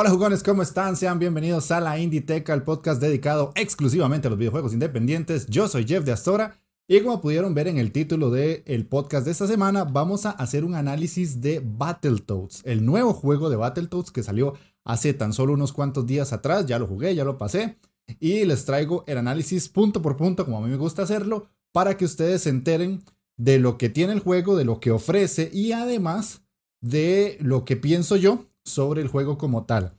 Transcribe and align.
Hola 0.00 0.10
jugones, 0.10 0.44
¿cómo 0.44 0.62
están? 0.62 0.94
Sean 0.94 1.18
bienvenidos 1.18 1.72
a 1.72 1.80
la 1.80 1.98
Inditeca, 1.98 2.54
el 2.54 2.62
podcast 2.62 3.00
dedicado 3.00 3.50
exclusivamente 3.56 4.28
a 4.28 4.30
los 4.30 4.38
videojuegos 4.38 4.72
independientes. 4.72 5.46
Yo 5.48 5.66
soy 5.66 5.88
Jeff 5.88 6.04
de 6.04 6.12
Astora 6.12 6.56
y 6.86 7.00
como 7.00 7.20
pudieron 7.20 7.52
ver 7.52 7.66
en 7.66 7.78
el 7.78 7.90
título 7.90 8.30
del 8.30 8.86
podcast 8.86 9.24
de 9.24 9.32
esta 9.32 9.48
semana, 9.48 9.82
vamos 9.82 10.24
a 10.24 10.30
hacer 10.30 10.64
un 10.64 10.76
análisis 10.76 11.40
de 11.40 11.60
Battletoads, 11.64 12.62
el 12.64 12.86
nuevo 12.86 13.12
juego 13.12 13.50
de 13.50 13.56
Battletoads 13.56 14.12
que 14.12 14.22
salió 14.22 14.54
hace 14.84 15.14
tan 15.14 15.32
solo 15.32 15.54
unos 15.54 15.72
cuantos 15.72 16.06
días 16.06 16.32
atrás. 16.32 16.66
Ya 16.66 16.78
lo 16.78 16.86
jugué, 16.86 17.16
ya 17.16 17.24
lo 17.24 17.36
pasé 17.36 17.76
y 18.20 18.44
les 18.44 18.64
traigo 18.66 19.02
el 19.08 19.18
análisis 19.18 19.68
punto 19.68 20.00
por 20.00 20.16
punto, 20.16 20.44
como 20.44 20.58
a 20.58 20.60
mí 20.60 20.68
me 20.68 20.76
gusta 20.76 21.02
hacerlo, 21.02 21.48
para 21.72 21.96
que 21.96 22.04
ustedes 22.04 22.42
se 22.42 22.50
enteren 22.50 23.02
de 23.36 23.58
lo 23.58 23.78
que 23.78 23.88
tiene 23.88 24.12
el 24.12 24.20
juego, 24.20 24.56
de 24.56 24.64
lo 24.64 24.78
que 24.78 24.92
ofrece 24.92 25.50
y 25.52 25.72
además 25.72 26.42
de 26.80 27.36
lo 27.40 27.64
que 27.64 27.74
pienso 27.74 28.14
yo 28.14 28.47
sobre 28.68 29.02
el 29.02 29.08
juego 29.08 29.38
como 29.38 29.64
tal. 29.64 29.94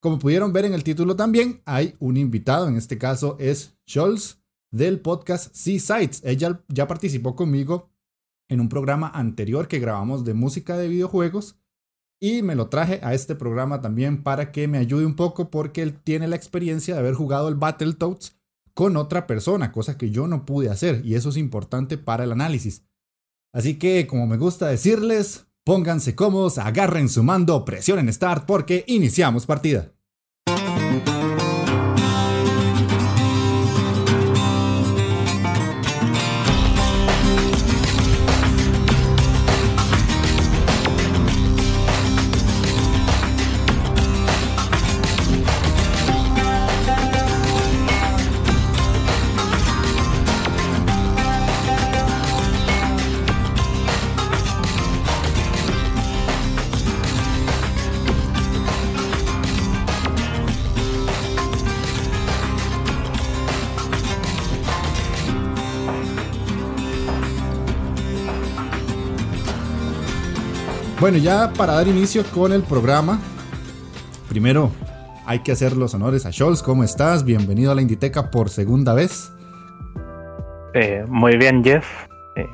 Como 0.00 0.18
pudieron 0.18 0.52
ver 0.52 0.64
en 0.64 0.74
el 0.74 0.84
título 0.84 1.16
también, 1.16 1.62
hay 1.64 1.94
un 2.00 2.16
invitado, 2.16 2.68
en 2.68 2.76
este 2.76 2.98
caso 2.98 3.36
es 3.38 3.76
Scholz 3.88 4.42
del 4.72 5.00
podcast 5.00 5.54
Seasides. 5.54 6.22
Ella 6.24 6.64
ya 6.68 6.88
participó 6.88 7.36
conmigo 7.36 7.90
en 8.48 8.60
un 8.60 8.68
programa 8.68 9.08
anterior 9.08 9.68
que 9.68 9.78
grabamos 9.78 10.24
de 10.24 10.34
música 10.34 10.76
de 10.76 10.88
videojuegos 10.88 11.56
y 12.20 12.42
me 12.42 12.54
lo 12.54 12.68
traje 12.68 13.00
a 13.02 13.14
este 13.14 13.34
programa 13.34 13.80
también 13.80 14.22
para 14.22 14.52
que 14.52 14.68
me 14.68 14.78
ayude 14.78 15.06
un 15.06 15.16
poco 15.16 15.50
porque 15.50 15.82
él 15.82 16.00
tiene 16.00 16.28
la 16.28 16.36
experiencia 16.36 16.94
de 16.94 17.00
haber 17.00 17.14
jugado 17.14 17.48
el 17.48 17.56
Battletoads 17.56 18.36
con 18.74 18.96
otra 18.96 19.26
persona, 19.26 19.72
cosa 19.72 19.98
que 19.98 20.10
yo 20.10 20.26
no 20.26 20.44
pude 20.44 20.70
hacer 20.70 21.04
y 21.04 21.14
eso 21.14 21.30
es 21.30 21.36
importante 21.36 21.98
para 21.98 22.24
el 22.24 22.32
análisis. 22.32 22.84
Así 23.52 23.78
que, 23.78 24.06
como 24.06 24.26
me 24.26 24.38
gusta 24.38 24.68
decirles, 24.68 25.46
Pónganse 25.64 26.16
cómodos, 26.16 26.58
agarren 26.58 27.08
su 27.08 27.22
mando, 27.22 27.64
presionen 27.64 28.12
Start 28.12 28.46
porque 28.46 28.84
iniciamos 28.88 29.46
partida. 29.46 29.92
Bueno, 71.02 71.18
ya 71.18 71.52
para 71.58 71.72
dar 71.72 71.88
inicio 71.88 72.22
con 72.32 72.52
el 72.52 72.62
programa, 72.62 73.18
primero 74.28 74.70
hay 75.26 75.40
que 75.40 75.50
hacer 75.50 75.76
los 75.76 75.94
honores 75.94 76.26
a 76.26 76.30
Scholz. 76.30 76.62
¿Cómo 76.62 76.84
estás? 76.84 77.24
Bienvenido 77.24 77.72
a 77.72 77.74
la 77.74 77.82
Inditeca 77.82 78.30
por 78.30 78.50
segunda 78.50 78.94
vez. 78.94 79.32
Eh, 80.74 81.04
muy 81.08 81.36
bien, 81.38 81.64
Jeff. 81.64 81.84
Eh, 82.36 82.46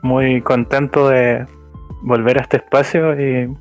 muy 0.00 0.42
contento 0.42 1.08
de 1.08 1.44
volver 2.02 2.38
a 2.38 2.42
este 2.42 2.58
espacio 2.58 3.20
y 3.20 3.52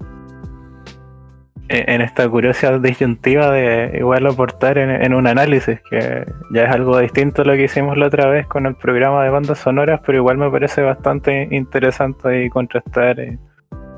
eh, 1.70 1.86
en 1.88 2.02
esta 2.02 2.30
curiosa 2.30 2.78
disyuntiva 2.78 3.50
de 3.50 3.98
igual 3.98 4.28
aportar 4.28 4.78
en, 4.78 5.16
un 5.16 5.26
análisis, 5.26 5.80
que 5.90 6.32
ya 6.53 6.66
es 6.66 6.70
algo 6.70 7.00
distinto 7.00 7.42
a 7.42 7.46
lo 7.46 7.53
que 7.53 7.64
hicimos 7.64 7.98
la 7.98 8.06
otra 8.06 8.30
vez 8.30 8.46
con 8.46 8.68
el 8.68 8.76
programa 8.76 9.24
de 9.24 9.32
bandas 9.32 9.58
sonoras, 9.58 10.00
pero 10.06 10.20
igual 10.20 10.38
me 10.38 10.52
parece 10.52 10.84
bastante 10.84 11.48
interesante 11.50 12.46
y 12.46 12.50
contrastar 12.52 13.20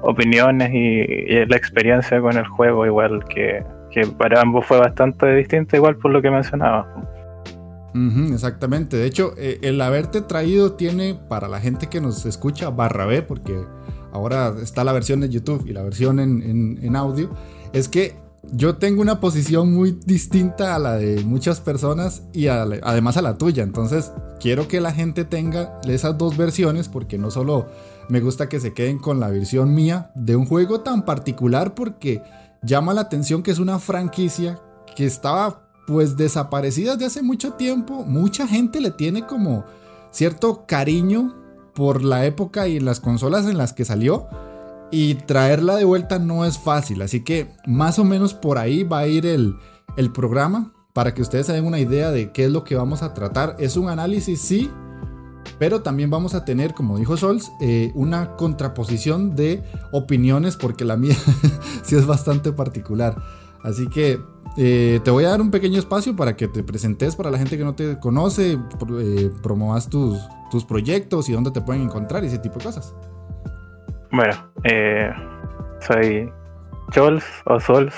opiniones 0.03 0.71
y, 0.73 1.45
la 1.45 1.55
experiencia 1.55 2.21
con 2.21 2.37
el 2.37 2.45
juego, 2.45 2.85
igual 2.85 3.23
que, 3.25 3.63
para 4.17 4.41
ambos 4.41 4.65
fue 4.65 4.79
bastante 4.79 5.33
distinta, 5.35 5.77
igual 5.77 5.97
por 5.97 6.11
lo 6.11 6.21
que 6.21 6.29
mencionaba. 6.29 6.87
exactamente, 8.31 8.97
de 8.97 9.05
hecho, 9.05 9.33
eh, 9.37 9.59
el 9.61 9.81
haberte 9.81 10.21
traído 10.21 10.73
tiene 10.73 11.15
para 11.27 11.47
la 11.47 11.59
gente 11.59 11.87
que 11.87 12.01
nos 12.01 12.25
escucha 12.25 12.69
barra 12.69 13.05
B, 13.05 13.21
porque 13.21 13.57
ahora 14.11 14.53
está 14.61 14.83
la 14.83 14.93
versión 14.93 15.21
de 15.21 15.29
YouTube 15.29 15.65
y 15.67 15.73
la 15.73 15.83
versión 15.83 16.19
en, 16.19 16.79
en 16.81 16.95
audio, 16.95 17.29
es 17.71 17.87
que 17.87 18.23
yo 18.51 18.75
tengo 18.75 19.01
una 19.01 19.19
posición 19.19 19.73
muy 19.73 19.97
distinta 20.05 20.75
a 20.75 20.79
la 20.79 20.95
de 20.95 21.23
muchas 21.23 21.61
personas 21.61 22.23
y 22.33 22.47
además 22.47 23.17
a 23.17 23.21
la 23.21 23.37
tuya. 23.37 23.63
Entonces, 23.63 24.11
quiero 24.39 24.67
que 24.67 24.81
la 24.81 24.91
gente 24.91 25.23
tenga 25.23 25.79
esas 25.87 26.17
dos 26.17 26.35
versiones 26.35 26.89
porque 26.89 27.17
no 27.17 27.31
solo 27.31 27.67
me 28.13 28.21
gusta 28.21 28.47
que 28.47 28.59
se 28.59 28.75
queden 28.75 28.99
con 28.99 29.19
la 29.19 29.31
versión 29.31 29.73
mía 29.73 30.11
de 30.13 30.35
un 30.35 30.45
juego 30.45 30.81
tan 30.81 31.03
particular 31.03 31.73
porque 31.73 32.21
llama 32.61 32.93
la 32.93 33.01
atención 33.01 33.41
que 33.41 33.49
es 33.49 33.57
una 33.57 33.79
franquicia 33.79 34.61
que 34.95 35.07
estaba 35.07 35.67
pues 35.87 36.15
desaparecida 36.15 36.91
desde 36.91 37.07
hace 37.07 37.23
mucho 37.23 37.53
tiempo. 37.53 38.05
Mucha 38.05 38.47
gente 38.47 38.81
le 38.81 38.91
tiene 38.91 39.25
como 39.25 39.65
cierto 40.11 40.67
cariño 40.67 41.33
por 41.73 42.03
la 42.03 42.27
época 42.27 42.67
y 42.67 42.79
las 42.79 42.99
consolas 42.99 43.47
en 43.47 43.57
las 43.57 43.73
que 43.73 43.83
salió. 43.83 44.27
Y 44.91 45.15
traerla 45.15 45.75
de 45.75 45.85
vuelta 45.85 46.19
no 46.19 46.45
es 46.45 46.59
fácil. 46.59 47.01
Así 47.01 47.23
que 47.23 47.49
más 47.65 47.97
o 47.97 48.03
menos 48.03 48.35
por 48.35 48.59
ahí 48.59 48.83
va 48.83 48.99
a 48.99 49.07
ir 49.07 49.25
el, 49.25 49.55
el 49.97 50.11
programa. 50.11 50.71
Para 50.93 51.15
que 51.15 51.23
ustedes 51.23 51.47
se 51.47 51.61
una 51.61 51.79
idea 51.79 52.11
de 52.11 52.31
qué 52.31 52.45
es 52.45 52.51
lo 52.51 52.63
que 52.63 52.75
vamos 52.75 53.01
a 53.01 53.15
tratar. 53.15 53.55
Es 53.57 53.75
un 53.75 53.89
análisis, 53.89 54.39
sí, 54.39 54.69
pero 55.59 55.81
también 55.81 56.09
vamos 56.09 56.35
a 56.35 56.45
tener, 56.45 56.73
como 56.73 56.97
dijo 56.97 57.17
Sols, 57.17 57.51
eh, 57.61 57.91
una 57.95 58.35
contraposición 58.35 59.35
de 59.35 59.63
opiniones 59.91 60.57
porque 60.57 60.85
la 60.85 60.97
mía 60.97 61.15
sí 61.83 61.95
es 61.95 62.05
bastante 62.05 62.51
particular. 62.51 63.15
Así 63.63 63.87
que 63.87 64.19
eh, 64.57 64.99
te 65.03 65.11
voy 65.11 65.25
a 65.25 65.29
dar 65.29 65.41
un 65.41 65.51
pequeño 65.51 65.79
espacio 65.79 66.15
para 66.15 66.35
que 66.35 66.47
te 66.47 66.63
presentes 66.63 67.15
para 67.15 67.31
la 67.31 67.37
gente 67.37 67.57
que 67.57 67.63
no 67.63 67.75
te 67.75 67.99
conoce, 67.99 68.53
eh, 68.53 69.31
promovas 69.41 69.89
tus, 69.89 70.19
tus 70.51 70.65
proyectos 70.65 71.29
y 71.29 71.33
dónde 71.33 71.51
te 71.51 71.61
pueden 71.61 71.83
encontrar 71.83 72.23
y 72.23 72.27
ese 72.27 72.39
tipo 72.39 72.59
de 72.59 72.65
cosas. 72.65 72.95
Bueno, 74.11 74.35
soy 75.79 76.31
Chols 76.91 77.23
o 77.45 77.59
Sols, 77.59 77.95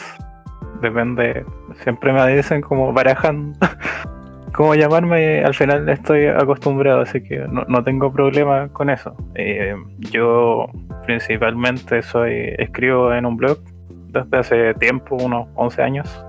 depende, 0.81 1.45
siempre 1.83 2.13
me 2.13 2.35
dicen 2.35 2.61
como 2.61 2.93
barajan 2.93 3.53
cómo 4.55 4.73
llamarme, 4.73 5.43
al 5.43 5.53
final 5.53 5.87
estoy 5.89 6.27
acostumbrado, 6.27 7.01
así 7.01 7.21
que 7.21 7.45
no, 7.49 7.83
tengo 7.83 8.11
problema 8.11 8.69
con 8.69 8.89
eso. 8.89 9.15
Eh, 9.35 9.75
yo 10.11 10.67
principalmente 11.05 12.01
soy 12.01 12.53
escribo 12.57 13.13
en 13.13 13.25
un 13.25 13.35
blog 13.35 13.59
desde 14.07 14.37
hace 14.37 14.73
tiempo, 14.75 15.17
unos 15.17 15.49
11 15.55 15.81
años. 15.81 16.25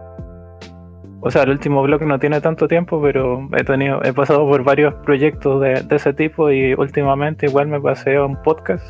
O 1.20 1.30
sea, 1.30 1.44
el 1.44 1.50
último 1.50 1.82
blog 1.82 2.02
no 2.02 2.18
tiene 2.18 2.40
tanto 2.40 2.66
tiempo, 2.66 3.00
pero 3.00 3.48
he 3.56 3.62
tenido, 3.62 4.02
he 4.02 4.12
pasado 4.12 4.40
por 4.48 4.64
varios 4.64 4.94
proyectos 5.04 5.60
de, 5.60 5.84
ese 5.88 6.12
tipo 6.12 6.50
y 6.50 6.74
últimamente 6.74 7.46
igual 7.46 7.68
me 7.68 7.80
pasé 7.80 8.16
a 8.16 8.24
un 8.24 8.40
podcast. 8.42 8.84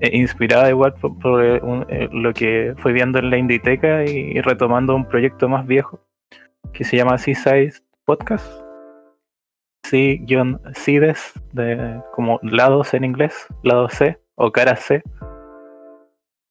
Eh, 0.00 0.16
inspirada 0.16 0.70
igual 0.70 0.94
por, 0.94 1.44
eh, 1.44 2.08
lo 2.12 2.32
que 2.32 2.72
fui 2.78 2.94
viendo 2.94 3.18
en 3.18 3.28
la 3.28 3.36
Inditeca 3.36 4.04
y, 4.04 4.40
retomando 4.40 4.96
un 4.96 5.06
proyecto 5.06 5.46
más 5.46 5.66
viejo 5.66 6.00
que 6.72 6.84
se 6.84 6.96
llama 6.96 7.18
Seaside 7.18 7.74
podcast. 8.10 8.64
C-CIDES, 9.84 11.40
de, 11.52 12.02
como 12.12 12.40
lados 12.42 12.92
en 12.92 13.04
inglés, 13.04 13.46
lado 13.62 13.88
C 13.88 14.18
o 14.34 14.50
cara 14.50 14.74
C. 14.74 15.04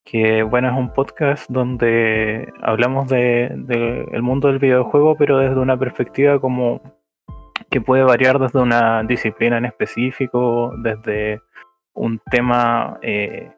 Que 0.02 0.42
bueno, 0.42 0.68
es 0.70 0.74
un 0.74 0.90
podcast 0.90 1.50
donde 1.50 2.50
hablamos 2.62 3.08
del 3.08 3.66
de, 3.66 4.08
el 4.10 4.22
mundo 4.22 4.48
del 4.48 4.58
videojuego, 4.58 5.16
pero 5.18 5.36
desde 5.36 5.60
una 5.60 5.78
perspectiva 5.78 6.40
como 6.40 6.80
que 7.68 7.82
puede 7.82 8.04
variar 8.04 8.38
desde 8.38 8.58
una 8.58 9.02
disciplina 9.02 9.58
en 9.58 9.66
específico, 9.66 10.72
desde 10.78 11.42
un 11.92 12.22
tema 12.30 12.98
eh, 13.02 13.52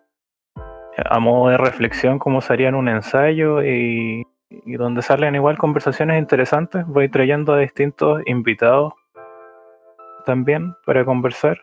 a 0.97 1.21
modo 1.21 1.51
de 1.51 1.57
reflexión, 1.57 2.19
como 2.19 2.41
sería 2.41 2.69
en 2.69 2.75
un 2.75 2.89
ensayo, 2.89 3.63
y 3.63 4.27
y 4.65 4.75
donde 4.75 5.03
salen 5.03 5.35
igual 5.35 5.59
conversaciones 5.59 6.19
interesantes. 6.19 6.87
Voy 6.87 7.09
trayendo 7.09 7.55
a 7.55 7.59
distintos 7.59 8.23
invitados 8.27 8.93
también 10.25 10.75
para 10.85 11.05
conversar. 11.05 11.59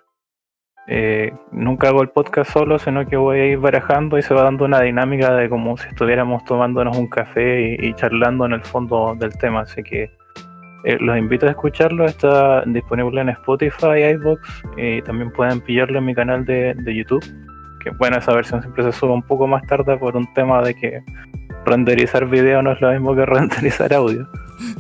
Eh, 0.88 1.32
nunca 1.52 1.90
hago 1.90 2.02
el 2.02 2.10
podcast 2.10 2.52
solo, 2.52 2.80
sino 2.80 3.06
que 3.06 3.16
voy 3.16 3.40
a 3.40 3.46
ir 3.46 3.60
barajando 3.60 4.18
y 4.18 4.24
se 4.24 4.34
va 4.34 4.44
dando 4.44 4.66
una 4.66 4.82
dinámica 4.82 5.36
de 5.36 5.48
como 5.48 5.78
si 5.78 5.88
estuviéramos 5.88 6.44
tomándonos 6.46 6.98
un 6.98 7.08
café 7.08 7.78
y, 7.80 7.94
charlando 7.94 8.46
en 8.46 8.54
el 8.54 8.64
fondo 8.64 9.16
del 9.16 9.38
tema. 9.38 9.62
Así 9.62 9.84
que 9.84 10.10
eh, 10.86 10.98
los 11.00 11.18
invito 11.18 11.46
a 11.46 11.52
escucharlo. 11.52 12.06
Está 12.06 12.64
disponible 12.66 13.22
en 13.22 13.30
Spotify, 13.30 14.04
iBox 14.16 14.64
y 14.78 15.02
también 15.04 15.32
pueden 15.32 15.62
pillarlo 15.62 16.00
en 16.00 16.06
mi 16.06 16.16
canal 16.16 16.44
de, 16.46 16.74
de 16.74 16.96
YouTube. 16.96 17.24
Que 17.84 17.92
bueno, 17.92 18.18
esa 18.18 18.34
versión 18.34 18.62
siempre 18.62 18.84
se 18.84 18.92
sube 18.92 19.14
un 19.14 19.24
poco 19.24 19.46
más 19.46 19.64
tarde 19.68 19.96
por 19.96 20.18
un 20.18 20.34
tema 20.34 20.62
de 20.64 20.74
que 20.74 21.04
renderizar 21.70 22.26
video 22.28 22.62
no 22.62 22.72
es 22.72 22.82
lo 22.82 22.92
mismo 22.92 23.16
que 23.16 23.26
renderizar 23.26 23.94
audio. 23.94 24.28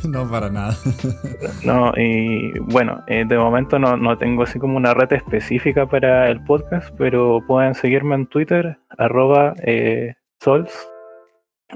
No, 0.08 0.30
para 0.30 0.50
nada. 0.50 0.76
No, 1.64 1.94
y 1.96 2.52
bueno, 2.60 3.04
eh, 3.08 3.24
de 3.26 3.38
momento 3.38 3.80
no, 3.80 4.18
tengo 4.18 4.44
así 4.44 4.60
como 4.60 4.76
una 4.76 4.94
red 4.94 5.14
específica 5.14 5.86
para 5.86 6.30
el 6.30 6.44
podcast, 6.44 6.94
pero 6.98 7.40
pueden 7.48 7.74
seguirme 7.76 8.16
en 8.16 8.28
Twitter, 8.28 8.78
arroba 8.98 9.54
eh, 9.64 10.16
sols, 10.42 10.90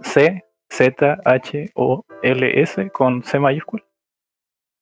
C, 0.01 0.43
Z, 0.69 1.17
H, 1.23 1.71
O, 1.75 2.03
L, 2.23 2.61
S, 2.61 2.89
con 2.91 3.23
C 3.23 3.39
mayúscula 3.39 3.83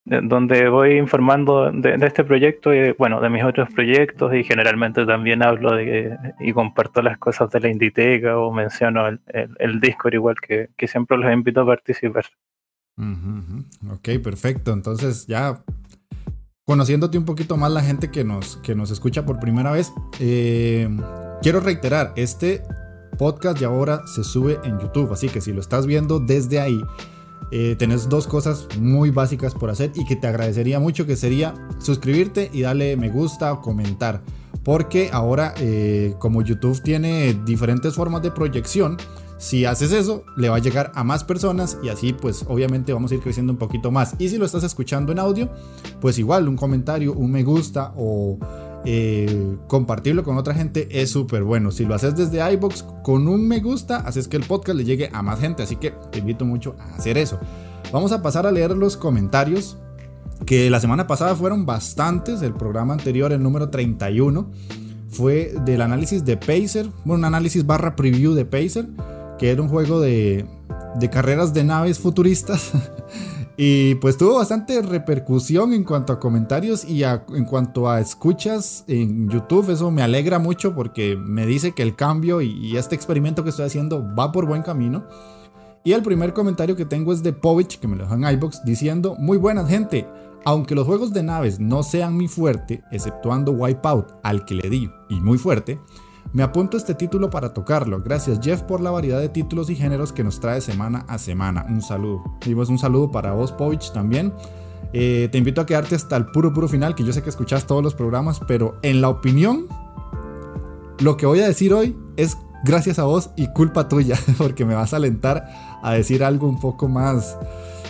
donde 0.03 0.67
voy 0.69 0.97
informando 0.97 1.71
de, 1.71 1.95
este 2.01 2.23
proyecto 2.23 2.73
y 2.73 2.93
bueno, 2.93 3.21
de 3.21 3.29
mis 3.29 3.43
otros 3.43 3.69
proyectos 3.73 4.33
y 4.33 4.43
generalmente 4.43 5.05
también 5.05 5.43
hablo 5.43 5.75
de 5.75 6.17
y 6.39 6.53
comparto 6.53 7.01
las 7.01 7.17
cosas 7.19 7.51
de 7.51 7.59
la 7.59 7.69
Inditeca 7.69 8.37
o 8.37 8.51
menciono 8.51 9.07
el, 9.07 9.19
el, 9.59 9.79
Discord 9.79 10.15
igual 10.15 10.35
que, 10.41 10.69
siempre 10.87 11.17
los 11.17 11.31
invito 11.31 11.61
a 11.61 11.65
participar. 11.65 12.25
Ok, 12.97 14.09
perfecto. 14.23 14.73
Entonces 14.73 15.27
ya 15.27 15.63
conociéndote 16.65 17.17
un 17.17 17.25
poquito 17.25 17.57
más 17.57 17.71
la 17.71 17.81
gente 17.81 18.09
que 18.11 18.23
nos, 18.23 18.57
que 18.57 18.75
nos 18.75 18.91
escucha 18.91 19.25
por 19.25 19.39
primera 19.39 19.71
vez, 19.71 19.91
eh, 20.19 20.87
quiero 21.41 21.59
reiterar, 21.59 22.13
este 22.15 22.63
podcast 23.17 23.59
ya 23.59 23.67
ahora 23.67 24.07
se 24.07 24.23
sube 24.23 24.57
en 24.63 24.79
YouTube, 24.79 25.11
así 25.11 25.27
que 25.27 25.41
si 25.41 25.51
lo 25.51 25.59
estás 25.59 25.85
viendo 25.85 26.19
desde 26.19 26.59
ahí, 26.59 26.79
eh, 27.51 27.75
tenés 27.77 28.07
dos 28.07 28.27
cosas 28.27 28.67
muy 28.79 29.09
básicas 29.09 29.53
por 29.53 29.69
hacer 29.69 29.91
y 29.95 30.05
que 30.05 30.15
te 30.15 30.27
agradecería 30.27 30.79
mucho, 30.79 31.05
que 31.05 31.15
sería 31.15 31.53
suscribirte 31.79 32.49
y 32.53 32.61
darle 32.61 32.95
me 32.97 33.09
gusta 33.09 33.51
o 33.53 33.61
comentar. 33.61 34.21
Porque 34.63 35.09
ahora, 35.11 35.53
eh, 35.57 36.13
como 36.19 36.41
YouTube 36.41 36.81
tiene 36.81 37.33
diferentes 37.45 37.95
formas 37.95 38.21
de 38.21 38.31
proyección, 38.31 38.97
si 39.37 39.65
haces 39.65 39.91
eso, 39.91 40.23
le 40.37 40.49
va 40.49 40.57
a 40.57 40.59
llegar 40.59 40.91
a 40.93 41.03
más 41.03 41.23
personas 41.23 41.79
y 41.81 41.89
así 41.89 42.13
pues 42.13 42.45
obviamente 42.47 42.93
vamos 42.93 43.11
a 43.11 43.15
ir 43.15 43.21
creciendo 43.21 43.51
un 43.51 43.57
poquito 43.57 43.89
más. 43.89 44.15
Y 44.19 44.29
si 44.29 44.37
lo 44.37 44.45
estás 44.45 44.63
escuchando 44.63 45.11
en 45.11 45.17
audio, 45.17 45.49
pues 45.99 46.19
igual 46.19 46.47
un 46.47 46.55
comentario, 46.55 47.13
un 47.13 47.31
me 47.31 47.43
gusta 47.43 47.91
o 47.97 48.37
eh, 48.83 49.57
compartirlo 49.67 50.23
con 50.23 50.37
otra 50.37 50.53
gente 50.53 50.87
es 50.91 51.11
súper 51.11 51.43
bueno. 51.43 51.71
Si 51.71 51.85
lo 51.85 51.93
haces 51.93 52.15
desde 52.15 52.51
iBox 52.53 52.83
con 53.03 53.27
un 53.27 53.47
me 53.47 53.59
gusta, 53.59 53.97
haces 53.97 54.27
que 54.27 54.37
el 54.37 54.43
podcast 54.43 54.77
le 54.77 54.85
llegue 54.85 55.09
a 55.13 55.21
más 55.21 55.39
gente. 55.39 55.63
Así 55.63 55.75
que 55.75 55.91
te 56.11 56.19
invito 56.19 56.45
mucho 56.45 56.75
a 56.79 56.95
hacer 56.95 57.17
eso. 57.17 57.39
Vamos 57.91 58.11
a 58.11 58.21
pasar 58.21 58.47
a 58.47 58.51
leer 58.51 58.71
los 58.71 58.97
comentarios. 58.97 59.77
Que 60.45 60.71
la 60.71 60.79
semana 60.79 61.05
pasada 61.05 61.35
fueron 61.35 61.65
bastantes. 61.67 62.41
El 62.41 62.53
programa 62.53 62.93
anterior, 62.93 63.31
el 63.31 63.43
número 63.43 63.69
31, 63.69 64.49
fue 65.09 65.53
del 65.65 65.81
análisis 65.81 66.25
de 66.25 66.37
Pacer. 66.37 66.87
Bueno, 67.05 67.19
un 67.19 67.25
análisis 67.25 67.65
barra 67.65 67.95
preview 67.95 68.33
de 68.33 68.45
Pacer. 68.45 68.87
Que 69.37 69.51
era 69.51 69.61
un 69.61 69.69
juego 69.69 69.99
de, 69.99 70.45
de 70.95 71.09
carreras 71.11 71.53
de 71.53 71.63
naves 71.63 71.99
futuristas. 71.99 72.71
Y 73.63 73.93
pues 73.93 74.17
tuvo 74.17 74.37
bastante 74.37 74.81
repercusión 74.81 75.71
en 75.73 75.83
cuanto 75.83 76.13
a 76.13 76.19
comentarios 76.19 76.83
y 76.83 77.03
en 77.03 77.45
cuanto 77.45 77.87
a 77.87 77.99
escuchas 77.99 78.83
en 78.87 79.29
YouTube. 79.29 79.69
Eso 79.69 79.91
me 79.91 80.01
alegra 80.01 80.39
mucho 80.39 80.73
porque 80.73 81.15
me 81.15 81.45
dice 81.45 81.73
que 81.73 81.83
el 81.83 81.95
cambio 81.95 82.41
y, 82.41 82.75
este 82.75 82.95
experimento 82.95 83.43
que 83.43 83.51
estoy 83.51 83.67
haciendo 83.67 84.03
va 84.15 84.31
por 84.31 84.47
buen 84.47 84.63
camino. 84.63 85.05
Y 85.83 85.91
el 85.91 86.01
primer 86.01 86.33
comentario 86.33 86.75
que 86.75 86.85
tengo 86.85 87.13
es 87.13 87.21
de 87.21 87.33
Povich, 87.33 87.79
que 87.79 87.87
me 87.87 87.95
lo 87.95 88.05
dejó 88.05 88.15
en 88.15 88.23
iBox, 88.33 88.65
diciendo: 88.65 89.15
Muy 89.19 89.37
buena 89.37 89.63
gente. 89.63 90.07
Aunque 90.43 90.73
los 90.73 90.87
juegos 90.87 91.13
de 91.13 91.21
naves 91.21 91.59
no 91.59 91.83
sean 91.83 92.17
mi 92.17 92.27
fuerte, 92.27 92.83
exceptuando 92.91 93.51
Wipeout, 93.51 94.07
al 94.23 94.43
que 94.43 94.55
le 94.55 94.71
di, 94.71 94.89
y 95.07 95.21
muy 95.21 95.37
fuerte, 95.37 95.79
me 96.33 96.43
apunto 96.43 96.77
este 96.77 96.95
título 96.95 97.29
para 97.29 97.53
tocarlo. 97.53 98.01
Gracias 98.01 98.39
Jeff 98.41 98.61
por 98.61 98.79
la 98.79 98.91
variedad 98.91 99.19
de 99.19 99.29
títulos 99.29 99.69
y 99.69 99.75
géneros 99.75 100.13
que 100.13 100.23
nos 100.23 100.39
trae 100.39 100.61
semana 100.61 101.05
a 101.07 101.17
semana. 101.17 101.65
Un 101.69 101.81
saludo. 101.81 102.23
Y 102.45 102.53
un 102.53 102.79
saludo 102.79 103.11
para 103.11 103.33
vos, 103.33 103.51
Povich, 103.51 103.91
también. 103.91 104.33
Eh, 104.93 105.29
te 105.31 105.37
invito 105.37 105.61
a 105.61 105.65
quedarte 105.65 105.95
hasta 105.95 106.15
el 106.17 106.27
puro, 106.27 106.53
puro 106.53 106.67
final, 106.67 106.95
que 106.95 107.03
yo 107.03 107.11
sé 107.13 107.21
que 107.21 107.29
escuchas 107.29 107.65
todos 107.65 107.83
los 107.83 107.95
programas, 107.95 108.41
pero 108.47 108.77
en 108.81 109.01
la 109.01 109.09
opinión, 109.09 109.67
lo 110.99 111.17
que 111.17 111.25
voy 111.25 111.39
a 111.41 111.47
decir 111.47 111.73
hoy 111.73 111.97
es 112.17 112.37
gracias 112.63 112.99
a 112.99 113.03
vos 113.03 113.31
y 113.35 113.47
culpa 113.47 113.87
tuya, 113.87 114.17
porque 114.37 114.65
me 114.65 114.75
vas 114.75 114.93
a 114.93 114.97
alentar 114.97 115.79
a 115.81 115.93
decir 115.93 116.23
algo 116.23 116.47
un 116.47 116.59
poco 116.59 116.87
más, 116.87 117.37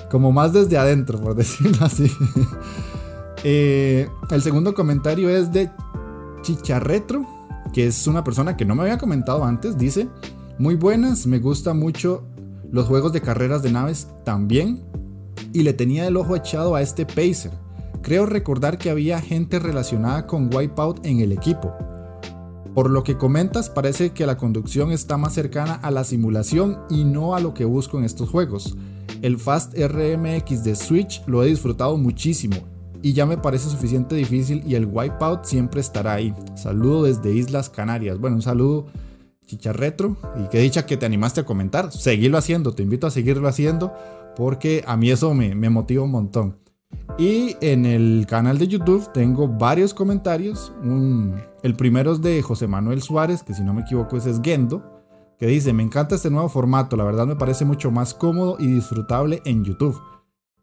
como 0.09 0.31
más 0.31 0.53
desde 0.53 0.77
adentro, 0.77 1.19
por 1.19 1.35
decirlo 1.35 1.85
así. 1.85 2.11
Eh, 3.43 4.07
el 4.29 4.41
segundo 4.41 4.73
comentario 4.73 5.29
es 5.29 5.51
de 5.51 5.71
Chicharretro 6.43 7.40
que 7.73 7.87
es 7.87 8.07
una 8.07 8.23
persona 8.23 8.57
que 8.57 8.65
no 8.65 8.75
me 8.75 8.83
había 8.83 8.97
comentado 8.97 9.43
antes, 9.43 9.77
dice, 9.77 10.09
muy 10.57 10.75
buenas, 10.75 11.25
me 11.25 11.39
gusta 11.39 11.73
mucho 11.73 12.23
los 12.71 12.87
juegos 12.87 13.13
de 13.13 13.21
carreras 13.21 13.63
de 13.63 13.71
naves 13.71 14.07
también, 14.23 14.83
y 15.53 15.63
le 15.63 15.73
tenía 15.73 16.07
el 16.07 16.17
ojo 16.17 16.35
echado 16.35 16.75
a 16.75 16.81
este 16.81 17.05
Pacer. 17.05 17.51
Creo 18.01 18.25
recordar 18.25 18.77
que 18.77 18.89
había 18.89 19.21
gente 19.21 19.59
relacionada 19.59 20.25
con 20.27 20.53
Wipeout 20.53 21.05
en 21.05 21.19
el 21.19 21.31
equipo. 21.31 21.73
Por 22.73 22.89
lo 22.89 23.03
que 23.03 23.17
comentas, 23.17 23.69
parece 23.69 24.11
que 24.11 24.25
la 24.25 24.37
conducción 24.37 24.91
está 24.91 25.17
más 25.17 25.33
cercana 25.33 25.73
a 25.75 25.91
la 25.91 26.03
simulación 26.03 26.79
y 26.89 27.03
no 27.03 27.35
a 27.35 27.39
lo 27.41 27.53
que 27.53 27.65
busco 27.65 27.97
en 27.97 28.05
estos 28.05 28.29
juegos. 28.29 28.77
El 29.21 29.37
Fast 29.37 29.73
RMX 29.77 30.63
de 30.63 30.75
Switch 30.75 31.21
lo 31.27 31.43
he 31.43 31.47
disfrutado 31.47 31.97
muchísimo 31.97 32.55
y 33.01 33.13
ya 33.13 33.25
me 33.25 33.37
parece 33.37 33.69
suficiente 33.69 34.15
difícil 34.15 34.63
y 34.65 34.75
el 34.75 34.85
wipeout 34.85 35.45
siempre 35.45 35.81
estará 35.81 36.13
ahí. 36.13 36.33
Saludo 36.55 37.03
desde 37.03 37.33
Islas 37.33 37.69
Canarias. 37.69 38.19
Bueno, 38.19 38.35
un 38.35 38.41
saludo 38.41 38.87
chicharretro 39.45 40.17
y 40.37 40.47
que 40.49 40.59
dicha 40.59 40.85
que 40.85 40.97
te 40.97 41.05
animaste 41.05 41.41
a 41.41 41.45
comentar. 41.45 41.91
Seguirlo 41.91 42.37
haciendo, 42.37 42.73
te 42.73 42.83
invito 42.83 43.07
a 43.07 43.11
seguirlo 43.11 43.47
haciendo 43.47 43.93
porque 44.35 44.83
a 44.87 44.97
mí 44.97 45.11
eso 45.11 45.33
me, 45.33 45.53
motiva 45.69 46.03
un 46.03 46.11
montón. 46.11 46.57
Y 47.17 47.55
en 47.61 47.85
el 47.85 48.25
canal 48.27 48.57
de 48.57 48.67
YouTube 48.67 49.11
tengo 49.13 49.47
varios 49.47 49.93
comentarios. 49.93 50.71
el 51.63 51.75
primero 51.75 52.13
es 52.13 52.21
de 52.21 52.41
José 52.41 52.67
Manuel 52.67 53.01
Suárez, 53.01 53.43
que 53.43 53.53
si 53.53 53.63
no 53.63 53.73
me 53.73 53.81
equivoco 53.81 54.17
es 54.17 54.41
Gendo, 54.41 55.01
que 55.37 55.47
dice, 55.47 55.73
me 55.73 55.83
encanta 55.83 56.15
este 56.15 56.29
nuevo 56.29 56.49
formato, 56.49 56.95
la 56.95 57.03
verdad 57.03 57.25
me 57.25 57.35
parece 57.35 57.65
mucho 57.65 57.91
más 57.91 58.13
cómodo 58.13 58.57
y 58.59 58.67
disfrutable 58.67 59.41
en 59.45 59.63
YouTube. 59.63 59.99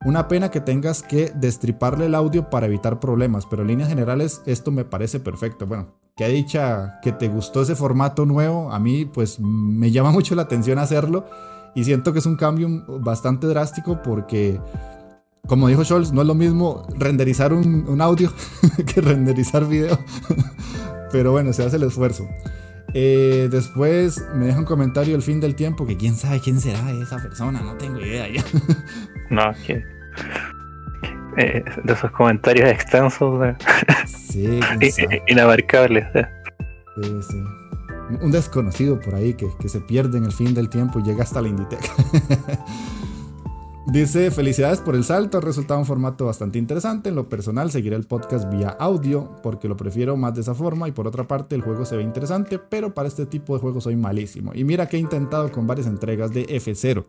Una 0.04 0.28
pena 0.28 0.50
que 0.50 0.60
tengas 0.60 1.02
que 1.02 1.32
destriparle 1.34 2.06
el 2.06 2.14
audio 2.14 2.50
para 2.50 2.66
evitar 2.66 3.00
problemas, 3.00 3.46
pero 3.46 3.62
en 3.62 3.68
líneas 3.68 3.88
generales 3.88 4.42
esto 4.46 4.70
me 4.70 4.84
parece 4.84 5.18
perfecto. 5.18 5.66
Bueno, 5.66 5.88
que 6.16 6.28
dicha 6.28 7.00
que 7.02 7.10
te 7.10 7.28
gustó 7.28 7.62
ese 7.62 7.74
formato 7.74 8.24
nuevo, 8.24 8.72
a 8.72 8.78
mí 8.78 9.06
pues 9.06 9.40
me 9.40 9.90
llama 9.90 10.10
mucho 10.12 10.34
la 10.36 10.42
atención 10.42 10.78
hacerlo 10.78 11.26
y 11.74 11.84
siento 11.84 12.12
que 12.12 12.20
es 12.20 12.26
un 12.26 12.36
cambio 12.36 12.68
bastante 13.00 13.48
drástico 13.48 14.00
porque, 14.02 14.60
como 15.46 15.66
dijo 15.66 15.84
Scholz, 15.84 16.12
no 16.12 16.22
es 16.22 16.26
lo 16.28 16.34
mismo 16.34 16.86
renderizar 16.96 17.52
un, 17.52 18.00
audio 18.00 18.32
que 18.86 19.00
renderizar 19.00 19.66
video, 19.66 19.98
pero 21.12 21.32
bueno, 21.32 21.52
se 21.52 21.64
hace 21.64 21.76
el 21.76 21.82
esfuerzo. 21.82 22.26
Eh, 22.94 23.48
después 23.50 24.24
me 24.34 24.46
deja 24.46 24.60
un 24.60 24.64
comentario 24.64 25.14
el 25.14 25.22
fin 25.22 25.40
del 25.40 25.54
tiempo 25.54 25.86
que 25.86 25.96
quién 25.96 26.16
sabe 26.16 26.40
quién 26.40 26.60
será 26.60 26.90
esa 26.92 27.18
persona, 27.18 27.60
no 27.60 27.74
tengo 27.74 28.00
idea 28.00 28.28
ya. 28.28 28.44
No, 29.30 29.52
que. 29.66 29.84
Eh, 31.36 31.64
de 31.84 31.92
esos 31.92 32.10
comentarios 32.10 32.68
extensos. 32.68 33.56
Sí, 34.06 34.60
inabarcables. 35.28 36.06
Sí, 36.96 37.22
sí. 37.30 37.44
Un 38.20 38.30
desconocido 38.30 38.98
por 38.98 39.14
ahí 39.14 39.34
que, 39.34 39.46
que, 39.60 39.68
se 39.68 39.80
pierde 39.80 40.18
en 40.18 40.24
el 40.24 40.32
fin 40.32 40.54
del 40.54 40.68
tiempo 40.68 40.98
y 40.98 41.02
llega 41.02 41.22
hasta 41.22 41.42
la 41.42 41.48
Inditex. 41.48 41.90
Dice, 43.86 44.30
felicidades 44.30 44.80
por 44.80 44.94
el 44.94 45.04
salto, 45.04 45.38
ha 45.38 45.40
resultado 45.40 45.80
un 45.80 45.86
formato 45.86 46.26
bastante 46.26 46.58
interesante. 46.58 47.08
En 47.08 47.14
lo 47.14 47.28
personal, 47.28 47.70
seguiré 47.70 47.96
el 47.96 48.04
podcast 48.04 48.50
vía 48.50 48.68
audio 48.68 49.36
porque 49.42 49.68
lo 49.68 49.76
prefiero 49.76 50.16
más 50.16 50.34
de 50.34 50.40
esa 50.42 50.54
forma 50.54 50.88
y 50.88 50.92
por 50.92 51.06
otra 51.06 51.26
parte 51.26 51.54
el 51.54 51.62
juego 51.62 51.84
se 51.84 51.96
ve 51.96 52.02
interesante, 52.02 52.58
pero 52.58 52.92
para 52.92 53.08
este 53.08 53.24
tipo 53.24 53.54
de 53.54 53.60
juegos 53.60 53.84
soy 53.84 53.96
malísimo. 53.96 54.52
Y 54.54 54.64
mira 54.64 54.88
que 54.88 54.96
he 54.96 55.00
intentado 55.00 55.50
con 55.52 55.66
varias 55.66 55.86
entregas 55.86 56.32
de 56.32 56.46
F0 56.46 57.04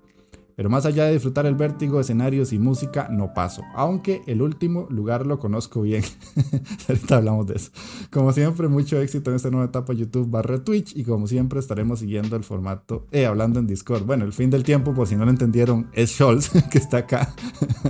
Pero 0.60 0.70
más 0.70 0.86
allá 0.86 1.06
de 1.06 1.14
disfrutar 1.14 1.46
el 1.46 1.56
vértigo, 1.56 2.02
escenarios 2.02 2.52
y 2.52 2.60
música, 2.60 3.08
no 3.10 3.34
paso. 3.34 3.64
Aunque 3.76 4.24
el 4.28 4.42
último 4.42 4.88
lugar 4.90 5.26
lo 5.26 5.40
conozco 5.40 5.84
bien. 5.84 6.04
Ahorita 6.90 7.16
hablamos 7.16 7.48
de 7.48 7.56
eso. 7.56 7.72
Como 8.12 8.34
siempre, 8.34 8.68
mucho 8.68 9.00
éxito 9.00 9.30
en 9.30 9.38
esta 9.38 9.50
nueva 9.52 9.68
etapa 9.68 9.94
YouTube 9.94 10.30
barra 10.30 10.62
Twitch. 10.62 10.98
Y 10.98 11.06
como 11.06 11.28
siempre, 11.28 11.62
estaremos 11.62 12.00
siguiendo 12.00 12.36
el 12.36 12.44
formato, 12.44 13.08
eh, 13.12 13.26
hablando 13.26 13.62
en 13.62 13.68
Discord. 13.68 14.04
Bueno, 14.04 14.26
el 14.26 14.34
fin 14.34 14.50
del 14.50 14.66
tiempo, 14.66 14.94
por 14.94 15.08
si 15.08 15.16
no 15.16 15.24
lo 15.24 15.32
entendieron, 15.32 15.90
es 15.94 16.12
Scholz, 16.12 16.50
que 16.70 16.78
está 16.78 16.98
acá. 16.98 17.34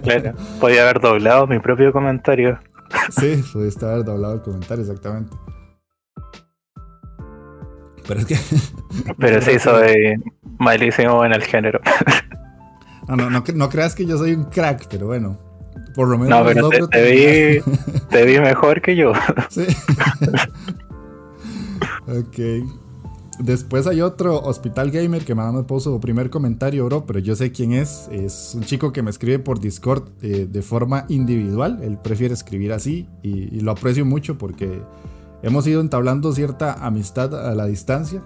claro, 0.03 0.35
podía 0.59 0.83
haber 0.83 0.99
doblado 0.99 1.47
mi 1.47 1.57
propio 1.57 1.91
comentario. 1.91 2.59
sí, 3.09 3.43
pudiste 3.51 3.83
haber 3.83 4.03
doblado 4.03 4.35
el 4.35 4.41
comentario, 4.41 4.83
exactamente. 4.83 5.35
Pero 8.07 8.19
es 8.19 8.25
que. 8.27 8.37
Pero 9.17 9.41
sí, 9.41 9.57
soy 9.57 10.21
malísimo 10.59 11.25
en 11.25 11.33
el 11.33 11.41
género. 11.41 11.79
No, 13.09 13.29
no, 13.29 13.43
no, 13.53 13.69
creas 13.69 13.95
que 13.95 14.05
yo 14.05 14.17
soy 14.17 14.33
un 14.33 14.45
crack, 14.45 14.87
pero 14.89 15.07
bueno. 15.07 15.37
Por 15.95 16.07
lo 16.07 16.17
menos. 16.17 16.39
No, 16.39 16.45
pero 16.45 16.87
te, 16.87 17.11
vi, 17.11 17.73
te 18.09 18.25
vi 18.25 18.39
mejor 18.39 18.81
que 18.81 18.95
yo. 18.95 19.13
Sí. 19.49 19.65
ok. 22.07 22.69
Después 23.39 23.87
hay 23.87 24.01
otro 24.01 24.37
Hospital 24.41 24.91
Gamer 24.91 25.23
que 25.23 25.33
me 25.33 25.63
puso 25.63 25.97
primer 26.01 26.29
comentario, 26.29 26.85
bro, 26.85 27.05
pero 27.05 27.19
yo 27.19 27.37
sé 27.37 27.53
quién 27.53 27.71
es. 27.71 28.09
Es 28.11 28.51
un 28.53 28.63
chico 28.63 28.91
que 28.91 29.01
me 29.01 29.09
escribe 29.09 29.39
por 29.39 29.61
Discord 29.61 30.09
eh, 30.21 30.45
de 30.49 30.61
forma 30.61 31.05
individual. 31.07 31.79
Él 31.81 31.97
prefiere 31.97 32.33
escribir 32.33 32.73
así 32.73 33.07
y, 33.23 33.61
lo 33.61 33.71
aprecio 33.71 34.05
mucho 34.05 34.37
porque 34.37 34.81
hemos 35.41 35.65
ido 35.67 35.79
entablando 35.79 36.33
cierta 36.33 36.73
amistad 36.85 37.33
a 37.33 37.55
la 37.55 37.65
distancia. 37.65 38.21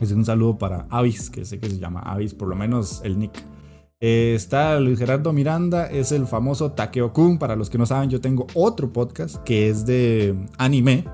Es 0.00 0.10
un 0.12 0.24
saludo 0.24 0.56
para 0.56 0.86
Avis, 0.88 1.28
que 1.28 1.44
sé 1.44 1.60
que 1.60 1.68
se 1.68 1.78
llama 1.78 2.00
Avis, 2.00 2.32
por 2.32 2.48
lo 2.48 2.56
menos 2.56 3.02
el 3.04 3.18
nick. 3.18 3.44
Eh, 4.02 4.32
está 4.34 4.80
Luis 4.80 4.98
Gerardo 4.98 5.30
Miranda, 5.34 5.86
es 5.86 6.10
el 6.10 6.26
famoso 6.26 6.72
Takeo 6.72 7.12
Kun. 7.12 7.38
Para 7.38 7.54
los 7.54 7.68
que 7.68 7.76
no 7.76 7.84
saben, 7.84 8.08
yo 8.08 8.20
tengo 8.20 8.46
otro 8.54 8.92
podcast 8.92 9.36
que 9.44 9.68
es 9.68 9.84
de 9.84 10.34
anime. 10.56 11.04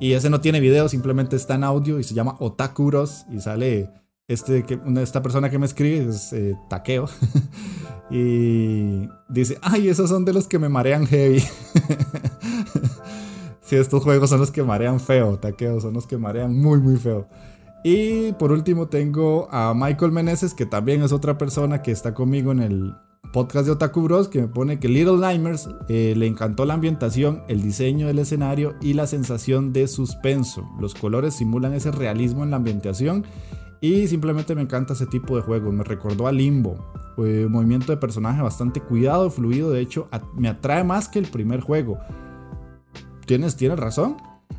Y 0.00 0.12
ese 0.12 0.28
no 0.28 0.40
tiene 0.40 0.60
video, 0.60 0.88
simplemente 0.88 1.36
está 1.36 1.54
en 1.54 1.64
audio 1.64 2.00
y 2.00 2.04
se 2.04 2.14
llama 2.14 2.36
Otakuros. 2.40 3.24
Y 3.30 3.40
sale 3.40 3.90
este, 4.26 4.64
que, 4.64 4.80
esta 5.00 5.22
persona 5.22 5.48
que 5.48 5.58
me 5.58 5.66
escribe, 5.66 6.08
es 6.08 6.32
eh, 6.32 6.56
Takeo. 6.68 7.08
y 8.10 9.08
dice: 9.28 9.58
Ay, 9.62 9.88
esos 9.88 10.10
son 10.10 10.24
de 10.24 10.32
los 10.32 10.48
que 10.48 10.58
me 10.58 10.68
marean 10.68 11.06
heavy. 11.06 11.38
sí, 13.60 13.76
estos 13.76 14.02
juegos 14.02 14.30
son 14.30 14.40
los 14.40 14.50
que 14.50 14.64
marean 14.64 14.98
feo, 14.98 15.38
Takeo, 15.38 15.80
son 15.80 15.94
los 15.94 16.08
que 16.08 16.18
marean 16.18 16.58
muy, 16.58 16.80
muy 16.80 16.96
feo. 16.96 17.28
Y 17.84 18.32
por 18.32 18.52
último 18.52 18.88
tengo 18.88 19.48
a 19.50 19.72
Michael 19.74 20.12
Meneses, 20.12 20.54
que 20.54 20.66
también 20.66 21.02
es 21.02 21.12
otra 21.12 21.38
persona 21.38 21.82
que 21.82 21.92
está 21.92 22.12
conmigo 22.12 22.52
en 22.52 22.60
el 22.60 22.94
podcast 23.32 23.66
de 23.66 23.72
Otaku 23.72 24.02
Bros, 24.02 24.28
que 24.28 24.40
me 24.40 24.48
pone 24.48 24.80
que 24.80 24.88
Little 24.88 25.18
Nightmares 25.18 25.68
eh, 25.88 26.14
le 26.16 26.26
encantó 26.26 26.64
la 26.64 26.74
ambientación, 26.74 27.42
el 27.48 27.62
diseño 27.62 28.06
del 28.06 28.18
escenario 28.18 28.74
y 28.80 28.94
la 28.94 29.06
sensación 29.06 29.72
de 29.72 29.86
suspenso. 29.86 30.68
Los 30.80 30.94
colores 30.94 31.34
simulan 31.34 31.74
ese 31.74 31.90
realismo 31.90 32.42
en 32.44 32.50
la 32.50 32.56
ambientación 32.56 33.24
y 33.80 34.08
simplemente 34.08 34.54
me 34.54 34.62
encanta 34.62 34.94
ese 34.94 35.06
tipo 35.06 35.36
de 35.36 35.42
juegos. 35.42 35.72
Me 35.72 35.84
recordó 35.84 36.26
a 36.26 36.32
Limbo. 36.32 36.92
un 37.16 37.52
movimiento 37.52 37.92
de 37.92 37.98
personaje 37.98 38.42
bastante 38.42 38.80
cuidado, 38.80 39.30
fluido. 39.30 39.70
De 39.70 39.80
hecho, 39.80 40.08
me 40.34 40.48
atrae 40.48 40.82
más 40.82 41.08
que 41.08 41.18
el 41.18 41.26
primer 41.26 41.60
juego. 41.60 41.98
Tienes, 43.26 43.56
tienes 43.56 43.78
razón. 43.78 44.16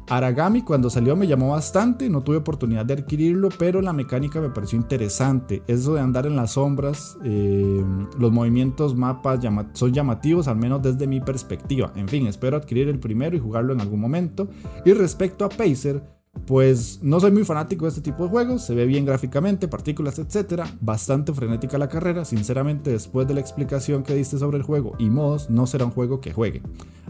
Aragami 0.09 0.63
cuando 0.63 0.89
salió 0.89 1.15
me 1.15 1.27
llamó 1.27 1.51
bastante, 1.51 2.09
no 2.09 2.21
tuve 2.21 2.37
oportunidad 2.37 2.85
de 2.85 2.93
adquirirlo, 2.93 3.49
pero 3.57 3.81
la 3.81 3.93
mecánica 3.93 4.41
me 4.41 4.49
pareció 4.49 4.77
interesante. 4.77 5.61
Eso 5.67 5.93
de 5.93 6.01
andar 6.01 6.25
en 6.25 6.35
las 6.35 6.53
sombras, 6.53 7.17
eh, 7.23 7.83
los 8.17 8.31
movimientos, 8.31 8.95
mapas 8.95 9.39
son 9.73 9.93
llamativos, 9.93 10.47
al 10.47 10.57
menos 10.57 10.81
desde 10.81 11.05
mi 11.05 11.21
perspectiva. 11.21 11.93
En 11.95 12.07
fin, 12.07 12.25
espero 12.25 12.57
adquirir 12.57 12.89
el 12.89 12.99
primero 12.99 13.35
y 13.35 13.39
jugarlo 13.39 13.73
en 13.73 13.81
algún 13.81 13.99
momento. 13.99 14.47
Y 14.83 14.93
respecto 14.93 15.45
a 15.45 15.49
Pacer, 15.49 16.01
pues 16.45 16.99
no 17.03 17.19
soy 17.19 17.31
muy 17.31 17.43
fanático 17.43 17.85
de 17.85 17.89
este 17.89 18.01
tipo 18.01 18.23
de 18.23 18.29
juegos, 18.29 18.65
se 18.65 18.73
ve 18.73 18.85
bien 18.85 19.05
gráficamente, 19.05 19.67
partículas, 19.67 20.17
etc. 20.17 20.63
Bastante 20.81 21.33
frenética 21.33 21.77
la 21.77 21.89
carrera, 21.89 22.25
sinceramente 22.25 22.91
después 22.91 23.27
de 23.27 23.35
la 23.35 23.41
explicación 23.41 24.01
que 24.03 24.15
diste 24.15 24.39
sobre 24.39 24.57
el 24.57 24.63
juego 24.63 24.93
y 24.97 25.09
modos, 25.09 25.49
no 25.49 25.67
será 25.67 25.85
un 25.85 25.91
juego 25.91 26.21
que 26.21 26.33
juegue. 26.33 26.63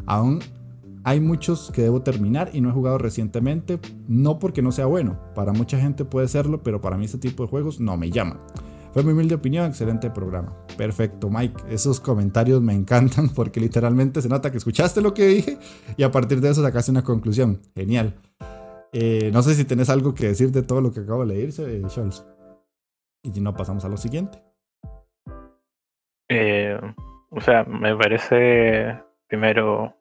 Aún 0.05 0.39
hay 1.09 1.19
muchos 1.19 1.71
que 1.71 1.81
debo 1.81 2.03
terminar 2.03 2.51
y 2.53 2.61
no 2.61 2.69
he 2.69 2.71
jugado 2.71 2.99
recientemente, 2.99 3.79
no 4.07 4.37
porque 4.37 4.61
no 4.61 4.71
sea 4.71 4.85
bueno, 4.85 5.19
para 5.33 5.53
mucha 5.53 5.79
gente 5.79 6.05
puede 6.05 6.27
serlo, 6.27 6.61
pero 6.61 6.81
para 6.81 6.97
mí 6.97 7.05
este 7.05 7.17
tipo 7.17 7.41
de 7.41 7.49
juegos 7.49 7.79
no 7.79 7.97
me 7.97 8.11
llaman. 8.11 8.39
Fue 8.93 9.03
mi 9.03 9.11
humilde 9.11 9.33
opinión, 9.33 9.65
excelente 9.65 10.11
programa. 10.11 10.55
Perfecto, 10.77 11.31
Mike. 11.31 11.63
Esos 11.67 11.99
comentarios 11.99 12.61
me 12.61 12.73
encantan 12.73 13.29
porque 13.35 13.59
literalmente 13.59 14.21
se 14.21 14.29
nota 14.29 14.51
que 14.51 14.57
escuchaste 14.57 15.01
lo 15.01 15.15
que 15.15 15.25
dije 15.25 15.57
y 15.97 16.03
a 16.03 16.11
partir 16.11 16.41
de 16.41 16.51
eso 16.51 16.61
sacaste 16.61 16.91
una 16.91 17.03
conclusión. 17.03 17.59
Genial. 17.75 18.13
Eh, 18.93 19.31
no 19.33 19.41
sé 19.41 19.55
si 19.55 19.65
tenés 19.65 19.89
algo 19.89 20.13
que 20.13 20.27
decir 20.27 20.51
de 20.51 20.61
todo 20.61 20.79
lo 20.79 20.91
que 20.91 20.99
acabo 20.99 21.25
de 21.25 21.33
leer, 21.33 21.49
eh, 21.57 21.81
Scholz. 21.87 22.23
Y 23.23 23.31
si 23.31 23.41
no, 23.41 23.55
pasamos 23.55 23.83
a 23.83 23.89
lo 23.89 23.97
siguiente. 23.97 24.43
Eh, 26.27 26.79
o 27.31 27.41
sea, 27.41 27.63
me 27.63 27.95
parece 27.95 28.99
primero 29.27 29.99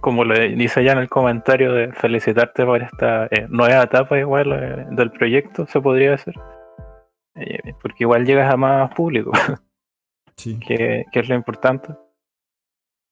como 0.00 0.24
le 0.24 0.50
dice 0.50 0.82
ya 0.82 0.92
en 0.92 0.98
el 0.98 1.08
comentario 1.08 1.72
de 1.72 1.92
felicitarte 1.92 2.64
por 2.64 2.82
esta 2.82 3.26
eh, 3.26 3.46
nueva 3.48 3.82
etapa 3.82 4.18
igual 4.18 4.52
eh, 4.52 4.86
del 4.90 5.10
proyecto, 5.10 5.66
se 5.66 5.80
podría 5.80 6.12
decir. 6.12 6.34
Eh, 7.34 7.74
porque 7.80 8.04
igual 8.04 8.24
llegas 8.24 8.52
a 8.52 8.56
más 8.56 8.92
público, 8.94 9.32
que, 10.36 11.04
es 11.12 11.28
lo 11.28 11.34
importante. 11.34 11.94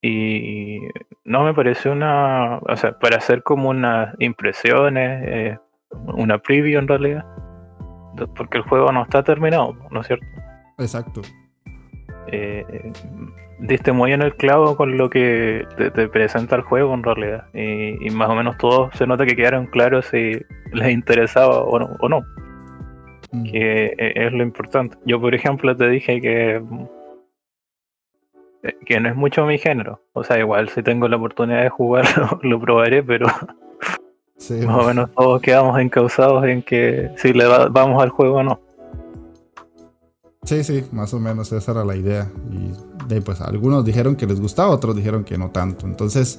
Y 0.03 0.81
no 1.25 1.45
me 1.45 1.55
parece 1.55 1.91
una, 1.91 2.59
o 2.59 2.77
sea, 2.77 2.99
para 2.99 3.17
hacer 3.17 3.43
como 3.43 3.71
unas 3.71 4.15
impresiones, 4.19 5.59
una 5.91 6.39
preview 6.39 6.79
en 6.79 6.89
realidad, 6.89 7.25
porque 8.37 8.59
el 8.59 8.65
juego 8.65 8.93
no 8.93 9.03
está 9.03 9.25
terminado, 9.25 9.75
¿no 9.91 10.01
es 10.01 10.07
cierto? 10.07 10.27
Exacto. 10.79 11.23
Eh, 12.33 12.93
diste 13.59 13.93
muy 13.93 14.13
en 14.13 14.23
el 14.23 14.35
clavo 14.37 14.77
con 14.77 14.97
lo 14.97 15.09
que 15.09 15.67
te, 15.77 16.09
presenta 16.09 16.57
el 16.57 16.63
juego 16.63 16.95
en 16.95 17.03
realidad. 17.03 17.45
Y, 17.55 18.11
más 18.11 18.29
o 18.29 18.35
menos 18.35 18.57
todos 18.59 18.95
se 18.97 19.07
nota 19.07 19.27
que 19.27 19.37
quedaron 19.37 19.67
claros 19.67 20.07
si 20.07 20.41
les 20.73 20.91
interesaba 20.91 21.61
o 21.61 21.79
no. 21.79 21.97
O 22.01 22.09
no. 22.09 22.25
Mm. 23.33 23.45
Que 23.45 23.95
e, 23.99 24.27
es 24.27 24.33
lo 24.33 24.43
importante. 24.43 24.97
Yo, 25.05 25.21
por 25.21 25.35
ejemplo, 25.35 25.77
te 25.77 25.89
dije 25.89 26.21
que, 26.21 26.63
eh, 28.63 28.77
que 28.85 29.01
no 29.01 29.09
es 29.09 29.17
mucho 29.17 29.47
mi 29.47 29.59
género. 29.59 30.03
O 30.13 30.25
sea, 30.25 30.39
igual 30.39 30.69
si 30.69 30.83
tengo 30.83 31.09
la 31.09 31.17
oportunidad 31.17 31.63
de 31.63 31.71
jugarlo, 31.71 32.39
lo 32.43 32.61
probaré, 32.61 33.03
pero 33.03 33.27
más 34.67 34.85
o 34.85 34.87
menos 34.87 35.11
todos 35.13 35.41
quedamos 35.41 35.79
encausados 35.81 36.45
en 36.45 36.63
que 36.63 37.11
si 37.17 37.33
le 37.33 37.47
vamos 37.47 38.03
al 38.03 38.11
juego 38.11 38.37
o 38.37 38.43
no. 38.43 38.66
Sí, 40.45 40.63
sí, 40.63 40.85
más 40.93 41.13
o 41.13 41.19
menos 41.19 41.53
esa 41.53 41.73
era 41.73 41.85
la 41.85 41.97
idea. 41.97 42.31
Y 42.51 43.09
de, 43.09 43.21
pues 43.21 43.41
algunos 43.41 43.85
dijeron 43.85 44.17
que 44.17 44.27
les 44.27 44.41
gustaba, 44.41 44.71
otros 44.71 44.95
dijeron 44.95 45.25
que 45.25 45.39
no 45.39 45.51
tanto. 45.51 45.87
Entonces, 45.87 46.39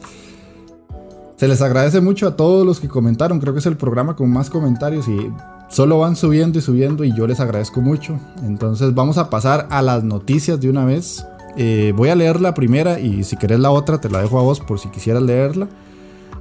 se 1.37 1.47
les 1.47 1.61
agradece 1.61 2.01
mucho 2.01 2.27
a 2.27 2.35
todos 2.35 2.65
los 2.65 2.79
que 2.79 2.87
comentaron. 2.87 3.39
Creo 3.39 3.53
que 3.53 3.59
es 3.59 3.65
el 3.65 3.77
programa 3.77 4.15
con 4.15 4.31
más 4.31 4.49
comentarios 4.49 5.07
y 5.07 5.31
solo 5.69 5.99
van 5.99 6.15
subiendo 6.15 6.57
y 6.57 6.61
subiendo 6.61 7.03
y 7.03 7.15
yo 7.15 7.27
les 7.27 7.39
agradezco 7.39 7.81
mucho. 7.81 8.19
Entonces 8.43 8.95
vamos 8.95 9.17
a 9.17 9.29
pasar 9.29 9.67
a 9.69 9.81
las 9.81 10.03
noticias 10.03 10.59
de 10.59 10.69
una 10.69 10.85
vez. 10.85 11.25
Eh, 11.55 11.93
voy 11.95 12.09
a 12.09 12.15
leer 12.15 12.41
la 12.41 12.53
primera 12.53 12.99
y 12.99 13.23
si 13.23 13.37
querés 13.37 13.59
la 13.59 13.71
otra 13.71 13.99
te 13.99 14.09
la 14.09 14.21
dejo 14.21 14.39
a 14.39 14.43
vos 14.43 14.59
por 14.59 14.79
si 14.79 14.89
quisieras 14.89 15.21
leerla. 15.21 15.67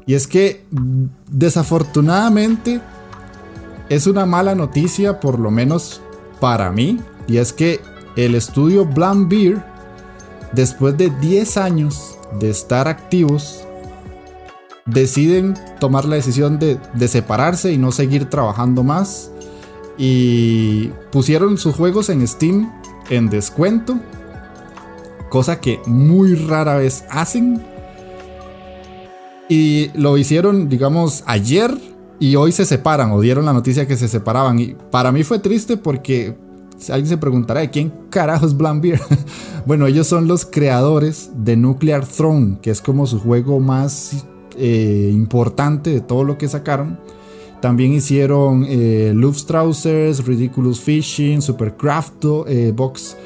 Y 0.07 0.15
es 0.15 0.27
que 0.27 0.65
desafortunadamente 1.31 2.81
es 3.89 4.07
una 4.07 4.25
mala 4.25 4.55
noticia, 4.55 5.21
por 5.21 5.39
lo 5.39 5.51
menos 5.51 6.01
para 6.41 6.71
mí, 6.71 7.01
y 7.27 7.39
es 7.39 7.53
que 7.53 7.81
el 8.17 8.35
estudio 8.35 8.85
Bland 8.85 9.29
Beer, 9.29 9.63
después 10.53 10.97
de 10.97 11.11
10 11.11 11.57
años 11.57 12.19
de 12.41 12.51
estar 12.51 12.89
activos, 12.89 13.67
deciden 14.87 15.55
tomar 15.81 16.05
la 16.05 16.17
decisión 16.17 16.59
de, 16.59 16.79
separarse 17.09 17.73
y 17.73 17.79
no 17.79 17.93
seguir 17.93 18.31
trabajando 18.31 18.83
más. 18.83 19.31
Y 19.99 20.89
pusieron 21.11 21.59
sus 21.59 21.75
juegos 21.75 22.09
en 22.09 22.27
Steam 22.27 22.73
en 23.11 23.29
descuento. 23.29 23.99
Cosa 25.29 25.61
que 25.61 25.81
muy 25.87 26.35
rara 26.35 26.77
vez 26.77 27.05
hacen. 27.11 27.63
Y 29.49 29.91
lo 29.95 30.17
hicieron, 30.17 30.69
digamos, 30.69 31.25
ayer. 31.27 31.77
Y 32.19 32.37
hoy 32.37 32.53
se 32.53 32.65
separan 32.65 33.11
o 33.13 33.21
dieron 33.21 33.45
la 33.45 33.53
noticia 33.53 33.87
que 33.87 33.97
se 33.97 34.09
separaban. 34.09 34.59
Y 34.59 34.75
para 34.91 35.13
mí 35.13 35.23
fue 35.23 35.39
triste 35.39 35.77
porque 35.77 36.37
Alguien 36.89 37.07
se 37.07 37.19
preguntará 37.19 37.61
de 37.61 37.71
quién 37.71 37.93
carajo 38.11 38.47
es 38.47 38.57
Beer. 38.57 39.01
bueno, 39.67 39.87
ellos 39.87 40.07
son 40.07 40.29
los 40.29 40.45
creadores 40.45 41.31
de 41.37 41.57
Nuclear 41.57 42.07
Throne, 42.07 42.59
que 42.61 42.71
es 42.71 42.81
como 42.81 43.07
su 43.07 43.19
juego 43.19 43.61
más 43.61 44.27
eh, 44.57 45.11
importante 45.13 45.91
de 45.91 46.01
todo 46.01 46.25
lo 46.25 46.39
que 46.39 46.49
sacaron. 46.49 46.99
También 47.61 47.93
hicieron 47.93 48.65
eh, 48.69 49.13
Luftstrausers, 49.15 50.25
Ridiculous 50.27 50.81
Fishing, 50.81 51.41
Supercrafto, 51.41 52.47
eh, 52.47 52.73
Box 52.75 53.17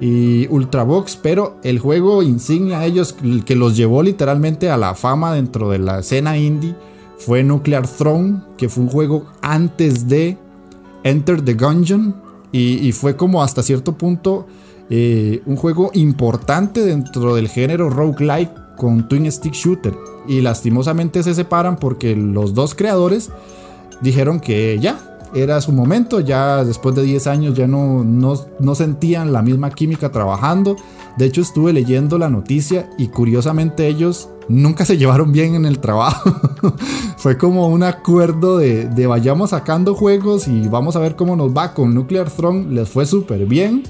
y 0.00 0.46
Ultrabox, 0.48 1.16
pero 1.16 1.56
el 1.62 1.78
juego 1.78 2.22
insignia 2.22 2.80
a 2.80 2.86
ellos 2.86 3.16
que 3.44 3.56
los 3.56 3.76
llevó 3.76 4.02
literalmente 4.02 4.70
a 4.70 4.76
la 4.76 4.94
fama 4.94 5.32
dentro 5.32 5.70
de 5.70 5.78
la 5.78 6.00
escena 6.00 6.36
indie 6.36 6.74
fue 7.18 7.42
Nuclear 7.42 7.86
Throne, 7.88 8.42
que 8.56 8.68
fue 8.68 8.84
un 8.84 8.90
juego 8.90 9.26
antes 9.42 10.08
de 10.08 10.36
Enter 11.02 11.42
the 11.42 11.54
Gungeon 11.54 12.27
y, 12.52 12.92
fue 12.92 13.16
como 13.16 13.42
hasta 13.42 13.62
cierto 13.62 13.98
punto 13.98 14.46
eh, 14.90 15.42
un 15.46 15.56
juego 15.56 15.90
importante 15.94 16.82
dentro 16.82 17.34
del 17.34 17.48
género 17.48 17.90
roguelike 17.90 18.76
con 18.76 19.08
Twin 19.08 19.30
Stick 19.30 19.52
Shooter. 19.52 19.94
Y 20.26 20.40
lastimosamente 20.40 21.22
se 21.22 21.34
separan 21.34 21.76
porque 21.76 22.16
los 22.16 22.54
dos 22.54 22.74
creadores 22.74 23.30
dijeron 24.00 24.40
que 24.40 24.78
ya, 24.80 25.18
era 25.34 25.60
su 25.60 25.72
momento, 25.72 26.20
ya 26.20 26.64
después 26.64 26.94
de 26.94 27.02
10 27.02 27.26
años 27.26 27.54
ya 27.54 27.66
no, 27.66 28.04
no, 28.04 28.74
sentían 28.74 29.32
la 29.32 29.42
misma 29.42 29.70
química 29.70 30.10
trabajando. 30.10 30.76
De 31.18 31.26
hecho 31.26 31.40
estuve 31.40 31.72
leyendo 31.72 32.16
la 32.16 32.30
noticia 32.30 32.88
y 32.96 33.08
curiosamente 33.08 33.88
ellos 33.88 34.28
nunca 34.48 34.84
se 34.84 34.96
llevaron 34.98 35.32
bien 35.32 35.54
en 35.54 35.66
el 35.66 35.80
trabajo. 35.80 36.32
Fue 37.16 37.36
como 37.36 37.68
un 37.68 37.82
acuerdo 37.82 38.58
de, 38.58 38.86
de, 38.86 39.06
vayamos 39.06 39.50
sacando 39.50 39.94
juegos 39.94 40.48
y 40.48 40.68
vamos 40.68 40.96
a 40.96 41.00
ver 41.00 41.16
cómo 41.16 41.36
nos 41.36 41.56
va 41.56 41.74
con 41.74 41.94
Nuclear 41.94 42.30
Throne. 42.30 42.66
Les 42.70 42.88
fue 42.88 43.04
súper 43.04 43.44
bien. 43.46 43.82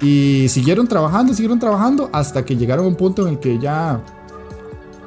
Y 0.00 0.46
siguieron 0.48 0.88
trabajando, 0.88 1.34
siguieron 1.34 1.58
trabajando 1.58 2.08
hasta 2.12 2.44
que 2.44 2.56
llegaron 2.56 2.86
a 2.86 2.88
un 2.88 2.94
punto 2.94 3.26
en 3.26 3.34
el 3.34 3.38
que 3.38 3.58
ya 3.58 4.02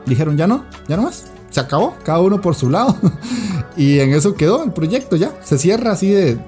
dijeron 0.05 0.38
ya 0.38 0.48
no, 0.48 0.65
ya 0.88 0.98
no 0.98 1.03
más 1.03 1.31
se 1.51 1.60
acabó, 1.60 1.95
cada 2.03 2.19
uno 2.19 2.41
por 2.41 2.55
su 2.55 2.69
lado. 2.69 2.95
y 3.77 4.00
en 4.00 4.13
eso 4.13 4.33
quedó 4.33 4.63
el 4.63 4.71
proyecto 4.71 5.15
ya. 5.17 5.38
Se 5.43 5.57
cierra 5.57 5.91
así 5.91 6.10
de, 6.10 6.39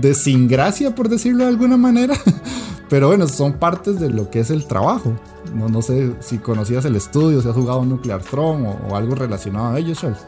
de 0.00 0.14
sin 0.14 0.48
gracia, 0.48 0.94
por 0.94 1.08
decirlo 1.08 1.44
de 1.44 1.50
alguna 1.50 1.76
manera. 1.76 2.14
Pero 2.88 3.08
bueno, 3.08 3.26
son 3.26 3.54
partes 3.54 3.98
de 3.98 4.10
lo 4.10 4.30
que 4.30 4.40
es 4.40 4.50
el 4.50 4.66
trabajo. 4.66 5.12
No, 5.52 5.68
no 5.68 5.82
sé 5.82 6.12
si 6.20 6.38
conocías 6.38 6.84
el 6.84 6.96
estudio, 6.96 7.40
si 7.40 7.48
has 7.48 7.54
jugado 7.54 7.84
Nuclear 7.84 8.20
Throne 8.20 8.74
o, 8.88 8.94
algo 8.94 9.14
relacionado 9.14 9.74
a 9.74 9.78
ello, 9.78 9.94
Charles. 9.94 10.26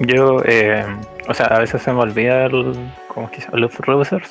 Yo, 0.00 0.42
eh, 0.44 0.84
o 1.28 1.34
sea, 1.34 1.46
a 1.46 1.60
veces 1.60 1.80
se 1.80 1.92
me 1.92 2.00
olvida 2.00 2.46
el, 2.46 2.74
¿cómo 3.08 3.30
es 3.30 3.32
que 3.32 3.56
Los 3.56 3.78
Rousers, 3.78 4.30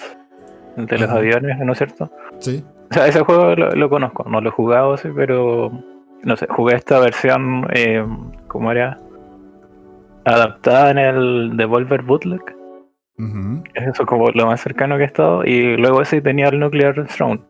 de 0.76 0.98
los 0.98 1.10
aviones, 1.10 1.58
¿no 1.58 1.72
es 1.72 1.78
cierto? 1.80 2.12
Sí. 2.40 2.64
O 2.92 2.94
sea, 2.94 3.08
ese 3.08 3.22
juego 3.22 3.56
lo, 3.56 3.72
lo 3.72 3.90
conozco, 3.90 4.30
no 4.30 4.42
lo 4.42 4.50
he 4.50 4.52
jugado, 4.52 4.96
sí, 4.98 5.10
pero 5.16 5.72
no 6.26 6.36
sé, 6.36 6.48
jugué 6.50 6.76
esta 6.76 7.00
versión, 7.00 7.68
eh, 7.72 8.06
¿cómo 8.48 8.72
era? 8.72 9.00
Adaptada 10.26 10.92
en 10.92 10.98
el 10.98 11.58
Devolver 11.58 12.02
Bootleg. 12.02 12.55
Es 13.18 13.88
eso 13.88 14.06
como 14.06 14.30
lo 14.30 14.46
más 14.46 14.62
cercano 14.62 14.98
que 14.98 15.04
he 15.04 15.08
estado. 15.08 15.46
Y 15.46 15.78
luego 15.78 16.02
ese 16.02 16.22
tenía 16.22 16.50
el 16.50 16.60
Nuclear 16.60 17.08
Throne. 17.08 17.42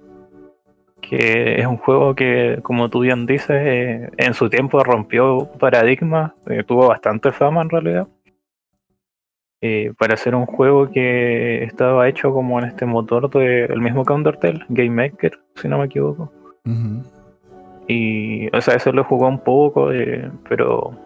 Que 1.02 1.60
es 1.60 1.66
un 1.66 1.78
juego 1.78 2.16
que, 2.16 2.60
como 2.62 2.90
tú 2.90 3.02
bien 3.02 3.26
dices, 3.26 3.50
eh, 3.50 4.10
en 4.18 4.34
su 4.34 4.50
tiempo 4.50 4.84
rompió 4.84 5.50
paradigma. 5.60 6.36
Eh, 6.48 6.64
tuvo 6.64 6.88
bastante 6.88 7.32
fama 7.32 7.62
en 7.62 7.70
realidad. 7.70 8.08
Eh, 9.62 9.94
para 9.98 10.14
hacer 10.14 10.36
un 10.36 10.46
juego 10.46 10.92
que 10.92 11.64
estaba 11.64 12.08
hecho 12.08 12.32
como 12.32 12.60
en 12.60 12.66
este 12.66 12.86
motor 12.86 13.30
del 13.30 13.82
mismo 13.82 14.06
Countertale, 14.06 14.64
Game 14.70 14.92
Maker, 14.92 15.40
si 15.56 15.68
no 15.68 15.80
me 15.80 15.86
equivoco. 15.86 16.32
Y, 17.88 18.56
o 18.56 18.62
sea, 18.62 18.76
eso 18.76 18.92
lo 18.92 19.04
jugó 19.04 19.28
un 19.28 19.40
poco, 19.40 19.90
pero 20.48 21.05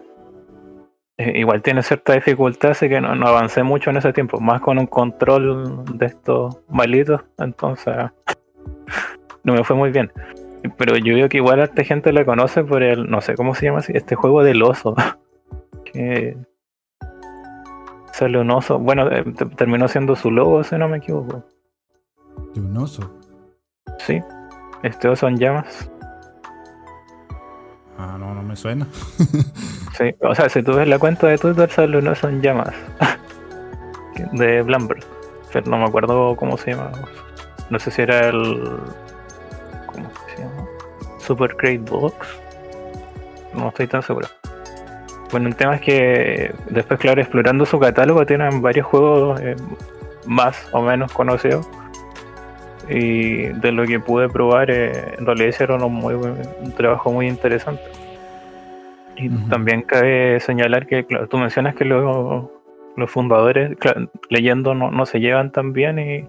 eh, 1.20 1.38
igual 1.38 1.60
tiene 1.60 1.82
cierta 1.82 2.14
dificultad, 2.14 2.70
así 2.70 2.88
que 2.88 2.98
no, 2.98 3.10
avancé 3.26 3.62
mucho 3.62 3.90
en 3.90 3.98
ese 3.98 4.10
tiempo, 4.14 4.40
más 4.40 4.62
con 4.62 4.78
un 4.78 4.86
control 4.86 5.84
de 5.92 6.06
estos 6.06 6.56
malitos, 6.70 7.20
entonces 7.36 7.94
no 9.44 9.52
me 9.52 9.62
fue 9.62 9.76
muy 9.76 9.90
bien. 9.90 10.10
Pero 10.78 10.96
yo 10.96 11.14
veo 11.14 11.28
que 11.28 11.36
igual 11.36 11.60
a 11.60 11.64
esta 11.64 11.84
gente 11.84 12.10
le 12.14 12.24
conoce 12.24 12.64
por 12.64 12.82
el, 12.82 13.10
no 13.10 13.20
sé 13.20 13.34
cómo 13.34 13.54
se 13.54 13.66
llama 13.66 13.80
así, 13.80 13.92
este 13.94 14.14
juego 14.14 14.42
del 14.42 14.62
oso. 14.62 14.94
que 15.84 16.38
sale 18.14 18.38
un 18.38 18.50
oso. 18.50 18.78
Bueno, 18.78 19.06
eh, 19.10 19.22
terminó 19.56 19.88
siendo 19.88 20.16
su 20.16 20.30
logo, 20.30 20.64
si 20.64 20.76
no 20.76 20.88
me 20.88 20.98
equivoco. 20.98 21.44
¿De 22.54 22.60
un 22.60 22.76
oso? 22.78 23.14
Sí, 23.98 24.22
este 24.82 25.06
oso 25.06 25.28
en 25.28 25.36
llamas. 25.36 25.90
Ah, 28.02 28.16
no, 28.18 28.34
no 28.34 28.42
me 28.42 28.56
suena. 28.56 28.86
sí, 29.98 30.14
o 30.20 30.34
sea, 30.34 30.48
si 30.48 30.62
tú 30.62 30.72
ves 30.72 30.88
la 30.88 30.98
cuenta 30.98 31.26
de 31.26 31.36
Twitter, 31.36 31.70
solo 31.70 32.00
no 32.00 32.14
son 32.14 32.40
llamas. 32.40 32.74
de 34.32 34.62
Blumberg. 34.62 35.04
Pero 35.52 35.70
no 35.70 35.78
me 35.78 35.84
acuerdo 35.84 36.34
cómo 36.36 36.56
se 36.56 36.70
llama. 36.70 36.92
No 37.68 37.78
sé 37.78 37.90
si 37.90 38.02
era 38.02 38.28
el. 38.28 38.80
¿Cómo 39.86 40.10
se 40.28 40.42
llama? 40.42 40.66
Super 41.18 41.54
Great 41.60 41.88
Box. 41.90 42.16
No 43.52 43.68
estoy 43.68 43.86
tan 43.86 44.02
seguro. 44.02 44.28
Bueno, 45.30 45.48
el 45.48 45.56
tema 45.56 45.74
es 45.74 45.82
que 45.82 46.54
después, 46.70 46.98
claro, 46.98 47.20
explorando 47.20 47.66
su 47.66 47.78
catálogo, 47.78 48.24
tienen 48.24 48.62
varios 48.62 48.86
juegos 48.86 49.40
eh, 49.40 49.56
más 50.26 50.56
o 50.72 50.80
menos 50.80 51.12
conocidos 51.12 51.66
y 52.90 53.48
de 53.48 53.72
lo 53.72 53.86
que 53.86 54.00
pude 54.00 54.28
probar, 54.28 54.70
eh, 54.70 55.14
en 55.18 55.26
realidad 55.26 55.48
hicieron 55.48 55.82
un, 55.82 55.94
muy, 55.94 56.14
un 56.14 56.72
trabajo 56.76 57.12
muy 57.12 57.28
interesante. 57.28 57.82
Y 59.16 59.28
también 59.48 59.82
cabe 59.82 60.40
señalar 60.40 60.86
que, 60.86 61.04
claro, 61.04 61.28
tú 61.28 61.36
mencionas 61.36 61.74
que 61.74 61.84
los, 61.84 62.46
los 62.96 63.10
fundadores, 63.10 63.76
leyendo, 64.30 64.74
no, 64.74 64.90
no, 64.90 65.04
se 65.04 65.20
llevan 65.20 65.52
tan 65.52 65.72
bien 65.72 65.98
y, 65.98 66.28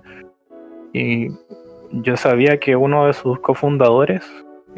y, 0.94 1.30
yo 1.94 2.16
sabía 2.16 2.58
que 2.58 2.78
uno 2.78 3.08
de 3.08 3.14
sus 3.14 3.40
cofundadores 3.40 4.26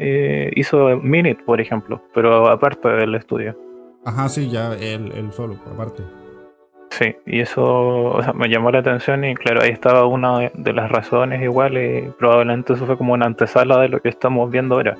eh, 0.00 0.50
hizo 0.56 0.96
Minute, 0.96 1.42
por 1.44 1.60
ejemplo, 1.60 2.02
pero 2.12 2.48
aparte 2.48 2.88
del 2.88 3.14
estudio. 3.14 3.56
Ajá, 4.04 4.28
sí, 4.28 4.50
ya 4.50 4.74
él, 4.74 5.12
él 5.14 5.32
solo, 5.32 5.56
aparte. 5.72 6.02
Sí, 6.98 7.16
y 7.26 7.40
eso 7.40 8.20
me 8.34 8.48
llamó 8.48 8.70
la 8.70 8.78
atención 8.78 9.24
y 9.24 9.34
claro, 9.34 9.62
ahí 9.62 9.70
estaba 9.70 10.06
una 10.06 10.50
de 10.54 10.72
las 10.72 10.88
razones 10.92 11.42
igual 11.42 11.76
y 11.76 12.08
probablemente 12.16 12.74
eso 12.74 12.86
fue 12.86 12.96
como 12.96 13.14
una 13.14 13.26
antesala 13.26 13.80
de 13.80 13.88
lo 13.88 14.00
que 14.00 14.08
estamos 14.08 14.48
viendo 14.48 14.76
ahora. 14.76 14.96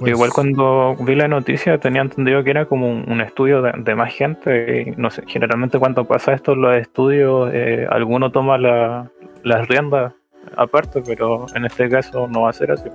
Pues 0.00 0.10
igual 0.10 0.30
cuando 0.34 0.96
vi 0.98 1.14
la 1.14 1.28
noticia 1.28 1.78
tenía 1.78 2.02
entendido 2.02 2.42
que 2.42 2.50
era 2.50 2.66
como 2.66 2.88
un, 2.88 3.20
estudio 3.20 3.62
de, 3.62 3.94
más 3.94 4.12
gente 4.12 4.82
y 4.88 5.00
no 5.00 5.08
sé, 5.10 5.22
generalmente 5.28 5.78
cuando 5.78 6.04
pasa 6.04 6.32
esto 6.32 6.54
en 6.54 6.62
los 6.62 6.76
estudios 6.76 7.50
eh, 7.54 7.86
alguno 7.88 8.32
toma 8.32 8.58
la, 8.58 9.08
las 9.44 9.68
riendas 9.68 10.14
aparte, 10.56 11.00
pero 11.06 11.46
en 11.54 11.64
este 11.64 11.88
caso 11.88 12.26
no 12.26 12.42
va 12.42 12.50
a 12.50 12.52
ser 12.52 12.72
así. 12.72 12.88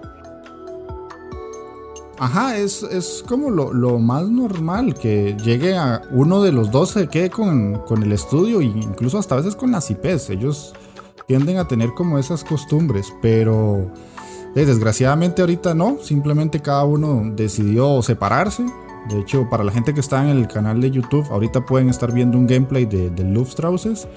Ajá, 2.20 2.58
es, 2.58 3.24
como 3.26 3.50
lo, 3.50 3.98
más 3.98 4.28
normal 4.28 4.94
que 4.94 5.38
llegue 5.42 5.78
a 5.78 6.02
uno 6.12 6.44
de 6.44 6.52
los 6.52 6.70
dos 6.70 6.90
se 6.90 7.08
quede 7.08 7.30
con, 7.30 7.82
el 8.04 8.12
estudio 8.12 8.60
e 8.60 8.66
incluso 8.66 9.18
hasta 9.18 9.36
a 9.36 9.38
veces 9.38 9.56
con 9.56 9.72
las 9.72 9.90
IPs. 9.90 10.30
Ellos 10.30 10.74
tienden 11.28 11.58
a 11.60 11.68
tener 11.68 11.94
como 11.94 12.20
esas 12.20 12.44
costumbres, 12.44 13.14
pero 13.22 13.90
eh, 14.54 14.66
desgraciadamente 14.66 15.42
ahorita 15.42 15.74
no, 15.74 15.98
simplemente 16.02 16.60
cada 16.60 16.84
uno 16.84 17.24
decidió 17.36 18.02
separarse. 18.02 18.66
De 19.08 19.22
hecho, 19.22 19.48
para 19.50 19.64
la 19.64 19.72
gente 19.72 19.94
que 19.94 20.02
está 20.02 20.22
en 20.22 20.38
el 20.38 20.48
canal 20.50 20.82
de 20.82 20.92
YouTube, 20.92 21.26
ahorita 21.32 21.66
pueden 21.66 21.88
estar 21.88 22.12
viendo 22.14 22.38
un 22.38 22.48
gameplay 22.48 22.86
de, 22.86 23.10
de 23.10 23.24
Luftstrauses. 23.24 24.10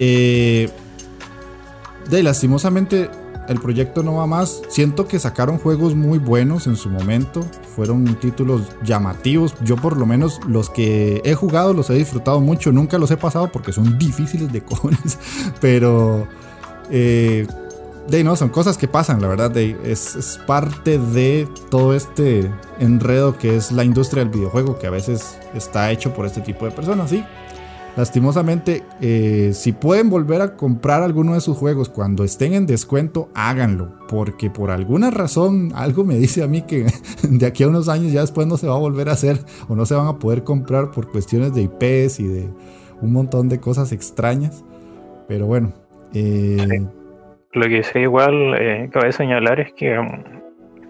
Eh, 0.00 0.68
de 2.10 2.22
lastimosamente 2.24 3.08
el 3.48 3.60
proyecto 3.60 4.02
no 4.02 4.14
va 4.14 4.26
más. 4.26 4.62
Siento 4.68 5.06
que 5.06 5.18
sacaron 5.18 5.58
juegos 5.58 5.94
muy 5.94 6.18
buenos 6.18 6.66
en 6.66 6.76
su 6.76 6.88
momento. 6.88 7.42
Fueron 7.74 8.04
títulos 8.16 8.62
llamativos. 8.84 9.54
Yo 9.62 9.76
por 9.76 9.96
lo 9.96 10.06
menos 10.06 10.40
los 10.46 10.70
que 10.70 11.20
he 11.24 11.34
jugado 11.34 11.72
los 11.74 11.90
he 11.90 11.94
disfrutado 11.94 12.40
mucho. 12.40 12.72
Nunca 12.72 12.98
los 12.98 13.10
he 13.10 13.16
pasado 13.16 13.50
porque 13.50 13.72
son 13.72 13.98
difíciles 13.98 14.52
de 14.52 14.62
cojones. 14.62 15.18
Pero... 15.60 16.26
Eh, 16.90 17.46
de 18.08 18.24
no, 18.24 18.34
son 18.34 18.48
cosas 18.48 18.76
que 18.76 18.88
pasan, 18.88 19.22
la 19.22 19.28
verdad. 19.28 19.56
es, 19.56 20.16
es, 20.16 20.40
parte 20.46 20.98
de 20.98 21.48
todo 21.70 21.94
este 21.94 22.50
enredo 22.80 23.38
que 23.38 23.56
es 23.56 23.70
la 23.70 23.84
industria 23.84 24.24
del 24.24 24.32
videojuego, 24.32 24.76
que 24.78 24.88
a 24.88 24.90
veces 24.90 25.38
está 25.54 25.90
hecho 25.92 26.12
por 26.12 26.26
este 26.26 26.40
tipo 26.40 26.64
de 26.64 26.72
personas, 26.72 27.10
¿sí? 27.10 27.24
Lastimosamente, 27.96 28.82
eh, 29.02 29.50
si 29.52 29.72
pueden 29.72 30.08
volver 30.08 30.40
a 30.40 30.56
comprar 30.56 31.02
alguno 31.02 31.34
de 31.34 31.40
sus 31.40 31.58
juegos 31.58 31.90
cuando 31.90 32.24
estén 32.24 32.54
en 32.54 32.66
descuento, 32.66 33.28
háganlo. 33.34 33.98
Porque 34.08 34.48
por 34.48 34.70
alguna 34.70 35.10
razón 35.10 35.72
algo 35.74 36.02
me 36.04 36.16
dice 36.16 36.42
a 36.42 36.46
mí 36.46 36.62
que 36.62 36.86
de 37.28 37.46
aquí 37.46 37.64
a 37.64 37.68
unos 37.68 37.88
años 37.88 38.12
ya 38.12 38.22
después 38.22 38.46
no 38.46 38.56
se 38.56 38.66
va 38.66 38.76
a 38.76 38.78
volver 38.78 39.10
a 39.10 39.12
hacer 39.12 39.36
o 39.68 39.74
no 39.74 39.84
se 39.84 39.94
van 39.94 40.06
a 40.06 40.18
poder 40.18 40.42
comprar 40.42 40.90
por 40.90 41.10
cuestiones 41.10 41.54
de 41.54 41.62
IPs 41.62 42.20
y 42.20 42.28
de 42.28 42.48
un 43.02 43.12
montón 43.12 43.50
de 43.50 43.60
cosas 43.60 43.92
extrañas. 43.92 44.64
Pero 45.28 45.46
bueno. 45.46 45.72
Eh, 46.14 46.86
Lo 47.52 47.68
que 47.68 47.82
sé 47.82 48.00
igual, 48.00 48.54
eh, 48.58 48.88
cabe 48.90 49.12
señalar 49.12 49.60
es 49.60 49.72
que 49.74 49.98
um, 49.98 50.08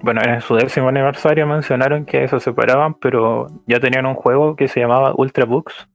bueno, 0.02 0.20
en 0.24 0.40
su 0.40 0.54
décimo 0.56 0.88
aniversario 0.88 1.46
mencionaron 1.46 2.04
que 2.04 2.26
se 2.26 2.40
separaban, 2.40 2.94
pero 2.94 3.46
ya 3.66 3.78
tenían 3.78 4.06
un 4.06 4.14
juego 4.14 4.56
que 4.56 4.66
se 4.66 4.80
llamaba 4.80 5.14
Ultra 5.16 5.44
Books, 5.44 5.88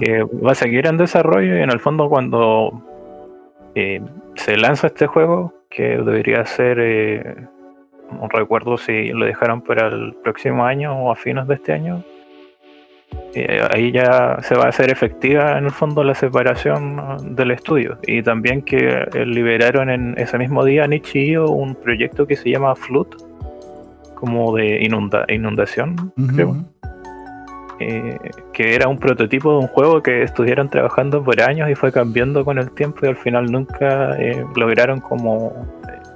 que 0.00 0.22
va 0.22 0.52
a 0.52 0.54
seguir 0.54 0.86
en 0.86 0.96
desarrollo 0.96 1.56
y 1.56 1.62
en 1.62 1.70
el 1.70 1.80
fondo 1.80 2.08
cuando 2.08 2.82
eh, 3.74 4.00
se 4.36 4.56
lanza 4.56 4.86
este 4.86 5.06
juego, 5.06 5.52
que 5.68 5.98
debería 5.98 6.44
ser, 6.46 6.78
eh, 6.80 7.46
no 8.10 8.28
recuerdo 8.28 8.78
si 8.78 9.08
lo 9.08 9.26
dejaron 9.26 9.60
para 9.60 9.88
el 9.88 10.14
próximo 10.22 10.64
año 10.64 10.96
o 10.96 11.12
a 11.12 11.14
fines 11.16 11.46
de 11.46 11.54
este 11.54 11.72
año, 11.74 12.02
eh, 13.34 13.60
ahí 13.70 13.92
ya 13.92 14.38
se 14.40 14.54
va 14.54 14.64
a 14.64 14.68
hacer 14.68 14.90
efectiva 14.90 15.58
en 15.58 15.66
el 15.66 15.70
fondo 15.70 16.02
la 16.04 16.14
separación 16.14 17.34
del 17.36 17.50
estudio. 17.50 17.98
Y 18.06 18.22
también 18.22 18.62
que 18.62 19.06
liberaron 19.26 19.90
en 19.90 20.14
ese 20.16 20.38
mismo 20.38 20.64
día 20.64 20.86
Nichio 20.86 21.46
un 21.50 21.74
proyecto 21.74 22.26
que 22.26 22.36
se 22.36 22.50
llama 22.50 22.74
Flood, 22.74 23.08
como 24.14 24.56
de 24.56 24.82
inunda 24.82 25.26
inundación, 25.28 26.12
creo. 26.34 26.56
Eh, 27.78 28.18
que 28.54 28.74
era 28.74 28.88
un 28.88 28.98
prototipo 28.98 29.52
de 29.52 29.58
un 29.58 29.68
juego 29.68 30.02
que 30.02 30.22
estuvieron 30.22 30.70
trabajando 30.70 31.22
por 31.22 31.42
años 31.42 31.68
y 31.68 31.74
fue 31.74 31.92
cambiando 31.92 32.44
con 32.44 32.58
el 32.58 32.70
tiempo 32.70 33.00
y 33.02 33.08
al 33.08 33.16
final 33.16 33.52
nunca 33.52 34.16
eh, 34.18 34.44
lograron 34.54 35.00
como 35.00 35.52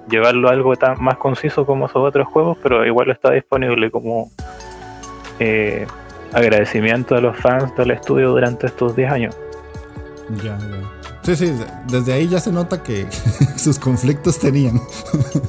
llevarlo 0.08 0.48
a 0.48 0.52
algo 0.52 0.74
tan 0.76 1.02
más 1.02 1.18
conciso 1.18 1.66
como 1.66 1.86
esos 1.86 2.02
otros 2.02 2.26
juegos, 2.28 2.56
pero 2.62 2.86
igual 2.86 3.10
está 3.10 3.32
disponible 3.32 3.90
como 3.90 4.30
agradecimiento 6.32 7.14
a 7.14 7.20
los 7.20 7.36
fans 7.36 7.74
del 7.76 7.92
estudio 7.92 8.30
durante 8.30 8.66
estos 8.66 8.96
10 8.96 9.12
años. 9.12 9.36
Ya, 10.42 10.56
ya. 10.58 11.00
Sí, 11.22 11.36
sí, 11.36 11.52
desde 11.88 12.12
ahí 12.12 12.28
ya 12.28 12.40
se 12.40 12.50
nota 12.50 12.82
que 12.82 13.06
sus 13.56 13.78
conflictos 13.78 14.38
tenían. 14.38 14.80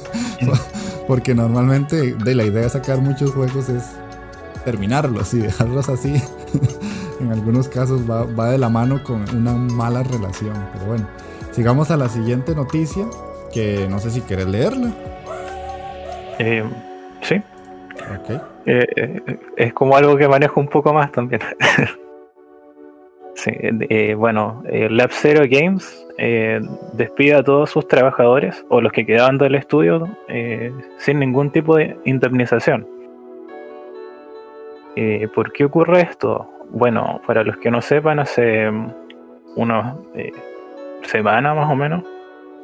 Porque 1.08 1.34
normalmente 1.34 2.14
de 2.14 2.34
la 2.34 2.44
idea 2.44 2.62
de 2.62 2.70
sacar 2.70 2.98
muchos 2.98 3.32
juegos 3.32 3.68
es 3.68 3.96
terminarlos 4.64 5.34
y 5.34 5.38
dejarlos 5.42 5.88
así. 5.88 6.14
en 7.20 7.32
algunos 7.32 7.68
casos 7.68 8.08
va, 8.08 8.24
va, 8.24 8.50
de 8.50 8.58
la 8.58 8.68
mano 8.68 9.02
con 9.02 9.24
una 9.36 9.52
mala 9.52 10.02
relación. 10.02 10.54
Pero 10.72 10.86
bueno, 10.86 11.06
sigamos 11.52 11.90
a 11.90 11.96
la 11.96 12.08
siguiente 12.08 12.54
noticia, 12.54 13.06
que 13.52 13.86
no 13.88 13.98
sé 13.98 14.10
si 14.10 14.20
quieres 14.22 14.46
leerla. 14.46 14.90
Eh, 16.38 16.64
sí. 17.20 17.36
Ok. 18.18 18.30
Eh, 18.66 18.86
eh, 18.96 19.38
es 19.56 19.72
como 19.72 19.96
algo 19.96 20.16
que 20.16 20.28
manejo 20.28 20.60
un 20.60 20.68
poco 20.68 20.92
más 20.92 21.12
también. 21.12 21.40
sí, 23.34 23.52
bueno, 24.14 24.62
Lab 24.64 25.10
Zero 25.12 25.44
Games 25.48 26.06
despide 26.94 27.34
a 27.34 27.42
todos 27.42 27.70
sus 27.70 27.86
trabajadores 27.88 28.64
o 28.68 28.80
los 28.80 28.92
que 28.92 29.04
quedaban 29.04 29.38
del 29.38 29.54
estudio 29.54 30.08
sin 30.98 31.18
ningún 31.18 31.50
tipo 31.50 31.76
de 31.76 31.96
indemnización. 32.04 32.86
¿Por 35.34 35.52
qué 35.52 35.64
ocurre 35.64 36.02
esto? 36.02 36.48
Bueno, 36.70 37.20
para 37.26 37.44
los 37.44 37.56
que 37.56 37.70
no 37.70 37.80
sepan, 37.80 38.18
hace 38.18 38.70
unas 39.56 39.94
semanas 41.02 41.56
más 41.56 41.70
o 41.70 41.76
menos, 41.76 42.04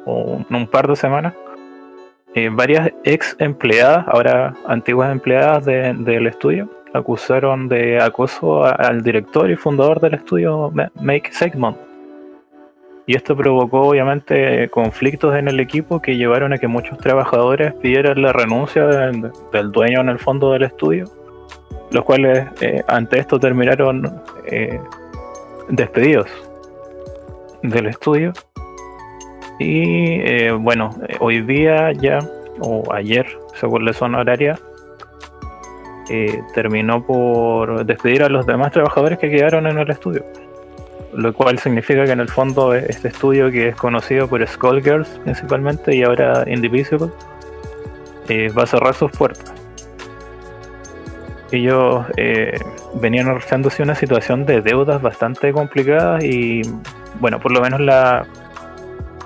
o 0.05 0.43
un 0.49 0.67
par 0.67 0.87
de 0.87 0.95
semanas, 0.95 1.33
eh, 2.35 2.49
varias 2.51 2.91
ex 3.03 3.35
empleadas, 3.39 4.07
ahora 4.07 4.53
antiguas 4.67 5.11
empleadas 5.11 5.65
del 5.65 6.27
estudio, 6.27 6.69
acusaron 6.93 7.67
de 7.67 7.99
acoso 7.99 8.63
al 8.63 9.01
director 9.01 9.49
y 9.49 9.55
fundador 9.55 9.99
del 9.99 10.13
estudio 10.13 10.71
Make 10.95 11.31
Segment. 11.31 11.77
Y 13.07 13.15
esto 13.15 13.35
provocó 13.35 13.81
obviamente 13.81 14.69
conflictos 14.69 15.35
en 15.35 15.47
el 15.47 15.59
equipo 15.59 15.99
que 15.99 16.17
llevaron 16.17 16.53
a 16.53 16.59
que 16.59 16.67
muchos 16.67 16.99
trabajadores 16.99 17.73
pidieran 17.73 18.21
la 18.21 18.31
renuncia 18.31 18.85
del, 18.85 19.71
dueño 19.71 20.01
en 20.01 20.09
el 20.09 20.19
fondo 20.19 20.53
del 20.53 20.63
estudio, 20.63 21.05
los 21.91 22.03
cuales 22.03 22.47
eh, 22.61 22.83
ante 22.87 23.19
esto 23.19 23.39
terminaron 23.39 24.21
eh, 24.45 24.79
despedidos 25.69 26.27
del 27.63 27.87
estudio 27.87 28.33
y 29.59 30.21
eh, 30.21 30.51
bueno, 30.51 30.91
hoy 31.19 31.41
día 31.41 31.91
ya, 31.91 32.19
o 32.61 32.83
ayer, 32.93 33.27
según 33.55 33.85
la 33.85 33.93
zona 33.93 34.19
horaria, 34.19 34.57
terminó 36.55 37.05
por 37.05 37.85
despedir 37.85 38.23
a 38.23 38.29
los 38.29 38.47
demás 38.47 38.71
trabajadores 38.71 39.19
que 39.19 39.29
quedaron 39.29 39.67
en 39.67 39.77
el 39.77 39.91
estudio. 39.91 40.25
Lo 41.13 41.33
cual 41.33 41.59
significa 41.59 42.05
que 42.05 42.11
en 42.11 42.19
el 42.19 42.29
fondo 42.29 42.73
este 42.73 43.09
estudio 43.09 43.51
que 43.51 43.67
es 43.67 43.75
conocido 43.75 44.27
por 44.27 44.45
Skullgirls 44.47 45.19
principalmente 45.23 45.95
y 45.95 46.01
ahora 46.01 46.45
Indivisible 46.47 47.09
va 48.57 48.63
a 48.63 48.65
cerrar 48.65 48.95
sus 48.95 49.11
puertas. 49.11 49.58
Ellos 51.51 52.05
venían 52.95 53.27
arrastrándose 53.27 53.81
una 53.81 53.95
situación 53.95 54.45
de 54.45 54.61
deudas 54.61 55.01
bastante 55.01 55.51
complicada 55.51 56.23
y 56.23 56.61
bueno, 57.19 57.39
por 57.39 57.51
lo 57.51 57.61
menos 57.61 57.79
la, 57.79 58.25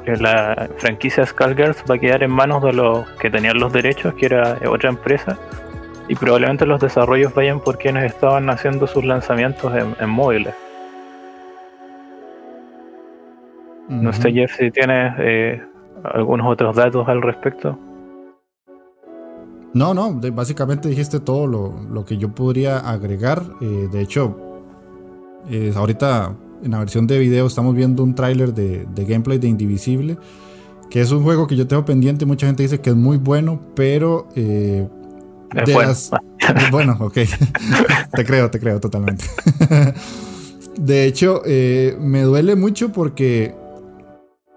la 0.05 0.69
franquicia 0.77 1.25
Skullgirls 1.25 1.83
va 1.89 1.95
a 1.95 1.97
quedar 1.97 2.23
en 2.23 2.31
manos 2.31 2.63
de 2.63 2.73
los 2.73 3.07
que 3.19 3.29
tenían 3.29 3.59
los 3.59 3.71
derechos, 3.71 4.13
que 4.15 4.27
era 4.27 4.57
otra 4.67 4.89
empresa, 4.89 5.37
y 6.07 6.15
probablemente 6.15 6.65
los 6.65 6.81
desarrollos 6.81 7.33
vayan 7.33 7.59
por 7.59 7.77
quienes 7.77 8.05
estaban 8.05 8.49
haciendo 8.49 8.87
sus 8.87 9.05
lanzamientos 9.05 9.73
en, 9.99 10.09
móviles. 10.09 10.53
No 13.89 14.11
sé, 14.13 14.31
Jeff, 14.31 14.55
si 14.55 14.71
tienes 14.71 15.13
eh, 15.19 15.61
algunos 16.03 16.47
otros 16.47 16.75
datos 16.75 17.07
al 17.07 17.21
respecto. 17.21 17.77
No, 19.73 19.93
no, 19.93 20.19
básicamente 20.33 20.87
dijiste 20.87 21.19
todo 21.19 21.47
lo, 21.47 22.05
que 22.05 22.17
yo 22.17 22.29
podría 22.29 22.77
agregar. 22.77 23.43
Eh, 23.59 23.89
de 23.91 24.01
hecho, 24.01 24.37
eh, 25.49 25.73
ahorita 25.75 26.35
en 26.63 26.71
la 26.71 26.79
versión 26.79 27.07
de 27.07 27.19
video 27.19 27.47
estamos 27.47 27.75
viendo 27.75 28.03
un 28.03 28.15
tráiler 28.15 28.53
de, 28.53 28.85
gameplay 28.95 29.37
de 29.37 29.47
Indivisible, 29.47 30.17
que 30.89 31.01
es 31.01 31.11
un 31.11 31.23
juego 31.23 31.47
que 31.47 31.55
yo 31.55 31.67
tengo 31.67 31.85
pendiente. 31.85 32.25
Mucha 32.25 32.45
gente 32.47 32.63
dice 32.63 32.79
que 32.79 32.91
es 32.91 32.95
muy 32.95 33.17
bueno, 33.17 33.59
pero... 33.75 34.27
Eh, 34.35 34.87
bueno. 36.71 36.97
ok. 36.99 37.13
te 38.15 38.25
creo, 38.25 38.49
te 38.49 38.59
creo 38.59 38.79
totalmente. 38.79 39.25
de 40.77 41.05
hecho, 41.05 41.41
eh, 41.45 41.97
me 41.99 42.21
duele 42.21 42.55
mucho 42.55 42.91
porque 42.91 43.55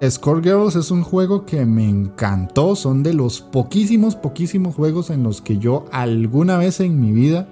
Girls 0.01 0.77
es 0.77 0.91
un 0.91 1.03
juego 1.03 1.47
que 1.47 1.65
me 1.65 1.89
encantó. 1.89 2.77
Son 2.77 3.03
de 3.03 3.15
los 3.15 3.41
poquísimos, 3.41 4.15
poquísimos 4.17 4.75
juegos 4.75 5.11
en 5.11 5.23
los 5.23 5.41
que 5.41 5.59
yo 5.59 5.87
alguna 5.91 6.59
vez 6.59 6.81
en 6.81 7.01
mi 7.01 7.13
vida 7.13 7.49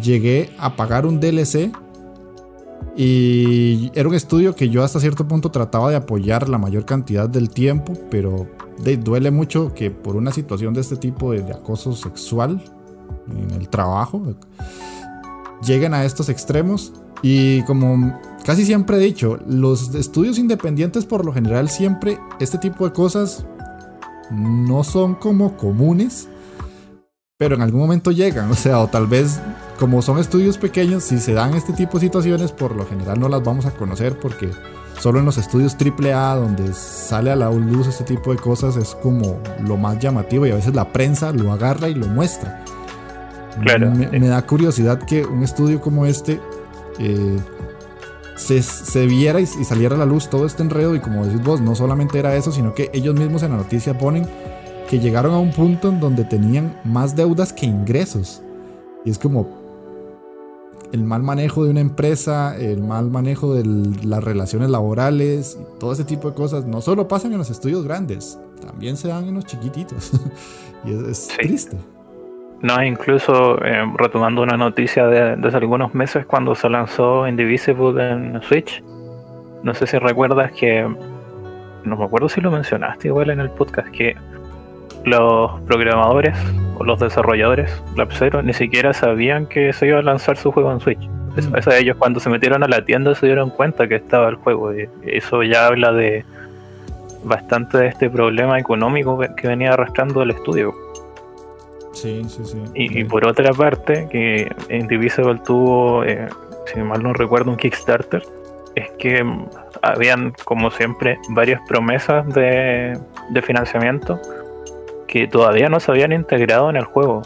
llegué 0.00 0.50
a 0.58 0.76
pagar 0.76 1.06
un 1.06 1.20
DLC 1.20 1.72
y 2.96 3.90
era 3.94 4.08
un 4.08 4.14
estudio 4.14 4.54
que 4.54 4.70
yo 4.70 4.82
hasta 4.82 5.00
cierto 5.00 5.28
punto 5.28 5.50
trataba 5.50 5.90
de 5.90 5.96
apoyar 5.96 6.48
la 6.48 6.56
mayor 6.56 6.86
cantidad 6.86 7.28
del 7.28 7.50
tiempo, 7.50 7.92
pero 8.10 8.46
duele 9.02 9.30
mucho 9.30 9.74
que 9.74 9.90
por 9.90 10.16
una 10.16 10.32
situación 10.32 10.72
de 10.72 10.80
este 10.80 10.96
tipo 10.96 11.32
de, 11.32 11.52
acoso 11.52 11.92
sexual 11.92 12.62
en 13.28 13.50
el 13.50 13.68
trabajo 13.68 14.22
lleguen 15.62 15.92
a 15.92 16.06
estos 16.06 16.30
extremos. 16.30 16.94
Y 17.22 17.62
como 17.62 18.18
casi 18.46 18.64
siempre 18.64 18.96
he 18.96 19.00
dicho, 19.00 19.40
los 19.44 19.92
estudios 19.96 20.38
independientes 20.38 21.04
por 21.04 21.24
lo 21.24 21.32
general 21.32 21.68
siempre 21.68 22.20
este 22.38 22.58
tipo 22.58 22.86
de 22.86 22.92
cosas 22.92 23.44
no 24.30 24.84
son 24.84 25.16
como 25.16 25.56
comunes, 25.56 26.28
pero 27.36 27.56
en 27.56 27.62
algún 27.62 27.80
momento 27.80 28.12
llegan, 28.12 28.48
o 28.52 28.54
sea, 28.54 28.78
o 28.78 28.86
tal 28.86 29.08
vez 29.08 29.40
como 29.80 30.00
son 30.00 30.18
estudios 30.18 30.58
pequeños, 30.58 31.02
si 31.02 31.18
se 31.18 31.32
dan 31.34 31.54
este 31.54 31.72
tipo 31.72 31.98
de 31.98 32.06
situaciones, 32.06 32.52
por 32.52 32.76
lo 32.76 32.86
general 32.86 33.18
no 33.18 33.28
las 33.28 33.42
vamos 33.42 33.66
a 33.66 33.72
conocer 33.72 34.16
porque 34.20 34.48
solo 35.00 35.18
en 35.18 35.24
los 35.24 35.38
estudios 35.38 35.76
AAA 35.76 36.36
donde 36.36 36.72
sale 36.72 37.32
a 37.32 37.36
la 37.36 37.50
luz 37.50 37.88
este 37.88 38.04
tipo 38.04 38.30
de 38.30 38.38
cosas 38.38 38.76
es 38.76 38.94
como 38.94 39.40
lo 39.60 39.76
más 39.76 39.98
llamativo 39.98 40.46
y 40.46 40.52
a 40.52 40.54
veces 40.54 40.72
la 40.72 40.92
prensa 40.92 41.32
lo 41.32 41.50
agarra 41.52 41.88
y 41.88 41.94
lo 41.94 42.06
muestra. 42.06 42.64
Claro. 43.60 43.90
Me, 43.90 44.28
da 44.28 44.40
curiosidad 44.46 45.00
que 45.00 45.24
un 45.24 45.42
estudio 45.42 45.80
como 45.80 46.06
este 46.06 46.40
eh, 46.98 47.38
se, 48.36 49.06
viera 49.06 49.40
y, 49.40 49.44
y, 49.44 49.64
saliera 49.64 49.96
a 49.96 49.98
la 49.98 50.06
luz 50.06 50.28
todo 50.28 50.46
este 50.46 50.62
enredo 50.62 50.94
y 50.94 51.00
como 51.00 51.24
decís 51.24 51.42
vos, 51.42 51.60
no 51.60 51.74
solamente 51.74 52.18
era 52.18 52.36
eso, 52.36 52.52
sino 52.52 52.74
que 52.74 52.90
ellos 52.92 53.14
mismos 53.14 53.42
en 53.42 53.52
la 53.52 53.56
noticia 53.56 53.96
ponen 53.98 54.26
que 54.88 55.00
llegaron 55.00 55.34
a 55.34 55.38
un 55.38 55.50
punto 55.50 55.88
en 55.88 56.00
donde 56.00 56.24
tenían 56.24 56.80
más 56.84 57.16
deudas 57.16 57.52
que 57.52 57.66
ingresos. 57.66 58.42
Y 59.04 59.10
es 59.10 59.18
como, 59.18 59.48
el 60.92 61.04
mal 61.04 61.22
manejo 61.22 61.64
de 61.64 61.70
una 61.70 61.80
empresa, 61.80 62.56
el 62.56 62.82
mal 62.82 63.10
manejo 63.10 63.54
de 63.54 63.64
las 64.04 64.22
relaciones 64.22 64.70
laborales, 64.70 65.58
todo 65.78 65.92
ese 65.92 66.04
tipo 66.04 66.28
de 66.28 66.34
cosas, 66.34 66.64
no 66.66 66.80
solo 66.80 67.08
pasan 67.08 67.32
en 67.32 67.38
los 67.38 67.50
estudios 67.50 67.84
grandes, 67.84 68.38
también 68.60 68.96
se 68.96 69.08
dan 69.08 69.26
en 69.26 69.34
los 69.34 69.44
chiquititos. 69.44 70.12
y 70.84 70.92
es, 70.92 71.28
triste. 71.28 71.76
No, 72.62 72.82
incluso 72.82 73.62
eh, 73.64 73.84
retomando 73.96 74.42
una 74.42 74.56
noticia 74.56 75.06
de, 75.06 75.36
de, 75.36 75.48
hace 75.48 75.56
algunos 75.58 75.94
meses 75.94 76.24
cuando 76.24 76.54
se 76.54 76.68
lanzó 76.68 77.28
Indivisible 77.28 78.10
en 78.10 78.40
Switch, 78.42 78.82
no 79.62 79.74
sé 79.74 79.86
si 79.86 79.98
recuerdas 79.98 80.52
que, 80.52 80.88
no 81.84 81.96
me 81.96 82.04
acuerdo 82.04 82.28
si 82.28 82.40
lo 82.40 82.50
mencionaste 82.50 83.08
igual 83.08 83.30
en 83.30 83.40
el 83.40 83.50
podcast, 83.50 83.88
que 83.88 84.16
los 85.04 85.60
programadores 85.62 86.36
o 86.78 86.84
los 86.84 86.98
desarrolladores, 86.98 87.82
Lab 87.96 88.12
Zero, 88.12 88.42
ni 88.42 88.52
siquiera 88.52 88.92
sabían 88.92 89.46
que 89.46 89.72
se 89.72 89.86
iba 89.86 89.98
a 89.98 90.02
lanzar 90.02 90.36
su 90.36 90.52
juego 90.52 90.72
en 90.72 90.80
Switch. 90.80 91.00
Mm. 91.00 91.56
Eso, 91.56 91.70
ellos 91.72 91.96
cuando 91.96 92.20
se 92.20 92.28
metieron 92.28 92.62
a 92.62 92.68
la 92.68 92.84
tienda 92.84 93.14
se 93.14 93.26
dieron 93.26 93.50
cuenta 93.50 93.86
que 93.86 93.96
estaba 93.96 94.28
el 94.28 94.36
juego. 94.36 94.74
Y 94.74 94.88
eso 95.04 95.42
ya 95.42 95.66
habla 95.66 95.92
de 95.92 96.24
bastante 97.24 97.78
de 97.78 97.86
este 97.88 98.10
problema 98.10 98.58
económico 98.58 99.18
que 99.36 99.48
venía 99.48 99.72
arrastrando 99.72 100.22
el 100.22 100.30
estudio. 100.30 100.74
Sí, 101.96 102.22
sí, 102.28 102.44
sí. 102.44 102.58
Y, 102.74 103.04
por 103.04 103.26
otra 103.26 103.54
parte, 103.54 104.06
que 104.10 104.54
Indivisible 104.68 105.40
tuvo, 105.46 106.04
eh, 106.04 106.28
si 106.66 106.78
mal 106.80 107.02
no 107.02 107.14
recuerdo, 107.14 107.50
un 107.50 107.56
Kickstarter, 107.56 108.22
es 108.74 108.90
que 108.98 109.24
habían, 109.80 110.34
como 110.44 110.70
siempre, 110.70 111.18
varias 111.30 111.58
promesas 111.66 112.28
de, 112.34 113.00
financiamiento 113.42 114.20
que 115.08 115.26
todavía 115.26 115.70
no 115.70 115.80
se 115.80 115.90
habían 115.90 116.12
integrado 116.12 116.68
en 116.68 116.76
el 116.76 116.84
juego. 116.84 117.22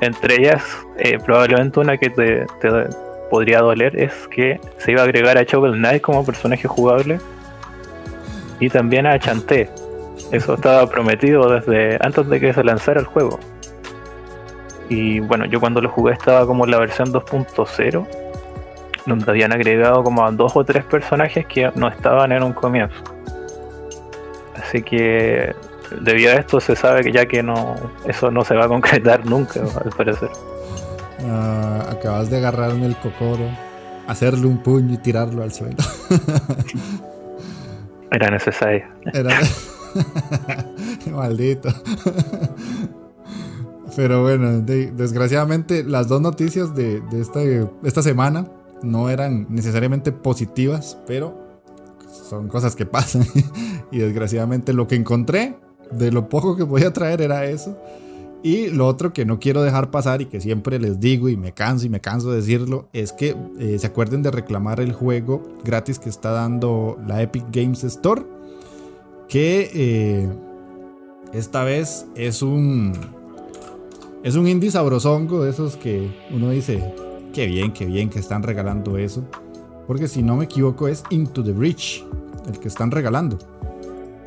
Entre 0.00 0.40
ellas, 0.40 0.64
eh, 0.98 1.18
probablemente 1.24 1.78
una 1.78 1.98
que 1.98 2.10
te, 2.10 2.46
podría 3.30 3.60
doler 3.60 3.94
es 3.96 4.26
que 4.26 4.60
se 4.78 4.90
iba 4.90 5.02
a 5.02 5.04
agregar 5.04 5.38
a 5.38 5.44
Shovel 5.44 5.74
Knight 5.74 6.02
como 6.02 6.26
personaje 6.26 6.66
jugable 6.66 7.20
y 8.58 8.70
también 8.70 9.06
a 9.06 9.20
Chanté. 9.20 9.70
Eso 10.32 10.54
estaba 10.54 10.90
prometido 10.90 11.48
desde 11.48 11.96
antes 12.00 12.28
de 12.28 12.40
que 12.40 12.52
se 12.52 12.64
lanzara 12.64 12.98
el 12.98 13.06
juego. 13.06 13.38
Y 14.88 15.20
bueno, 15.20 15.44
yo 15.46 15.60
cuando 15.60 15.80
lo 15.80 15.88
jugué 15.90 16.14
estaba 16.14 16.46
como 16.46 16.64
en 16.64 16.70
la 16.70 16.78
versión 16.78 17.12
2.0, 17.12 18.06
donde 19.06 19.30
habían 19.30 19.52
agregado 19.52 20.02
como 20.02 20.24
a 20.24 20.30
dos 20.30 20.56
o 20.56 20.64
tres 20.64 20.84
personajes 20.84 21.46
que 21.46 21.70
no 21.74 21.88
estaban 21.88 22.32
en 22.32 22.42
un 22.42 22.52
comienzo. 22.52 23.02
Así 24.54 24.82
que 24.82 25.54
debido 26.00 26.32
a 26.32 26.34
esto 26.34 26.60
se 26.60 26.76
sabe 26.76 27.02
que 27.02 27.12
ya 27.12 27.26
que 27.26 27.42
no 27.42 27.74
eso 28.06 28.30
no 28.30 28.44
se 28.44 28.54
va 28.54 28.64
a 28.64 28.68
concretar 28.68 29.24
nunca, 29.26 29.60
al 29.60 29.90
parecer. 29.90 30.30
Ah, 31.26 31.86
acabas 31.90 32.30
de 32.30 32.38
agarrarme 32.38 32.86
el 32.86 32.96
cocoro, 32.96 33.48
hacerle 34.06 34.46
un 34.46 34.58
puño 34.62 34.94
y 34.94 34.98
tirarlo 34.98 35.42
al 35.42 35.52
suelo. 35.52 35.76
Era 38.10 38.30
necesario. 38.30 38.86
Era... 39.12 39.38
Maldito. 41.10 41.68
Pero 43.98 44.22
bueno, 44.22 44.60
desgraciadamente 44.60 45.82
las 45.82 46.06
dos 46.06 46.20
noticias 46.20 46.72
de, 46.72 47.02
esta, 47.82 48.00
semana 48.00 48.46
no 48.80 49.10
eran 49.10 49.48
necesariamente 49.50 50.12
positivas, 50.12 50.96
pero 51.04 51.36
son 52.28 52.46
cosas 52.46 52.76
que 52.76 52.86
pasan. 52.86 53.26
y 53.90 53.98
desgraciadamente 53.98 54.72
lo 54.72 54.86
que 54.86 54.94
encontré 54.94 55.58
de 55.90 56.12
lo 56.12 56.28
poco 56.28 56.54
que 56.54 56.62
voy 56.62 56.84
a 56.84 56.92
traer 56.92 57.22
era 57.22 57.46
eso. 57.46 57.76
Y 58.44 58.68
lo 58.68 58.86
otro 58.86 59.12
que 59.12 59.24
no 59.24 59.40
quiero 59.40 59.64
dejar 59.64 59.90
pasar 59.90 60.22
y 60.22 60.26
que 60.26 60.40
siempre 60.40 60.78
les 60.78 61.00
digo 61.00 61.28
y 61.28 61.36
me 61.36 61.52
canso 61.52 61.84
y 61.84 61.88
me 61.88 62.00
canso 62.00 62.30
de 62.30 62.36
decirlo 62.36 62.88
es 62.92 63.12
que 63.12 63.34
eh, 63.58 63.80
se 63.80 63.86
acuerden 63.88 64.22
de 64.22 64.30
reclamar 64.30 64.78
el 64.78 64.92
juego 64.92 65.42
gratis 65.64 65.98
que 65.98 66.08
está 66.08 66.30
dando 66.30 66.96
la 67.04 67.20
Epic 67.20 67.46
Games 67.50 67.82
Store. 67.82 68.22
Que 69.28 69.68
eh, 69.74 70.28
esta 71.32 71.64
vez 71.64 72.06
es 72.14 72.42
un 72.42 73.17
es 74.28 74.36
un 74.36 74.46
indie 74.46 74.70
sabrosongo 74.70 75.42
de 75.42 75.50
esos 75.50 75.78
que 75.78 76.06
uno 76.30 76.50
dice, 76.50 76.92
qué 77.32 77.46
bien, 77.46 77.72
qué 77.72 77.86
bien 77.86 78.10
que 78.10 78.18
están 78.18 78.42
regalando 78.42 78.98
eso. 78.98 79.26
Porque 79.86 80.06
si 80.06 80.22
no 80.22 80.36
me 80.36 80.44
equivoco 80.44 80.86
es 80.86 81.02
Into 81.08 81.42
the 81.42 81.52
Breach, 81.52 82.04
el 82.46 82.60
que 82.60 82.68
están 82.68 82.90
regalando. 82.90 83.38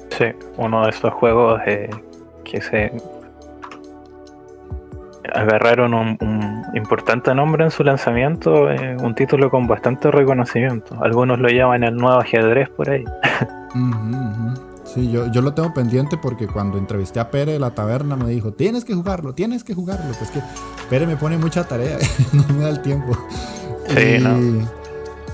Sí, 0.09 0.25
uno 0.57 0.85
de 0.85 0.89
esos 0.89 1.13
juegos 1.13 1.61
eh, 1.67 1.87
que 2.43 2.61
se 2.61 2.91
agarraron 5.35 5.93
un, 5.93 6.17
importante 6.73 7.35
nombre 7.35 7.63
en 7.63 7.69
su 7.69 7.83
lanzamiento, 7.83 8.71
eh, 8.71 8.97
un 9.03 9.13
título 9.13 9.51
con 9.51 9.67
bastante 9.67 10.09
reconocimiento. 10.09 10.97
Algunos 11.03 11.37
lo 11.37 11.47
llaman 11.47 11.83
el 11.83 11.95
nuevo 11.95 12.19
ajedrez 12.19 12.69
por 12.69 12.89
ahí. 12.89 13.03
Sí, 14.93 15.09
yo, 15.09 15.31
yo 15.31 15.41
lo 15.41 15.53
tengo 15.53 15.73
pendiente 15.73 16.17
porque 16.17 16.47
cuando 16.47 16.77
entrevisté 16.77 17.19
a 17.21 17.31
Pere 17.31 17.53
de 17.53 17.59
la 17.59 17.71
taberna 17.71 18.17
me 18.17 18.29
dijo, 18.29 18.51
tienes 18.51 18.83
que 18.83 18.93
jugarlo, 18.93 19.33
tienes 19.33 19.63
que 19.63 19.73
jugarlo. 19.73 20.13
Pues 20.17 20.31
que 20.31 20.41
Pere 20.89 21.07
me 21.07 21.15
pone 21.15 21.37
mucha 21.37 21.63
tarea, 21.63 21.97
no 22.33 22.43
me 22.53 22.63
da 22.63 22.69
el 22.69 22.81
tiempo. 22.81 23.17
Sí, 23.87 24.17
no. 24.19 24.67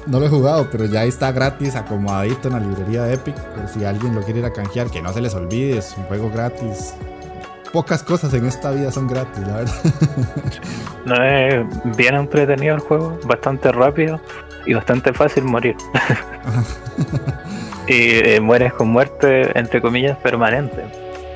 No 0.06 0.20
lo 0.22 0.26
he 0.26 0.30
jugado, 0.30 0.70
pero 0.72 0.86
ya 0.86 1.04
está 1.04 1.32
gratis, 1.32 1.76
acomodadito 1.76 2.48
en 2.48 2.54
la 2.54 2.60
librería 2.60 3.04
de 3.04 3.16
Epic. 3.16 3.36
Por 3.36 3.68
si 3.68 3.84
alguien 3.84 4.16
lo 4.16 4.22
quiere 4.22 4.40
ir 4.40 4.46
a 4.46 4.54
canjear, 4.54 4.90
que 4.90 5.02
no 5.02 5.12
se 5.12 5.22
les 5.22 5.34
olvide, 5.34 5.80
es 5.80 5.96
un 5.98 6.04
juego 6.06 6.30
gratis. 6.30 6.94
Pocas 7.74 8.04
cosas 8.04 8.34
en 8.34 8.46
esta 8.46 8.72
vida 8.72 8.92
son 8.92 9.08
gratis, 9.08 9.46
la 9.46 9.58
verdad. 9.58 9.76
No 11.06 11.24
es 11.24 11.66
bien 11.98 12.16
entretenido 12.16 12.76
el 12.76 12.82
juego, 12.82 13.18
bastante 13.26 13.72
rápido 13.72 14.20
y 14.66 14.74
bastante 14.74 15.14
fácil 15.14 15.46
morir. 15.46 15.76
y 17.88 18.20
eh, 18.20 18.40
mueres 18.42 18.74
con 18.74 18.90
muerte, 18.90 19.58
entre 19.58 19.82
comillas, 19.82 20.18
permanente. 20.18 20.84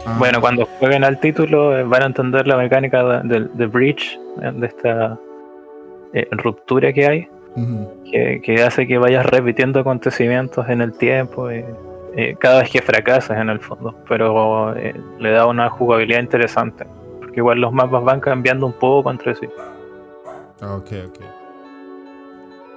Ah. 0.06 0.16
Bueno, 0.18 0.42
cuando 0.42 0.66
jueguen 0.80 1.04
al 1.04 1.20
título 1.20 1.78
eh, 1.78 1.84
van 1.84 2.04
a 2.04 2.06
entender 2.08 2.48
la 2.48 2.58
mecánica 2.58 3.22
de, 3.24 3.48
de, 3.54 3.66
Breach, 3.68 4.20
eh, 4.42 4.52
de 4.54 4.68
esta 4.68 5.18
ruptura 6.32 6.92
que 6.92 7.08
hay, 7.08 7.30
que, 8.44 8.64
hace 8.64 8.86
que 8.86 8.98
vayas 8.98 9.26
repitiendo 9.26 9.80
acontecimientos 9.80 10.68
en 10.68 10.82
el 10.82 10.92
tiempo, 10.92 11.48
cada 12.38 12.60
vez 12.60 12.70
que 12.70 12.82
fracasas 12.82 13.38
en 13.38 13.50
el 13.50 13.62
fondo, 13.62 13.96
pero 14.10 14.76
le 15.20 15.32
da 15.32 15.48
una 15.48 15.70
jugabilidad 15.70 16.20
interesante, 16.20 16.86
porque 17.20 17.40
igual 17.40 17.62
los 17.62 17.72
mapas 17.72 18.04
van 18.04 18.20
cambiando 18.20 18.66
un 18.66 18.74
poco 18.74 19.10
entre 19.10 19.36
sí. 19.36 19.48
Ok, 20.62 20.92
ok. 21.08 21.41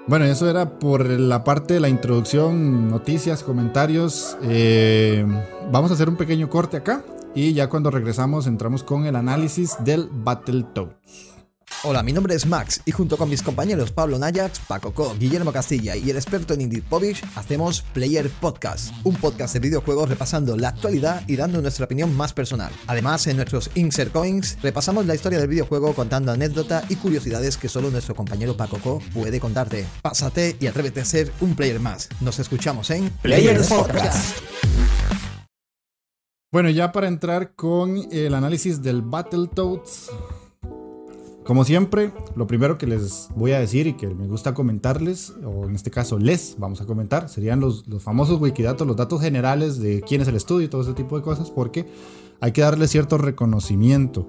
Bueno, 0.06 0.26
eso 0.26 0.50
era 0.50 0.78
por 0.78 1.08
la 1.08 1.44
parte 1.44 1.74
de 1.74 1.80
la 1.80 1.88
introducción, 1.88 2.90
noticias, 2.90 3.42
comentarios. 3.42 4.36
Eh, 4.42 5.24
vamos 5.72 5.90
a 5.90 5.94
hacer 5.94 6.10
un 6.10 6.16
pequeño 6.16 6.50
corte 6.50 6.76
acá 6.76 7.02
y 7.34 7.54
ya 7.54 7.70
cuando 7.70 7.90
regresamos 7.90 8.46
entramos 8.46 8.82
con 8.82 9.06
el 9.06 9.16
análisis 9.16 9.76
del 9.82 10.10
Battletoads. 10.12 11.43
Hola, 11.86 12.02
mi 12.02 12.14
nombre 12.14 12.34
es 12.34 12.46
Max 12.46 12.80
y 12.86 12.92
junto 12.92 13.18
con 13.18 13.28
mis 13.28 13.42
compañeros 13.42 13.92
Pablo 13.92 14.18
Nayax, 14.18 14.60
Paco 14.60 14.94
Co, 14.94 15.14
Guillermo 15.18 15.52
Castilla 15.52 15.94
y 15.94 16.08
el 16.08 16.16
experto 16.16 16.54
en 16.54 16.62
Indie 16.62 16.80
Publish, 16.80 17.22
hacemos 17.36 17.82
Player 17.92 18.30
Podcast, 18.30 18.94
un 19.04 19.14
podcast 19.16 19.52
de 19.52 19.60
videojuegos 19.60 20.08
repasando 20.08 20.56
la 20.56 20.68
actualidad 20.68 21.22
y 21.28 21.36
dando 21.36 21.60
nuestra 21.60 21.84
opinión 21.84 22.16
más 22.16 22.32
personal. 22.32 22.72
Además, 22.86 23.26
en 23.26 23.36
nuestros 23.36 23.70
Insert 23.74 24.12
Coins 24.12 24.56
repasamos 24.62 25.04
la 25.04 25.14
historia 25.14 25.38
del 25.38 25.48
videojuego 25.48 25.92
contando 25.92 26.32
anécdotas 26.32 26.90
y 26.90 26.96
curiosidades 26.96 27.58
que 27.58 27.68
solo 27.68 27.90
nuestro 27.90 28.14
compañero 28.14 28.56
Paco 28.56 28.78
Co 28.78 29.02
puede 29.12 29.38
contarte. 29.38 29.84
Pásate 30.00 30.56
y 30.58 30.66
atrévete 30.68 31.02
a 31.02 31.04
ser 31.04 31.30
un 31.42 31.54
player 31.54 31.80
más. 31.80 32.08
Nos 32.22 32.38
escuchamos 32.38 32.88
en 32.88 33.10
Player 33.20 33.60
Podcast. 33.68 34.38
Bueno, 36.50 36.70
ya 36.70 36.92
para 36.92 37.08
entrar 37.08 37.54
con 37.54 38.08
el 38.10 38.32
análisis 38.32 38.80
del 38.80 39.02
Battletoads 39.02 40.10
como 41.44 41.64
siempre, 41.64 42.10
lo 42.36 42.46
primero 42.46 42.78
que 42.78 42.86
les 42.86 43.28
voy 43.36 43.52
a 43.52 43.60
decir 43.60 43.86
y 43.86 43.92
que 43.92 44.06
me 44.08 44.26
gusta 44.26 44.54
comentarles, 44.54 45.34
o 45.44 45.66
en 45.66 45.74
este 45.74 45.90
caso 45.90 46.18
les 46.18 46.56
vamos 46.58 46.80
a 46.80 46.86
comentar, 46.86 47.28
serían 47.28 47.60
los, 47.60 47.84
famosos 48.00 48.40
wikidatos, 48.40 48.86
los 48.86 48.96
datos 48.96 49.20
generales 49.20 49.78
de 49.78 50.00
quién 50.00 50.22
es 50.22 50.28
el 50.28 50.36
estudio 50.36 50.64
y 50.64 50.68
todo 50.68 50.80
ese 50.80 50.94
tipo 50.94 51.16
de 51.16 51.22
cosas, 51.22 51.50
porque 51.50 51.86
hay 52.40 52.52
que 52.52 52.62
darle 52.62 52.88
cierto 52.88 53.18
reconocimiento. 53.18 54.26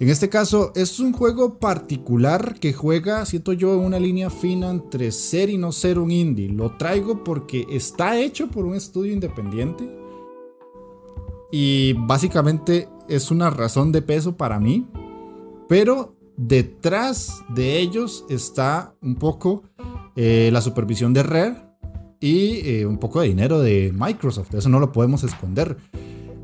En 0.00 0.08
este 0.08 0.28
caso, 0.28 0.72
es 0.74 0.98
un 0.98 1.12
juego 1.12 1.60
particular 1.60 2.58
que 2.58 2.72
juega, 2.72 3.24
siento 3.24 3.52
yo, 3.52 3.78
una 3.78 4.00
línea 4.00 4.28
fina 4.28 4.68
entre 4.68 5.12
ser 5.12 5.48
y 5.48 5.58
no 5.58 5.70
ser 5.70 6.00
un 6.00 6.10
indie. 6.10 6.48
Lo 6.48 6.76
traigo 6.76 7.22
porque 7.22 7.66
está 7.70 8.18
hecho 8.18 8.48
por 8.48 8.64
un 8.64 8.74
estudio 8.74 9.12
independiente. 9.12 9.88
Y 11.52 11.92
básicamente 11.92 12.88
es 13.08 13.30
una 13.30 13.50
razón 13.50 13.92
de 13.92 14.02
peso 14.02 14.36
para 14.36 14.58
mí. 14.58 14.88
Pero 15.68 16.16
Detrás 16.36 17.42
de 17.54 17.78
ellos 17.78 18.24
está 18.28 18.94
un 19.02 19.16
poco 19.16 19.64
eh, 20.16 20.50
la 20.52 20.60
supervisión 20.60 21.12
de 21.12 21.22
Rare 21.22 21.56
y 22.20 22.68
eh, 22.68 22.86
un 22.86 22.98
poco 22.98 23.20
de 23.20 23.28
dinero 23.28 23.60
de 23.60 23.92
Microsoft. 23.94 24.54
Eso 24.54 24.68
no 24.68 24.80
lo 24.80 24.92
podemos 24.92 25.24
esconder. 25.24 25.76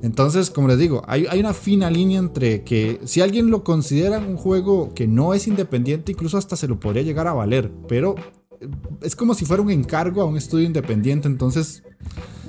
Entonces, 0.02 0.50
como 0.50 0.68
les 0.68 0.78
digo, 0.78 1.02
hay, 1.06 1.26
una 1.38 1.52
fina 1.52 1.90
línea 1.90 2.18
entre 2.18 2.62
que 2.62 3.00
si 3.04 3.20
alguien 3.20 3.50
lo 3.50 3.64
considera 3.64 4.18
un 4.18 4.36
juego 4.36 4.94
que 4.94 5.08
no 5.08 5.34
es 5.34 5.48
independiente, 5.48 6.12
incluso 6.12 6.38
hasta 6.38 6.56
se 6.56 6.68
lo 6.68 6.78
podría 6.78 7.02
llegar 7.02 7.26
a 7.26 7.32
valer. 7.32 7.72
Pero 7.88 8.14
eh, 8.60 8.68
es 9.02 9.16
como 9.16 9.34
si 9.34 9.44
fuera 9.44 9.62
un 9.62 9.70
encargo 9.70 10.22
a 10.22 10.26
un 10.26 10.36
estudio 10.36 10.66
independiente. 10.66 11.26
Entonces, 11.26 11.82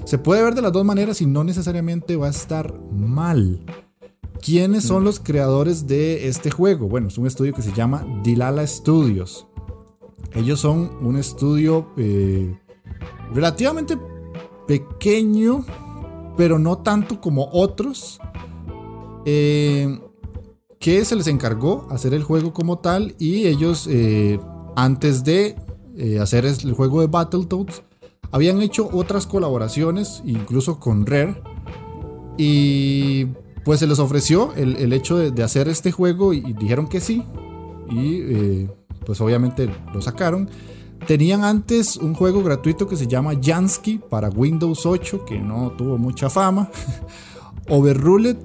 se 0.05 0.17
puede 0.17 0.43
ver 0.43 0.55
de 0.55 0.61
las 0.61 0.71
dos 0.71 0.85
maneras 0.85 1.21
y 1.21 1.25
no 1.25 1.43
necesariamente 1.43 2.15
va 2.15 2.27
a 2.27 2.31
estar 2.31 2.73
mal. 2.91 3.65
¿Quiénes 4.41 4.83
son 4.85 5.03
los 5.03 5.19
creadores 5.19 5.87
de 5.87 6.27
este 6.27 6.49
juego? 6.51 6.87
Bueno, 6.87 7.07
es 7.09 7.17
un 7.17 7.27
estudio 7.27 7.53
que 7.53 7.61
se 7.61 7.73
llama 7.73 8.05
Dilala 8.23 8.65
Studios. 8.65 9.47
Ellos 10.33 10.59
son 10.59 10.91
un 11.01 11.17
estudio 11.17 11.89
eh, 11.97 12.57
relativamente 13.33 13.97
pequeño, 14.67 15.65
pero 16.37 16.59
no 16.59 16.77
tanto 16.79 17.19
como 17.19 17.49
otros. 17.51 18.19
eh, 19.25 19.99
que 20.79 21.03
se 21.03 21.15
les 21.15 21.27
encargó 21.27 21.87
hacer 21.89 22.13
el 22.13 22.23
juego 22.23 22.53
como 22.53 22.79
tal 22.79 23.13
y 23.19 23.47
ellos 23.47 23.85
eh, 23.89 24.39
antes 24.75 25.23
de 25.25 25.57
eh, 25.97 26.19
hacer 26.19 26.45
el 26.45 26.73
juego 26.73 27.01
de 27.01 27.07
Battletoads 27.07 27.83
habían 28.31 28.61
hecho 28.61 28.89
otras 28.93 29.27
colaboraciones, 29.27 30.21
incluso 30.23 30.79
con 30.79 31.05
Rare, 31.05 31.41
y 32.37 33.27
pues 33.69 33.81
se 33.81 33.85
les 33.85 33.99
ofreció 33.99 34.51
el, 34.55 34.91
hecho 34.93 35.15
de, 35.15 35.43
hacer 35.43 35.67
este 35.67 35.91
juego 35.91 36.33
y, 36.33 36.41
dijeron 36.53 36.87
que 36.87 36.99
sí, 36.99 37.23
y 37.91 38.65
pues 39.05 39.21
obviamente 39.21 39.69
lo 39.93 40.01
sacaron. 40.01 40.49
Tenían 41.05 41.43
antes 41.43 41.95
un 41.95 42.15
juego 42.15 42.41
gratuito 42.41 42.87
que 42.87 42.95
se 42.95 43.05
llama 43.05 43.33
Jansky 43.39 43.99
para 43.99 44.29
Windows 44.29 44.87
8, 44.87 45.23
que 45.23 45.37
no 45.37 45.73
tuvo 45.73 45.99
mucha 45.99 46.31
fama. 46.31 46.71
Overruled, 47.69 48.37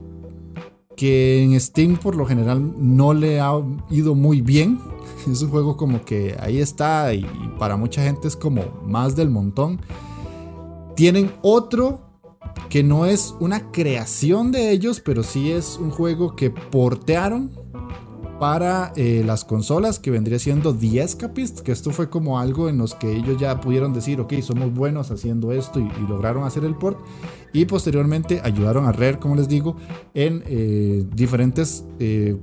que 0.94 1.42
en 1.42 1.58
Steam 1.58 1.96
por 1.96 2.16
lo 2.16 2.26
general 2.26 2.74
no 2.76 3.14
le 3.14 3.40
ha 3.40 3.52
ido 3.88 4.14
muy 4.14 4.42
bien. 4.42 4.78
Es 5.26 5.40
un 5.40 5.48
juego 5.48 5.78
como 5.78 6.04
que 6.04 6.36
ahí 6.38 6.58
está 6.58 7.14
y, 7.14 7.26
para 7.58 7.78
mucha 7.78 8.02
gente 8.02 8.28
es 8.28 8.36
como 8.36 8.62
más 8.86 9.16
del 9.16 9.30
montón. 9.30 9.80
Tienen 10.94 11.32
otro 11.40 12.03
que 12.68 12.82
no 12.82 13.06
es 13.06 13.34
una 13.40 13.70
creación 13.70 14.52
de 14.52 14.70
ellos, 14.70 15.00
pero 15.00 15.22
sí 15.22 15.52
es 15.52 15.78
un 15.78 15.90
juego 15.90 16.34
que 16.36 16.50
portearon 16.50 17.64
para 18.38 18.92
eh, 18.96 19.22
las 19.24 19.44
consolas 19.44 19.98
que 19.98 20.10
vendría 20.10 20.38
siendo 20.38 20.74
The 20.74 21.02
Escapist, 21.02 21.60
que 21.60 21.72
esto 21.72 21.90
fue 21.92 22.10
como 22.10 22.38
algo 22.38 22.68
en 22.68 22.78
los 22.78 22.94
que 22.94 23.14
ellos 23.14 23.38
ya 23.38 23.60
pudieron 23.60 23.92
decir, 23.92 24.20
ok, 24.20 24.34
somos 24.42 24.72
buenos 24.74 25.10
haciendo 25.10 25.52
esto 25.52 25.80
y, 25.80 25.88
lograron 26.08 26.44
hacer 26.44 26.64
el 26.64 26.74
port. 26.74 26.98
Y 27.52 27.64
posteriormente 27.66 28.40
ayudaron 28.42 28.86
a 28.86 28.92
Rare, 28.92 29.18
como 29.18 29.36
les 29.36 29.48
digo, 29.48 29.76
en 30.12 30.42
eh, 30.46 31.06
diferentes 31.14 31.84
eh, 32.00 32.36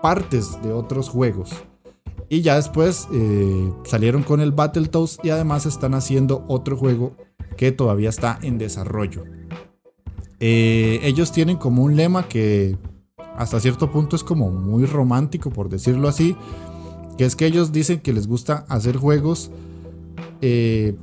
partes 0.00 0.60
de 0.62 0.72
otros 0.72 1.08
juegos. 1.08 1.50
Y 2.28 2.40
ya 2.40 2.56
después 2.56 3.08
salieron 3.84 4.22
con 4.22 4.40
el 4.40 4.52
Battletoads 4.52 5.18
y 5.22 5.28
además 5.28 5.66
están 5.66 5.92
haciendo 5.92 6.46
otro 6.48 6.78
juego 6.78 7.14
que 7.56 7.72
todavía 7.72 8.08
está 8.08 8.38
en 8.42 8.58
desarrollo. 8.58 9.24
ellos 10.40 11.32
tienen 11.32 11.56
como 11.56 11.84
un 11.84 11.96
lema 11.96 12.28
que 12.28 12.76
hasta 13.36 13.60
cierto 13.60 13.90
punto 13.90 14.16
es 14.16 14.24
como 14.24 14.50
muy 14.50 14.86
romántico, 14.86 15.50
por 15.50 15.68
decirlo 15.68 16.08
así, 16.08 16.36
que 17.16 17.24
es 17.24 17.36
que 17.36 17.46
ellos 17.46 17.72
dicen 17.72 18.00
que 18.00 18.12
les 18.12 18.26
gusta 18.26 18.64
hacer 18.68 18.96
juegos 18.96 19.50
eh, 20.40 20.96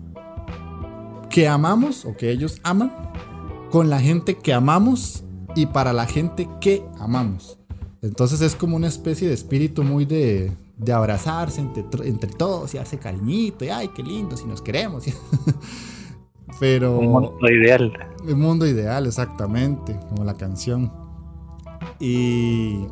que 1.29 1.47
amamos 1.47 2.05
o 2.05 2.17
que 2.17 2.31
ellos 2.31 2.59
aman 2.63 2.91
con 3.71 3.89
la 3.89 3.99
gente 3.99 4.37
que 4.37 4.53
amamos 4.53 5.23
y 5.55 5.67
para 5.67 5.93
la 5.93 6.05
gente 6.05 6.49
que 6.59 6.83
amamos. 6.99 7.57
Entonces 8.01 8.41
es 8.41 8.55
como 8.55 8.75
una 8.75 8.87
especie 8.87 9.27
de 9.27 9.33
espíritu 9.33 9.83
muy 9.83 10.05
de, 10.05 10.51
de 10.77 10.93
abrazarse 10.93 11.61
entre, 11.61 12.07
entre, 12.07 12.31
todos 12.31 12.73
y 12.73 12.77
hace 12.77 12.97
cariñito 12.97 13.65
y 13.65 13.69
ay, 13.69 13.89
qué 13.89 14.01
lindo, 14.01 14.37
si 14.37 14.45
nos 14.45 14.61
queremos. 14.61 15.03
Pero... 16.59 16.97
Un 16.97 17.11
mundo 17.11 17.49
ideal. 17.49 17.91
Un 18.23 18.39
mundo 18.39 18.67
ideal, 18.67 19.05
exactamente, 19.05 19.97
como 20.09 20.23
la 20.23 20.35
canción. 20.35 20.91
Y 21.99 22.85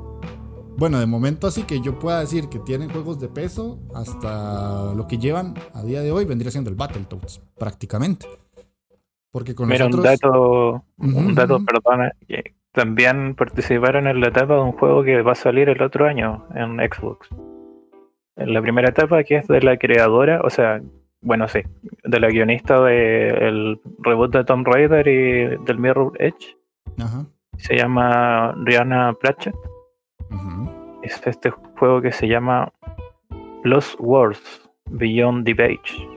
bueno, 0.77 0.99
de 0.99 1.07
momento 1.07 1.47
así 1.47 1.63
que 1.63 1.81
yo 1.81 1.97
pueda 1.97 2.19
decir 2.19 2.49
que 2.49 2.59
tienen 2.59 2.89
juegos 2.89 3.19
de 3.19 3.27
peso, 3.27 3.79
hasta 3.95 4.93
lo 4.93 5.07
que 5.07 5.17
llevan 5.17 5.55
a 5.73 5.81
día 5.83 6.01
de 6.01 6.11
hoy 6.11 6.25
vendría 6.25 6.51
siendo 6.51 6.69
el 6.69 6.75
Battletoads, 6.75 7.41
prácticamente. 7.57 8.27
Porque 9.31 9.55
con 9.55 9.69
Mira, 9.69 9.87
un 9.87 10.01
dato, 10.03 10.83
un 10.97 11.35
dato, 11.35 11.59
perdona, 11.65 12.11
que 12.27 12.55
también 12.71 13.35
participaron 13.35 14.07
en 14.07 14.21
la 14.21 14.27
etapa 14.27 14.53
de 14.55 14.61
un 14.61 14.71
juego 14.73 15.03
que 15.03 15.21
va 15.21 15.31
a 15.31 15.35
salir 15.35 15.67
el 15.67 15.81
otro 15.81 16.05
año 16.05 16.45
en 16.55 16.77
Xbox. 16.77 17.27
En 18.35 18.53
la 18.53 18.61
primera 18.61 18.89
etapa, 18.89 19.23
que 19.23 19.37
es 19.37 19.47
de 19.47 19.61
la 19.61 19.77
creadora, 19.77 20.41
o 20.43 20.49
sea, 20.51 20.81
bueno, 21.27 21.47
sí, 21.47 21.59
de 22.03 22.19
la 22.19 22.29
guionista 22.29 22.81
del 22.81 23.79
reboot 23.99 24.33
de 24.33 24.43
Tomb 24.43 24.65
Raider 24.67 25.07
y 25.07 25.63
del 25.63 25.77
Mirror 25.77 26.13
Edge. 26.19 26.57
Ajá 26.97 27.25
se 27.57 27.75
llama 27.75 28.53
Rihanna 28.63 29.13
Pratchett. 29.13 29.55
Es 31.01 31.21
este 31.25 31.51
juego 31.51 32.01
que 32.01 32.11
se 32.11 32.27
llama 32.27 32.71
Lost 33.63 33.95
Wars 33.99 34.69
Beyond 34.89 35.45
the 35.45 35.55
Page, 35.55 36.07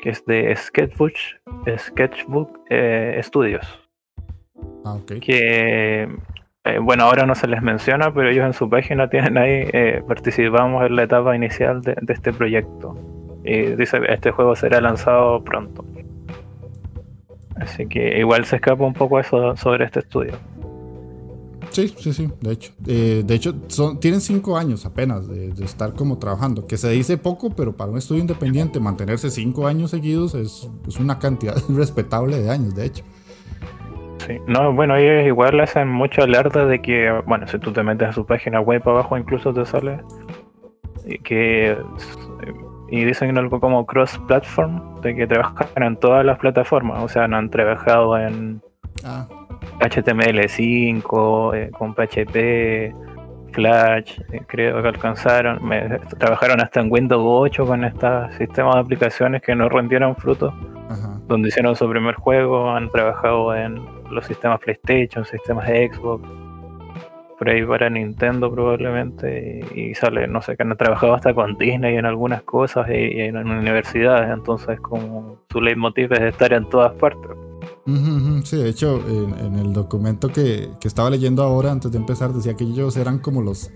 que 0.00 0.10
es 0.10 0.24
de 0.26 0.54
Sketchbook, 0.54 1.12
Sketchbook 1.76 2.60
eh, 2.70 3.20
Studios. 3.22 3.66
Ah, 4.84 4.98
que, 5.20 6.08
eh, 6.64 6.78
bueno, 6.80 7.04
ahora 7.04 7.26
no 7.26 7.34
se 7.34 7.48
les 7.48 7.62
menciona, 7.62 8.12
pero 8.12 8.30
ellos 8.30 8.46
en 8.46 8.52
su 8.52 8.68
página 8.70 9.08
tienen 9.08 9.36
ahí, 9.38 9.68
eh, 9.72 10.02
participamos 10.06 10.86
en 10.86 10.96
la 10.96 11.04
etapa 11.04 11.34
inicial 11.34 11.82
de, 11.82 11.96
de 12.00 12.12
este 12.12 12.32
proyecto. 12.32 12.96
Y 13.48 13.76
dice, 13.76 13.98
este 14.08 14.30
juego 14.30 14.54
será 14.54 14.78
lanzado 14.78 15.42
pronto. 15.42 15.82
Así 17.56 17.86
que 17.86 18.18
igual 18.18 18.44
se 18.44 18.56
escapa 18.56 18.84
un 18.84 18.92
poco 18.92 19.18
eso 19.18 19.56
sobre 19.56 19.86
este 19.86 20.00
estudio. 20.00 20.34
Sí, 21.70 21.88
sí, 21.96 22.12
sí, 22.12 22.28
de 22.42 22.52
hecho. 22.52 22.72
Eh, 22.86 23.22
de 23.24 23.34
hecho, 23.34 23.54
son, 23.68 24.00
tienen 24.00 24.20
cinco 24.20 24.58
años 24.58 24.84
apenas 24.84 25.26
de, 25.28 25.48
estar 25.64 25.94
como 25.94 26.18
trabajando, 26.18 26.66
que 26.66 26.76
se 26.76 26.90
dice 26.90 27.16
poco, 27.16 27.48
pero 27.50 27.74
para 27.74 27.90
un 27.90 27.96
estudio 27.96 28.20
independiente 28.20 28.80
mantenerse 28.80 29.30
cinco 29.30 29.66
años 29.66 29.92
seguidos 29.92 30.34
es, 30.34 30.68
una 31.00 31.18
cantidad 31.18 31.56
respetable 31.70 32.40
de 32.40 32.50
años, 32.50 32.74
de 32.74 32.84
hecho. 32.84 33.04
Sí, 34.26 34.36
no, 34.46 34.74
bueno, 34.74 34.94
ellos 34.96 35.26
igual 35.26 35.58
hacen 35.60 35.88
mucho 35.88 36.22
alerta 36.22 36.66
de 36.66 36.82
que, 36.82 37.22
bueno, 37.26 37.46
si 37.48 37.58
tú 37.58 37.72
te 37.72 37.82
metes 37.82 38.08
a 38.08 38.12
su 38.12 38.26
página 38.26 38.60
web 38.60 38.82
abajo 38.86 39.16
incluso 39.16 39.54
te 39.54 39.64
sale 39.64 40.00
que 41.24 41.76
y 42.90 43.04
dicen 43.04 43.36
algo 43.36 43.60
como 43.60 43.84
cross 43.86 44.18
platform, 44.26 45.00
de 45.02 45.14
que 45.14 45.26
trabajan 45.26 45.82
en 45.82 45.96
todas 45.96 46.24
las 46.24 46.38
plataformas, 46.38 47.02
o 47.02 47.08
sea, 47.08 47.28
no 47.28 47.36
han 47.36 47.50
trabajado 47.50 48.18
en 48.18 48.62
ah. 49.04 49.26
HTML5, 49.80 51.54
eh, 51.54 51.70
con 51.70 51.94
PHP, 51.94 52.94
Flash, 53.52 54.20
eh, 54.32 54.42
creo 54.46 54.82
que 54.82 54.88
alcanzaron, 54.88 55.60
trabajaron 56.18 56.60
hasta 56.60 56.80
en 56.80 56.90
Windows 56.90 57.22
8 57.24 57.66
con 57.66 57.84
estos 57.84 58.34
sistemas 58.34 58.74
de 58.74 58.80
aplicaciones 58.80 59.42
que 59.42 59.54
no 59.54 59.68
rendieron 59.68 60.16
frutos, 60.16 60.52
donde 61.26 61.48
hicieron 61.48 61.76
su 61.76 61.88
primer 61.88 62.14
juego, 62.14 62.70
han 62.70 62.90
trabajado 62.90 63.54
en 63.54 63.82
los 64.10 64.24
sistemas 64.26 64.60
PlayStation, 64.60 65.24
sistemas 65.24 65.66
de 65.66 65.90
Xbox, 65.92 66.26
por 67.38 67.48
ahí 67.48 67.64
para 67.64 67.88
Nintendo 67.88 68.50
probablemente, 68.50 69.60
y, 69.74 69.94
sale, 69.94 70.26
no 70.26 70.42
sé, 70.42 70.56
que 70.56 70.64
han 70.64 70.76
trabajado 70.76 71.14
hasta 71.14 71.32
con 71.32 71.56
Disney 71.56 71.96
en 71.96 72.04
algunas 72.04 72.42
cosas 72.42 72.88
y, 72.88 73.20
en 73.20 73.36
universidades, 73.36 74.30
entonces 74.30 74.80
como 74.80 75.38
su 75.50 75.60
leitmotiv 75.60 76.12
es 76.12 76.20
estar 76.20 76.52
en 76.52 76.68
todas 76.68 76.92
partes. 76.94 77.30
Sí, 78.44 78.56
de 78.56 78.68
hecho, 78.68 79.02
en, 79.08 79.58
el 79.58 79.72
documento 79.72 80.28
que, 80.28 80.68
estaba 80.82 81.10
leyendo 81.10 81.42
ahora, 81.42 81.70
antes 81.70 81.90
de 81.90 81.98
empezar, 81.98 82.32
decía 82.32 82.54
que 82.54 82.64
ellos 82.64 82.96
eran 82.96 83.18
como 83.18 83.40
los 83.40 83.70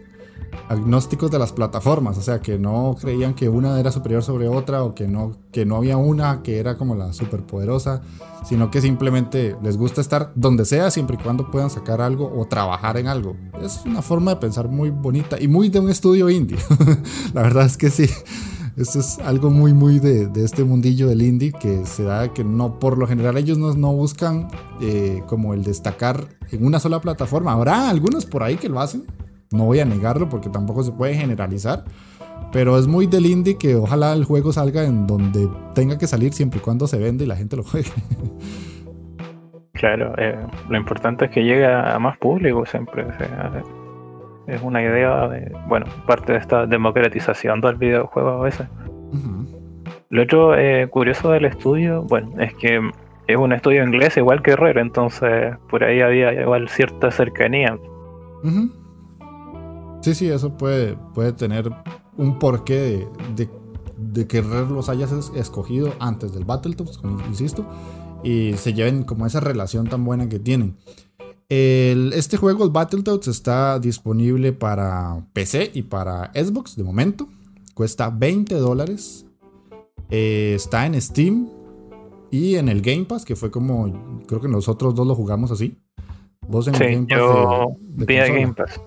agnósticos 0.68 1.30
de 1.30 1.38
las 1.38 1.52
plataformas, 1.52 2.18
o 2.18 2.22
sea, 2.22 2.40
que 2.40 2.58
no 2.58 2.96
creían 3.00 3.34
que 3.34 3.48
una 3.48 3.78
era 3.78 3.92
superior 3.92 4.22
sobre 4.22 4.48
otra 4.48 4.82
o 4.82 4.94
que 4.94 5.08
no, 5.08 5.32
que 5.50 5.64
no 5.64 5.76
había 5.76 5.96
una 5.96 6.42
que 6.42 6.58
era 6.58 6.76
como 6.76 6.94
la 6.94 7.12
superpoderosa, 7.12 8.02
sino 8.44 8.70
que 8.70 8.80
simplemente 8.80 9.56
les 9.62 9.76
gusta 9.76 10.00
estar 10.00 10.32
donde 10.34 10.64
sea 10.64 10.90
siempre 10.90 11.16
y 11.18 11.22
cuando 11.22 11.50
puedan 11.50 11.70
sacar 11.70 12.00
algo 12.00 12.32
o 12.36 12.46
trabajar 12.46 12.96
en 12.96 13.06
algo. 13.06 13.36
Es 13.62 13.82
una 13.84 14.02
forma 14.02 14.32
de 14.32 14.40
pensar 14.40 14.68
muy 14.68 14.90
bonita 14.90 15.40
y 15.40 15.48
muy 15.48 15.68
de 15.68 15.80
un 15.80 15.90
estudio 15.90 16.30
indie. 16.30 16.58
la 17.34 17.42
verdad 17.42 17.66
es 17.66 17.76
que 17.76 17.90
sí. 17.90 18.06
Esto 18.74 19.00
es 19.00 19.18
algo 19.18 19.50
muy, 19.50 19.74
muy 19.74 19.98
de, 19.98 20.30
este 20.42 20.64
mundillo 20.64 21.06
del 21.06 21.20
indie 21.20 21.52
que 21.52 21.84
se 21.84 22.04
da 22.04 22.32
que 22.32 22.42
no, 22.42 22.78
por 22.78 22.96
lo 22.96 23.06
general 23.06 23.36
ellos 23.36 23.58
no, 23.58 23.92
buscan 23.92 24.48
eh, 24.80 25.22
como 25.26 25.52
el 25.52 25.62
destacar 25.62 26.26
en 26.50 26.64
una 26.64 26.80
sola 26.80 27.00
plataforma. 27.00 27.52
Habrá 27.52 27.90
algunos 27.90 28.24
por 28.24 28.42
ahí 28.42 28.56
que 28.56 28.70
lo 28.70 28.80
hacen, 28.80 29.04
no 29.52 29.64
voy 29.64 29.80
a 29.80 29.84
negarlo 29.84 30.28
porque 30.28 30.48
tampoco 30.48 30.82
se 30.82 30.92
puede 30.92 31.14
generalizar. 31.14 31.84
Pero 32.52 32.76
es 32.78 32.86
muy 32.86 33.06
del 33.06 33.26
indie 33.26 33.56
que 33.56 33.76
ojalá 33.76 34.12
el 34.12 34.24
juego 34.24 34.52
salga 34.52 34.84
en 34.84 35.06
donde 35.06 35.48
tenga 35.74 35.96
que 35.96 36.06
salir 36.06 36.32
siempre 36.32 36.58
y 36.58 36.62
cuando 36.62 36.86
se 36.86 36.98
vende 36.98 37.24
y 37.24 37.26
la 37.26 37.36
gente 37.36 37.56
lo 37.56 37.62
juegue. 37.62 37.90
Claro, 39.74 40.14
eh, 40.16 40.38
lo 40.68 40.76
importante 40.76 41.24
es 41.24 41.30
que 41.32 41.42
llegue 41.42 41.66
a 41.66 41.98
más 41.98 42.16
público 42.18 42.64
siempre. 42.66 43.02
O 43.02 43.12
sea, 43.18 43.64
es 44.46 44.62
una 44.62 44.82
idea 44.82 45.28
de, 45.28 45.52
bueno, 45.66 45.86
parte 46.06 46.32
de 46.32 46.38
esta 46.38 46.66
democratización 46.66 47.60
del 47.60 47.76
videojuego 47.76 48.30
a 48.30 48.42
veces. 48.42 48.68
Lo 50.10 50.22
otro 50.22 50.56
eh, 50.56 50.88
curioso 50.88 51.30
del 51.30 51.46
estudio, 51.46 52.02
bueno, 52.02 52.30
es 52.38 52.54
que 52.54 52.80
es 53.26 53.36
un 53.36 53.52
estudio 53.52 53.82
inglés 53.82 54.16
igual 54.16 54.42
que 54.42 54.56
Rare, 54.56 54.80
entonces 54.80 55.56
por 55.70 55.84
ahí 55.84 56.00
había 56.00 56.32
igual 56.32 56.68
cierta 56.68 57.10
cercanía. 57.10 57.78
Sí, 60.02 60.14
sí, 60.14 60.28
eso 60.28 60.56
puede, 60.56 60.96
puede 61.14 61.32
tener 61.32 61.70
un 62.16 62.38
porqué 62.38 63.08
de, 63.36 63.48
de, 63.96 64.26
que 64.26 64.42
Rare 64.42 64.68
los 64.68 64.88
hayas 64.88 65.12
escogido 65.34 65.94
antes 66.00 66.34
del 66.34 66.44
Battletoads, 66.44 67.00
insisto, 67.28 67.64
y 68.24 68.54
se 68.56 68.74
lleven 68.74 69.04
como 69.04 69.26
esa 69.26 69.38
relación 69.38 69.86
tan 69.86 70.04
buena 70.04 70.28
que 70.28 70.40
tienen. 70.40 70.76
este 71.48 72.36
juego, 72.36 72.64
el 72.64 72.70
Battletoads, 72.70 73.28
está 73.28 73.78
disponible 73.78 74.52
para 74.52 75.24
PC 75.32 75.70
y 75.72 75.82
para 75.82 76.32
Xbox 76.34 76.76
de 76.76 76.82
momento. 76.82 77.28
Cuesta 77.74 78.10
20 78.10 78.56
dólares. 78.56 79.24
Eh, 80.10 80.54
está 80.56 80.84
en 80.84 81.00
Steam 81.00 81.48
y 82.30 82.56
en 82.56 82.68
el 82.68 82.82
Game 82.82 83.04
Pass, 83.04 83.24
que 83.24 83.36
fue 83.36 83.50
como, 83.50 84.20
creo 84.26 84.40
que 84.40 84.48
nosotros 84.48 84.94
dos 84.94 85.06
lo 85.06 85.14
jugamos 85.14 85.52
así. 85.52 85.78
Vos 86.48 86.66
en 86.66 86.74
el 86.74 86.80
Game 86.80 87.06
Pass 87.06 87.18
yo 87.18 87.68
Game 88.06 88.54
Pass. 88.54 88.80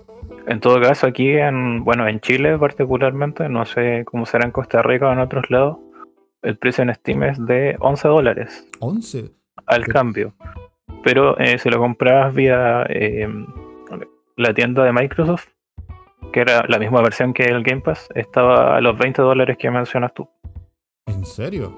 En 0.48 0.60
todo 0.60 0.80
caso, 0.80 1.08
aquí 1.08 1.30
en, 1.32 1.84
bueno, 1.84 2.08
en 2.08 2.20
Chile 2.20 2.58
particularmente, 2.58 3.50
no 3.50 3.66
sé 3.66 4.04
cómo 4.06 4.26
será 4.26 4.46
en 4.46 4.52
Costa 4.52 4.82
Rica 4.82 5.10
o 5.10 5.14
en 5.14 5.20
otros 5.20 5.50
lados, 5.50 5.78
el 6.44 6.58
precio 6.58 6.84
en 6.84 6.94
Steam 6.94 7.24
es 7.24 7.44
de 7.46 7.76
11 7.80 8.08
dólares. 8.08 8.68
11. 8.80 9.32
Al 9.66 9.86
cambio. 9.88 10.34
Pero 11.04 11.38
eh, 11.40 11.58
si 11.58 11.70
lo 11.70 11.80
comprabas 11.80 12.34
vía 12.36 12.86
eh, 12.90 13.28
la 14.38 14.54
tienda 14.54 14.84
de 14.84 14.94
Microsoft, 14.94 15.48
que 16.32 16.42
era 16.42 16.64
la 16.68 16.78
misma 16.78 17.02
versión 17.02 17.34
que 17.34 17.44
el 17.44 17.64
Game 17.64 17.82
Pass, 17.82 18.08
estaba 18.14 18.78
a 18.78 18.82
los 18.82 18.98
20 18.98 19.22
dólares 19.22 19.58
que 19.58 19.72
mencionas 19.72 20.14
tú. 20.14 20.28
¿En 21.08 21.26
serio? 21.26 21.74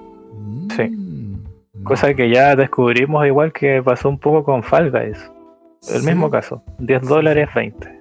Sí. 0.76 0.84
Mm, 0.84 1.18
Cosa 1.84 2.12
que 2.12 2.28
ya 2.28 2.56
descubrimos 2.56 3.24
igual 3.26 3.52
que 3.52 3.82
pasó 3.82 4.08
un 4.08 4.18
poco 4.18 4.44
con 4.44 4.62
Fall 4.62 4.90
Guys. 4.90 5.30
El 5.94 6.02
mismo 6.02 6.28
caso, 6.28 6.62
10 6.78 7.02
dólares 7.02 7.48
20. 7.54 7.97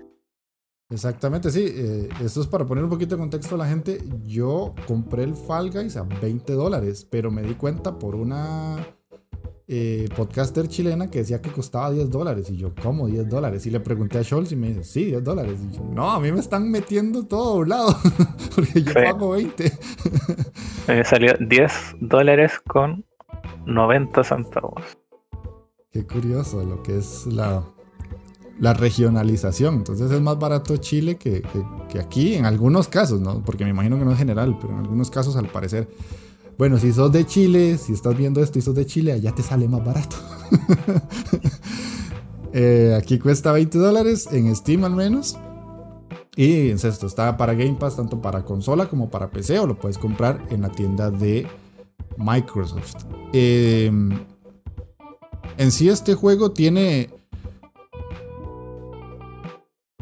Exactamente, 0.89 1.51
sí. 1.51 1.65
Eh, 1.67 2.09
esto 2.21 2.41
es 2.41 2.47
para 2.47 2.65
poner 2.65 2.83
un 2.83 2.89
poquito 2.89 3.15
de 3.15 3.19
contexto 3.19 3.55
a 3.55 3.57
la 3.57 3.67
gente. 3.67 4.01
Yo 4.25 4.73
compré 4.87 5.23
el 5.23 5.35
Fall 5.35 5.71
Guys 5.71 5.97
a 5.97 6.03
20 6.03 6.53
dólares, 6.53 7.05
pero 7.09 7.29
me 7.29 7.41
di 7.41 7.55
cuenta 7.55 7.99
por 7.99 8.15
una 8.15 8.77
eh, 9.67 10.07
podcaster 10.15 10.69
chilena 10.69 11.11
que 11.11 11.19
decía 11.19 11.41
que 11.41 11.51
costaba 11.51 11.91
10 11.91 12.09
dólares. 12.09 12.49
Y 12.49 12.55
yo, 12.55 12.73
¿cómo 12.81 13.07
10 13.07 13.27
dólares? 13.27 13.65
Y 13.65 13.69
le 13.69 13.81
pregunté 13.81 14.19
a 14.19 14.23
Scholz 14.23 14.53
y 14.53 14.55
me 14.55 14.69
dice, 14.69 14.83
sí, 14.85 15.05
10 15.05 15.23
dólares. 15.23 15.59
Y 15.61 15.75
yo, 15.75 15.83
no, 15.83 16.09
a 16.09 16.19
mí 16.21 16.31
me 16.31 16.39
están 16.39 16.71
metiendo 16.71 17.25
todo 17.25 17.55
a 17.55 17.55
un 17.55 17.69
lado, 17.69 17.97
porque 18.55 18.81
yo 18.81 18.93
pago 18.93 19.31
20. 19.31 19.71
me 20.87 21.03
salió 21.03 21.33
10 21.37 21.71
dólares 21.99 22.53
con 22.65 23.03
90 23.65 24.23
centavos. 24.23 24.97
Qué 25.91 26.07
curioso 26.07 26.63
lo 26.63 26.81
que 26.81 26.97
es 26.97 27.25
la 27.25 27.61
la 28.59 28.73
regionalización. 28.73 29.75
Entonces 29.75 30.11
es 30.11 30.21
más 30.21 30.39
barato 30.39 30.77
Chile 30.77 31.17
que, 31.17 31.43
aquí, 31.99 32.35
en 32.35 32.45
algunos 32.45 32.87
casos, 32.87 33.21
¿no? 33.21 33.41
Porque 33.43 33.63
me 33.63 33.71
imagino 33.71 33.97
que 33.97 34.05
no 34.05 34.11
es 34.11 34.17
general, 34.17 34.57
pero 34.59 34.73
en 34.73 34.79
algunos 34.79 35.09
casos 35.09 35.35
al 35.35 35.47
parecer. 35.49 35.87
Bueno, 36.57 36.79
si 36.79 36.91
sos 36.91 37.11
de 37.11 37.25
Chile, 37.25 37.77
si 37.77 37.93
estás 37.93 38.17
viendo 38.17 38.41
esto 38.41 38.57
y 38.57 38.61
sos 38.61 38.73
de 38.73 38.85
Chile, 38.85 39.11
allá 39.11 39.33
te 39.33 39.43
sale 39.43 39.67
más 39.67 39.83
barato. 39.83 40.15
Eh, 42.53 42.97
aquí 42.97 43.19
cuesta 43.19 43.51
20 43.51 43.77
dólares, 43.77 44.29
en 44.31 44.55
Steam 44.55 44.83
al 44.83 44.95
menos. 44.95 45.37
Y 46.35 46.69
esto 46.69 47.05
está 47.05 47.37
para 47.37 47.53
Game 47.53 47.75
Pass, 47.75 47.97
tanto 47.97 48.19
para 48.19 48.45
consola 48.45 48.87
como 48.87 49.11
para 49.11 49.29
PC, 49.29 49.59
o 49.59 49.67
lo 49.67 49.77
puedes 49.77 49.99
comprar 49.99 50.43
en 50.49 50.61
la 50.61 50.69
tienda 50.69 51.11
de 51.11 51.45
Microsoft. 52.17 52.95
Eh, 53.33 53.91
en 55.57 55.71
sí, 55.71 55.89
este 55.89 56.15
juego 56.15 56.51
tiene 56.51 57.09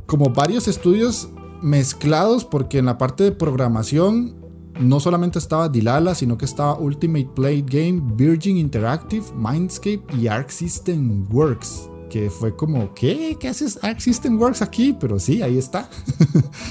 como 0.05 0.29
varios 0.29 0.67
estudios 0.67 1.29
mezclados 1.61 2.45
porque 2.45 2.77
en 2.77 2.85
la 2.85 2.97
parte 2.97 3.23
de 3.23 3.31
programación 3.31 4.35
no 4.79 4.99
solamente 4.99 5.39
estaba 5.39 5.69
Dilala, 5.69 6.15
sino 6.15 6.37
que 6.37 6.45
estaba 6.45 6.77
Ultimate 6.77 7.29
Play 7.33 7.63
Game, 7.65 8.01
Virgin 8.15 8.57
Interactive, 8.57 9.25
Mindscape 9.35 10.03
y 10.17 10.27
Arc 10.27 10.49
System 10.49 11.25
Works. 11.31 11.89
Que 12.09 12.29
fue 12.29 12.55
como, 12.55 12.93
¿qué? 12.93 13.35
¿Qué 13.39 13.47
haces 13.47 13.79
Arc 13.81 13.99
System 13.99 14.39
Works 14.39 14.61
aquí? 14.61 14.95
Pero 14.99 15.19
sí, 15.19 15.41
ahí 15.41 15.57
está. 15.57 15.89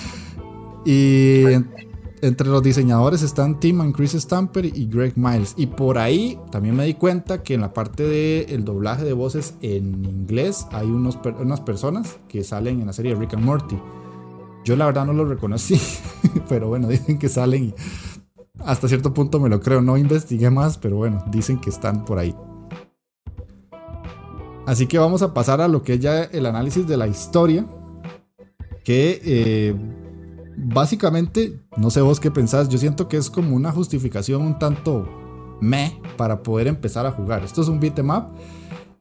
y 0.85 1.43
entre 2.25 2.49
los 2.49 2.62
diseñadores 2.62 3.22
están 3.22 3.61
Tim 3.61 3.93
Chris 3.93 4.12
Stamper 4.12 4.64
y 4.64 4.87
Greg 4.87 5.12
Miles. 5.16 5.55
Y 5.57 5.66
por 5.66 5.99
ahí 5.99 6.39
también 6.51 6.75
me 6.75 6.87
di 6.87 6.95
cuenta 6.95 7.43
que 7.43 7.55
en 7.55 7.61
la 7.61 7.72
parte 7.72 8.03
del 8.03 8.64
doblaje 8.64 9.05
de 9.05 9.12
voces 9.12 9.55
en 9.61 10.05
inglés 10.05 10.66
hay 10.72 10.87
unos, 10.87 11.18
unas 11.39 11.61
personas 11.61 12.18
que 12.29 12.43
salen 12.43 12.81
en 12.81 12.87
la 12.87 12.93
serie 12.93 13.14
Rick 13.14 13.35
and 13.35 13.45
Morty. 13.45 13.79
Yo 14.64 14.77
la 14.77 14.87
verdad 14.87 15.05
no 15.05 15.12
lo 15.12 15.27
reconocí, 15.27 15.79
pero 16.49 16.68
bueno, 16.68 16.89
dicen 16.89 17.18
que 17.18 17.29
salen 17.29 17.75
hasta 18.61 18.89
cierto 18.89 19.12
punto 19.12 19.41
me 19.41 19.49
lo 19.49 19.61
creo. 19.61 19.83
No 19.83 19.97
investigué 19.97 20.51
más, 20.51 20.79
pero 20.79 20.97
bueno, 20.97 21.22
dicen 21.31 21.61
que 21.61 21.70
están 21.70 22.05
por 22.05 22.18
ahí. 22.18 22.35
Así 24.66 24.87
que 24.87 24.99
vamos 24.99 25.20
a 25.22 25.35
pasar 25.35 25.61
a 25.61 25.68
lo 25.68 25.83
que 25.83 25.95
es 25.95 26.01
ya 26.01 26.22
el 26.25 26.47
análisis 26.47 26.87
de 26.87 26.97
la 26.97 27.07
historia. 27.07 27.66
Que 28.83 29.20
eh, 29.25 29.75
básicamente, 30.57 31.61
no 31.77 31.91
sé 31.91 32.01
vos 32.01 32.21
qué 32.21 32.31
pensás, 32.31 32.69
yo 32.69 32.79
siento 32.79 33.09
que 33.09 33.17
es 33.17 33.31
como 33.31 33.57
una 33.57 33.73
justificación 33.73 34.43
un 34.43 34.59
tanto 34.59 35.09
me 35.61 36.01
para 36.17 36.43
poder 36.43 36.67
empezar 36.67 37.07
a 37.07 37.13
jugar. 37.13 37.45
Esto 37.45 37.63
es 37.63 37.69
un 37.69 37.81
beat'em 37.81 38.11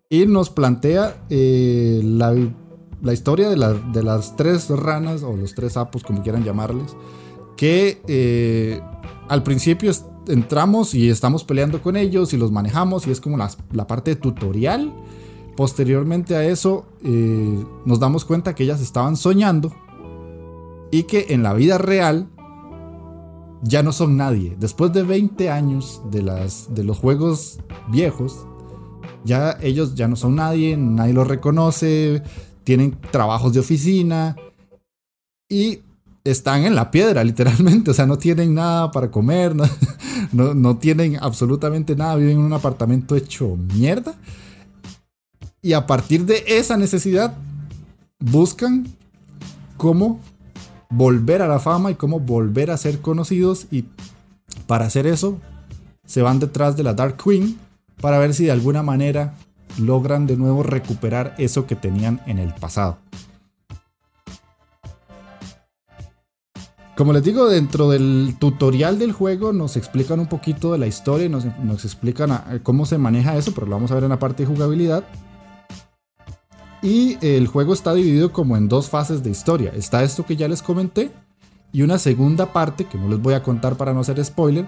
y 0.09 0.25
nos 0.25 0.49
plantea 0.49 1.25
eh, 1.29 2.01
la, 2.03 3.13
historia 3.13 3.49
de, 3.49 3.55
de, 3.91 4.03
las 4.03 4.35
tres 4.35 4.69
ranas 4.69 5.23
o 5.23 5.35
los 5.35 5.55
tres 5.55 5.73
sapos, 5.73 6.03
como 6.03 6.21
quieran 6.21 6.43
llamarles, 6.43 6.95
que 7.57 8.01
eh, 8.07 8.81
al 9.27 9.43
principio 9.43 9.91
entramos 10.27 10.93
y 10.93 11.09
estamos 11.09 11.43
peleando 11.43 11.81
con 11.81 11.97
ellos 11.97 12.33
y 12.33 12.37
los 12.37 12.51
manejamos 12.51 13.07
y 13.07 13.11
es 13.11 13.21
como 13.21 13.37
la, 13.37 13.87
parte 13.87 14.15
tutorial. 14.15 14.93
Posteriormente 15.55 16.35
a 16.35 16.43
eso 16.45 16.85
eh, 17.03 17.63
nos 17.85 17.99
damos 17.99 18.25
cuenta 18.25 18.55
que 18.55 18.63
ellas 18.63 18.81
estaban 18.81 19.17
soñando 19.17 19.73
y 20.93 21.05
que 21.05 21.25
en 21.29 21.41
la 21.41 21.55
vida 21.55 21.79
real 21.79 22.29
ya 23.63 23.81
no 23.81 23.91
son 23.91 24.15
nadie. 24.15 24.55
Después 24.59 24.93
de 24.93 25.01
20 25.01 25.49
años 25.49 26.03
de, 26.11 26.21
las, 26.21 26.67
de 26.75 26.83
los 26.83 26.99
juegos 26.99 27.57
viejos, 27.89 28.45
ya 29.23 29.57
ellos 29.59 29.95
ya 29.95 30.07
no 30.07 30.15
son 30.15 30.35
nadie, 30.35 30.77
nadie 30.77 31.13
los 31.13 31.27
reconoce, 31.27 32.21
tienen 32.63 32.95
trabajos 33.09 33.53
de 33.53 33.61
oficina 33.61 34.35
y 35.49 35.79
están 36.23 36.63
en 36.63 36.75
la 36.75 36.91
piedra, 36.91 37.23
literalmente. 37.23 37.89
O 37.89 37.95
sea, 37.95 38.05
no 38.05 38.19
tienen 38.19 38.53
nada 38.53 38.91
para 38.91 39.09
comer, 39.09 39.55
no, 40.31 40.53
no 40.53 40.77
tienen 40.77 41.17
absolutamente 41.19 41.95
nada, 41.95 42.17
viven 42.17 42.37
en 42.37 42.43
un 42.43 42.53
apartamento 42.53 43.15
hecho 43.15 43.57
mierda. 43.73 44.13
Y 45.59 45.73
a 45.73 45.87
partir 45.87 46.27
de 46.27 46.43
esa 46.45 46.77
necesidad, 46.77 47.35
buscan 48.19 48.85
cómo 49.75 50.19
volver 50.95 51.41
a 51.41 51.47
la 51.47 51.59
fama 51.59 51.91
y 51.91 51.95
cómo 51.95 52.19
volver 52.19 52.69
a 52.69 52.77
ser 52.77 52.99
conocidos 52.99 53.67
y 53.71 53.85
para 54.67 54.85
hacer 54.85 55.07
eso 55.07 55.39
se 56.05 56.21
van 56.21 56.39
detrás 56.39 56.77
de 56.77 56.83
la 56.83 56.93
Dark 56.93 57.17
Queen 57.17 57.57
para 57.99 58.19
ver 58.19 58.33
si 58.33 58.45
de 58.45 58.51
alguna 58.51 58.83
manera 58.83 59.33
logran 59.79 60.27
de 60.27 60.37
nuevo 60.37 60.61
recuperar 60.61 61.33
eso 61.37 61.65
que 61.65 61.75
tenían 61.75 62.21
en 62.27 62.37
el 62.37 62.53
pasado. 62.53 62.97
Como 66.95 67.11
les 67.11 67.23
digo, 67.23 67.49
dentro 67.49 67.89
del 67.89 68.35
tutorial 68.37 68.99
del 68.99 69.13
juego 69.13 69.51
nos 69.51 69.77
explican 69.77 70.19
un 70.19 70.27
poquito 70.27 70.71
de 70.71 70.77
la 70.77 70.85
historia, 70.85 71.27
nos, 71.27 71.45
nos 71.63 71.85
explican 71.85 72.61
cómo 72.61 72.85
se 72.85 72.99
maneja 72.99 73.35
eso, 73.35 73.51
pero 73.55 73.65
lo 73.65 73.73
vamos 73.73 73.89
a 73.89 73.95
ver 73.95 74.03
en 74.03 74.11
la 74.11 74.19
parte 74.19 74.43
de 74.43 74.53
jugabilidad. 74.53 75.03
Y 76.83 77.17
el 77.21 77.47
juego 77.47 77.73
está 77.73 77.93
dividido 77.93 78.33
como 78.33 78.57
en 78.57 78.67
dos 78.67 78.89
fases 78.89 79.23
de 79.23 79.31
historia. 79.31 79.71
Está 79.73 80.03
esto 80.03 80.25
que 80.25 80.35
ya 80.35 80.49
les 80.49 80.61
comenté 80.61 81.11
y 81.71 81.81
una 81.81 81.97
segunda 81.97 82.51
parte 82.51 82.85
que 82.85 82.97
no 82.97 83.07
les 83.07 83.21
voy 83.21 83.33
a 83.33 83.41
contar 83.41 83.77
para 83.77 83.93
no 83.93 84.01
hacer 84.01 84.23
spoiler, 84.23 84.67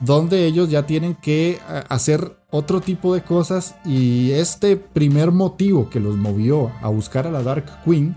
donde 0.00 0.46
ellos 0.46 0.68
ya 0.68 0.84
tienen 0.84 1.14
que 1.14 1.52
eh, 1.52 1.58
hacer 1.88 2.36
otro 2.50 2.80
tipo 2.80 3.14
de 3.14 3.22
cosas 3.22 3.76
y 3.84 4.32
este 4.32 4.76
primer 4.76 5.30
motivo 5.30 5.88
que 5.88 6.00
los 6.00 6.16
movió 6.16 6.72
a 6.82 6.88
buscar 6.88 7.26
a 7.26 7.30
la 7.30 7.42
Dark 7.42 7.82
Queen 7.84 8.16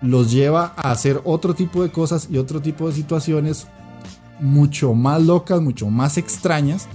los 0.00 0.32
lleva 0.32 0.74
a 0.76 0.90
hacer 0.90 1.20
otro 1.24 1.54
tipo 1.54 1.82
de 1.82 1.90
cosas 1.90 2.28
y 2.30 2.38
otro 2.38 2.60
tipo 2.60 2.88
de 2.88 2.94
situaciones 2.94 3.68
mucho 4.40 4.94
más 4.94 5.22
locas, 5.22 5.60
mucho 5.60 5.88
más 5.88 6.18
extrañas 6.18 6.88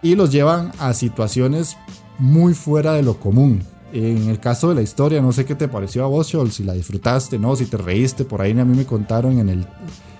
y 0.00 0.14
los 0.14 0.30
llevan 0.30 0.70
a 0.78 0.94
situaciones 0.94 1.76
muy 2.18 2.54
fuera 2.54 2.92
de 2.92 3.02
lo 3.02 3.18
común. 3.18 3.64
En 3.94 4.28
el 4.28 4.40
caso 4.40 4.70
de 4.70 4.74
la 4.74 4.82
historia, 4.82 5.22
no 5.22 5.30
sé 5.30 5.44
qué 5.44 5.54
te 5.54 5.68
pareció 5.68 6.04
a 6.04 6.08
vos, 6.08 6.26
Scholl, 6.26 6.50
si 6.50 6.64
la 6.64 6.72
disfrutaste, 6.72 7.38
no, 7.38 7.54
si 7.54 7.66
te 7.66 7.76
reíste, 7.76 8.24
por 8.24 8.42
ahí 8.42 8.50
a 8.58 8.64
mí 8.64 8.76
me 8.76 8.84
contaron 8.84 9.38
en 9.38 9.48
el, 9.48 9.64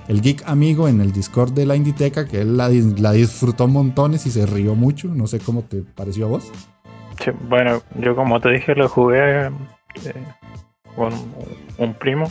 el 0.07 0.23
Geek 0.23 0.45
Amigo, 0.47 0.87
en 0.87 1.01
el 1.01 1.11
Discord 1.11 1.53
de 1.55 1.67
la 1.67 1.75
Inditeca, 1.75 2.25
que 2.25 2.43
él 2.43 2.57
la, 2.57 2.69
disfrutó 2.69 3.67
montones 3.67 4.27
y 4.27 4.31
se 4.31 4.47
rió 4.47 4.77
mucho, 4.77 5.09
no 5.09 5.27
sé 5.27 5.41
cómo 5.41 5.63
te 5.63 5.83
pareció 5.83 6.27
a 6.27 6.29
vos. 6.29 6.53
bueno, 7.49 7.83
yo 7.99 8.15
como 8.15 8.39
te 8.39 8.53
dije, 8.53 8.77
lo 8.77 8.89
jugué 8.89 9.47
eh, 9.47 9.51
con 10.95 11.13
un 11.79 11.95
primo, 11.95 12.31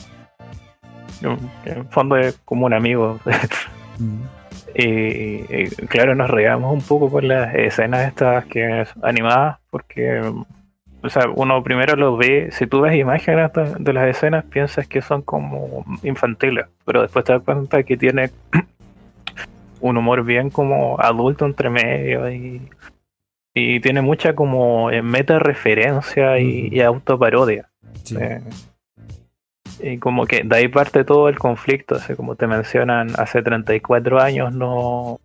en 1.66 1.90
fondo 1.90 2.16
es 2.16 2.40
como 2.46 2.66
un 2.66 2.74
amigo. 2.74 3.20
Mm. 4.00 4.24
y, 4.74 5.68
claro, 5.86 6.16
nos 6.16 6.28
reíamos 6.28 6.74
un 6.74 6.82
poco 6.82 7.12
por 7.12 7.24
las 7.24 7.54
escenas 7.54 8.08
estas 8.08 8.44
que 8.46 8.84
animadas, 9.04 9.60
porque 9.70 10.20
o 11.04 11.10
sea, 11.10 11.30
uno 11.36 11.62
primero 11.64 11.96
lo 11.98 12.16
ve, 12.16 12.50
si 12.52 12.66
tú 12.66 12.82
ves 12.82 12.96
imágenes 12.96 13.52
de, 13.78 13.94
las 13.94 14.08
escenas, 14.08 14.46
piensas 14.46 14.88
que 14.88 15.02
son 15.02 15.22
como 15.22 15.86
infantiles, 16.02 16.66
pero 16.86 17.02
después 17.02 17.26
te 17.26 17.34
das 17.34 17.42
cuenta 17.44 17.84
que 17.84 17.98
tiene 17.98 18.32
un 19.82 19.98
humor 19.98 20.24
bien 20.24 20.50
como 20.50 20.98
adulto 21.00 21.46
entre 21.46 21.70
medio 21.70 22.32
y, 22.32 22.62
y 23.54 23.82
tiene 23.82 24.02
mucha 24.02 24.34
como 24.34 24.92
eh, 24.92 25.02
meta 25.02 25.40
referencia 25.40 26.40
y, 26.40 26.80
autoparodia. 26.80 27.70
Eh, 28.18 28.42
y 29.82 29.98
como 29.98 30.26
que 30.26 30.44
de 30.44 30.56
ahí 30.56 30.68
parte 30.70 31.04
todo 31.04 31.28
el 31.28 31.38
conflicto, 31.38 31.96
así 31.96 32.16
como 32.16 32.36
te 32.36 32.48
mencionan, 32.48 33.10
hace 33.18 33.42
34 33.42 34.22
años 34.22 34.54
no 34.54 35.20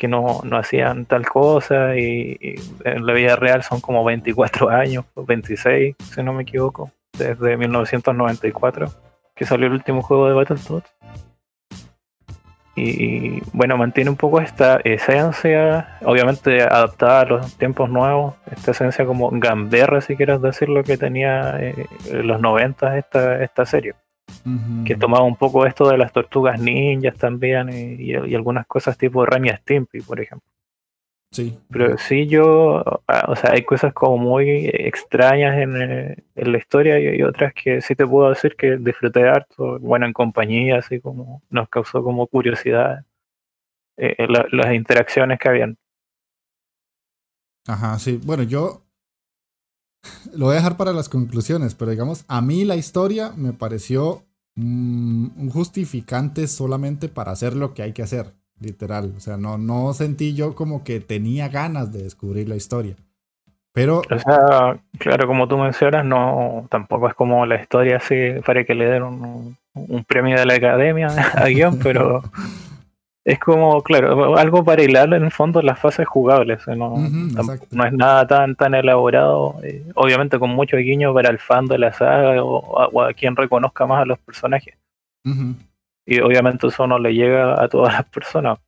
que 0.00 0.08
no, 0.08 0.40
no 0.44 0.56
hacían 0.56 1.04
tal 1.04 1.28
cosa 1.28 1.94
y, 1.94 2.56
en 2.84 3.04
la 3.04 3.12
vida 3.12 3.36
real 3.36 3.62
son 3.62 3.82
como 3.82 4.02
24 4.02 4.70
años, 4.70 5.04
26 5.14 5.94
si 5.98 6.22
no 6.22 6.32
me 6.32 6.44
equivoco, 6.44 6.90
desde 7.16 7.58
1994 7.58 8.88
que 9.36 9.44
salió 9.44 9.66
el 9.66 9.74
último 9.74 10.02
juego 10.02 10.26
de 10.28 10.34
Battletoads. 10.34 10.90
Y 12.76 13.40
bueno, 13.52 13.76
mantiene 13.76 14.08
un 14.08 14.16
poco 14.16 14.40
esta 14.40 14.80
esencia, 14.84 15.98
obviamente 16.02 16.62
adaptada 16.62 17.20
a 17.20 17.24
los 17.26 17.58
tiempos 17.58 17.90
nuevos, 17.90 18.36
esta 18.50 18.70
esencia 18.70 19.04
como 19.04 19.30
gamberra, 19.32 20.00
si 20.00 20.16
quieres 20.16 20.40
decirlo, 20.40 20.82
que 20.82 20.96
tenía 20.96 21.58
eh, 21.60 21.86
en 22.10 22.26
los 22.26 22.40
90 22.40 22.96
esta, 22.96 23.42
esta 23.42 23.66
serie 23.66 23.94
que 24.84 24.96
tomaba 24.96 25.24
un 25.24 25.36
poco 25.36 25.66
esto 25.66 25.88
de 25.88 25.98
las 25.98 26.12
tortugas 26.12 26.60
ninjas 26.60 27.16
también 27.16 27.70
y, 27.70 28.14
algunas 28.34 28.66
cosas 28.66 28.96
tipo 28.96 29.24
Remy 29.24 29.50
Stimpy, 29.50 30.00
por 30.00 30.20
ejemplo. 30.20 30.48
Sí. 31.32 31.56
Pero 31.70 31.96
sí 31.96 32.26
yo, 32.26 32.82
ah, 33.06 33.26
o 33.28 33.36
sea, 33.36 33.52
hay 33.52 33.62
cosas 33.62 33.92
como 33.92 34.18
muy 34.18 34.68
extrañas 34.72 35.58
en, 35.58 35.80
eh, 35.80 36.16
la 36.34 36.58
historia 36.58 36.98
y, 36.98 37.22
otras 37.22 37.54
que 37.54 37.80
sí 37.80 37.94
te 37.94 38.06
puedo 38.06 38.30
decir 38.30 38.56
que 38.56 38.76
disfruté 38.76 39.28
harto, 39.28 39.78
bueno, 39.78 40.06
en 40.06 40.12
compañía, 40.12 40.78
así 40.78 41.00
como 41.00 41.42
nos 41.48 41.68
causó 41.68 42.02
como 42.02 42.26
curiosidad 42.26 43.04
eh, 43.96 44.16
eh, 44.18 44.26
las 44.50 44.74
interacciones 44.74 45.38
que 45.38 45.48
habían. 45.48 45.76
Ajá, 47.66 47.98
sí. 47.98 48.20
Bueno, 48.24 48.42
yo 48.42 48.82
lo 50.34 50.46
voy 50.46 50.54
a 50.54 50.58
dejar 50.58 50.76
para 50.76 50.92
las 50.92 51.08
conclusiones, 51.08 51.74
pero 51.74 51.90
digamos, 51.90 52.24
a 52.28 52.40
mí 52.40 52.64
la 52.64 52.76
historia 52.76 53.32
me 53.36 53.52
pareció 53.52 54.24
mm, 54.54 55.40
un 55.40 55.50
justificante 55.50 56.46
solamente 56.46 57.08
para 57.08 57.32
hacer 57.32 57.54
lo 57.54 57.74
que 57.74 57.82
hay 57.82 57.92
que 57.92 58.02
hacer, 58.02 58.34
literal. 58.58 59.12
O 59.16 59.20
sea, 59.20 59.36
no, 59.36 59.58
no 59.58 59.92
sentí 59.92 60.34
yo 60.34 60.54
como 60.54 60.84
que 60.84 61.00
tenía 61.00 61.48
ganas 61.48 61.92
de 61.92 62.02
descubrir 62.02 62.48
la 62.48 62.56
historia. 62.56 62.96
Pero. 63.72 63.98
O 63.98 64.18
sea, 64.18 64.80
claro, 64.98 65.26
como 65.26 65.46
tú 65.46 65.56
mencionas, 65.56 66.04
no, 66.04 66.66
tampoco 66.70 67.08
es 67.08 67.14
como 67.14 67.46
la 67.46 67.60
historia 67.60 67.98
así 67.98 68.16
para 68.44 68.64
que 68.64 68.74
le 68.74 68.86
den 68.86 69.02
un, 69.04 69.56
un 69.74 70.04
premio 70.04 70.36
de 70.36 70.46
la 70.46 70.54
academia 70.54 71.08
a 71.34 71.46
guion, 71.46 71.78
pero 71.78 72.22
es 73.30 73.38
como, 73.38 73.80
claro, 73.82 74.36
algo 74.36 74.64
para 74.64 74.82
hilar 74.82 75.14
en 75.14 75.22
el 75.22 75.30
fondo 75.30 75.62
las 75.62 75.78
fases 75.78 76.08
jugables. 76.08 76.66
No, 76.66 76.96
no 76.96 77.84
es 77.84 77.92
nada 77.92 78.26
tan 78.26 78.56
tan 78.56 78.74
elaborado. 78.74 79.54
Eh, 79.62 79.84
obviamente 79.94 80.40
con 80.40 80.50
mucho 80.50 80.76
guiño 80.76 81.14
para 81.14 81.30
el 81.30 81.38
fan 81.38 81.66
de 81.66 81.78
la 81.78 81.92
saga 81.92 82.42
o 82.42 83.00
a, 83.00 83.12
quien 83.12 83.36
reconozca 83.36 83.86
más 83.86 84.02
a 84.02 84.04
los 84.04 84.18
personajes. 84.18 84.76
Y 86.04 86.18
obviamente 86.18 86.66
eso 86.66 86.88
no 86.88 86.98
le 86.98 87.14
llega 87.14 87.62
a 87.62 87.68
todas 87.68 87.92
las 87.94 88.04
personas. 88.06 88.58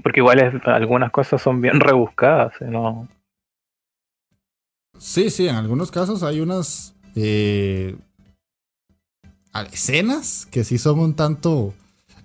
Porque 0.00 0.20
igual 0.20 0.38
es, 0.38 0.54
algunas 0.66 1.10
cosas 1.10 1.42
son 1.42 1.60
bien 1.60 1.80
rebuscadas. 1.80 2.52
¿no? 2.60 3.08
Sí, 4.96 5.28
sí, 5.28 5.48
en 5.48 5.56
algunos 5.56 5.90
casos 5.90 6.22
hay 6.22 6.38
unas 6.38 6.94
eh, 7.16 7.96
escenas 9.72 10.46
que 10.52 10.62
sí 10.62 10.78
son 10.78 11.00
un 11.00 11.16
tanto 11.16 11.74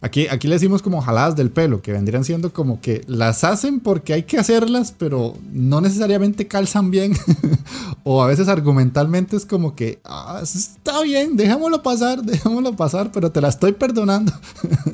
Aquí, 0.03 0.25
aquí 0.27 0.47
le 0.47 0.55
decimos 0.55 0.81
como 0.81 0.99
jaladas 0.99 1.35
del 1.35 1.51
pelo, 1.51 1.83
que 1.83 1.91
vendrían 1.91 2.23
siendo 2.23 2.51
como 2.51 2.81
que 2.81 3.03
las 3.05 3.43
hacen 3.43 3.79
porque 3.79 4.13
hay 4.13 4.23
que 4.23 4.39
hacerlas, 4.39 4.95
pero 4.97 5.35
no 5.53 5.79
necesariamente 5.79 6.47
calzan 6.47 6.89
bien. 6.89 7.13
o 8.03 8.23
a 8.23 8.27
veces 8.27 8.47
argumentalmente 8.47 9.35
es 9.35 9.45
como 9.45 9.75
que, 9.75 9.99
ah, 10.03 10.41
está 10.41 11.03
bien, 11.03 11.37
dejémoslo 11.37 11.83
pasar, 11.83 12.21
dejémoslo 12.23 12.75
pasar, 12.75 13.11
pero 13.11 13.31
te 13.31 13.41
la 13.41 13.49
estoy 13.49 13.73
perdonando. 13.73 14.33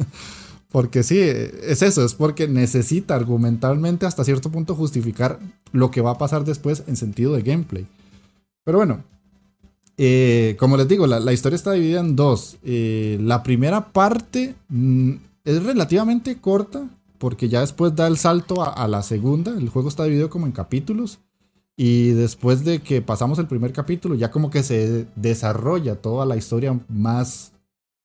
porque 0.73 1.03
sí, 1.03 1.17
es 1.19 1.81
eso, 1.81 2.03
es 2.03 2.13
porque 2.13 2.49
necesita 2.49 3.15
argumentalmente 3.15 4.05
hasta 4.05 4.25
cierto 4.25 4.51
punto 4.51 4.75
justificar 4.75 5.39
lo 5.71 5.89
que 5.89 6.01
va 6.01 6.11
a 6.11 6.17
pasar 6.17 6.43
después 6.43 6.83
en 6.85 6.97
sentido 6.97 7.31
de 7.31 7.43
gameplay. 7.43 7.87
Pero 8.65 8.79
bueno, 8.79 9.05
eh, 9.97 10.55
como 10.59 10.77
les 10.77 10.87
digo, 10.87 11.07
la, 11.07 11.33
historia 11.33 11.55
está 11.55 11.71
dividida 11.71 11.99
en 11.99 12.15
dos. 12.15 12.57
Eh, 12.63 13.17
la 13.19 13.41
primera 13.41 13.91
parte 13.91 14.55
mm, 14.69 15.13
es 15.43 15.63
relativamente 15.63 16.37
corta, 16.37 16.87
porque 17.17 17.49
ya 17.49 17.61
después 17.61 17.95
da 17.95 18.05
el 18.07 18.17
salto 18.17 18.63
a, 18.63 18.87
la 18.87 19.01
segunda. 19.01 19.57
El 19.57 19.69
juego 19.69 19.89
está 19.89 20.03
dividido 20.03 20.29
como 20.29 20.45
en 20.45 20.51
capítulos. 20.51 21.19
Y 21.75 22.09
después 22.11 22.63
de 22.63 22.81
que 22.81 23.01
pasamos 23.01 23.39
el 23.39 23.47
primer 23.47 23.73
capítulo, 23.73 24.15
ya 24.15 24.31
como 24.31 24.49
que 24.51 24.63
se 24.63 25.07
desarrolla 25.15 25.95
toda 25.95 26.25
la 26.25 26.35
historia 26.35 26.79
más, 26.89 27.53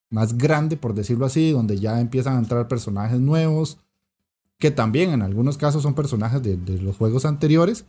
más 0.09 0.37
grande, 0.37 0.77
por 0.77 0.93
decirlo 0.93 1.25
así, 1.25 1.51
donde 1.51 1.79
ya 1.79 1.99
empiezan 1.99 2.35
a 2.35 2.39
entrar 2.39 2.67
personajes 2.67 3.19
nuevos, 3.19 3.77
que 4.59 4.71
también 4.71 5.11
en 5.11 5.23
algunos 5.23 5.57
casos 5.57 5.83
son 5.83 5.95
personajes 5.95 6.41
de, 6.41 6.57
los 6.81 6.97
juegos 6.97 7.25
anteriores, 7.25 7.85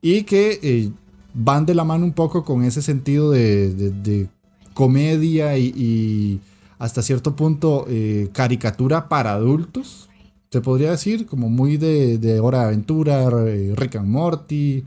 y 0.00 0.24
que 0.24 0.58
eh, 0.62 0.90
van 1.38 1.66
de 1.66 1.74
la 1.74 1.84
mano 1.84 2.04
un 2.04 2.12
poco 2.12 2.44
con 2.44 2.64
ese 2.64 2.80
sentido 2.80 3.30
de, 3.30 4.28
comedia 4.72 5.56
y, 5.58 6.40
hasta 6.78 7.02
cierto 7.02 7.36
punto 7.36 7.86
eh, 7.88 8.28
caricatura 8.32 9.08
para 9.08 9.32
adultos. 9.32 10.08
Se 10.50 10.60
podría 10.60 10.90
decir, 10.90 11.26
como 11.26 11.48
muy 11.48 11.76
de, 11.76 12.40
Hora 12.40 12.60
de 12.60 12.64
Aventura, 12.66 13.28
eh, 13.46 13.74
Rick 13.76 13.96
and 13.96 14.08
Morty 14.08 14.84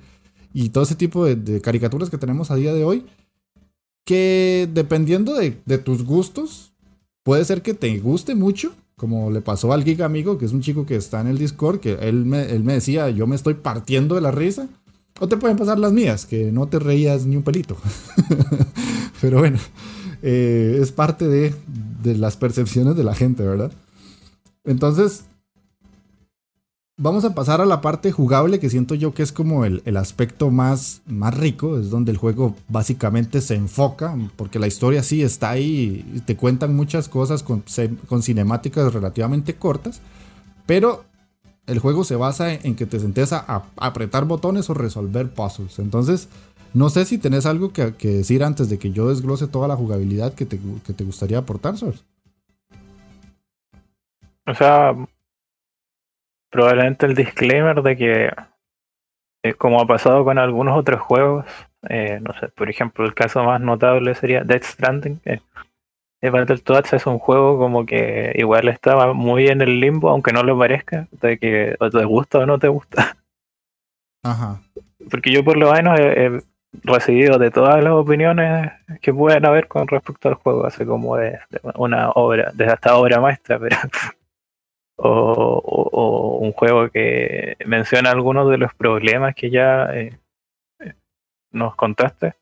y 0.53 0.69
todo 0.69 0.83
ese 0.83 0.95
tipo 0.95 1.25
de, 1.25 1.61
caricaturas 1.61 2.09
que 2.09 2.17
tenemos 2.17 2.51
a 2.51 2.55
día 2.55 2.73
de 2.73 2.83
hoy. 2.83 3.05
Que 4.05 4.67
dependiendo 4.73 5.35
de, 5.35 5.51
tus 5.77 6.03
gustos, 6.03 6.73
puede 7.23 7.45
ser 7.45 7.61
que 7.61 7.75
te 7.75 7.99
guste 7.99 8.33
mucho, 8.33 8.73
como 8.95 9.29
le 9.29 9.41
pasó 9.41 9.71
al 9.71 9.83
Geek 9.83 10.01
Amigo, 10.01 10.39
que 10.39 10.45
es 10.45 10.51
un 10.51 10.61
chico 10.61 10.87
que 10.87 10.95
está 10.95 11.21
en 11.21 11.27
el 11.27 11.37
Discord, 11.37 11.79
que 11.79 11.93
él 11.93 12.25
me 12.25 12.73
decía, 12.73 13.09
yo 13.11 13.27
me 13.27 13.35
estoy 13.35 13.53
partiendo 13.53 14.15
de 14.15 14.21
la 14.21 14.31
risa. 14.31 14.67
O 15.19 15.27
te 15.27 15.37
pueden 15.37 15.57
pasar 15.57 15.77
las 15.77 15.91
mías, 15.91 16.25
que 16.25 16.51
no 16.51 16.67
te 16.67 16.79
reías 16.79 17.25
ni 17.25 17.35
un 17.35 17.43
pelito. 17.43 17.75
Pero 19.21 19.39
bueno, 19.39 19.59
eh, 20.21 20.79
es 20.81 20.91
parte 20.91 21.27
de, 21.27 21.53
las 22.03 22.37
percepciones 22.37 22.95
de 22.95 23.03
la 23.03 23.13
gente, 23.13 23.43
¿verdad? 23.43 23.71
Entonces, 24.63 25.25
vamos 26.97 27.25
a 27.25 27.35
pasar 27.35 27.59
a 27.59 27.65
la 27.65 27.81
parte 27.81 28.11
jugable 28.13 28.59
que 28.59 28.69
siento 28.69 28.95
yo 28.95 29.13
que 29.13 29.23
es 29.23 29.33
como 29.33 29.65
el, 29.65 29.97
aspecto 29.97 30.51
más, 30.51 31.01
más 31.05 31.37
rico, 31.37 31.77
es 31.77 31.89
donde 31.89 32.11
el 32.11 32.17
juego 32.17 32.55
básicamente 32.69 33.41
se 33.41 33.55
enfoca, 33.55 34.15
porque 34.37 34.59
la 34.59 34.67
historia 34.67 35.03
sí 35.03 35.21
está 35.21 35.49
ahí 35.49 36.23
te 36.25 36.37
cuentan 36.37 36.75
muchas 36.75 37.09
cosas 37.09 37.43
con, 37.43 37.63
con 38.07 38.23
cinemáticas 38.23 38.93
relativamente 38.93 39.55
cortas, 39.55 40.01
pero 40.65 41.03
el 41.69 41.79
juego 41.79 42.03
se 42.03 42.15
basa 42.15 42.53
en 42.53 42.75
que 42.75 42.85
te 42.85 42.99
sentes 42.99 43.31
a, 43.33 43.63
apretar 43.77 44.25
botones 44.25 44.69
o 44.69 44.73
resolver 44.73 45.29
puzzles. 45.29 45.79
Entonces, 45.79 46.29
no 46.73 46.89
sé 46.89 47.05
si 47.05 47.17
tenés 47.17 47.45
algo 47.45 47.71
que, 47.71 47.91
decir 48.01 48.43
antes 48.43 48.69
de 48.69 48.79
que 48.79 48.91
yo 48.91 49.09
desglose 49.09 49.47
toda 49.47 49.67
la 49.67 49.75
jugabilidad 49.75 50.33
que 50.33 50.45
te, 50.45 50.57
gustaría 51.03 51.37
aportar, 51.37 51.77
Sors. 51.77 52.05
O 54.45 54.53
sea, 54.53 54.95
probablemente 56.49 57.05
el 57.05 57.15
disclaimer 57.15 57.81
de 57.83 57.97
que, 57.97 58.31
eh, 59.43 59.53
como 59.53 59.79
ha 59.79 59.85
pasado 59.85 60.23
con 60.23 60.39
algunos 60.39 60.77
otros 60.77 60.99
juegos, 61.01 61.45
eh, 61.87 62.19
no 62.21 62.33
sé, 62.39 62.49
por 62.49 62.69
ejemplo, 62.69 63.05
el 63.05 63.13
caso 63.13 63.43
más 63.43 63.61
notable 63.61 64.15
sería 64.15 64.43
Death 64.43 64.63
Stranding, 64.63 65.21
Battletoads 66.21 66.93
es 66.93 67.05
un 67.07 67.19
juego 67.19 67.57
como 67.57 67.85
que 67.85 68.33
igual 68.35 68.67
estaba 68.67 69.13
muy 69.13 69.47
en 69.47 69.61
el 69.61 69.79
limbo, 69.79 70.09
aunque 70.09 70.33
no 70.33 70.43
lo 70.43 70.57
parezca, 70.57 71.07
de 71.11 71.37
que 71.39 71.75
o 71.79 71.89
te 71.89 72.03
gusta 72.03 72.39
o 72.39 72.45
no 72.45 72.59
te 72.59 72.67
gusta. 72.67 73.17
Ajá. 74.23 74.61
Porque 75.09 75.31
yo 75.31 75.43
por 75.45 75.57
lo 75.57 75.71
menos 75.71 75.97
he, 75.99 76.41
recibido 76.83 77.39
de 77.39 77.49
todas 77.49 77.83
las 77.83 77.93
opiniones 77.93 78.71
que 79.01 79.11
pueden 79.11 79.43
haber 79.45 79.67
con 79.67 79.87
respecto 79.87 80.29
al 80.29 80.35
juego, 80.35 80.67
así 80.67 80.85
como 80.85 81.17
de, 81.17 81.39
una 81.75 82.11
obra, 82.11 82.51
desde 82.53 82.73
hasta 82.73 82.95
obra 82.95 83.19
maestra, 83.19 83.57
pero 83.57 83.75
o, 84.97 86.37
un 86.41 86.51
juego 86.51 86.89
que 86.89 87.57
menciona 87.65 88.11
algunos 88.11 88.49
de 88.51 88.57
los 88.59 88.73
problemas 88.75 89.33
que 89.33 89.49
ya 89.49 89.85
eh, 89.95 90.19
nos 91.51 91.75
contaste, 91.75 92.35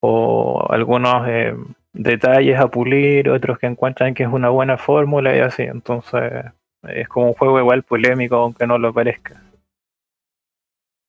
o 0.00 0.66
algunos 0.68 1.26
eh, 1.28 1.56
detalles 1.98 2.58
a 2.58 2.68
pulir, 2.68 3.28
otros 3.28 3.58
que 3.58 3.66
encuentran 3.66 4.14
que 4.14 4.22
es 4.22 4.28
una 4.32 4.48
buena 4.48 4.78
fórmula 4.78 5.36
y 5.36 5.40
así. 5.40 5.64
Entonces 5.64 6.44
es 6.84 7.08
como 7.08 7.26
un 7.26 7.34
juego 7.34 7.58
igual 7.58 7.82
polémico, 7.82 8.36
aunque 8.36 8.66
no 8.66 8.78
lo 8.78 8.94
parezca. 8.94 9.42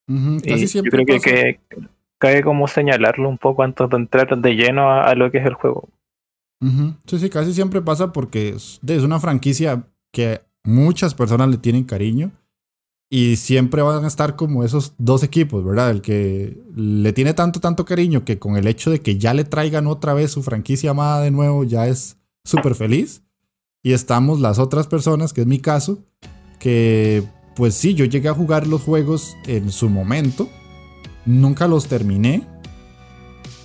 Siempre 0.07 1.05
yo 1.05 1.05
creo 1.05 1.21
que, 1.21 1.59
cae 2.17 2.43
como 2.43 2.67
señalarlo 2.67 3.29
un 3.29 3.37
poco 3.37 3.63
antes 3.63 3.87
de 3.89 3.95
entrar 3.95 4.35
de 4.35 4.55
lleno 4.55 4.91
a, 4.91 5.13
lo 5.13 5.31
que 5.31 5.37
es 5.37 5.45
el 5.45 5.53
juego. 5.53 5.87
Sí, 7.05 7.19
sí, 7.19 7.29
casi 7.29 7.53
siempre 7.53 7.81
pasa 7.81 8.11
porque 8.11 8.49
es, 8.49 8.81
una 9.03 9.19
franquicia 9.19 9.83
que 10.11 10.41
muchas 10.63 11.13
personas 11.13 11.49
le 11.49 11.57
tienen 11.57 11.85
cariño 11.85 12.31
y 13.09 13.37
siempre 13.37 13.81
van 13.81 14.03
a 14.03 14.07
estar 14.07 14.35
como 14.35 14.63
esos 14.63 14.93
dos 14.99 15.23
equipos, 15.23 15.65
¿verdad? 15.65 15.89
El 15.89 16.01
que 16.01 16.61
le 16.75 17.11
tiene 17.11 17.33
tanto, 17.33 17.59
tanto 17.59 17.83
cariño 17.83 18.23
que 18.23 18.37
con 18.37 18.55
el 18.55 18.67
hecho 18.67 18.91
de 18.91 19.01
que 19.01 19.17
ya 19.17 19.33
le 19.33 19.45
traigan 19.45 19.87
otra 19.87 20.13
vez 20.13 20.31
su 20.31 20.43
franquicia 20.43 20.91
amada 20.91 21.21
de 21.21 21.31
nuevo 21.31 21.63
ya 21.63 21.87
es 21.87 22.17
súper 22.43 22.75
feliz. 22.75 23.23
Y 23.81 23.93
estamos 23.93 24.39
las 24.39 24.59
otras 24.59 24.87
personas, 24.87 25.33
que 25.33 25.41
es 25.41 25.47
mi 25.47 25.59
caso, 25.59 25.99
que 26.59 27.23
pues 27.55 27.73
sí, 27.73 27.93
yo 27.95 28.05
llegué 28.05 28.29
a 28.29 28.33
jugar 28.33 28.67
los 28.67 28.81
juegos 28.81 29.35
en 29.47 29.71
su 29.71 29.89
momento. 29.89 30.47
Nunca 31.25 31.67
los 31.67 31.87
terminé. 31.87 32.47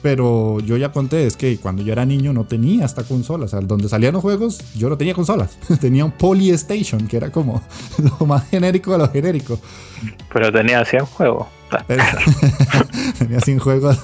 Pero 0.05 0.61
yo 0.61 0.77
ya 0.77 0.93
conté, 0.93 1.27
es 1.27 1.35
que 1.35 1.57
cuando 1.57 1.83
yo 1.83 1.91
era 1.91 2.05
niño 2.05 2.35
no 2.35 2.45
tenía 2.45 2.85
esta 2.85 3.05
consola. 3.05 3.47
O 3.47 3.49
sea, 3.49 3.61
donde 3.63 3.89
salían 3.89 4.13
los 4.13 4.21
juegos, 4.21 4.63
yo 4.77 4.91
no 4.91 4.99
tenía 4.99 5.15
consolas. 5.15 5.57
tenía 5.81 6.05
un 6.05 6.11
Polystation, 6.11 7.07
que 7.07 7.17
era 7.17 7.33
como 7.33 7.63
lo 8.21 8.27
más 8.27 8.47
genérico 8.51 8.93
de 8.93 8.99
lo 8.99 9.11
genérico. 9.11 9.59
Pero 10.31 10.53
tenía 10.53 10.85
100 10.85 11.07
juegos. 11.07 11.47
tenía 13.19 13.41
100 13.41 13.59
juegos. 13.59 13.99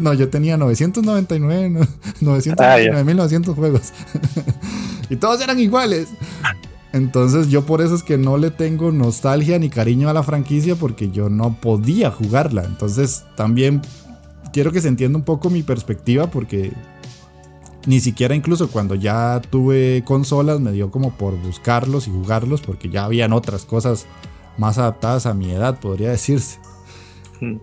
No, 0.00 0.14
yo 0.14 0.30
tenía 0.30 0.56
999, 0.56 1.86
999 2.22 3.54
juegos. 3.54 3.92
y 5.10 5.16
todos 5.16 5.42
eran 5.42 5.60
iguales. 5.60 6.08
Entonces 6.94 7.48
yo 7.48 7.66
por 7.66 7.82
eso 7.82 7.94
es 7.94 8.02
que 8.02 8.16
no 8.16 8.38
le 8.38 8.50
tengo 8.50 8.92
nostalgia 8.92 9.58
ni 9.58 9.68
cariño 9.68 10.08
a 10.08 10.14
la 10.14 10.22
franquicia 10.22 10.74
porque 10.74 11.10
yo 11.10 11.28
no 11.28 11.54
podía 11.60 12.10
jugarla. 12.10 12.64
Entonces 12.64 13.26
también 13.36 13.82
quiero 14.52 14.72
que 14.72 14.80
se 14.80 14.88
entienda 14.88 15.18
un 15.18 15.24
poco 15.24 15.50
mi 15.50 15.62
perspectiva 15.62 16.28
porque 16.28 16.72
ni 17.86 18.00
siquiera 18.00 18.34
incluso 18.34 18.70
cuando 18.70 18.94
ya 18.94 19.40
tuve 19.50 20.02
consolas 20.04 20.60
me 20.60 20.72
dio 20.72 20.90
como 20.90 21.12
por 21.12 21.36
buscarlos 21.36 22.06
y 22.08 22.10
jugarlos 22.10 22.60
porque 22.60 22.88
ya 22.88 23.04
habían 23.04 23.32
otras 23.32 23.64
cosas 23.64 24.06
más 24.58 24.76
adaptadas 24.78 25.26
a 25.26 25.34
mi 25.34 25.52
edad, 25.52 25.78
podría 25.78 26.10
decirse. 26.10 26.58
Mm, 27.40 27.56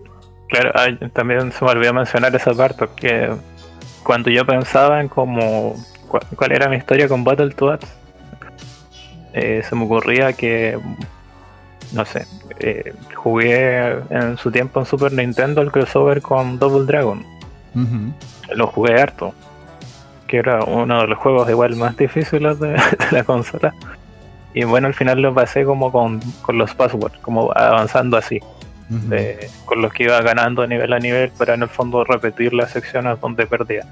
claro, 0.48 0.72
también 1.12 1.52
se 1.52 1.64
me 1.64 1.70
olvidó 1.70 1.92
mencionar 1.92 2.34
esa 2.34 2.54
parte, 2.54 2.86
que 2.96 3.30
cuando 4.02 4.30
yo 4.30 4.46
pensaba 4.46 5.00
en 5.00 5.08
cómo, 5.08 5.76
cuál, 6.08 6.52
era 6.52 6.68
mi 6.68 6.76
historia 6.76 7.06
con 7.08 7.22
Battletoads, 7.22 7.86
eh, 9.34 9.62
se 9.68 9.76
me 9.76 9.84
ocurría 9.84 10.32
que, 10.32 10.78
no 11.92 12.04
sé, 12.06 12.26
eh, 12.60 12.94
jugué 13.14 13.98
en 14.10 14.36
su 14.38 14.50
tiempo 14.50 14.80
en 14.80 14.86
Super 14.86 15.12
Nintendo 15.12 15.60
el 15.62 15.70
crossover 15.70 16.22
con 16.22 16.58
Double 16.58 16.86
Dragon. 16.86 17.24
Lo 18.54 18.68
jugué 18.68 19.00
harto, 19.00 19.34
que 20.26 20.38
era 20.38 20.64
uno 20.64 21.02
de 21.02 21.08
los 21.08 21.18
juegos 21.18 21.48
igual 21.50 21.76
más 21.76 21.96
difíciles 21.96 22.58
de, 22.60 22.76
la 23.10 23.24
consola. 23.24 23.74
Y 24.54 24.64
bueno, 24.64 24.86
al 24.86 24.94
final 24.94 25.20
lo 25.20 25.34
pasé 25.34 25.64
como 25.64 25.92
con, 25.92 26.20
con 26.40 26.56
los 26.56 26.74
passwords, 26.74 27.18
como 27.18 27.52
avanzando 27.54 28.16
así. 28.16 28.40
con 29.66 29.82
los 29.82 29.92
que 29.92 30.04
iba 30.04 30.20
ganando 30.22 30.66
nivel 30.66 30.92
a 30.92 30.98
nivel, 30.98 31.30
pero 31.36 31.52
en 31.52 31.62
el 31.62 31.68
fondo 31.68 32.04
repetir 32.04 32.54
las 32.54 32.70
secciones 32.70 33.20
donde 33.20 33.46
perdía. 33.46 33.84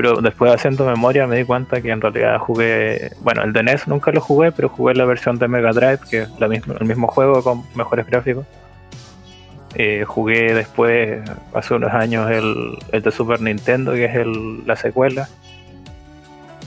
Pero 0.00 0.22
después 0.22 0.50
haciendo 0.50 0.86
memoria 0.86 1.26
me 1.26 1.36
di 1.36 1.44
cuenta 1.44 1.82
que 1.82 1.90
en 1.90 2.00
realidad 2.00 2.38
jugué, 2.38 3.12
bueno, 3.20 3.42
el 3.42 3.52
de 3.52 3.62
NES 3.62 3.86
nunca 3.86 4.10
lo 4.10 4.22
jugué, 4.22 4.50
pero 4.50 4.70
jugué 4.70 4.94
la 4.94 5.04
versión 5.04 5.38
de 5.38 5.46
Mega 5.46 5.72
Drive, 5.72 5.98
que 6.08 6.22
es 6.22 6.30
el 6.40 6.86
mismo 6.86 7.06
juego 7.06 7.44
con 7.44 7.64
mejores 7.74 8.06
gráficos. 8.06 8.46
Eh, 9.74 10.04
jugué 10.06 10.54
después, 10.54 11.20
hace 11.52 11.74
unos 11.74 11.92
años, 11.92 12.30
el, 12.30 13.02
de 13.02 13.10
Super 13.10 13.42
Nintendo, 13.42 13.92
que 13.92 14.06
es 14.06 14.14
el, 14.14 14.66
la 14.66 14.74
secuela. 14.74 15.28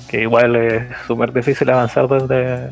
Que 0.08 0.22
igual 0.22 0.56
es 0.56 0.84
súper 1.08 1.34
difícil 1.34 1.72
avanzar 1.72 2.08
desde, 2.08 2.70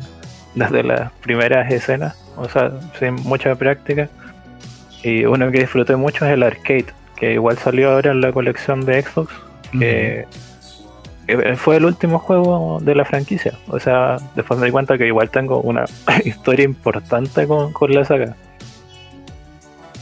desde 0.54 0.84
las 0.84 1.10
primeras 1.22 1.72
escenas, 1.72 2.16
o 2.36 2.48
sea, 2.48 2.70
sin 3.00 3.14
mucha 3.14 3.56
práctica. 3.56 4.08
Y 5.02 5.24
uno 5.24 5.50
que 5.50 5.58
disfruté 5.58 5.96
mucho 5.96 6.24
es 6.24 6.30
el 6.30 6.44
arcade, 6.44 6.86
que 7.16 7.32
igual 7.32 7.58
salió 7.58 7.90
ahora 7.90 8.12
en 8.12 8.20
la 8.20 8.30
colección 8.30 8.84
de 8.84 9.02
Xbox, 9.02 9.34
que 9.72 10.26
fue 11.56 11.76
el 11.76 11.84
último 11.84 12.18
juego 12.18 12.78
de 12.82 12.94
la 12.94 13.04
franquicia. 13.04 13.54
O 13.68 13.78
sea, 13.78 14.16
después 14.34 14.58
me 14.58 14.66
di 14.66 14.72
cuenta 14.72 14.98
que 14.98 15.06
igual 15.06 15.30
tengo 15.30 15.60
una 15.60 15.84
historia 16.24 16.64
importante 16.64 17.46
con, 17.46 17.72
la 17.92 18.04
saga. 18.04 18.36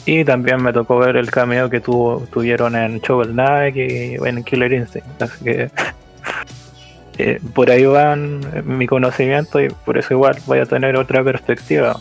Y 0.06 0.24
también 0.24 0.62
me 0.62 0.72
tocó 0.72 0.98
ver 0.98 1.16
el 1.16 1.30
cameo 1.30 1.68
que 1.68 1.80
tuvo, 1.80 2.26
tuvieron 2.32 2.74
en 2.74 2.98
Shovel 3.00 3.32
Knight 3.32 3.76
y 3.76 4.14
en 4.14 4.42
Killer 4.42 4.72
Instinct. 4.72 5.22
Así 5.22 5.44
que 5.44 5.70
eh, 7.18 7.40
por 7.54 7.70
ahí 7.70 7.84
van 7.84 8.40
mi 8.64 8.86
conocimiento 8.86 9.60
y 9.60 9.68
por 9.68 9.98
eso 9.98 10.14
igual 10.14 10.38
voy 10.46 10.58
a 10.58 10.66
tener 10.66 10.96
otra 10.96 11.22
perspectiva. 11.22 12.00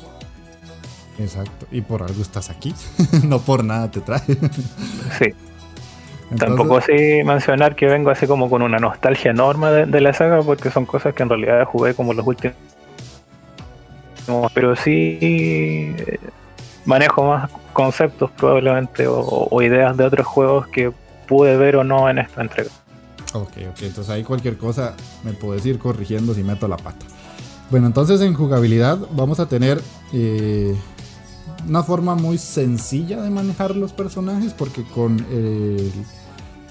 Exacto. 1.20 1.68
Y 1.72 1.82
por 1.82 2.02
algo 2.02 2.22
estás 2.22 2.50
aquí. 2.50 2.74
no 3.24 3.40
por 3.40 3.66
nada 3.66 3.92
te 3.92 4.00
trae. 4.00 4.22
sí. 5.20 5.34
Tampoco 6.38 6.78
así 6.78 7.24
mencionar 7.26 7.76
que 7.76 7.88
vengo 7.88 8.12
así 8.12 8.28
como 8.28 8.50
con 8.50 8.62
una 8.62 8.78
nostalgia 8.78 9.32
enorme 9.32 9.86
de, 9.88 10.02
la 10.02 10.14
saga, 10.14 10.44
porque 10.44 10.70
son 10.70 10.86
cosas 10.86 11.14
que 11.16 11.24
en 11.24 11.30
realidad 11.30 11.66
jugué 11.66 11.96
como 11.96 12.14
los 12.14 12.26
últimos. 12.26 12.56
Pero 14.54 14.76
sí 14.76 15.18
eh, 15.22 16.20
manejo 16.86 17.24
más 17.28 17.50
conceptos 17.74 18.30
probablemente 18.32 19.06
o, 19.08 19.62
ideas 19.62 19.98
de 19.98 20.04
otros 20.04 20.28
juegos 20.28 20.68
que 20.68 20.92
pude 21.28 21.58
ver 21.58 21.78
o 21.78 21.84
no 21.84 22.10
en 22.10 22.20
esta 22.20 22.42
entrega. 22.42 22.70
Ok, 23.34 23.54
ok, 23.72 23.82
entonces 23.82 24.10
ahí 24.10 24.24
cualquier 24.24 24.58
cosa 24.58 24.96
me 25.24 25.34
puedes 25.34 25.66
ir 25.66 25.80
corrigiendo 25.80 26.34
si 26.34 26.44
meto 26.44 26.68
la 26.68 26.78
pata. 26.78 27.06
Bueno, 27.72 27.88
entonces 27.88 28.22
en 28.22 28.34
jugabilidad 28.34 29.00
vamos 29.12 29.40
a 29.40 29.48
tener 29.48 29.82
eh, 30.14 30.76
una 31.68 31.84
forma 31.84 32.16
muy 32.16 32.38
sencilla 32.38 33.22
de 33.22 33.30
manejar 33.30 33.76
los 33.76 33.94
personajes 33.94 34.54
porque 34.54 34.84
con 34.84 35.20
el 35.32 35.92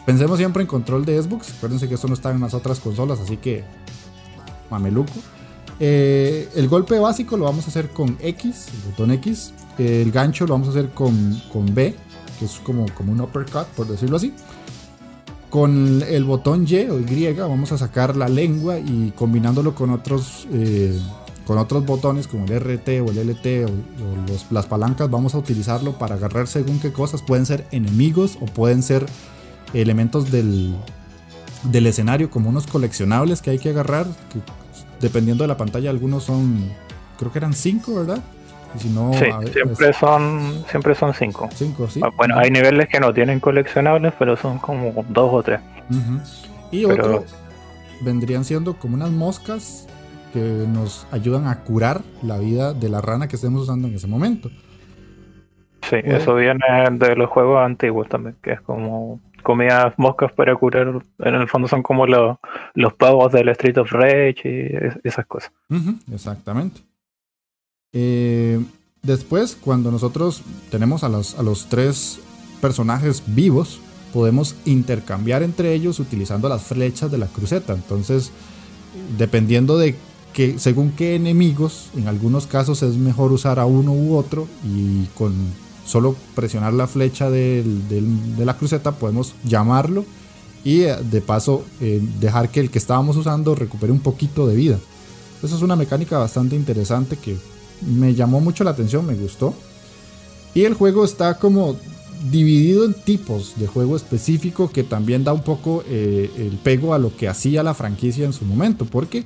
Pensemos 0.09 0.39
siempre 0.39 0.63
en 0.63 0.67
control 0.67 1.05
de 1.05 1.23
Xbox. 1.23 1.53
Acuérdense 1.59 1.87
que 1.87 1.97
esto 1.97 2.09
no 2.09 2.15
está 2.15 2.31
en 2.31 2.41
las 2.41 2.55
otras 2.55 2.81
consolas, 2.81 3.21
así 3.21 3.37
que 3.37 3.63
mameluco. 4.71 5.13
Eh, 5.79 6.49
el 6.55 6.67
golpe 6.67 6.99
básico 6.99 7.37
lo 7.37 7.45
vamos 7.45 7.67
a 7.67 7.69
hacer 7.69 7.91
con 7.91 8.17
X, 8.19 8.69
el 8.73 8.91
botón 8.91 9.11
X. 9.11 9.53
el 9.77 10.11
gancho 10.11 10.47
lo 10.47 10.55
vamos 10.55 10.69
a 10.69 10.71
hacer 10.71 10.89
con, 10.93 11.39
con 11.53 11.75
B, 11.75 11.95
que 12.39 12.47
es 12.47 12.53
como, 12.65 12.87
como 12.95 13.13
un 13.13 13.21
uppercut, 13.21 13.67
por 13.77 13.87
decirlo 13.87 14.17
así. 14.17 14.33
Con 15.51 16.03
el 16.03 16.25
botón 16.25 16.65
Y 16.67 16.89
o 16.89 16.99
Y 17.01 17.35
vamos 17.35 17.73
a 17.73 17.77
sacar 17.77 18.17
la 18.17 18.31
lengua 18.31 18.79
y 18.79 19.13
combinándolo 19.15 19.75
con 19.75 19.91
otros, 19.91 20.49
eh, 20.51 20.99
con 21.47 21.59
otros 21.59 21.85
botones 21.85 22.29
como 22.29 22.47
el 22.47 22.59
RT 22.59 22.89
o 23.07 23.11
el 23.11 23.29
LT 23.29 23.67
o, 23.67 24.55
las 24.55 24.65
palancas 24.65 25.11
vamos 25.11 25.35
a 25.35 25.39
utilizarlo 25.39 25.99
para 25.99 26.15
agarrar 26.15 26.47
según 26.47 26.81
qué 26.81 26.95
cosas. 26.95 27.21
Pueden 27.21 27.45
ser 27.45 27.67
enemigos 27.73 28.39
o 28.41 28.47
pueden 28.47 28.83
ser 28.83 29.05
elementos 29.75 30.31
del, 30.31 30.75
del 31.65 31.87
escenario 31.87 32.31
como 32.31 32.49
unos 32.51 32.67
coleccionables 32.67 33.43
que 33.43 33.51
hay 33.51 33.59
que 33.59 33.71
agarrar. 33.71 34.07
dependiendo 35.01 35.45
de 35.45 35.49
la 35.49 35.57
pantalla, 35.57 35.91
algunos 35.91 36.25
son, 36.25 36.71
creo 37.19 37.33
que 37.33 37.39
eran 37.39 37.53
5, 37.53 37.95
¿verdad? 37.95 38.23
Y 38.75 38.81
si 38.81 38.89
no, 38.91 39.13
sí, 39.15 39.27
siempre, 39.53 39.93
son, 39.93 40.65
siempre 40.69 40.95
son 40.95 41.15
5. 41.15 41.49
Cinco, 41.55 41.89
sí. 41.89 42.01
Ah, 42.03 42.11
bueno, 42.17 42.37
hay 42.39 42.51
niveles 42.51 42.89
que 42.89 43.01
no 43.01 43.15
tienen 43.15 43.41
coleccionables, 43.41 44.13
pero 44.19 44.37
son 44.37 44.59
como 44.59 45.05
2 45.09 45.31
o 45.33 45.43
3. 45.43 45.61
Y 46.71 46.85
otro 46.85 47.25
vendrían 48.01 48.45
siendo 48.45 48.75
como 48.75 48.95
unas 48.95 49.11
moscas 49.11 49.87
que 50.33 50.41
nos 50.69 51.07
ayudan 51.11 51.47
a 51.47 51.61
curar 51.61 52.03
la 52.23 52.39
vida 52.39 52.75
de 52.75 52.89
la 52.89 53.01
rana 53.01 53.29
que 53.29 53.37
estemos 53.37 53.63
usando 53.63 53.89
en 53.89 53.95
ese 53.95 54.07
momento. 54.07 54.51
Sí, 55.83 55.97
eso 56.05 56.35
viene 56.35 56.61
de 56.93 57.17
los 57.17 57.31
juegos 57.31 57.65
antiguos 57.65 58.09
también, 58.09 58.37
que 58.43 58.53
es 58.53 58.61
como 58.61 59.21
comías 59.43 59.95
moscas 59.97 60.33
para 60.33 60.55
curar. 60.57 61.03
En 61.19 61.35
el 61.35 61.49
fondo 61.49 61.69
son 61.69 61.83
como 61.83 62.07
los, 62.07 62.39
los 62.75 62.95
pavos 62.95 63.33
del 63.33 63.49
Street 63.51 63.79
of 63.79 63.91
Rage 63.93 64.43
y 64.45 65.07
esas 65.07 65.27
cosas. 65.27 65.53
exactamente. 66.13 66.81
Eh, 67.93 68.61
después, 69.03 69.57
cuando 69.57 69.91
nosotros 69.91 70.43
tenemos 70.71 71.05
a 71.05 71.09
los, 71.09 71.39
a 71.39 71.43
los 71.43 71.69
tres 71.69 72.21
personajes 72.61 73.23
vivos, 73.27 73.81
podemos 74.13 74.57
intercambiar 74.65 75.43
entre 75.43 75.73
ellos 75.75 76.01
utilizando 76.01 76.49
las 76.49 76.63
flechas 76.63 77.11
de 77.11 77.19
la 77.19 77.27
cruceta. 77.27 77.75
Entonces, 77.75 78.33
dependiendo 79.17 79.79
de 79.79 79.95
que, 80.33 80.59
según 80.59 80.93
qué 80.93 81.15
enemigos, 81.15 81.91
en 81.97 82.09
algunos 82.09 82.47
casos 82.47 82.83
es 82.83 82.97
mejor 82.97 83.33
usar 83.33 83.59
a 83.59 83.67
uno 83.67 83.93
u 83.93 84.17
otro 84.17 84.47
y 84.65 85.07
con 85.15 85.35
solo 85.89 86.15
presionar 86.35 86.73
la 86.75 86.87
flecha 86.87 87.31
de 87.31 87.65
la 88.39 88.57
cruceta 88.57 88.93
podemos 88.93 89.35
llamarlo 89.45 90.05
y 90.65 90.83
eh, 90.83 90.97
de 91.11 91.21
paso 91.21 91.65
eh, 91.81 92.01
dejar 92.21 92.51
que 92.51 92.61
el 92.61 92.71
que 92.71 92.79
estábamos 92.79 93.17
usando 93.17 93.55
recupere 93.55 93.93
un 93.93 94.01
poquito 94.01 94.47
de 94.47 94.55
vida. 94.55 94.79
Eso 95.43 95.57
es 95.57 95.63
una 95.63 95.77
mecánica 95.77 96.19
bastante 96.19 96.57
interesante 96.57 97.17
que 97.17 97.37
me 97.87 98.15
llamó 98.15 98.41
mucho 98.41 98.65
la 98.65 98.71
atención, 98.71 99.07
me 99.07 99.15
gustó. 99.15 99.55
Y 100.55 100.65
el 100.65 100.75
juego 100.75 101.05
está 101.05 101.39
como 101.39 101.77
dividido 102.31 102.85
en 102.85 102.95
tipos 102.95 103.55
de 103.57 103.69
juego 103.69 103.95
específico 103.95 104.71
que 104.71 104.83
también 104.83 105.23
da 105.23 105.33
un 105.33 105.43
poco 105.43 105.85
eh, 105.87 106.31
el 106.37 106.59
pego 106.59 106.93
a 106.93 106.99
lo 106.99 107.17
que 107.17 107.29
hacía 107.29 107.63
la 107.63 107.75
franquicia 107.75 108.27
en 108.27 108.33
su 108.33 108.45
momento, 108.45 108.85
porque 108.85 109.25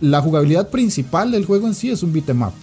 la 0.00 0.22
jugabilidad 0.22 0.70
principal 0.70 1.30
del 1.30 1.44
juego 1.44 1.66
en 1.66 1.74
sí 1.74 1.90
es 1.90 2.02
un 2.02 2.12
beat'em 2.12 2.42
up. 2.42 2.54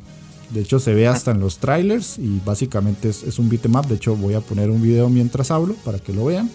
De 0.52 0.62
hecho, 0.62 0.80
se 0.80 0.93
ve 0.93 1.08
hasta 1.08 1.32
en 1.32 1.39
los 1.39 1.58
trailers 1.58 2.18
y 2.18 2.39
básicamente 2.46 3.10
es, 3.10 3.39
un 3.39 3.50
beat'em 3.50 3.76
up. 3.76 3.88
De 3.88 3.96
hecho, 3.96 4.16
voy 4.16 4.36
a 4.36 4.41
poner 4.41 4.70
un 4.70 4.82
video 4.82 5.10
mientras 5.10 5.52
hablo 5.52 5.76
para 5.84 6.00
que 6.00 6.14
lo 6.14 6.26
vean. 6.26 6.50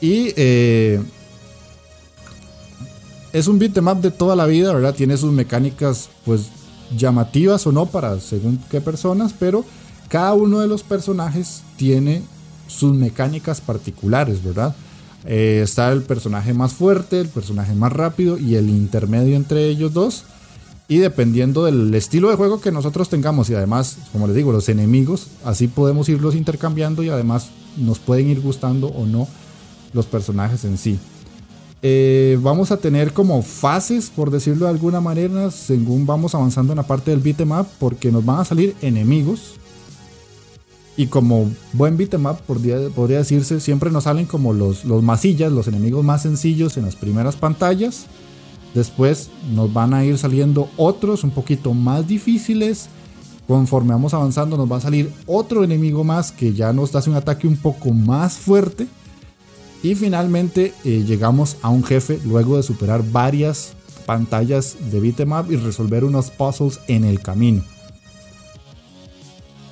Y 0.00 0.32
eh, 0.36 1.00
es 3.32 3.46
un 3.48 3.58
beat'em 3.58 3.88
up 3.88 4.00
de 4.00 4.10
toda 4.10 4.36
la 4.36 4.46
vida, 4.46 4.72
¿verdad? 4.72 4.94
Tiene 4.94 5.16
sus 5.16 5.32
mecánicas, 5.32 6.10
pues, 6.24 6.48
llamativas 6.96 7.66
o 7.66 7.72
no 7.72 7.86
para 7.86 8.20
según 8.20 8.60
qué 8.70 8.80
personas, 8.80 9.34
pero 9.38 9.64
cada 10.08 10.34
uno 10.34 10.60
de 10.60 10.68
los 10.68 10.82
personajes 10.82 11.62
tiene 11.76 12.22
sus 12.68 12.94
mecánicas 12.94 13.60
particulares, 13.60 14.44
¿verdad? 14.44 14.74
Eh, 15.24 15.60
está 15.62 15.92
el 15.92 16.02
personaje 16.02 16.52
más 16.52 16.72
fuerte, 16.72 17.20
el 17.20 17.28
personaje 17.28 17.74
más 17.74 17.92
rápido 17.92 18.38
y 18.38 18.56
el 18.56 18.68
intermedio 18.68 19.36
entre 19.36 19.68
ellos 19.68 19.92
dos. 19.92 20.24
Y 20.92 20.98
dependiendo 20.98 21.64
del 21.64 21.94
estilo 21.94 22.28
de 22.28 22.36
juego 22.36 22.60
que 22.60 22.70
nosotros 22.70 23.08
tengamos 23.08 23.48
y 23.48 23.54
además, 23.54 23.96
como 24.12 24.26
les 24.26 24.36
digo, 24.36 24.52
los 24.52 24.68
enemigos, 24.68 25.28
así 25.42 25.66
podemos 25.66 26.06
irlos 26.10 26.34
intercambiando 26.34 27.02
y 27.02 27.08
además 27.08 27.48
nos 27.78 27.98
pueden 27.98 28.28
ir 28.28 28.42
gustando 28.42 28.88
o 28.88 29.06
no 29.06 29.26
los 29.94 30.04
personajes 30.04 30.66
en 30.66 30.76
sí. 30.76 30.98
Eh, 31.80 32.38
vamos 32.42 32.72
a 32.72 32.76
tener 32.76 33.14
como 33.14 33.40
fases, 33.40 34.10
por 34.10 34.30
decirlo 34.30 34.66
de 34.66 34.72
alguna 34.72 35.00
manera, 35.00 35.50
según 35.50 36.04
vamos 36.04 36.34
avanzando 36.34 36.74
en 36.74 36.76
la 36.76 36.86
parte 36.86 37.10
del 37.10 37.20
beatmap, 37.20 37.66
porque 37.78 38.12
nos 38.12 38.22
van 38.26 38.40
a 38.40 38.44
salir 38.44 38.76
enemigos. 38.82 39.54
Y 40.98 41.06
como 41.06 41.50
buen 41.72 41.96
beatmap, 41.96 42.38
podría, 42.42 42.90
podría 42.90 43.16
decirse, 43.16 43.60
siempre 43.60 43.90
nos 43.90 44.04
salen 44.04 44.26
como 44.26 44.52
los, 44.52 44.84
los 44.84 45.02
masillas, 45.02 45.52
los 45.52 45.68
enemigos 45.68 46.04
más 46.04 46.20
sencillos 46.20 46.76
en 46.76 46.84
las 46.84 46.96
primeras 46.96 47.36
pantallas. 47.36 48.04
Después 48.74 49.30
nos 49.54 49.72
van 49.72 49.92
a 49.94 50.04
ir 50.04 50.16
saliendo 50.18 50.68
otros 50.76 51.24
un 51.24 51.30
poquito 51.30 51.74
más 51.74 52.06
difíciles. 52.06 52.88
Conforme 53.46 53.92
vamos 53.92 54.14
avanzando 54.14 54.56
nos 54.56 54.70
va 54.70 54.76
a 54.76 54.80
salir 54.80 55.12
otro 55.26 55.64
enemigo 55.64 56.04
más 56.04 56.32
que 56.32 56.54
ya 56.54 56.72
nos 56.72 56.94
hace 56.94 57.10
un 57.10 57.16
ataque 57.16 57.46
un 57.46 57.56
poco 57.56 57.90
más 57.90 58.38
fuerte. 58.38 58.86
Y 59.82 59.94
finalmente 59.94 60.72
eh, 60.84 61.04
llegamos 61.06 61.56
a 61.60 61.68
un 61.68 61.82
jefe 61.82 62.20
luego 62.24 62.56
de 62.56 62.62
superar 62.62 63.02
varias 63.10 63.74
pantallas 64.06 64.76
de 64.90 65.00
beatmap 65.00 65.50
y 65.50 65.56
resolver 65.56 66.04
unos 66.04 66.30
puzzles 66.30 66.80
en 66.86 67.04
el 67.04 67.20
camino. 67.20 67.62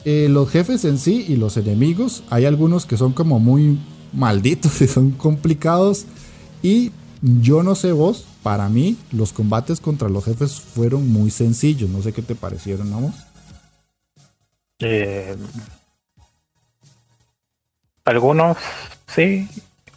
Eh, 0.05 0.29
los 0.31 0.49
jefes 0.51 0.85
en 0.85 0.99
sí 0.99 1.27
y 1.29 1.37
los 1.37 1.57
enemigos, 1.57 2.23
hay 2.31 2.47
algunos 2.47 2.87
que 2.87 2.97
son 2.97 3.13
como 3.13 3.39
muy 3.39 3.79
malditos 4.13 4.81
y 4.83 4.89
son 4.89 5.13
complicados. 5.13 6.07
Y 6.63 6.91
yo 7.23 7.63
no 7.63 7.75
sé 7.75 7.93
vos, 7.93 8.27
para 8.43 8.69
mí 8.69 8.97
los 9.13 9.33
combates 9.33 9.81
contra 9.81 10.09
los 10.09 10.25
jefes 10.25 10.61
fueron 10.61 11.09
muy 11.09 11.31
sencillos. 11.31 11.91
No 11.91 12.03
sé 12.03 12.13
qué 12.13 12.23
te 12.23 12.35
parecieron, 12.35 12.91
vamos. 12.91 13.15
Eh, 14.79 15.37
algunos 18.05 18.57
sí, 19.07 19.47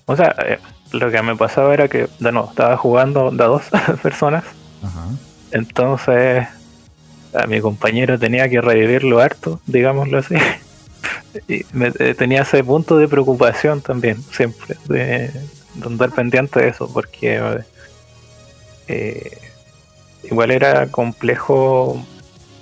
o 0.05 0.15
sea, 0.15 0.36
eh, 0.45 0.59
lo 0.91 1.09
que 1.09 1.21
me 1.21 1.36
pasaba 1.36 1.74
era 1.74 1.88
que, 1.88 2.07
de 2.19 2.32
nuevo, 2.32 2.49
estaba 2.49 2.78
jugando 2.78 3.32
de 3.32 3.43
dos 3.43 3.63
personas. 4.01 4.43
Entonces, 5.51 6.47
a 7.34 7.47
mi 7.47 7.61
compañero 7.61 8.19
tenía 8.19 8.49
que 8.49 8.59
revivirlo 8.59 9.19
harto, 9.19 9.61
digámoslo 9.65 10.17
así. 10.17 10.36
y 11.47 11.65
me, 11.71 11.91
eh, 11.99 12.15
tenía 12.15 12.41
ese 12.41 12.63
punto 12.63 12.97
de 12.97 13.07
preocupación 13.07 13.82
también, 13.82 14.21
siempre, 14.32 14.76
de, 14.88 15.32
de 15.76 15.88
andar 15.88 16.11
pendiente 16.11 16.61
de 16.61 16.69
eso, 16.69 16.91
porque 16.91 17.61
eh, 18.88 19.38
igual 20.24 20.51
era 20.51 20.88
complejo 20.88 22.03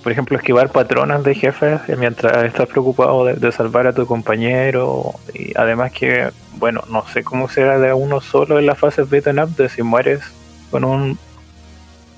por 0.04 0.12
ejemplo, 0.12 0.38
esquivar 0.38 0.72
patronas 0.72 1.24
de 1.24 1.36
jefes 1.36 1.82
mientras 1.98 2.44
estás 2.44 2.68
preocupado 2.68 3.26
de, 3.26 3.52
salvar 3.52 3.88
a 3.88 3.94
tu 3.94 4.06
compañero. 4.06 5.14
Y 5.34 5.54
además 5.56 5.92
que, 5.92 6.32
bueno, 6.58 6.84
no 6.90 7.06
sé 7.08 7.24
cómo 7.24 7.48
será 7.50 7.78
de 7.80 7.94
uno 7.94 8.20
solo 8.20 8.60
en 8.60 8.66
las 8.66 8.80
fases 8.80 9.10
beaten 9.10 9.40
up, 9.40 9.56
de 9.56 9.70
si 9.70 9.84
mueres 9.84 10.22
con 10.72 10.84
un 10.84 11.20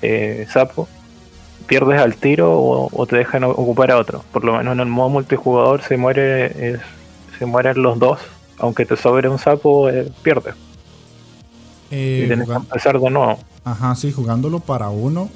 eh, 0.00 0.46
sapo, 0.48 0.88
pierdes 1.66 2.00
al 2.00 2.16
tiro 2.16 2.52
o, 2.54 3.06
te 3.06 3.16
dejan 3.16 3.44
ocupar 3.44 3.90
a 3.90 3.98
otro. 3.98 4.24
Por 4.32 4.44
lo 4.44 4.56
menos 4.56 4.72
en 4.72 4.80
el 4.80 4.86
modo 4.86 5.10
multijugador 5.10 5.82
se 5.82 5.96
muere 5.96 6.80
se 7.38 7.46
mueren 7.46 7.82
los 7.82 7.98
dos, 7.98 8.20
aunque 8.58 8.86
te 8.86 8.96
sobre 8.96 9.28
un 9.28 9.38
sapo, 9.38 9.90
eh, 9.90 10.10
pierdes. 10.22 10.54
Eh, 11.96 12.22
y 12.24 12.26
tienes 12.26 12.48
que 12.48 12.54
empezar 12.54 12.98
de 12.98 13.10
nuevo. 13.10 13.38
Ajá, 13.64 13.94
sí, 13.94 14.10
jugándolo 14.10 14.58
para 14.60 14.88
uno 14.88 15.30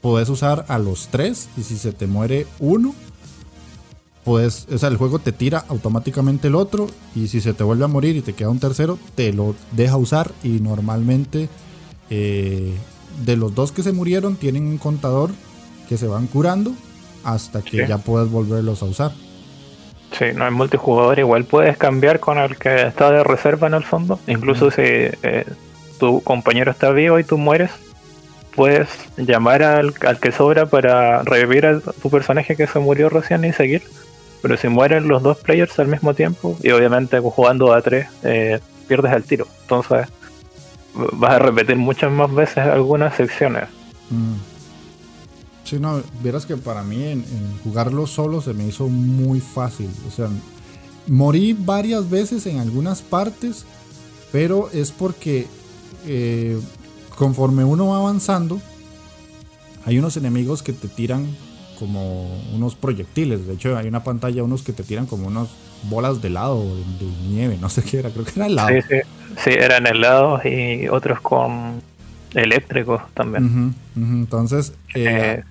Puedes 0.00 0.28
usar 0.28 0.64
a 0.68 0.78
los 0.78 1.08
tres 1.08 1.48
y 1.56 1.62
si 1.62 1.76
se 1.76 1.92
te 1.92 2.06
muere 2.06 2.46
uno, 2.60 2.94
pues, 4.24 4.68
o 4.72 4.78
sea, 4.78 4.90
el 4.90 4.96
juego 4.96 5.18
te 5.18 5.32
tira 5.32 5.64
automáticamente 5.68 6.48
el 6.48 6.54
otro 6.54 6.86
y 7.16 7.26
si 7.28 7.40
se 7.40 7.52
te 7.52 7.64
vuelve 7.64 7.84
a 7.84 7.88
morir 7.88 8.14
y 8.16 8.20
te 8.20 8.32
queda 8.32 8.48
un 8.50 8.60
tercero, 8.60 8.98
te 9.16 9.32
lo 9.32 9.56
deja 9.72 9.96
usar 9.96 10.30
y 10.44 10.60
normalmente 10.60 11.48
eh, 12.10 12.74
de 13.24 13.36
los 13.36 13.54
dos 13.54 13.72
que 13.72 13.82
se 13.82 13.92
murieron 13.92 14.36
tienen 14.36 14.66
un 14.66 14.78
contador 14.78 15.30
que 15.88 15.96
se 15.96 16.06
van 16.06 16.28
curando 16.28 16.72
hasta 17.24 17.62
que 17.62 17.88
ya 17.88 17.98
puedes 17.98 18.30
volverlos 18.30 18.82
a 18.82 18.86
usar. 18.86 19.12
Sí, 20.12 20.26
no 20.34 20.46
es 20.46 20.52
multijugador, 20.52 21.18
igual 21.18 21.44
puedes 21.44 21.76
cambiar 21.76 22.20
con 22.20 22.38
el 22.38 22.56
que 22.56 22.86
está 22.86 23.10
de 23.10 23.24
reserva 23.24 23.66
en 23.66 23.74
el 23.74 23.84
fondo, 23.84 24.20
incluso 24.28 24.70
si 24.70 24.82
eh, 24.82 25.44
tu 25.98 26.22
compañero 26.22 26.70
está 26.70 26.90
vivo 26.90 27.18
y 27.18 27.24
tú 27.24 27.38
mueres, 27.38 27.70
puedes 28.54 28.88
llamar 29.16 29.62
al, 29.62 29.94
que 30.20 30.32
sobra 30.32 30.66
para 30.66 31.22
revivir 31.22 31.66
a 31.66 31.80
tu 31.80 32.10
personaje 32.10 32.56
que 32.56 32.66
se 32.66 32.78
murió 32.78 33.08
recién 33.08 33.44
y 33.44 33.52
seguir. 33.52 33.82
Pero 34.42 34.56
si 34.56 34.68
mueren 34.68 35.08
los 35.08 35.22
dos 35.22 35.38
players 35.38 35.78
al 35.78 35.88
mismo 35.88 36.14
tiempo, 36.14 36.56
y 36.62 36.70
obviamente 36.70 37.18
jugando 37.18 37.72
a 37.72 37.82
tres, 37.82 38.08
eh, 38.22 38.60
pierdes 38.86 39.12
el 39.12 39.24
tiro. 39.24 39.46
Entonces 39.62 40.08
vas 40.94 41.32
a 41.32 41.38
repetir 41.38 41.76
muchas 41.76 42.10
más 42.10 42.32
veces 42.34 42.58
algunas 42.58 43.14
secciones. 43.14 43.64
Mm. 44.10 44.34
Sí, 45.64 45.78
no, 45.78 46.02
verás 46.22 46.46
que 46.46 46.56
para 46.56 46.82
mí 46.82 47.04
en, 47.04 47.24
jugarlo 47.62 48.06
solo 48.06 48.40
se 48.40 48.54
me 48.54 48.66
hizo 48.66 48.88
muy 48.88 49.40
fácil. 49.40 49.90
O 50.06 50.10
sea, 50.10 50.28
morí 51.06 51.52
varias 51.52 52.08
veces 52.08 52.46
en 52.46 52.58
algunas 52.58 53.02
partes, 53.02 53.66
pero 54.32 54.70
es 54.72 54.92
porque 54.92 55.46
eh, 56.06 56.58
conforme 57.16 57.64
uno 57.64 57.88
va 57.88 57.98
avanzando, 57.98 58.60
hay 59.84 59.98
unos 59.98 60.16
enemigos 60.16 60.62
que 60.62 60.72
te 60.72 60.88
tiran 60.88 61.26
como 61.78 62.26
unos 62.54 62.74
proyectiles. 62.74 63.46
De 63.46 63.54
hecho, 63.54 63.76
hay 63.76 63.88
una 63.88 64.02
pantalla, 64.04 64.42
unos 64.42 64.62
que 64.62 64.72
te 64.72 64.82
tiran 64.82 65.06
como 65.06 65.28
unas 65.28 65.48
bolas 65.84 66.20
de 66.20 66.28
helado, 66.28 66.62
de, 66.64 67.06
nieve, 67.28 67.56
no 67.60 67.68
sé 67.68 67.82
qué 67.82 68.00
era, 68.00 68.10
creo 68.10 68.24
que 68.24 68.32
era 68.36 68.46
helado. 68.46 68.68
Sí, 68.68 68.80
sí, 68.88 68.96
sí 69.44 69.50
eran 69.50 69.86
helados 69.86 70.44
y 70.44 70.88
otros 70.88 71.20
con 71.20 71.80
eléctricos 72.34 73.02
también. 73.14 73.74
Entonces, 73.96 74.72
eh, 74.94 75.42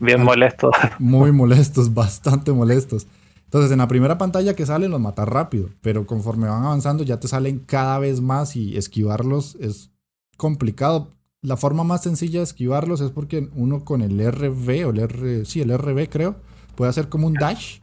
bien 0.00 0.22
molestos. 0.22 0.72
Muy 0.98 1.32
molestos, 1.32 1.94
bastante 1.94 2.52
molestos. 2.52 3.06
Entonces, 3.50 3.72
en 3.72 3.78
la 3.78 3.88
primera 3.88 4.16
pantalla 4.16 4.54
que 4.54 4.64
salen 4.64 4.92
los 4.92 5.00
matas 5.00 5.28
rápido, 5.28 5.70
pero 5.80 6.06
conforme 6.06 6.48
van 6.48 6.62
avanzando 6.62 7.02
ya 7.02 7.18
te 7.18 7.26
salen 7.26 7.58
cada 7.58 7.98
vez 7.98 8.20
más 8.20 8.54
y 8.54 8.76
esquivarlos 8.76 9.56
es 9.60 9.90
complicado. 10.36 11.10
La 11.42 11.56
forma 11.56 11.82
más 11.82 12.04
sencilla 12.04 12.38
de 12.38 12.44
esquivarlos 12.44 13.00
es 13.00 13.10
porque 13.10 13.48
uno 13.54 13.84
con 13.84 14.02
el 14.02 14.20
RV 14.20 14.86
o 14.86 14.90
el 14.90 15.00
R, 15.00 15.44
sí, 15.46 15.60
el 15.60 15.76
RV 15.76 16.08
creo, 16.08 16.36
puede 16.76 16.90
hacer 16.90 17.08
como 17.08 17.26
un 17.26 17.34
dash. 17.34 17.80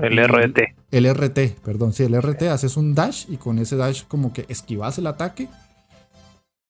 El 0.00 0.18
RT. 0.18 0.58
El 0.92 1.12
RT, 1.12 1.60
perdón, 1.64 1.92
sí, 1.92 2.04
el 2.04 2.20
RT 2.20 2.42
haces 2.42 2.76
un 2.76 2.94
dash 2.94 3.24
y 3.28 3.38
con 3.38 3.58
ese 3.58 3.76
dash 3.76 4.04
como 4.06 4.32
que 4.32 4.44
esquivas 4.48 4.98
el 4.98 5.08
ataque 5.08 5.48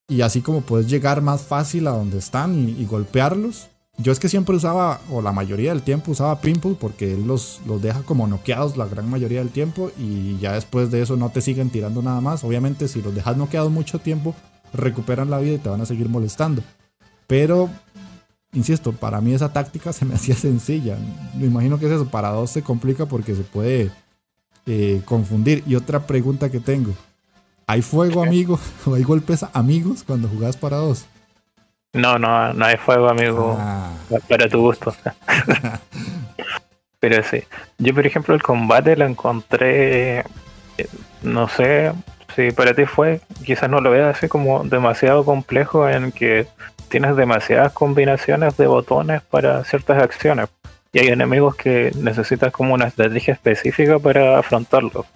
y 0.09 0.23
así 0.23 0.41
como 0.41 0.63
puedes 0.63 0.89
llegar 0.89 1.21
más 1.21 1.43
fácil 1.43 1.87
a 1.87 1.91
donde 1.91 2.17
están 2.17 2.69
y, 2.69 2.85
golpearlos. 2.87 3.69
Yo 4.01 4.13
es 4.13 4.21
que 4.21 4.29
siempre 4.29 4.55
usaba, 4.55 5.01
o 5.11 5.21
la 5.21 5.33
mayoría 5.33 5.71
del 5.71 5.83
tiempo 5.83 6.13
usaba 6.13 6.41
Pimple 6.41 6.77
porque 6.79 7.15
él 7.15 7.27
los, 7.27 7.61
los 7.67 7.83
deja 7.83 8.03
como 8.03 8.29
noqueados 8.29 8.77
la 8.77 8.87
gran 8.87 9.11
mayoría 9.11 9.41
del 9.41 9.51
tiempo 9.51 9.91
y 9.99 10.39
ya 10.39 10.53
después 10.53 10.93
de 10.93 11.03
eso 11.03 11.17
no 11.17 11.31
te 11.31 11.41
siguen 11.41 11.71
tirando 11.71 12.01
nada 12.01 12.21
más. 12.21 12.45
Obviamente 12.45 12.87
si 12.87 13.03
los 13.03 13.13
dejas 13.13 13.37
noqueados 13.37 13.73
mucho 13.73 13.99
tiempo 13.99 14.37
recuperan 14.73 15.31
la 15.31 15.39
vida 15.39 15.55
y 15.55 15.59
te 15.59 15.69
van 15.69 15.81
a 15.81 15.87
seguir 15.87 16.09
molestando. 16.09 16.63
Pero, 17.27 17.69
insisto, 18.53 18.93
para 18.93 19.21
mí 19.21 19.35
esa 19.35 19.53
táctica 19.53 19.93
se 19.93 20.05
me 20.05 20.15
hacía 20.17 20.37
sencilla. 20.37 20.97
Me 21.37 21.47
imagino 21.47 21.81
que 21.81 21.87
es 21.87 21.93
eso, 21.93 22.07
para 22.07 22.31
dos 22.31 22.51
se 22.51 22.63
complica 22.63 23.07
porque 23.07 23.35
se 23.35 23.43
puede 23.43 23.91
eh, 24.67 25.03
confundir. 25.07 25.65
Y 25.67 25.75
otra 25.75 26.07
pregunta 26.07 26.51
que 26.51 26.61
tengo. 26.61 26.93
¿Hay 27.67 27.83
fuego, 27.83 28.23
amigo? 28.23 28.61
¿O 28.87 28.95
hay 28.95 29.03
golpes 29.03 29.45
amigos 29.53 30.05
cuando 30.05 30.29
jugás 30.29 30.57
para 30.57 30.77
dos? 30.77 31.07
No, 31.93 32.19
no, 32.19 32.53
no 32.53 32.65
hay 32.65 32.77
fuego, 32.77 33.09
amigo. 33.09 33.57
Ah. 33.59 33.91
Para 34.29 34.49
tu 34.49 34.61
gusto. 34.61 34.95
Pero 37.01 37.23
sí, 37.23 37.45
yo 37.79 37.95
por 37.95 38.07
ejemplo 38.07 38.35
el 38.35 38.43
combate 38.43 38.97
lo 38.97 39.07
encontré, 39.07 40.19
eh, 40.19 40.25
no 41.23 41.49
sé 41.49 41.93
si 42.35 42.51
para 42.51 42.75
ti 42.75 42.87
fue, 42.87 43.21
quizás 43.45 43.71
no 43.71 43.81
lo 43.81 43.91
veas 43.91 44.17
así 44.17 44.27
como 44.27 44.65
demasiado 44.65 45.25
complejo 45.25 45.89
en 45.89 46.11
que 46.11 46.49
tienes 46.89 47.17
demasiadas 47.17 47.73
combinaciones 47.73 48.57
de 48.57 48.67
botones 48.67 49.23
para 49.23 49.65
ciertas 49.65 50.03
acciones. 50.03 50.49
Y 50.93 51.01
hay 51.01 51.09
enemigos 51.09 51.55
que 51.55 51.93
necesitas 51.97 52.53
como 52.53 52.75
una 52.75 52.87
estrategia 52.87 53.35
específica 53.35 53.99
para 53.99 54.39
afrontarlos. 54.39 55.07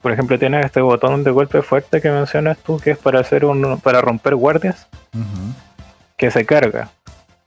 Por 0.00 0.12
ejemplo, 0.12 0.38
tienes 0.38 0.64
este 0.64 0.80
botón 0.80 1.24
de 1.24 1.30
golpe 1.30 1.60
fuerte 1.62 2.00
que 2.00 2.10
mencionas 2.10 2.56
tú, 2.58 2.78
que 2.78 2.92
es 2.92 2.98
para 2.98 3.20
hacer 3.20 3.44
un, 3.44 3.80
para 3.80 4.00
romper 4.00 4.36
guardias, 4.36 4.86
que 6.18 6.30
se 6.30 6.44
carga. 6.44 6.90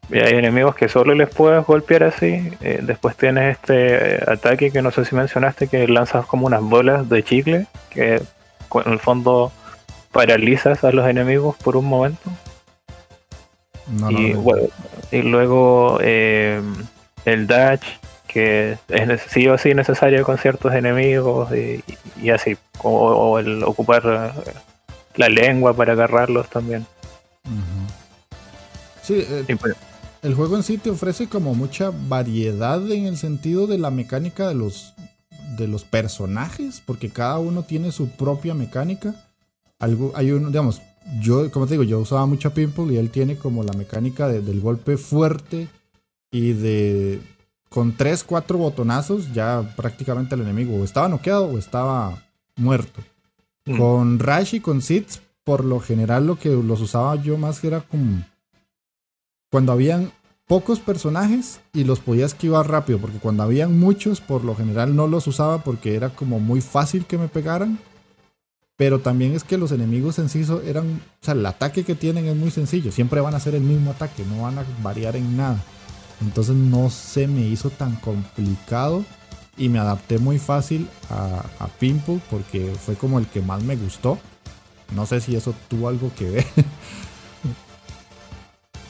Y 0.10 0.20
hay 0.20 0.34
enemigos 0.34 0.76
que 0.76 0.90
solo 0.90 1.14
les 1.14 1.30
puedes 1.30 1.66
golpear 1.66 2.04
así. 2.04 2.52
Eh, 2.62 2.80
después 2.82 3.16
tienes 3.16 3.58
este 3.58 4.16
eh, 4.16 4.24
ataque 4.28 4.72
que 4.72 4.82
no 4.82 4.92
sé 4.92 5.06
si 5.06 5.16
mencionaste, 5.16 5.68
que 5.68 5.88
lanzas 5.88 6.26
como 6.26 6.48
unas 6.48 6.62
bolas 6.62 7.08
de 7.08 7.24
chicle, 7.24 7.68
que 7.90 8.16
en 8.16 8.92
el 8.92 9.00
fondo 9.00 9.52
paralizas 10.12 10.84
a 10.84 10.92
los 10.92 11.08
enemigos 11.08 11.56
por 11.58 11.78
un 11.78 11.86
momento. 11.86 12.30
y, 14.10 14.36
y 15.16 15.22
luego 15.22 16.00
eh, 16.02 16.62
el 17.26 17.48
dash, 17.48 17.84
que 18.28 18.78
es 18.90 19.22
sí 19.28 19.48
o 19.48 19.58
sí 19.58 19.74
necesario 19.74 20.24
con 20.26 20.38
ciertos 20.38 20.74
enemigos 20.74 21.50
y, 21.54 22.30
así, 22.30 22.58
o, 22.82 23.40
el 23.40 23.64
ocupar 23.64 24.34
la 25.16 25.30
lengua 25.30 25.74
para 25.74 25.94
agarrarlos 25.94 26.50
también. 26.50 26.86
Sí, 29.04 29.26
pues, 29.60 29.76
el 30.22 30.36
juego 30.36 30.56
en 30.56 30.64
sí 30.64 30.78
te 30.78 30.90
ofrece 30.90 31.28
como 31.28 31.56
mucha 31.56 31.92
variedad 32.08 32.90
en 32.92 33.08
el 33.08 33.18
sentido 33.18 33.68
de 33.68 33.78
la 33.78 33.90
mecánica 33.90 34.48
de 34.48 34.56
los, 34.56 34.94
de 35.58 35.68
los 35.68 35.84
personajes, 35.84 36.82
porque 36.86 37.10
cada 37.10 37.40
uno 37.40 37.64
tiene 37.64 37.92
su 37.92 38.10
propia 38.10 38.54
mecánica. 38.54 39.16
Algo, 39.80 40.12
hay 40.16 40.32
uno, 40.32 40.50
digamos, 40.50 40.82
yo, 41.20 41.50
como 41.50 41.66
te 41.66 41.74
digo, 41.74 41.84
yo 41.84 42.00
usaba 42.00 42.26
mucho 42.28 42.54
Pimple 42.54 42.94
y 42.94 42.98
él 42.98 43.10
tiene 43.10 43.36
como 43.36 43.64
la 43.64 43.74
mecánica 43.74 44.28
del 44.28 44.60
golpe 44.60 44.98
fuerte 44.98 45.68
y 46.32 46.54
de 46.54 47.20
con 47.70 47.96
3, 47.96 48.24
4 48.24 48.58
botonazos 48.58 49.34
ya 49.34 49.74
prácticamente 49.76 50.36
el 50.36 50.42
enemigo 50.42 50.76
o 50.76 50.84
estaba 50.84 51.08
noqueado 51.08 51.46
o 51.46 51.58
estaba 51.58 52.22
muerto. 52.56 53.02
Mm. 53.66 53.78
Con 53.78 54.20
Rash 54.20 54.56
y 54.56 54.60
con 54.60 54.82
Sith, 54.82 55.20
por 55.44 55.66
lo 55.66 55.80
general 55.80 56.28
lo 56.28 56.38
que 56.38 56.50
los 56.50 56.82
usaba 56.82 57.16
yo 57.16 57.38
más 57.38 57.64
era 57.64 57.82
como 57.82 58.24
cuando 59.52 59.74
habían 59.74 60.12
pocos 60.48 60.80
personajes 60.80 61.60
y 61.74 61.84
los 61.84 62.00
podía 62.00 62.26
esquivar 62.26 62.70
rápido, 62.70 63.00
porque 63.00 63.20
cuando 63.20 63.44
habían 63.44 63.78
muchos, 63.78 64.22
por 64.22 64.44
lo 64.44 64.56
general 64.56 64.96
no 64.96 65.08
los 65.08 65.28
usaba 65.28 65.64
porque 65.64 65.96
era 65.96 66.10
como 66.10 66.40
muy 66.40 66.62
fácil 66.62 67.06
que 67.06 67.18
me 67.18 67.28
pegaran. 67.28 67.78
Pero 68.78 69.00
también 69.00 69.34
es 69.34 69.44
que 69.44 69.58
los 69.58 69.72
enemigos 69.72 70.18
en 70.18 70.30
sí 70.30 70.44
eran, 70.66 71.02
o 71.22 71.26
sea, 71.26 71.36
el 71.36 71.46
ataque 71.46 71.84
que 71.84 71.94
tienen 71.94 72.26
es 72.26 72.36
muy 72.36 72.50
sencillo, 72.50 72.92
siempre 72.92 73.22
van 73.22 73.36
a 73.36 73.40
ser 73.40 73.54
el 73.54 73.62
mismo 73.62 73.92
ataque, 73.92 74.26
no 74.26 74.44
van 74.44 74.58
a 74.58 74.66
variar 74.82 75.16
en 75.16 75.38
nada. 75.38 75.62
Entonces 76.22 76.56
no 76.56 76.90
se 76.90 77.28
me 77.28 77.42
hizo 77.42 77.70
tan 77.70 77.96
complicado 77.98 79.04
y 79.58 79.70
me 79.70 79.80
adapté 79.80 80.18
muy 80.18 80.40
fácil 80.40 80.88
a, 81.10 81.44
a 81.60 81.68
Pimple 81.68 82.22
porque 82.30 82.74
fue 82.74 82.96
como 82.96 83.20
el 83.20 83.28
que 83.28 83.42
más 83.42 83.62
me 83.64 83.76
gustó. 83.76 84.18
No 84.96 85.06
sé 85.06 85.22
si 85.22 85.36
eso 85.36 85.54
tuvo 85.68 85.90
algo 85.90 86.12
que 86.18 86.30
ver. 86.30 86.46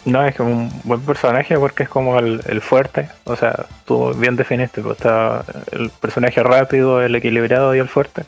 No, 0.04 0.26
es 0.26 0.40
un 0.40 0.72
buen 0.84 1.02
personaje 1.02 1.58
porque 1.58 1.84
es 1.84 1.90
como 1.90 2.18
el, 2.18 2.62
fuerte. 2.62 3.10
O 3.26 3.36
sea, 3.36 3.66
tú 3.86 4.14
bien 4.16 4.36
definiste, 4.36 4.82
pues 4.82 4.98
está 4.98 5.44
el 5.72 5.90
personaje 5.90 6.42
rápido, 6.42 7.02
el 7.02 7.16
equilibrado 7.16 7.76
y 7.76 7.80
el 7.80 7.88
fuerte. 7.88 8.24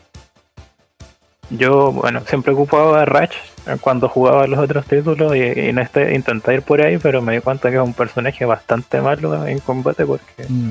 Yo, 1.50 1.92
bueno, 1.92 2.22
siempre 2.26 2.52
ocupaba 2.52 3.02
a 3.02 3.04
Ratch 3.04 3.34
cuando 3.80 4.08
jugaba 4.08 4.46
los 4.46 4.58
otros 4.58 4.86
títulos 4.86 5.34
y, 5.34 5.42
en 5.42 5.78
este 5.78 6.14
intenté 6.14 6.54
ir 6.54 6.62
por 6.62 6.80
ahí, 6.80 6.98
pero 6.98 7.20
me 7.22 7.34
di 7.34 7.40
cuenta 7.40 7.70
que 7.70 7.76
es 7.76 7.82
un 7.82 7.92
personaje 7.92 8.44
bastante 8.44 9.00
malo 9.00 9.46
en 9.46 9.58
combate 9.58 10.06
porque 10.06 10.46
mm. 10.48 10.70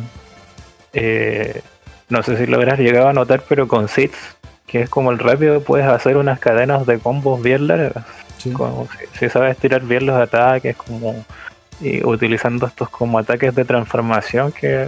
eh, 0.93 1.61
no 2.09 2.23
sé 2.23 2.37
si 2.37 2.45
lo 2.47 2.57
habrás 2.57 2.79
llegado 2.79 3.09
a 3.09 3.13
notar, 3.13 3.43
pero 3.47 3.67
con 3.67 3.87
Sith, 3.87 4.15
que 4.65 4.81
es 4.81 4.89
como 4.89 5.11
el 5.11 5.19
rápido, 5.19 5.61
puedes 5.61 5.85
hacer 5.85 6.17
unas 6.17 6.39
cadenas 6.39 6.85
de 6.85 6.97
combos 6.97 7.41
bien 7.41 7.67
largas 7.67 8.05
si, 9.19 9.29
sabes 9.29 9.57
tirar 9.57 9.81
bien 9.81 10.05
los 10.05 10.15
ataques, 10.15 10.75
como 10.75 11.25
y 11.81 12.05
utilizando 12.05 12.67
estos 12.67 12.89
como 12.89 13.17
ataques 13.17 13.53
de 13.55 13.65
transformación 13.65 14.51
que 14.51 14.87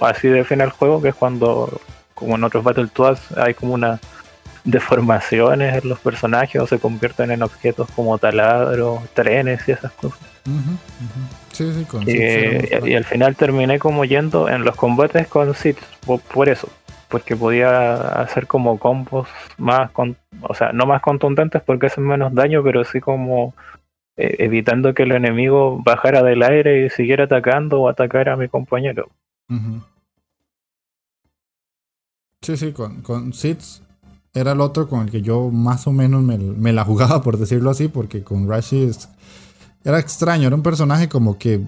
así 0.00 0.28
define 0.28 0.64
el 0.64 0.70
juego, 0.70 1.00
que 1.00 1.10
es 1.10 1.14
cuando, 1.14 1.80
como 2.14 2.36
en 2.36 2.44
otros 2.44 2.64
Battletoads, 2.64 3.36
hay 3.36 3.54
como 3.54 3.74
unas 3.74 4.00
deformaciones 4.64 5.82
en 5.82 5.88
los 5.88 5.98
personajes 5.98 6.60
o 6.60 6.66
se 6.66 6.78
convierten 6.78 7.30
en 7.30 7.42
objetos 7.42 7.88
como 7.94 8.18
taladros, 8.18 9.00
trenes 9.14 9.66
y 9.66 9.72
esas 9.72 9.92
cosas. 9.92 10.20
y, 12.06 12.94
al 12.94 13.04
final 13.04 13.36
terminé 13.36 13.78
como 13.78 14.04
yendo 14.04 14.48
en 14.48 14.64
los 14.64 14.76
combates 14.76 15.26
con 15.26 15.54
Sith, 15.54 15.78
por 16.32 16.48
eso, 16.48 16.68
porque 17.12 17.36
podía 17.36 17.96
hacer 18.22 18.46
como 18.46 18.78
combos 18.78 19.28
más, 19.58 19.90
con, 19.90 20.16
o 20.40 20.54
sea, 20.54 20.72
no 20.72 20.86
más 20.86 21.02
contundentes 21.02 21.60
porque 21.60 21.86
hacen 21.86 22.06
menos 22.06 22.34
daño, 22.34 22.62
pero 22.64 22.84
sí 22.84 23.00
como 23.00 23.52
eh, 24.16 24.36
evitando 24.38 24.94
que 24.94 25.02
el 25.02 25.12
enemigo 25.12 25.78
bajara 25.84 26.22
del 26.22 26.42
aire 26.42 26.86
y 26.86 26.88
siguiera 26.88 27.24
atacando 27.24 27.82
o 27.82 27.88
atacara 27.90 28.32
a 28.32 28.36
mi 28.38 28.48
compañero. 28.48 29.10
Sí, 32.40 32.56
sí, 32.56 32.72
con, 32.72 33.02
con 33.02 33.34
Sith 33.34 33.82
era 34.32 34.52
el 34.52 34.62
otro 34.62 34.88
con 34.88 35.02
el 35.02 35.10
que 35.10 35.20
yo 35.20 35.50
más 35.50 35.86
o 35.86 35.92
menos 35.92 36.22
me, 36.22 36.72
la 36.72 36.84
jugaba, 36.84 37.22
por 37.22 37.36
decirlo 37.36 37.68
así, 37.68 37.88
porque 37.88 38.24
con 38.24 38.48
Rashi 38.48 38.90
era 39.84 39.98
extraño, 39.98 40.46
era 40.46 40.56
un 40.56 40.62
personaje 40.62 41.10
como 41.10 41.36
que 41.36 41.60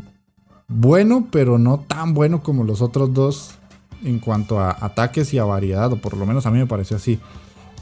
bueno, 0.69 1.29
pero 1.31 1.59
no 1.59 1.81
tan 1.81 2.15
bueno 2.15 2.43
como 2.43 2.65
los 2.65 2.81
otros 2.81 3.13
dos 3.13 3.59
en 4.05 4.19
cuanto 4.19 4.61
a 4.61 4.71
ataques 4.71 5.33
y 5.35 5.39
a 5.39 5.45
variedad, 5.45 5.93
o 5.93 5.97
por 5.97 6.17
lo 6.17 6.27
menos 6.27 6.47
a 6.47 6.51
mí 6.51 6.59
me 6.59 6.67
pareció 6.67 6.97
así. 6.97 7.19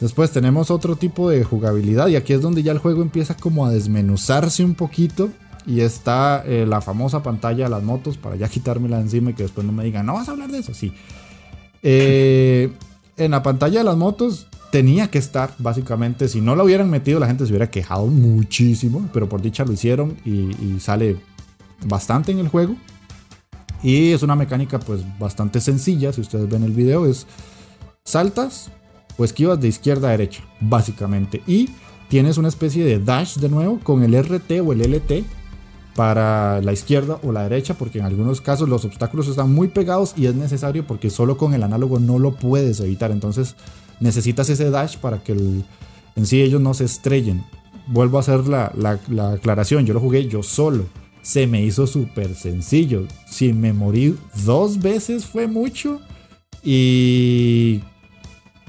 Después 0.00 0.30
tenemos 0.32 0.70
otro 0.70 0.96
tipo 0.96 1.30
de 1.30 1.44
jugabilidad 1.44 2.08
y 2.08 2.16
aquí 2.16 2.32
es 2.32 2.40
donde 2.40 2.62
ya 2.62 2.72
el 2.72 2.78
juego 2.78 3.02
empieza 3.02 3.36
como 3.36 3.66
a 3.66 3.70
desmenuzarse 3.70 4.64
un 4.64 4.74
poquito 4.74 5.30
y 5.64 5.80
está 5.80 6.42
eh, 6.44 6.66
la 6.66 6.80
famosa 6.80 7.22
pantalla 7.22 7.64
de 7.64 7.70
las 7.70 7.82
motos 7.82 8.16
para 8.16 8.34
ya 8.34 8.48
quitármela 8.48 8.98
encima 8.98 9.30
y 9.30 9.34
que 9.34 9.44
después 9.44 9.64
no 9.64 9.72
me 9.72 9.84
digan, 9.84 10.06
no 10.06 10.14
vas 10.14 10.28
a 10.28 10.32
hablar 10.32 10.50
de 10.50 10.58
eso, 10.58 10.74
sí. 10.74 10.92
Eh, 11.82 12.72
en 13.16 13.30
la 13.30 13.42
pantalla 13.42 13.78
de 13.78 13.84
las 13.84 13.96
motos 13.96 14.48
tenía 14.72 15.08
que 15.08 15.18
estar, 15.18 15.54
básicamente, 15.58 16.26
si 16.28 16.40
no 16.40 16.56
lo 16.56 16.64
hubieran 16.64 16.90
metido 16.90 17.20
la 17.20 17.26
gente 17.26 17.44
se 17.44 17.52
hubiera 17.52 17.70
quejado 17.70 18.06
muchísimo, 18.06 19.08
pero 19.12 19.28
por 19.28 19.40
dicha 19.40 19.64
lo 19.64 19.72
hicieron 19.72 20.16
y 20.24 20.80
sale 20.80 21.16
bastante 21.86 22.32
en 22.32 22.38
el 22.38 22.48
juego. 22.48 22.74
Y 23.82 24.12
es 24.12 24.22
una 24.22 24.36
mecánica 24.36 24.78
pues 24.78 25.02
bastante 25.18 25.60
sencilla, 25.60 26.12
si 26.12 26.20
ustedes 26.20 26.48
ven 26.48 26.62
el 26.62 26.72
video, 26.72 27.06
es 27.06 27.26
saltas 28.04 28.70
o 29.16 29.24
esquivas 29.24 29.60
de 29.60 29.68
izquierda 29.68 30.08
a 30.08 30.12
derecha, 30.12 30.44
básicamente. 30.60 31.42
Y 31.46 31.70
tienes 32.08 32.38
una 32.38 32.48
especie 32.48 32.84
de 32.84 33.00
dash 33.00 33.36
de 33.36 33.48
nuevo 33.48 33.80
con 33.82 34.02
el 34.02 34.14
RT 34.14 34.60
o 34.64 34.72
el 34.72 34.82
LT 34.82 35.24
para 35.96 36.62
la 36.62 36.72
izquierda 36.72 37.18
o 37.22 37.32
la 37.32 37.42
derecha, 37.42 37.74
porque 37.74 37.98
en 37.98 38.04
algunos 38.04 38.40
casos 38.40 38.68
los 38.68 38.84
obstáculos 38.84 39.28
están 39.28 39.52
muy 39.52 39.68
pegados 39.68 40.14
y 40.16 40.26
es 40.26 40.34
necesario 40.34 40.86
porque 40.86 41.10
solo 41.10 41.36
con 41.36 41.52
el 41.52 41.62
análogo 41.62 41.98
no 41.98 42.18
lo 42.18 42.36
puedes 42.36 42.78
evitar. 42.80 43.10
Entonces 43.10 43.56
necesitas 43.98 44.48
ese 44.48 44.70
dash 44.70 44.96
para 44.96 45.22
que 45.22 45.32
en 45.32 46.26
sí 46.26 46.40
ellos 46.40 46.60
no 46.60 46.72
se 46.72 46.84
estrellen. 46.84 47.44
Vuelvo 47.88 48.18
a 48.18 48.20
hacer 48.20 48.46
la, 48.46 48.72
la 48.76 49.32
aclaración, 49.32 49.86
yo 49.86 49.92
lo 49.92 50.00
jugué 50.00 50.28
yo 50.28 50.44
solo 50.44 50.86
se 51.22 51.46
me 51.46 51.62
hizo 51.62 51.86
súper 51.86 52.34
sencillo. 52.34 53.06
Si 53.26 53.52
me 53.52 53.72
morí 53.72 54.18
dos 54.44 54.80
veces 54.80 55.24
fue 55.24 55.46
mucho. 55.46 56.00
Y 56.64 57.82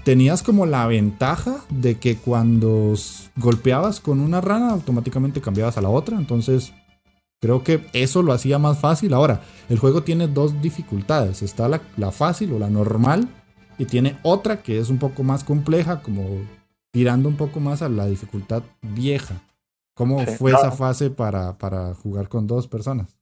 tenías 0.03 0.43
como 0.43 0.65
la 0.65 0.87
ventaja 0.87 1.57
de 1.69 1.95
que 1.95 2.15
cuando 2.15 2.93
golpeabas 3.35 3.99
con 3.99 4.19
una 4.19 4.41
rana 4.41 4.71
automáticamente 4.71 5.41
cambiabas 5.41 5.77
a 5.77 5.81
la 5.81 5.89
otra. 5.89 6.17
Entonces 6.17 6.73
creo 7.41 7.63
que 7.63 7.85
eso 7.93 8.21
lo 8.21 8.33
hacía 8.33 8.59
más 8.59 8.79
fácil. 8.79 9.13
Ahora, 9.13 9.41
el 9.69 9.79
juego 9.79 10.03
tiene 10.03 10.27
dos 10.27 10.61
dificultades. 10.61 11.41
Está 11.41 11.67
la, 11.67 11.81
la 11.97 12.11
fácil 12.11 12.53
o 12.53 12.59
la 12.59 12.69
normal. 12.69 13.27
Y 13.79 13.85
tiene 13.85 14.17
otra 14.21 14.61
que 14.61 14.77
es 14.77 14.89
un 14.89 14.99
poco 14.99 15.23
más 15.23 15.43
compleja, 15.43 16.03
como 16.03 16.23
tirando 16.91 17.27
un 17.27 17.35
poco 17.35 17.59
más 17.59 17.81
a 17.81 17.89
la 17.89 18.05
dificultad 18.05 18.61
vieja. 18.81 19.41
¿Cómo 19.93 20.19
fue 20.25 20.51
esa 20.51 20.71
fase 20.71 21.11
para, 21.11 21.57
para, 21.57 21.93
jugar 21.93 22.27
con 22.27 22.47
dos 22.47 22.67
personas? 22.67 23.15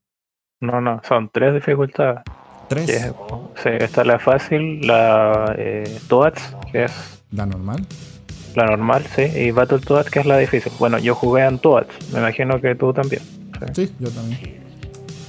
No, 0.62 0.80
no, 0.80 1.02
son 1.04 1.30
tres 1.30 1.54
dificultades. 1.54 2.22
¿Tres? 2.70 3.14
sí, 3.56 3.70
está 3.70 4.06
la 4.06 4.18
fácil, 4.18 4.88
la 4.88 5.54
eh, 5.58 6.00
Toads, 6.08 6.56
que 6.72 6.86
es... 6.86 7.24
¿La 7.32 7.46
normal? 7.46 7.86
La 8.56 8.66
normal, 8.66 9.04
sí, 9.04 9.24
y 9.24 9.52
Battle 9.52 9.80
Toads, 9.80 10.10
que 10.10 10.20
es 10.20 10.26
la 10.26 10.38
difícil. 10.38 10.72
Bueno, 10.80 10.98
yo 10.98 11.14
jugué 11.14 11.44
en 11.44 11.60
Toads, 11.60 12.14
me 12.14 12.20
imagino 12.20 12.62
que 12.62 12.76
tú 12.76 12.94
también. 12.94 13.22
Sí, 13.74 13.94
yo 14.00 14.10
también. 14.10 14.40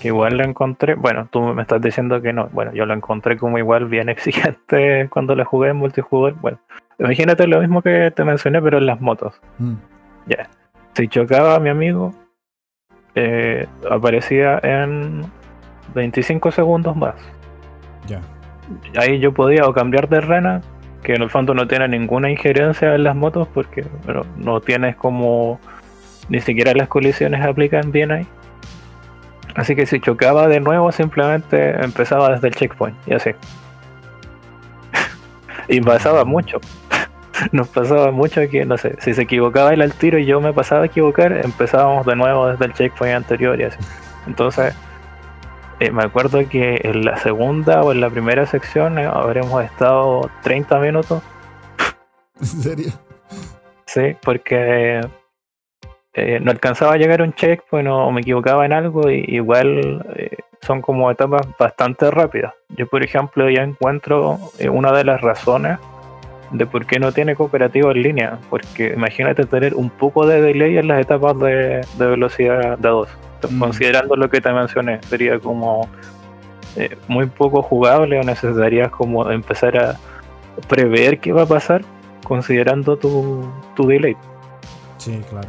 que 0.00 0.08
igual 0.08 0.36
lo 0.36 0.44
encontré, 0.44 0.94
bueno, 0.94 1.28
tú 1.32 1.40
me 1.40 1.62
estás 1.62 1.82
diciendo 1.82 2.22
que 2.22 2.32
no, 2.32 2.48
bueno, 2.52 2.72
yo 2.72 2.86
lo 2.86 2.94
encontré 2.94 3.36
como 3.36 3.58
igual 3.58 3.86
bien 3.86 4.08
exigente 4.10 5.08
cuando 5.10 5.34
lo 5.34 5.44
jugué 5.44 5.70
en 5.70 5.76
multijugador, 5.76 6.40
bueno, 6.40 6.58
imagínate 7.00 7.48
lo 7.48 7.60
mismo 7.60 7.82
que 7.82 8.12
te 8.14 8.22
mencioné, 8.22 8.62
pero 8.62 8.78
en 8.78 8.86
las 8.86 9.00
motos. 9.00 9.34
Mm. 9.58 9.74
Ya, 10.26 10.48
si 10.94 11.08
chocaba 11.08 11.54
a 11.54 11.60
mi 11.60 11.70
amigo, 11.70 12.14
eh, 13.14 13.66
aparecía 13.90 14.58
en 14.62 15.24
25 15.94 16.50
segundos 16.50 16.96
más. 16.96 17.14
Ya. 18.06 18.20
Ahí 18.96 19.18
yo 19.18 19.32
podía 19.32 19.66
o 19.66 19.72
cambiar 19.72 20.08
de 20.08 20.20
rena, 20.20 20.62
que 21.02 21.14
en 21.14 21.22
el 21.22 21.30
fondo 21.30 21.54
no 21.54 21.66
tiene 21.66 21.88
ninguna 21.88 22.30
injerencia 22.30 22.94
en 22.94 23.04
las 23.04 23.16
motos 23.16 23.48
porque 23.52 23.84
no 24.36 24.60
tienes 24.60 24.96
como 24.96 25.58
ni 26.28 26.40
siquiera 26.40 26.72
las 26.74 26.88
colisiones 26.88 27.44
aplican 27.44 27.90
bien 27.90 28.12
ahí. 28.12 28.26
Así 29.54 29.76
que 29.76 29.84
si 29.84 30.00
chocaba 30.00 30.48
de 30.48 30.60
nuevo 30.60 30.90
simplemente 30.92 31.82
empezaba 31.82 32.30
desde 32.30 32.48
el 32.48 32.54
checkpoint 32.54 32.96
y 33.06 33.14
así. 33.14 33.30
y 35.68 35.80
pasaba 35.80 36.24
mucho. 36.24 36.58
Nos 37.52 37.68
pasaba 37.68 38.10
mucho 38.10 38.40
que, 38.50 38.64
no 38.64 38.78
sé, 38.78 38.96
si 39.00 39.14
se 39.14 39.22
equivocaba 39.22 39.72
él 39.72 39.82
al 39.82 39.94
tiro 39.94 40.18
y 40.18 40.26
yo 40.26 40.40
me 40.40 40.52
pasaba 40.52 40.82
a 40.82 40.86
equivocar, 40.86 41.32
empezábamos 41.32 42.06
de 42.06 42.16
nuevo 42.16 42.48
desde 42.48 42.66
el 42.66 42.74
checkpoint 42.74 43.16
anterior 43.16 43.60
y 43.60 43.64
así. 43.64 43.78
Entonces, 44.26 44.74
eh, 45.80 45.90
me 45.90 46.04
acuerdo 46.04 46.48
que 46.48 46.80
en 46.84 47.04
la 47.04 47.16
segunda 47.16 47.82
o 47.82 47.92
en 47.92 48.00
la 48.00 48.10
primera 48.10 48.46
sección 48.46 48.98
eh, 48.98 49.06
habremos 49.06 49.62
estado 49.64 50.30
30 50.42 50.78
minutos. 50.78 51.22
¿En 52.38 52.46
serio? 52.46 52.92
Sí, 53.86 54.16
porque 54.22 55.00
eh, 56.14 56.40
no 56.40 56.50
alcanzaba 56.50 56.94
a 56.94 56.96
llegar 56.96 57.20
a 57.20 57.24
un 57.24 57.32
checkpoint 57.32 57.88
o 57.88 58.10
me 58.10 58.20
equivocaba 58.20 58.64
en 58.64 58.72
algo, 58.72 59.10
y 59.10 59.24
igual 59.28 60.04
son 60.60 60.80
como 60.80 61.10
etapas 61.10 61.46
bastante 61.58 62.10
rápidas. 62.10 62.54
Yo, 62.70 62.86
por 62.86 63.02
ejemplo, 63.02 63.50
ya 63.50 63.62
encuentro 63.62 64.38
una 64.70 64.92
de 64.92 65.04
las 65.04 65.20
razones 65.20 65.78
de 66.52 66.66
por 66.66 66.86
qué 66.86 66.98
no 66.98 67.12
tiene 67.12 67.34
cooperativo 67.34 67.90
en 67.90 68.02
línea, 68.02 68.38
porque 68.50 68.92
imagínate 68.94 69.44
tener 69.46 69.74
un 69.74 69.90
poco 69.90 70.26
de 70.26 70.40
delay 70.40 70.78
en 70.78 70.88
las 70.88 71.00
etapas 71.00 71.38
de, 71.38 71.80
de 71.98 72.06
velocidad 72.06 72.78
de 72.78 72.88
2 72.88 73.08
Mm. 73.50 73.58
considerando 73.58 74.16
lo 74.16 74.28
que 74.30 74.40
te 74.40 74.52
mencioné, 74.52 75.00
sería 75.08 75.38
como 75.38 75.88
eh, 76.76 76.96
muy 77.08 77.26
poco 77.26 77.62
jugable 77.62 78.18
o 78.18 78.22
necesitarías 78.22 78.90
como 78.90 79.30
empezar 79.30 79.76
a 79.76 79.98
prever 80.68 81.18
qué 81.18 81.32
va 81.32 81.42
a 81.42 81.46
pasar 81.46 81.82
considerando 82.24 82.96
tu, 82.96 83.48
tu 83.74 83.86
delay. 83.86 84.16
Sí, 84.98 85.20
claro. 85.28 85.48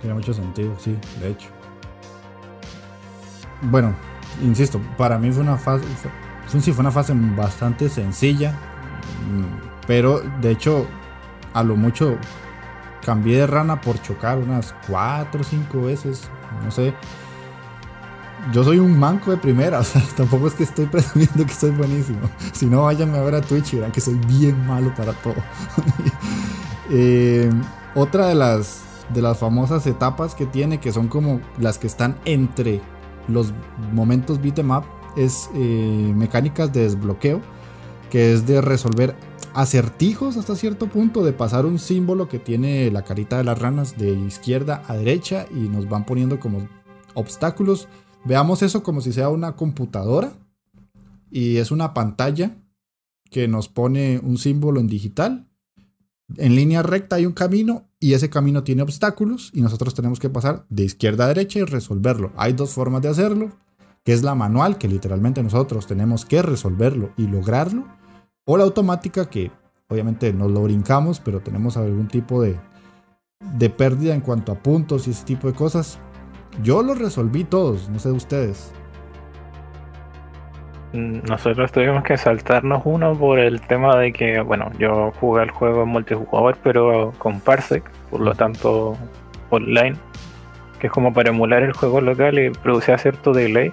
Tiene 0.00 0.14
mucho 0.14 0.32
sentido, 0.32 0.74
sí, 0.78 0.96
de 1.20 1.30
hecho. 1.30 1.48
Bueno, 3.62 3.94
insisto, 4.42 4.80
para 4.96 5.18
mí 5.18 5.30
fue 5.30 5.42
una 5.42 5.56
fase, 5.56 5.84
sí 6.46 6.72
fue 6.72 6.80
una 6.80 6.90
fase 6.90 7.12
bastante 7.14 7.88
sencilla, 7.88 8.54
pero 9.86 10.20
de 10.40 10.50
hecho, 10.50 10.86
a 11.54 11.62
lo 11.62 11.76
mucho 11.76 12.16
cambié 13.04 13.38
de 13.38 13.46
rana 13.46 13.80
por 13.80 14.00
chocar 14.00 14.38
unas 14.38 14.74
4 14.86 15.40
o 15.40 15.44
5 15.44 15.82
veces 15.82 16.30
no 16.64 16.70
sé. 16.70 16.94
Yo 18.52 18.64
soy 18.64 18.78
un 18.78 18.98
manco 18.98 19.30
de 19.30 19.36
primera, 19.36 19.78
o 19.80 19.84
sea, 19.84 20.02
tampoco 20.16 20.48
es 20.48 20.54
que 20.54 20.64
estoy 20.64 20.86
presumiendo 20.90 21.46
que 21.46 21.54
soy 21.54 21.70
buenísimo. 21.70 22.20
Si 22.52 22.66
no, 22.66 22.82
váyanme 22.82 23.18
a 23.18 23.22
ver 23.22 23.36
a 23.36 23.40
Twitch 23.40 23.72
y 23.72 23.76
verán 23.76 23.92
que 23.92 24.00
soy 24.00 24.14
bien 24.26 24.66
malo 24.66 24.92
para 24.94 25.12
todo. 25.12 25.34
Eh, 26.94 27.50
otra 27.94 28.26
de 28.26 28.34
las, 28.34 28.82
de 29.14 29.22
las 29.22 29.38
famosas 29.38 29.86
etapas 29.86 30.34
que 30.34 30.44
tiene, 30.44 30.78
que 30.78 30.92
son 30.92 31.08
como 31.08 31.40
las 31.58 31.78
que 31.78 31.86
están 31.86 32.18
entre 32.26 32.82
los 33.28 33.54
momentos 33.94 34.42
beat'em 34.42 34.68
es 35.16 35.48
eh, 35.54 36.12
mecánicas 36.14 36.70
de 36.70 36.82
desbloqueo, 36.82 37.40
que 38.12 38.34
es 38.34 38.46
de 38.46 38.60
resolver 38.60 39.16
acertijos 39.54 40.36
hasta 40.36 40.54
cierto 40.54 40.86
punto 40.86 41.24
de 41.24 41.32
pasar 41.32 41.64
un 41.64 41.78
símbolo 41.78 42.28
que 42.28 42.38
tiene 42.38 42.90
la 42.90 43.04
carita 43.06 43.38
de 43.38 43.44
las 43.44 43.58
ranas 43.58 43.96
de 43.96 44.12
izquierda 44.12 44.82
a 44.86 44.96
derecha 44.96 45.46
y 45.50 45.70
nos 45.70 45.88
van 45.88 46.04
poniendo 46.04 46.38
como 46.38 46.68
obstáculos. 47.14 47.88
Veamos 48.26 48.60
eso 48.60 48.82
como 48.82 49.00
si 49.00 49.14
sea 49.14 49.30
una 49.30 49.56
computadora 49.56 50.34
y 51.30 51.56
es 51.56 51.70
una 51.70 51.94
pantalla 51.94 52.54
que 53.30 53.48
nos 53.48 53.70
pone 53.70 54.20
un 54.22 54.36
símbolo 54.36 54.78
en 54.78 54.88
digital. 54.88 55.48
En 56.36 56.54
línea 56.54 56.82
recta 56.82 57.16
hay 57.16 57.24
un 57.24 57.32
camino 57.32 57.88
y 57.98 58.12
ese 58.12 58.28
camino 58.28 58.62
tiene 58.62 58.82
obstáculos 58.82 59.50
y 59.54 59.62
nosotros 59.62 59.94
tenemos 59.94 60.20
que 60.20 60.28
pasar 60.28 60.66
de 60.68 60.84
izquierda 60.84 61.24
a 61.24 61.28
derecha 61.28 61.60
y 61.60 61.64
resolverlo. 61.64 62.30
Hay 62.36 62.52
dos 62.52 62.72
formas 62.72 63.00
de 63.00 63.08
hacerlo, 63.08 63.56
que 64.04 64.12
es 64.12 64.22
la 64.22 64.34
manual, 64.34 64.76
que 64.76 64.86
literalmente 64.86 65.42
nosotros 65.42 65.86
tenemos 65.86 66.26
que 66.26 66.42
resolverlo 66.42 67.14
y 67.16 67.26
lograrlo 67.26 68.01
o 68.44 68.56
la 68.56 68.64
automática 68.64 69.28
que 69.28 69.50
obviamente 69.88 70.32
nos 70.32 70.50
lo 70.50 70.62
brincamos, 70.62 71.20
pero 71.20 71.40
tenemos 71.40 71.76
algún 71.76 72.08
tipo 72.08 72.42
de, 72.42 72.58
de 73.40 73.70
pérdida 73.70 74.14
en 74.14 74.20
cuanto 74.20 74.52
a 74.52 74.56
puntos 74.56 75.06
y 75.06 75.10
ese 75.10 75.24
tipo 75.24 75.46
de 75.48 75.54
cosas. 75.54 75.98
Yo 76.62 76.82
los 76.82 76.98
resolví 76.98 77.44
todos, 77.44 77.88
no 77.88 77.98
sé 77.98 78.10
ustedes. 78.10 78.72
Mm, 80.92 81.20
nosotros 81.28 81.72
tuvimos 81.72 82.04
que 82.04 82.16
saltarnos 82.16 82.82
uno 82.84 83.14
por 83.16 83.38
el 83.38 83.60
tema 83.62 83.96
de 83.96 84.12
que, 84.12 84.40
bueno, 84.40 84.70
yo 84.78 85.12
jugué 85.20 85.44
el 85.44 85.50
juego 85.50 85.82
en 85.82 85.88
multijugador, 85.88 86.56
pero 86.62 87.12
con 87.18 87.40
Parsec, 87.40 87.88
por 88.10 88.20
lo 88.20 88.34
tanto 88.34 88.96
online, 89.50 89.96
que 90.78 90.88
es 90.88 90.92
como 90.92 91.12
para 91.14 91.30
emular 91.30 91.62
el 91.62 91.72
juego 91.72 92.00
local 92.00 92.38
y 92.38 92.50
producía 92.50 92.98
cierto 92.98 93.32
delay. 93.32 93.72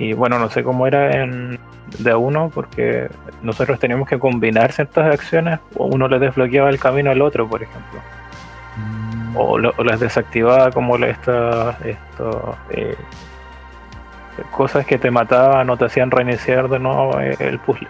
Y 0.00 0.14
bueno, 0.14 0.38
no 0.38 0.48
sé 0.48 0.64
cómo 0.64 0.86
era 0.86 1.22
en 1.22 1.58
de 1.98 2.14
uno 2.14 2.50
porque 2.54 3.10
nosotros 3.42 3.78
teníamos 3.78 4.08
que 4.08 4.18
combinar 4.18 4.72
ciertas 4.72 5.12
acciones 5.12 5.60
o 5.76 5.86
uno 5.86 6.08
le 6.08 6.18
desbloqueaba 6.18 6.70
el 6.70 6.80
camino 6.80 7.10
al 7.10 7.20
otro, 7.20 7.46
por 7.46 7.62
ejemplo. 7.62 8.00
Mm. 8.78 9.36
O, 9.36 9.58
las 9.58 10.00
desactivaba 10.00 10.70
como 10.70 10.96
estas 10.96 11.76
eh, 11.84 12.96
cosas 14.50 14.86
que 14.86 14.96
te 14.96 15.10
mataban 15.10 15.68
o 15.68 15.76
te 15.76 15.84
hacían 15.84 16.10
reiniciar 16.10 16.70
de 16.70 16.78
nuevo 16.78 17.20
eh, 17.20 17.36
el 17.38 17.58
puzzle. 17.58 17.88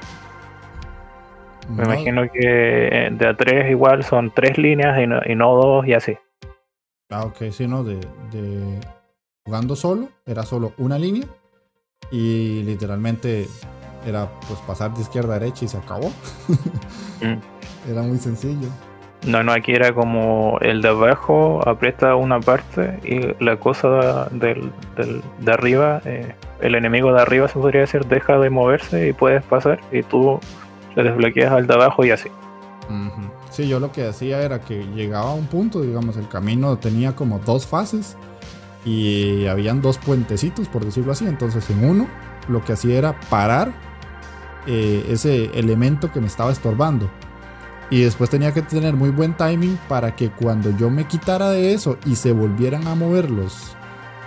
Me 1.68 1.84
imagino 1.84 2.22
que 2.32 3.08
de 3.12 3.28
a 3.28 3.36
tres 3.36 3.70
igual 3.70 4.02
son 4.02 4.32
tres 4.32 4.58
líneas 4.58 4.98
y 5.00 5.34
no, 5.36 5.54
dos 5.54 5.86
y 5.86 5.94
así. 5.94 6.18
Ah, 7.08 7.22
ok, 7.22 7.52
sí, 7.52 7.68
no, 7.68 7.84
de, 7.84 8.00
de 8.32 8.80
jugando 9.44 9.76
solo, 9.76 10.08
era 10.26 10.42
solo 10.42 10.72
una 10.78 10.98
línea 10.98 11.26
y 12.10 12.62
literalmente 12.64 13.48
era 14.06 14.28
pues 14.48 14.58
pasar 14.60 14.94
de 14.94 15.02
izquierda 15.02 15.36
a 15.36 15.38
derecha 15.38 15.64
y 15.64 15.68
se 15.68 15.78
acabó. 15.78 16.12
Mm. 17.22 17.36
Era 17.90 18.00
muy 18.00 18.16
sencillo. 18.16 18.68
No, 19.26 19.42
no, 19.42 19.52
aquí 19.52 19.72
era 19.72 19.92
como 19.92 20.56
el 20.62 20.80
de 20.80 20.88
abajo 20.88 21.60
aprieta 21.68 22.16
una 22.16 22.40
parte 22.40 22.98
y 23.04 23.44
la 23.44 23.58
cosa 23.58 24.28
del, 24.30 24.72
de 24.96 25.52
arriba, 25.52 26.00
eh, 26.06 26.34
el 26.62 26.74
enemigo 26.74 27.12
de 27.12 27.20
arriba 27.20 27.46
se 27.48 27.58
podría 27.58 27.82
decir, 27.82 28.06
deja 28.06 28.38
de 28.38 28.48
moverse 28.48 29.08
y 29.08 29.12
puedes 29.12 29.42
pasar 29.44 29.80
y 29.92 30.02
tú 30.02 30.40
le 30.96 31.02
desbloqueas 31.02 31.52
al 31.52 31.66
de 31.66 31.74
abajo 31.74 32.06
y 32.06 32.10
así. 32.10 32.30
Sí, 33.50 33.68
yo 33.68 33.80
lo 33.80 33.92
que 33.92 34.06
hacía 34.06 34.40
era 34.42 34.60
que 34.60 34.84
llegaba 34.94 35.30
a 35.30 35.34
un 35.34 35.46
punto, 35.46 35.82
digamos, 35.82 36.16
el 36.16 36.28
camino 36.28 36.78
tenía 36.78 37.14
como 37.14 37.40
dos 37.40 37.66
fases 37.66 38.16
y 38.84 39.46
habían 39.46 39.82
dos 39.82 39.98
puentecitos, 39.98 40.68
por 40.68 40.84
decirlo 40.84 41.12
así. 41.12 41.26
Entonces 41.26 41.68
en 41.70 41.84
uno 41.84 42.08
lo 42.48 42.64
que 42.64 42.72
hacía 42.72 42.98
era 42.98 43.20
parar 43.20 43.72
eh, 44.66 45.06
ese 45.08 45.46
elemento 45.58 46.12
que 46.12 46.20
me 46.20 46.26
estaba 46.26 46.52
estorbando. 46.52 47.10
Y 47.90 48.02
después 48.02 48.30
tenía 48.30 48.54
que 48.54 48.62
tener 48.62 48.94
muy 48.94 49.10
buen 49.10 49.36
timing 49.36 49.78
para 49.88 50.14
que 50.14 50.30
cuando 50.30 50.76
yo 50.76 50.90
me 50.90 51.06
quitara 51.06 51.50
de 51.50 51.74
eso 51.74 51.98
y 52.06 52.14
se 52.14 52.32
volvieran 52.32 52.86
a 52.86 52.94
mover 52.94 53.30
los, 53.30 53.74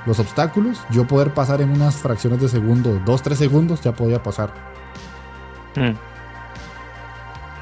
los 0.05 0.19
obstáculos, 0.19 0.79
yo 0.91 1.07
poder 1.07 1.33
pasar 1.33 1.61
en 1.61 1.69
unas 1.69 1.95
fracciones 1.95 2.41
de 2.41 2.49
segundo, 2.49 2.99
2-3 3.05 3.35
segundos, 3.35 3.81
ya 3.81 3.93
podía 3.93 4.21
pasar. 4.21 4.53
Mm. 5.77 6.12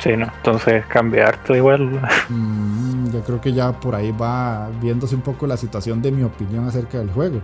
Sí, 0.01 0.17
¿no? 0.17 0.25
Entonces 0.37 0.83
cambiar 0.87 1.43
todo 1.43 1.55
igual. 1.55 2.01
Mm, 2.29 3.11
yo 3.11 3.21
creo 3.21 3.39
que 3.39 3.53
ya 3.53 3.79
por 3.79 3.93
ahí 3.93 4.11
va 4.11 4.69
viéndose 4.81 5.13
un 5.13 5.21
poco 5.21 5.45
la 5.45 5.57
situación 5.57 6.01
de 6.01 6.11
mi 6.11 6.23
opinión 6.23 6.67
acerca 6.67 6.97
del 6.97 7.11
juego. 7.11 7.39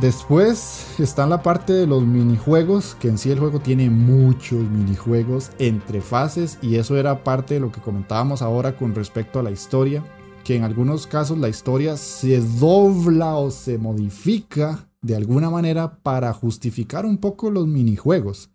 Después 0.00 0.98
está 0.98 1.26
la 1.26 1.42
parte 1.42 1.74
de 1.74 1.86
los 1.86 2.04
minijuegos, 2.04 2.94
que 2.94 3.08
en 3.08 3.18
sí 3.18 3.30
el 3.30 3.38
juego 3.38 3.60
tiene 3.60 3.90
muchos 3.90 4.60
minijuegos 4.60 5.50
entre 5.58 6.00
fases 6.00 6.58
y 6.62 6.76
eso 6.76 6.96
era 6.96 7.22
parte 7.22 7.54
de 7.54 7.60
lo 7.60 7.70
que 7.70 7.82
comentábamos 7.82 8.40
ahora 8.40 8.76
con 8.76 8.94
respecto 8.94 9.40
a 9.40 9.42
la 9.42 9.50
historia, 9.50 10.02
que 10.42 10.56
en 10.56 10.64
algunos 10.64 11.06
casos 11.06 11.36
la 11.36 11.48
historia 11.48 11.98
se 11.98 12.40
dobla 12.40 13.34
o 13.34 13.50
se 13.50 13.76
modifica 13.76 14.88
de 15.02 15.16
alguna 15.16 15.50
manera 15.50 15.98
para 16.02 16.32
justificar 16.32 17.04
un 17.04 17.18
poco 17.18 17.50
los 17.50 17.66
minijuegos. 17.66 18.50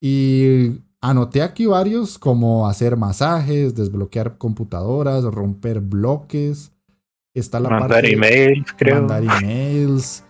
Y 0.00 0.80
anoté 1.02 1.42
aquí 1.42 1.66
varios 1.66 2.18
como 2.18 2.66
hacer 2.66 2.96
masajes, 2.96 3.74
desbloquear 3.74 4.38
computadoras, 4.38 5.24
romper 5.24 5.80
bloques, 5.80 6.72
Está 7.34 7.60
la 7.60 7.70
mandar 7.70 7.88
parte 7.88 8.12
emails, 8.12 8.66
creo. 8.76 8.96
mandar 8.96 9.22
emails, 9.24 10.22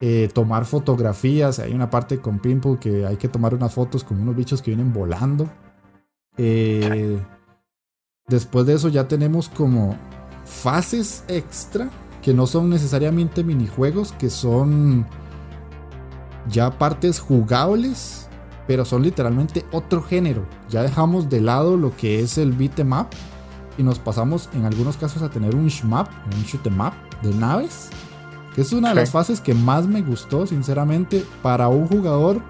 eh, 0.00 0.30
tomar 0.32 0.64
fotografías. 0.64 1.58
Hay 1.58 1.74
una 1.74 1.90
parte 1.90 2.20
con 2.20 2.38
Pimple 2.38 2.78
que 2.80 3.04
hay 3.04 3.16
que 3.16 3.28
tomar 3.28 3.54
unas 3.54 3.74
fotos 3.74 4.02
con 4.02 4.18
unos 4.18 4.34
bichos 4.34 4.62
que 4.62 4.70
vienen 4.70 4.92
volando. 4.92 5.48
Eh, 6.38 7.18
después 8.28 8.64
de 8.64 8.74
eso 8.74 8.88
ya 8.88 9.08
tenemos 9.08 9.50
como 9.50 9.96
fases 10.44 11.24
extra 11.28 11.90
que 12.22 12.32
no 12.32 12.46
son 12.46 12.70
necesariamente 12.70 13.44
minijuegos, 13.44 14.12
que 14.12 14.30
son 14.30 15.06
ya 16.48 16.78
partes 16.78 17.20
jugables, 17.20 18.27
pero 18.68 18.84
son 18.84 19.02
literalmente 19.02 19.64
otro 19.72 20.02
género. 20.02 20.44
Ya 20.68 20.82
dejamos 20.82 21.28
de 21.28 21.40
lado 21.40 21.76
lo 21.76 21.96
que 21.96 22.20
es 22.20 22.36
el 22.38 22.52
beat 22.52 22.78
em 22.78 22.92
up 22.92 23.06
y 23.78 23.82
nos 23.82 23.98
pasamos 23.98 24.50
en 24.52 24.66
algunos 24.66 24.98
casos 24.98 25.22
a 25.22 25.30
tener 25.30 25.56
un 25.56 25.68
shmap, 25.68 26.08
un 26.36 26.42
shoot 26.44 26.64
em 26.66 26.78
up 26.78 26.92
de 27.22 27.34
naves, 27.34 27.88
que 28.54 28.60
es 28.60 28.72
una 28.72 28.90
de 28.90 28.96
las 28.96 29.10
fases 29.10 29.40
que 29.40 29.54
más 29.54 29.86
me 29.86 30.02
gustó, 30.02 30.46
sinceramente, 30.46 31.24
para 31.42 31.68
un 31.68 31.88
jugador. 31.88 32.42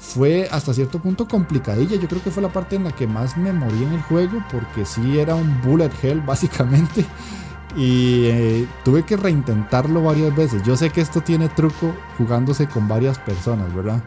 Fue 0.00 0.48
hasta 0.52 0.72
cierto 0.72 1.00
punto 1.00 1.26
complicadilla. 1.26 1.96
Yo 1.96 2.08
creo 2.08 2.22
que 2.22 2.30
fue 2.30 2.42
la 2.42 2.52
parte 2.52 2.76
en 2.76 2.84
la 2.84 2.92
que 2.92 3.06
más 3.06 3.36
me 3.36 3.52
morí 3.52 3.82
en 3.82 3.92
el 3.92 4.02
juego. 4.02 4.42
Porque 4.52 4.86
sí 4.86 5.18
era 5.18 5.34
un 5.34 5.60
bullet 5.62 5.90
hell, 6.02 6.20
básicamente. 6.26 7.04
Y 7.76 8.26
eh, 8.26 8.68
tuve 8.84 9.02
que 9.02 9.16
reintentarlo 9.16 10.02
varias 10.02 10.34
veces. 10.34 10.62
Yo 10.62 10.76
sé 10.76 10.90
que 10.90 11.00
esto 11.00 11.22
tiene 11.22 11.48
truco 11.48 11.94
jugándose 12.16 12.68
con 12.68 12.86
varias 12.86 13.18
personas, 13.18 13.74
¿verdad? 13.74 14.02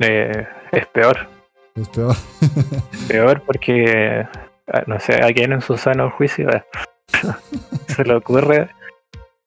Eh, 0.00 0.46
es 0.72 0.86
peor. 0.86 1.28
Es 1.74 1.88
peor. 1.88 2.16
Peor 3.08 3.42
porque, 3.46 4.26
ah, 4.72 4.82
no 4.86 4.98
sé, 4.98 5.22
a 5.22 5.32
quien 5.32 5.52
en 5.52 5.60
su 5.60 5.76
sano 5.76 6.10
juicio 6.10 6.48
eh, 6.50 6.64
se 7.88 8.04
le 8.04 8.14
ocurre 8.14 8.68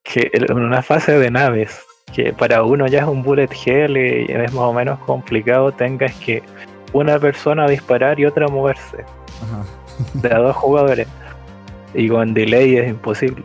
que 0.02 0.30
en 0.32 0.52
una 0.52 0.82
fase 0.82 1.18
de 1.18 1.30
naves, 1.30 1.84
que 2.12 2.32
para 2.32 2.62
uno 2.62 2.86
ya 2.86 3.00
es 3.00 3.06
un 3.06 3.22
bullet 3.22 3.48
hell 3.66 3.96
y 3.96 4.30
es 4.30 4.52
más 4.52 4.64
o 4.64 4.72
menos 4.72 4.98
complicado, 5.00 5.72
tengas 5.72 6.14
que 6.16 6.42
una 6.92 7.18
persona 7.18 7.66
disparar 7.66 8.20
y 8.20 8.26
otra 8.26 8.48
moverse, 8.48 9.04
Ajá. 9.42 9.64
de 10.14 10.32
a 10.32 10.38
dos 10.38 10.56
jugadores. 10.56 11.08
Y 11.94 12.08
con 12.08 12.34
delay 12.34 12.76
es 12.76 12.88
imposible. 12.88 13.44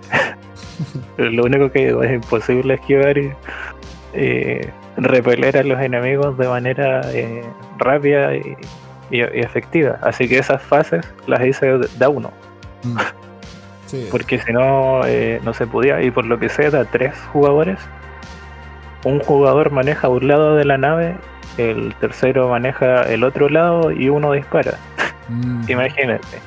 Lo 1.17 1.43
único 1.43 1.71
que 1.71 1.89
es 1.89 2.11
imposible 2.11 2.75
esquivar 2.75 3.17
y 3.17 3.31
eh, 4.13 4.69
repeler 4.97 5.57
a 5.57 5.63
los 5.63 5.79
enemigos 5.81 6.37
de 6.37 6.47
manera 6.47 7.01
eh, 7.13 7.43
rápida 7.77 8.35
y, 8.35 8.57
y- 9.11 9.17
y 9.21 9.21
efectiva. 9.41 9.97
Así 10.01 10.27
que 10.27 10.37
esas 10.39 10.61
fases 10.61 11.05
las 11.27 11.41
hice 11.45 11.65
de 11.77 11.87
de 11.97 12.05
a 12.05 12.09
uno, 12.09 12.31
Mm. 12.83 12.97
Sí. 13.87 14.07
porque 14.11 14.37
si 14.39 14.53
no, 14.53 15.01
eh, 15.05 15.41
no 15.43 15.53
se 15.53 15.65
podía. 15.65 16.01
Y 16.03 16.11
por 16.11 16.25
lo 16.25 16.37
que 16.39 16.47
sé, 16.49 16.69
de 16.69 16.79
a 16.79 16.85
tres 16.85 17.13
jugadores, 17.33 17.79
un 19.03 19.19
jugador 19.19 19.71
maneja 19.71 20.09
un 20.09 20.27
lado 20.27 20.55
de 20.55 20.63
la 20.65 20.77
nave, 20.77 21.15
el 21.57 21.93
tercero 21.95 22.49
maneja 22.49 23.01
el 23.03 23.23
otro 23.23 23.49
lado 23.49 23.91
y 23.91 24.09
uno 24.09 24.31
dispara. 24.33 24.73
Mm. 25.27 25.63
Imagínate. 25.71 26.37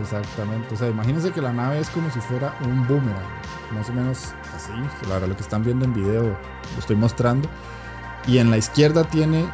Exactamente. 0.00 0.72
O 0.74 0.76
sea, 0.76 0.88
imagínense 0.88 1.32
que 1.32 1.40
la 1.42 1.52
nave 1.52 1.80
es 1.80 1.90
como 1.90 2.08
si 2.10 2.20
fuera 2.20 2.52
un 2.64 2.86
boomerang. 2.86 3.39
Más 3.72 3.88
o 3.88 3.92
menos 3.92 4.32
así. 4.54 4.72
Ahora 5.10 5.26
lo 5.26 5.36
que 5.36 5.42
están 5.42 5.64
viendo 5.64 5.84
en 5.84 5.94
video 5.94 6.22
lo 6.24 6.78
estoy 6.78 6.96
mostrando. 6.96 7.48
Y 8.26 8.38
en 8.38 8.50
la 8.50 8.58
izquierda 8.58 9.04
tiene 9.04 9.44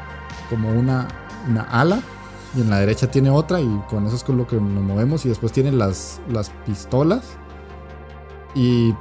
como 0.50 0.70
una, 0.70 1.08
una 1.48 1.62
ala. 1.62 2.00
Y 2.56 2.62
en 2.62 2.70
la 2.70 2.80
derecha 2.80 3.10
tiene 3.10 3.30
otra. 3.30 3.60
Y 3.60 3.82
con 3.88 4.06
eso 4.06 4.16
es 4.16 4.24
con 4.24 4.36
lo 4.36 4.46
que 4.46 4.56
nos 4.56 4.82
movemos. 4.82 5.24
Y 5.26 5.28
después 5.28 5.52
tiene 5.52 5.72
las, 5.72 6.20
las 6.28 6.50
pistolas. 6.64 7.24
Y 8.54 8.94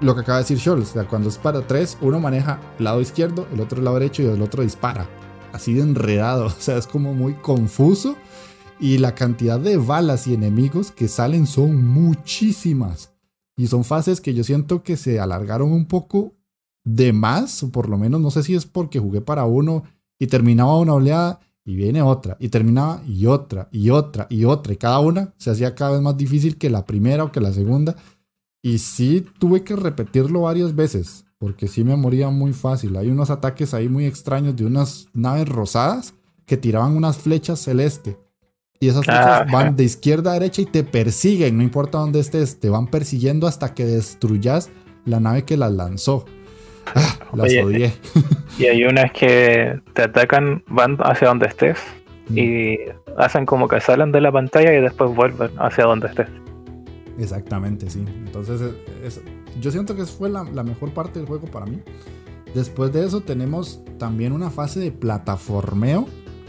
lo 0.00 0.14
que 0.14 0.20
acaba 0.20 0.38
de 0.38 0.44
decir 0.44 0.58
Scholz. 0.58 0.90
O 0.90 0.92
sea, 0.92 1.04
cuando 1.04 1.28
es 1.28 1.38
para 1.38 1.66
tres, 1.66 1.96
uno 2.00 2.20
maneja 2.20 2.60
el 2.78 2.84
lado 2.84 3.00
izquierdo, 3.00 3.46
el 3.52 3.60
otro 3.60 3.82
lado 3.82 3.98
derecho 3.98 4.22
y 4.22 4.26
el 4.26 4.42
otro 4.42 4.62
dispara. 4.62 5.06
Así 5.52 5.74
de 5.74 5.82
enredado. 5.82 6.46
O 6.58 6.60
sea, 6.60 6.76
es 6.76 6.86
como 6.86 7.14
muy 7.14 7.34
confuso. 7.34 8.16
Y 8.80 8.98
la 8.98 9.14
cantidad 9.14 9.58
de 9.58 9.76
balas 9.76 10.28
y 10.28 10.34
enemigos 10.34 10.92
que 10.92 11.08
salen 11.08 11.46
son 11.46 11.84
muchísimas. 11.84 13.10
Y 13.58 13.66
son 13.66 13.84
fases 13.84 14.20
que 14.20 14.32
yo 14.32 14.44
siento 14.44 14.84
que 14.84 14.96
se 14.96 15.18
alargaron 15.18 15.72
un 15.72 15.86
poco 15.86 16.36
de 16.84 17.12
más, 17.12 17.62
o 17.64 17.70
por 17.70 17.88
lo 17.88 17.98
menos 17.98 18.20
no 18.20 18.30
sé 18.30 18.44
si 18.44 18.54
es 18.54 18.64
porque 18.64 19.00
jugué 19.00 19.20
para 19.20 19.44
uno 19.44 19.82
y 20.18 20.28
terminaba 20.28 20.78
una 20.78 20.94
oleada 20.94 21.40
y 21.64 21.74
viene 21.74 22.00
otra, 22.00 22.36
y 22.40 22.48
terminaba 22.48 23.02
y 23.04 23.26
otra, 23.26 23.68
y 23.72 23.90
otra, 23.90 24.28
y 24.30 24.44
otra, 24.44 24.72
y 24.72 24.76
cada 24.76 25.00
una 25.00 25.34
se 25.36 25.50
hacía 25.50 25.74
cada 25.74 25.90
vez 25.90 26.00
más 26.00 26.16
difícil 26.16 26.56
que 26.56 26.70
la 26.70 26.86
primera 26.86 27.24
o 27.24 27.32
que 27.32 27.40
la 27.40 27.52
segunda. 27.52 27.96
Y 28.62 28.78
sí 28.78 29.26
tuve 29.38 29.64
que 29.64 29.76
repetirlo 29.76 30.42
varias 30.42 30.74
veces, 30.74 31.26
porque 31.36 31.66
sí 31.68 31.82
me 31.82 31.96
moría 31.96 32.30
muy 32.30 32.52
fácil. 32.52 32.96
Hay 32.96 33.10
unos 33.10 33.28
ataques 33.28 33.74
ahí 33.74 33.88
muy 33.88 34.06
extraños 34.06 34.56
de 34.56 34.64
unas 34.64 35.08
naves 35.12 35.48
rosadas 35.48 36.14
que 36.46 36.56
tiraban 36.56 36.96
unas 36.96 37.18
flechas 37.18 37.60
celeste. 37.60 38.18
Y 38.80 38.88
esas 38.88 39.04
flechas 39.04 39.26
Ah, 39.26 39.46
van 39.50 39.74
de 39.76 39.84
izquierda 39.84 40.30
a 40.30 40.34
derecha 40.34 40.62
y 40.62 40.66
te 40.66 40.84
persiguen, 40.84 41.56
no 41.56 41.62
importa 41.64 41.98
dónde 41.98 42.20
estés, 42.20 42.60
te 42.60 42.68
van 42.68 42.86
persiguiendo 42.86 43.46
hasta 43.48 43.74
que 43.74 43.84
destruyas 43.84 44.70
la 45.04 45.18
nave 45.20 45.44
que 45.44 45.56
las 45.56 45.72
lanzó. 45.72 46.24
Ah, 46.94 47.16
las 47.34 47.46
Oye, 47.46 47.62
odié. 47.64 47.92
Y 48.58 48.66
hay 48.66 48.84
unas 48.84 49.10
que 49.12 49.80
te 49.94 50.02
atacan, 50.02 50.62
van 50.68 50.96
hacia 51.00 51.28
donde 51.28 51.46
estés 51.48 51.78
Mm. 52.30 52.38
y 52.38 52.76
hacen 53.16 53.46
como 53.46 53.68
que 53.68 53.80
salen 53.80 54.12
de 54.12 54.20
la 54.20 54.30
pantalla 54.30 54.72
y 54.72 54.80
después 54.82 55.14
vuelven 55.14 55.50
hacia 55.58 55.84
donde 55.84 56.08
estés. 56.08 56.28
Exactamente, 57.18 57.90
sí. 57.90 58.04
Entonces, 58.26 58.60
es- 59.02 59.20
yo 59.60 59.70
siento 59.70 59.96
que 59.96 60.04
fue 60.04 60.28
la, 60.30 60.44
la 60.44 60.62
mejor 60.62 60.90
parte 60.92 61.18
del 61.18 61.26
juego 61.26 61.46
para 61.46 61.66
mí. 61.66 61.80
Después 62.54 62.92
de 62.92 63.04
eso 63.04 63.20
tenemos 63.22 63.80
también 63.98 64.32
una 64.32 64.50
fase 64.50 64.78
de 64.80 64.92
plataformeo, 64.92 66.06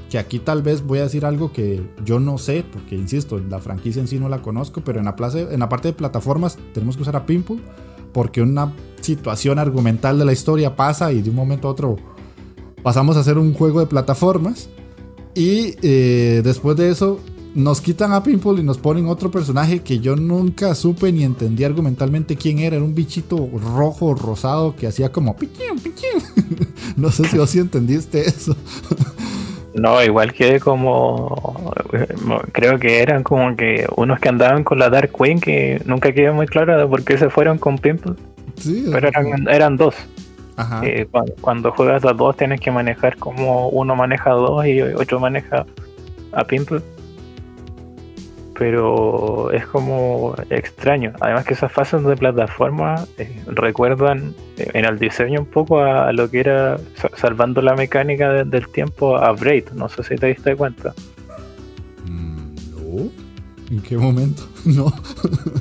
que 0.10 0.18
aquí 0.18 0.40
tal 0.40 0.62
vez 0.64 0.82
voy 0.86 1.00
a 1.00 1.04
decir 1.04 1.24
algo 1.26 1.52
que 1.54 1.82
yo 2.04 2.20
no 2.20 2.38
sé, 2.38 2.66
porque 2.72 2.96
insisto, 2.96 3.40
la 3.40 3.60
franquicia 3.60 4.02
en 4.02 4.08
sí 4.08 4.18
no 4.20 4.28
la 4.30 4.42
conozco, 4.42 4.82
pero 4.84 5.00
en 5.00 5.06
la, 5.06 5.16
place- 5.16 5.48
en 5.54 5.60
la 5.60 5.70
parte 5.70 5.90
de 5.90 5.94
plataformas 5.94 6.58
tenemos 6.74 6.96
que 6.96 7.04
usar 7.04 7.16
a 7.16 7.26
Pimple, 7.26 7.60
porque 8.12 8.42
una 8.42 8.74
situación 9.02 9.60
argumental 9.60 10.18
de 10.18 10.26
la 10.26 10.34
historia 10.34 10.76
pasa 10.76 11.12
y 11.12 11.22
de 11.22 11.30
un 11.30 11.36
momento 11.36 11.68
a 11.68 11.72
otro 11.72 11.96
pasamos 12.82 13.18
a 13.18 13.20
hacer 13.20 13.38
un 13.38 13.54
juego 13.54 13.80
de 13.82 13.86
plataformas. 13.86 14.70
Y 15.36 15.76
eh, 15.84 16.42
después 16.44 16.76
de 16.76 16.90
eso 16.90 17.20
nos 17.54 17.82
quitan 17.82 18.12
a 18.14 18.24
Pimple 18.24 18.60
y 18.62 18.64
nos 18.64 18.78
ponen 18.80 19.08
otro 19.08 19.30
personaje 19.32 19.82
que 19.82 20.00
yo 20.00 20.16
nunca 20.16 20.74
supe 20.76 21.12
ni 21.12 21.24
entendí 21.24 21.64
argumentalmente 21.64 22.36
quién 22.36 22.60
era. 22.60 22.78
Era 22.78 22.86
un 22.86 22.96
bichito 22.96 23.48
rojo, 23.76 24.16
rosado 24.16 24.76
que 24.76 24.88
hacía 24.88 25.12
como 25.12 25.36
no 26.98 27.12
sé 27.12 27.28
si 27.28 27.38
vos 27.38 27.50
sí 27.50 27.60
entendiste 27.60 28.28
eso. 28.28 28.56
No, 29.74 30.04
igual 30.04 30.34
que 30.34 30.60
como. 30.60 31.74
Creo 32.52 32.80
que 32.80 33.02
eran 33.02 33.24
como 33.24 33.56
que 33.56 33.88
unos 33.96 34.20
que 34.20 34.30
andaban 34.30 34.64
con 34.64 34.80
la 34.80 34.90
Dark 34.90 35.12
Queen 35.12 35.40
que 35.40 35.82
nunca 35.86 36.12
quedó 36.12 36.34
muy 36.34 36.48
claro 36.48 36.78
de 36.78 36.88
por 36.88 37.04
qué 37.04 37.18
se 37.18 37.30
fueron 37.30 37.58
con 37.58 37.78
Pimple. 37.78 38.14
Sí, 38.58 38.88
Pero 38.92 39.08
eran, 39.10 39.48
eran 39.48 39.78
dos. 39.78 39.96
Ajá. 40.58 40.82
Eh, 40.84 41.08
cuando, 41.10 41.34
cuando 41.40 41.72
juegas 41.72 42.04
a 42.04 42.14
dos 42.14 42.36
tienes 42.36 42.60
que 42.60 42.72
manejar 42.72 43.16
como 43.18 43.70
uno 43.70 43.96
maneja 43.96 44.32
a 44.32 44.34
dos 44.34 44.66
y 44.66 44.82
otro 44.82 45.20
maneja 45.20 45.66
a 46.34 46.44
Pimple. 46.44 46.82
Pero 48.60 49.52
es 49.52 49.66
como 49.68 50.36
extraño. 50.50 51.14
Además 51.22 51.46
que 51.46 51.54
esas 51.54 51.72
fases 51.72 52.04
de 52.04 52.18
plataforma 52.18 53.06
eh, 53.18 53.42
recuerdan 53.48 54.36
eh, 54.58 54.70
en 54.74 54.84
el 54.84 55.00
diseño 55.00 55.40
un 55.40 55.46
poco 55.46 55.80
a, 55.80 56.10
a 56.10 56.12
lo 56.12 56.30
que 56.30 56.42
era 56.42 56.78
sa- 56.96 57.10
salvando 57.16 57.62
la 57.62 57.74
mecánica 57.76 58.30
de- 58.34 58.44
del 58.44 58.68
tiempo 58.68 59.16
a 59.18 59.32
Braid. 59.32 59.70
No 59.74 59.88
sé 59.88 60.04
si 60.04 60.16
te 60.16 60.28
diste 60.28 60.58
cuenta. 60.58 60.94
Mm, 62.06 62.56
no. 62.72 63.10
¿En 63.72 63.82
qué 63.82 63.98
momento? 63.98 64.44
no. 64.66 64.92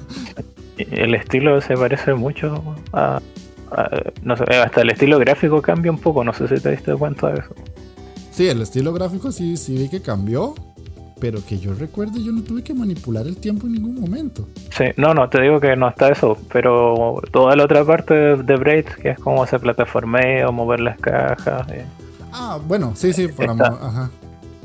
El 0.78 1.14
estilo 1.14 1.60
se 1.60 1.76
parece 1.76 2.14
mucho 2.14 2.62
a, 2.92 3.20
a- 3.72 3.90
no 4.22 4.36
sé, 4.36 4.44
hasta 4.44 4.82
el 4.82 4.90
estilo 4.90 5.18
gráfico 5.18 5.60
cambia 5.62 5.90
un 5.92 5.98
poco. 5.98 6.22
No 6.24 6.32
sé 6.32 6.46
si 6.48 6.60
te 6.60 6.70
diste 6.72 6.94
cuenta 6.96 7.32
de 7.32 7.40
eso. 7.40 7.54
Sí, 8.32 8.48
el 8.48 8.62
estilo 8.62 8.92
gráfico 8.92 9.30
sí, 9.32 9.56
sí 9.56 9.76
vi 9.76 9.88
que 9.88 10.00
cambió. 10.02 10.54
Pero 11.20 11.45
que 11.45 11.59
yo 11.59 11.74
recuerde, 11.74 12.23
yo 12.23 12.31
no 12.32 12.43
tuve 12.43 12.62
que 12.62 12.73
manipular 12.74 13.27
el 13.27 13.36
tiempo 13.39 13.66
en 13.66 13.73
ningún 13.73 14.01
momento. 14.01 14.47
Sí, 14.70 14.85
no, 14.97 15.15
no, 15.15 15.28
te 15.28 15.40
digo 15.43 15.59
que 15.61 15.74
no 15.74 15.89
está 15.89 16.11
eso, 16.11 16.39
pero 16.53 17.20
toda 17.32 17.57
la 17.57 17.65
otra 17.65 17.85
parte 17.85 18.15
de, 18.15 18.36
de 18.43 18.57
Braid, 18.57 18.85
que 18.85 19.11
es 19.11 19.19
como 19.19 19.43
ese 19.45 19.59
plataformeo, 19.59 20.53
mover 20.53 20.81
las 20.81 20.99
cajas, 21.01 21.66
eh, 21.70 21.85
Ah, 22.32 22.59
bueno, 22.65 22.93
sí, 22.95 23.12
sí, 23.12 23.27
para 23.28 23.53
Ajá. 23.53 24.11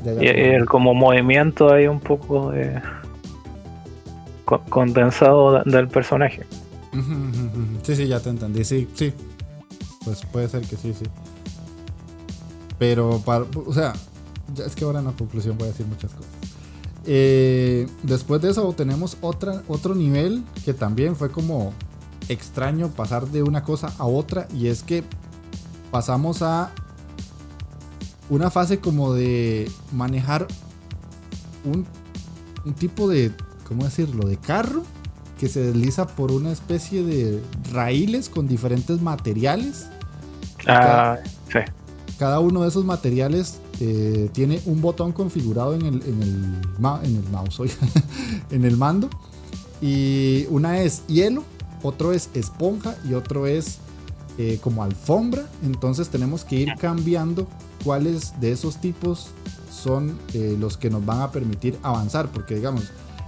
Ya, 0.04 0.12
ya, 0.12 0.22
y, 0.22 0.26
ya. 0.26 0.32
el 0.32 0.66
como 0.66 0.92
movimiento 0.94 1.72
ahí 1.72 1.86
un 1.88 1.98
poco 1.98 2.50
de 2.50 2.80
co- 4.44 4.60
condensado 4.68 5.60
de- 5.64 5.70
del 5.70 5.88
personaje. 5.88 6.42
Sí, 7.82 7.96
sí, 7.96 8.06
ya 8.06 8.20
te 8.20 8.28
entendí. 8.30 8.62
Sí, 8.64 8.86
sí. 8.94 9.12
Pues 10.04 10.24
puede 10.26 10.48
ser 10.48 10.60
que 10.60 10.76
sí, 10.76 10.92
sí. 10.92 11.06
Pero, 12.78 13.20
para, 13.24 13.44
o 13.66 13.72
sea, 13.72 13.94
es 14.58 14.74
que 14.74 14.84
ahora 14.84 15.00
en 15.00 15.06
la 15.06 15.12
conclusión 15.12 15.56
voy 15.58 15.68
a 15.68 15.70
decir 15.70 15.86
muchas 15.86 16.12
cosas. 16.12 16.30
Eh, 17.06 17.86
después 18.02 18.40
de 18.40 18.50
eso 18.50 18.72
tenemos 18.72 19.18
otra, 19.20 19.62
otro 19.68 19.94
nivel 19.94 20.42
que 20.64 20.72
también 20.72 21.16
fue 21.16 21.30
como 21.30 21.74
extraño 22.28 22.88
pasar 22.88 23.26
de 23.28 23.42
una 23.42 23.62
cosa 23.62 23.92
a 23.98 24.06
otra 24.06 24.48
y 24.54 24.68
es 24.68 24.82
que 24.82 25.04
pasamos 25.90 26.40
a 26.40 26.72
una 28.30 28.50
fase 28.50 28.80
como 28.80 29.12
de 29.12 29.70
manejar 29.92 30.46
un, 31.64 31.86
un 32.64 32.74
tipo 32.74 33.08
de, 33.08 33.32
¿cómo 33.68 33.84
decirlo?, 33.84 34.26
de 34.26 34.38
carro 34.38 34.82
que 35.38 35.48
se 35.48 35.60
desliza 35.60 36.06
por 36.06 36.32
una 36.32 36.52
especie 36.52 37.02
de 37.02 37.42
raíles 37.72 38.28
con 38.28 38.48
diferentes 38.48 39.02
materiales. 39.02 39.88
Ah, 40.66 41.18
sí. 41.52 41.58
Cada 42.18 42.40
uno 42.40 42.62
de 42.62 42.68
esos 42.68 42.84
materiales 42.84 43.60
eh, 43.80 44.30
tiene 44.32 44.60
un 44.66 44.80
botón 44.80 45.12
configurado 45.12 45.74
en 45.74 45.82
el, 45.82 46.02
en 46.02 46.22
el, 46.22 47.04
en 47.04 47.16
el 47.16 47.28
mouse, 47.30 47.60
en 48.50 48.64
el 48.64 48.76
mando. 48.76 49.10
Y 49.80 50.46
una 50.50 50.80
es 50.80 51.06
hielo, 51.06 51.42
otro 51.82 52.12
es 52.12 52.30
esponja 52.34 52.96
y 53.08 53.14
otro 53.14 53.46
es 53.46 53.78
eh, 54.38 54.58
como 54.62 54.84
alfombra. 54.84 55.48
Entonces 55.64 56.08
tenemos 56.08 56.44
que 56.44 56.56
ir 56.56 56.74
cambiando 56.78 57.48
cuáles 57.84 58.40
de 58.40 58.52
esos 58.52 58.80
tipos 58.80 59.28
son 59.70 60.18
eh, 60.32 60.56
los 60.58 60.76
que 60.76 60.88
nos 60.88 61.04
van 61.04 61.20
a 61.20 61.32
permitir 61.32 61.76
avanzar. 61.82 62.30
Porque 62.30 62.54
digamos, 62.54 62.84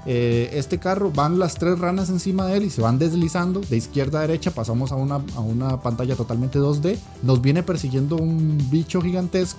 este 0.07 0.79
carro 0.79 1.11
van 1.11 1.41
las 1.41 1.57
tres 1.57 1.81
ranas 1.81 2.11
encima 2.11 2.47
de 2.47 2.59
él 2.59 2.63
y 2.63 2.71
se 2.71 2.81
van 2.81 2.97
deslizando 2.97 3.61
de 3.61 3.77
izquierda 3.77 4.21
a 4.21 4.23
derecha. 4.23 4.53
Pasamos 4.53 4.93
a 4.93 4.95
una, 4.95 5.17
a 5.35 5.41
una 5.41 5.83
pantalla 5.83 6.15
totalmente 6.15 6.61
2D. 6.61 6.97
Nos 7.25 7.43
viene 7.43 7.65
persiguiendo 7.65 8.15
un 8.15 8.57
bicho 8.71 9.03
gigantesco 9.03 9.59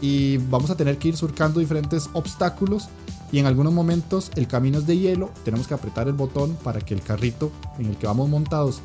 y 0.00 0.36
vamos 0.36 0.70
a 0.70 0.76
tener 0.76 0.98
que 0.98 1.08
ir 1.08 1.16
surcando 1.16 1.60
diferentes 1.60 2.08
obstáculos 2.12 2.88
y 3.30 3.38
en 3.38 3.46
algunos 3.46 3.72
momentos 3.72 4.30
el 4.36 4.46
camino 4.46 4.78
es 4.78 4.86
de 4.86 4.98
hielo, 4.98 5.30
tenemos 5.44 5.66
que 5.66 5.74
apretar 5.74 6.08
el 6.08 6.14
botón 6.14 6.56
para 6.62 6.80
que 6.80 6.94
el 6.94 7.02
carrito 7.02 7.50
en 7.78 7.86
el 7.86 7.96
que 7.96 8.06
vamos 8.06 8.28
montados 8.28 8.80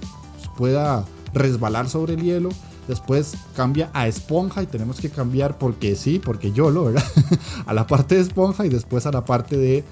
pueda 0.58 1.06
resbalar 1.34 1.90
sobre 1.90 2.14
el 2.14 2.22
hielo. 2.22 2.50
Después 2.88 3.36
cambia 3.56 3.90
a 3.94 4.08
esponja 4.08 4.62
y 4.62 4.66
tenemos 4.66 5.00
que 5.00 5.10
cambiar 5.10 5.58
porque 5.58 5.96
sí, 5.96 6.20
porque 6.20 6.52
yo 6.52 6.70
lo, 6.70 6.86
¿verdad? 6.86 7.04
a 7.66 7.74
la 7.74 7.88
parte 7.88 8.16
de 8.16 8.22
esponja 8.22 8.66
y 8.66 8.70
después 8.70 9.06
a 9.06 9.12
la 9.12 9.24
parte 9.24 9.56
de, 9.56 9.86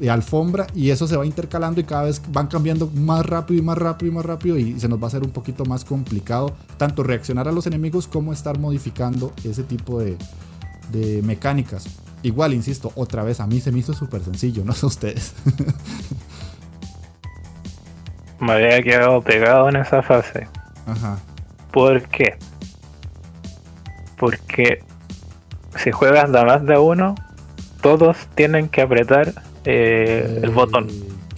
de, 0.00 0.10
alfombra 0.10 0.66
y 0.74 0.88
eso 0.88 1.06
se 1.06 1.18
va 1.18 1.26
intercalando 1.26 1.82
y 1.82 1.84
cada 1.84 2.04
vez 2.04 2.22
van 2.32 2.46
cambiando 2.46 2.90
más 2.94 3.26
rápido 3.26 3.60
y 3.60 3.62
más 3.62 3.76
rápido 3.76 4.10
y 4.10 4.14
más 4.14 4.24
rápido 4.24 4.56
y 4.56 4.80
se 4.80 4.88
nos 4.88 4.98
va 4.98 5.04
a 5.04 5.06
hacer 5.08 5.22
un 5.22 5.30
poquito 5.30 5.66
más 5.66 5.84
complicado 5.84 6.54
tanto 6.78 7.02
reaccionar 7.02 7.48
a 7.48 7.52
los 7.52 7.66
enemigos 7.66 8.08
como 8.08 8.32
estar 8.32 8.58
modificando 8.58 9.34
ese 9.44 9.62
tipo 9.62 10.00
de, 10.00 10.16
de 10.92 11.22
mecánicas. 11.22 11.86
Igual, 12.22 12.54
insisto, 12.54 12.92
otra 12.94 13.24
vez, 13.24 13.40
a 13.40 13.46
mí 13.46 13.60
se 13.60 13.72
me 13.72 13.80
hizo 13.80 13.92
súper 13.94 14.22
sencillo, 14.22 14.64
no 14.66 14.72
sé 14.72 14.86
ustedes. 14.86 15.34
me 18.38 18.52
había 18.52 18.82
quedado 18.82 19.20
pegado 19.22 19.68
en 19.68 19.76
esa 19.76 20.02
fase. 20.02 20.46
Ajá. 20.86 21.18
¿Por 21.72 22.02
qué? 22.08 22.36
Porque 24.16 24.84
si 25.76 25.90
juegas 25.90 26.30
de 26.30 26.44
más 26.44 26.64
de 26.64 26.78
uno, 26.78 27.14
todos 27.80 28.16
tienen 28.34 28.68
que 28.68 28.82
apretar 28.82 29.32
eh, 29.64 30.40
el 30.42 30.50
botón. 30.50 30.88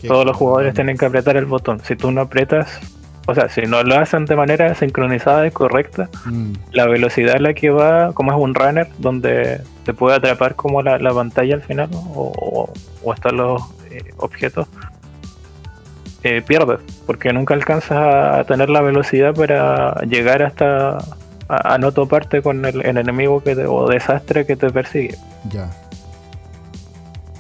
Todos 0.07 0.27
los 0.27 0.37
jugadores 0.37 0.75
tienen 0.75 0.99
que 0.99 1.07
apretar 1.07 1.37
el 1.37 1.47
botón. 1.47 1.81
Si 1.83 1.97
tú 1.97 2.11
no 2.11 2.21
apretas, 2.21 2.79
o 3.27 3.35
sea, 3.35 3.49
si 3.49 3.63
no 3.63 3.83
lo 3.83 3.97
hacen 3.97 4.27
de 4.27 4.37
manera 4.37 4.75
sincronizada 4.75 5.47
y 5.47 5.51
correcta, 5.51 6.09
mm. 6.27 6.53
la 6.73 6.87
velocidad 6.87 7.37
a 7.37 7.39
la 7.41 7.55
que 7.55 7.71
va, 7.71 8.13
como 8.13 8.33
es 8.33 8.39
un 8.39 8.55
runner, 8.55 8.89
donde 8.99 9.61
te 9.85 9.95
puede 9.95 10.17
atrapar 10.17 10.55
como 10.55 10.83
la, 10.83 10.99
pantalla 10.99 11.55
al 11.55 11.63
final, 11.63 11.89
o, 11.93 12.73
o, 13.03 13.15
están 13.15 13.37
los 13.37 13.63
eh, 13.91 14.13
objetos, 14.19 14.69
eh, 16.23 16.43
pierdes, 16.43 16.81
porque 17.07 17.33
nunca 17.33 17.55
alcanzas 17.55 17.99
a 17.99 18.45
tener 18.45 18.71
la 18.71 18.81
velocidad 18.81 19.35
para 19.35 20.01
llegar 20.03 20.43
hasta 20.43 20.99
a, 21.49 21.79
no 21.79 21.93
toparte 21.93 22.43
con 22.43 22.65
el, 22.65 22.85
enemigo 22.85 23.43
que 23.43 23.53
o 23.67 23.89
desastre 23.89 24.47
que 24.47 24.57
te 24.57 24.71
persigue. 24.71 25.17
Ya. 25.51 25.71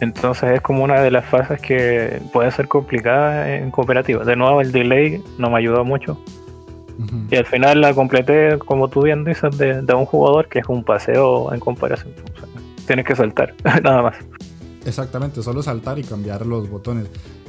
Entonces 0.04 0.52
es 0.52 0.60
como 0.60 0.84
una 0.84 1.00
de 1.00 1.10
las 1.10 1.24
fases 1.24 1.60
que 1.60 2.20
puede 2.32 2.50
ser 2.50 2.68
complicada 2.68 3.56
en 3.56 3.70
cooperativa. 3.70 4.22
De 4.22 4.36
nuevo, 4.36 4.60
el 4.60 4.70
delay 4.70 5.22
no 5.38 5.50
me 5.50 5.58
ayudó 5.58 5.82
mucho. 5.84 6.18
Y 7.30 7.34
al 7.34 7.46
final 7.46 7.80
la 7.80 7.92
completé, 7.92 8.58
como 8.58 8.88
tú 8.88 9.02
bien 9.02 9.24
dices, 9.24 9.56
de, 9.58 9.94
un 9.94 10.04
jugador 10.04 10.48
que 10.48 10.60
es 10.60 10.66
un 10.68 10.84
paseo 10.84 11.52
en 11.52 11.58
comparación. 11.58 12.12
tienes 12.86 13.04
que 13.06 13.16
saltar, 13.16 13.54
nada 13.82 14.02
más. 14.02 14.16
Exactamente, 14.84 15.42
solo 15.42 15.62
saltar 15.62 15.98
y 15.98 16.04
cambiar 16.04 16.46
los 16.46 16.68
botones. 16.68 17.06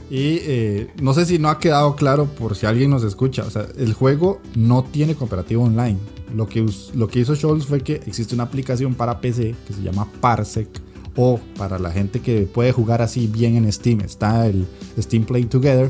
Y 0.09 0.39
eh, 0.43 0.87
no 1.01 1.13
sé 1.13 1.25
si 1.25 1.37
no 1.37 1.49
ha 1.49 1.59
quedado 1.59 1.95
claro 1.95 2.25
por 2.25 2.55
si 2.55 2.65
alguien 2.65 2.89
nos 2.89 3.03
escucha. 3.03 3.43
O 3.43 3.49
sea, 3.49 3.65
el 3.77 3.93
juego 3.93 4.39
no 4.55 4.83
tiene 4.83 5.13
cooperativo 5.15 5.63
online. 5.63 5.99
Lo 6.33 6.47
que, 6.47 6.65
lo 6.95 7.07
que 7.07 7.19
hizo 7.19 7.35
Scholz 7.35 7.65
fue 7.65 7.81
que 7.81 7.95
existe 8.07 8.33
una 8.33 8.45
aplicación 8.45 8.95
para 8.95 9.19
PC 9.19 9.55
que 9.67 9.73
se 9.73 9.81
llama 9.81 10.07
Parsec 10.21 10.69
o 11.15 11.39
para 11.57 11.79
la 11.79 11.91
gente 11.91 12.19
que 12.19 12.41
puede 12.41 12.71
jugar 12.71 13.01
así 13.01 13.27
bien 13.27 13.55
en 13.55 13.71
Steam, 13.71 14.01
está 14.01 14.47
el 14.47 14.67
Steam 14.99 15.23
Play 15.23 15.45
Together, 15.45 15.89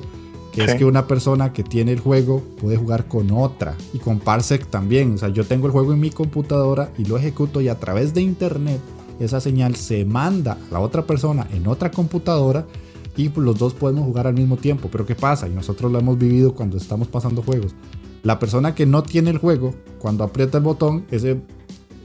que 0.54 0.64
es 0.64 0.76
que 0.76 0.86
una 0.86 1.06
persona 1.06 1.52
que 1.52 1.64
tiene 1.64 1.92
el 1.92 2.00
juego 2.00 2.42
puede 2.62 2.78
jugar 2.78 3.08
con 3.08 3.32
otra 3.32 3.76
y 3.94 3.98
con 4.00 4.20
Parsec 4.20 4.68
también. 4.68 5.16
O 5.16 5.18
sea, 5.18 5.30
yo 5.30 5.44
tengo 5.44 5.66
el 5.66 5.74
juego 5.74 5.92
en 5.92 6.00
mi 6.00 6.12
computadora 6.12 6.92
y 6.98 7.04
lo 7.04 7.18
ejecuto 7.18 7.60
y 7.60 7.68
a 7.68 7.78
través 7.78 8.14
de 8.14 8.22
internet 8.22 8.80
esa 9.20 9.42
señal 9.42 9.76
se 9.76 10.06
manda 10.06 10.58
a 10.70 10.74
la 10.74 10.80
otra 10.80 11.06
persona 11.06 11.48
en 11.54 11.68
otra 11.68 11.92
computadora 11.92 12.66
y 13.18 13.30
los 13.30 13.58
dos 13.58 13.74
podemos 13.74 14.06
jugar 14.06 14.28
al 14.28 14.34
mismo 14.34 14.58
tiempo. 14.58 14.90
Pero 14.92 15.06
¿qué 15.06 15.16
pasa? 15.16 15.48
Y 15.48 15.52
nosotros 15.52 15.92
lo 15.92 16.00
hemos 16.00 16.18
vivido 16.18 16.54
cuando 16.54 16.78
estamos 16.78 17.08
pasando 17.08 17.42
juegos. 17.42 17.74
La 18.24 18.40
persona 18.40 18.76
que 18.76 18.86
no 18.86 19.04
tiene 19.04 19.30
el 19.30 19.38
juego, 19.38 19.74
cuando 20.00 20.24
aprieta 20.24 20.58
el 20.58 20.64
botón, 20.64 21.06
ese 21.12 21.42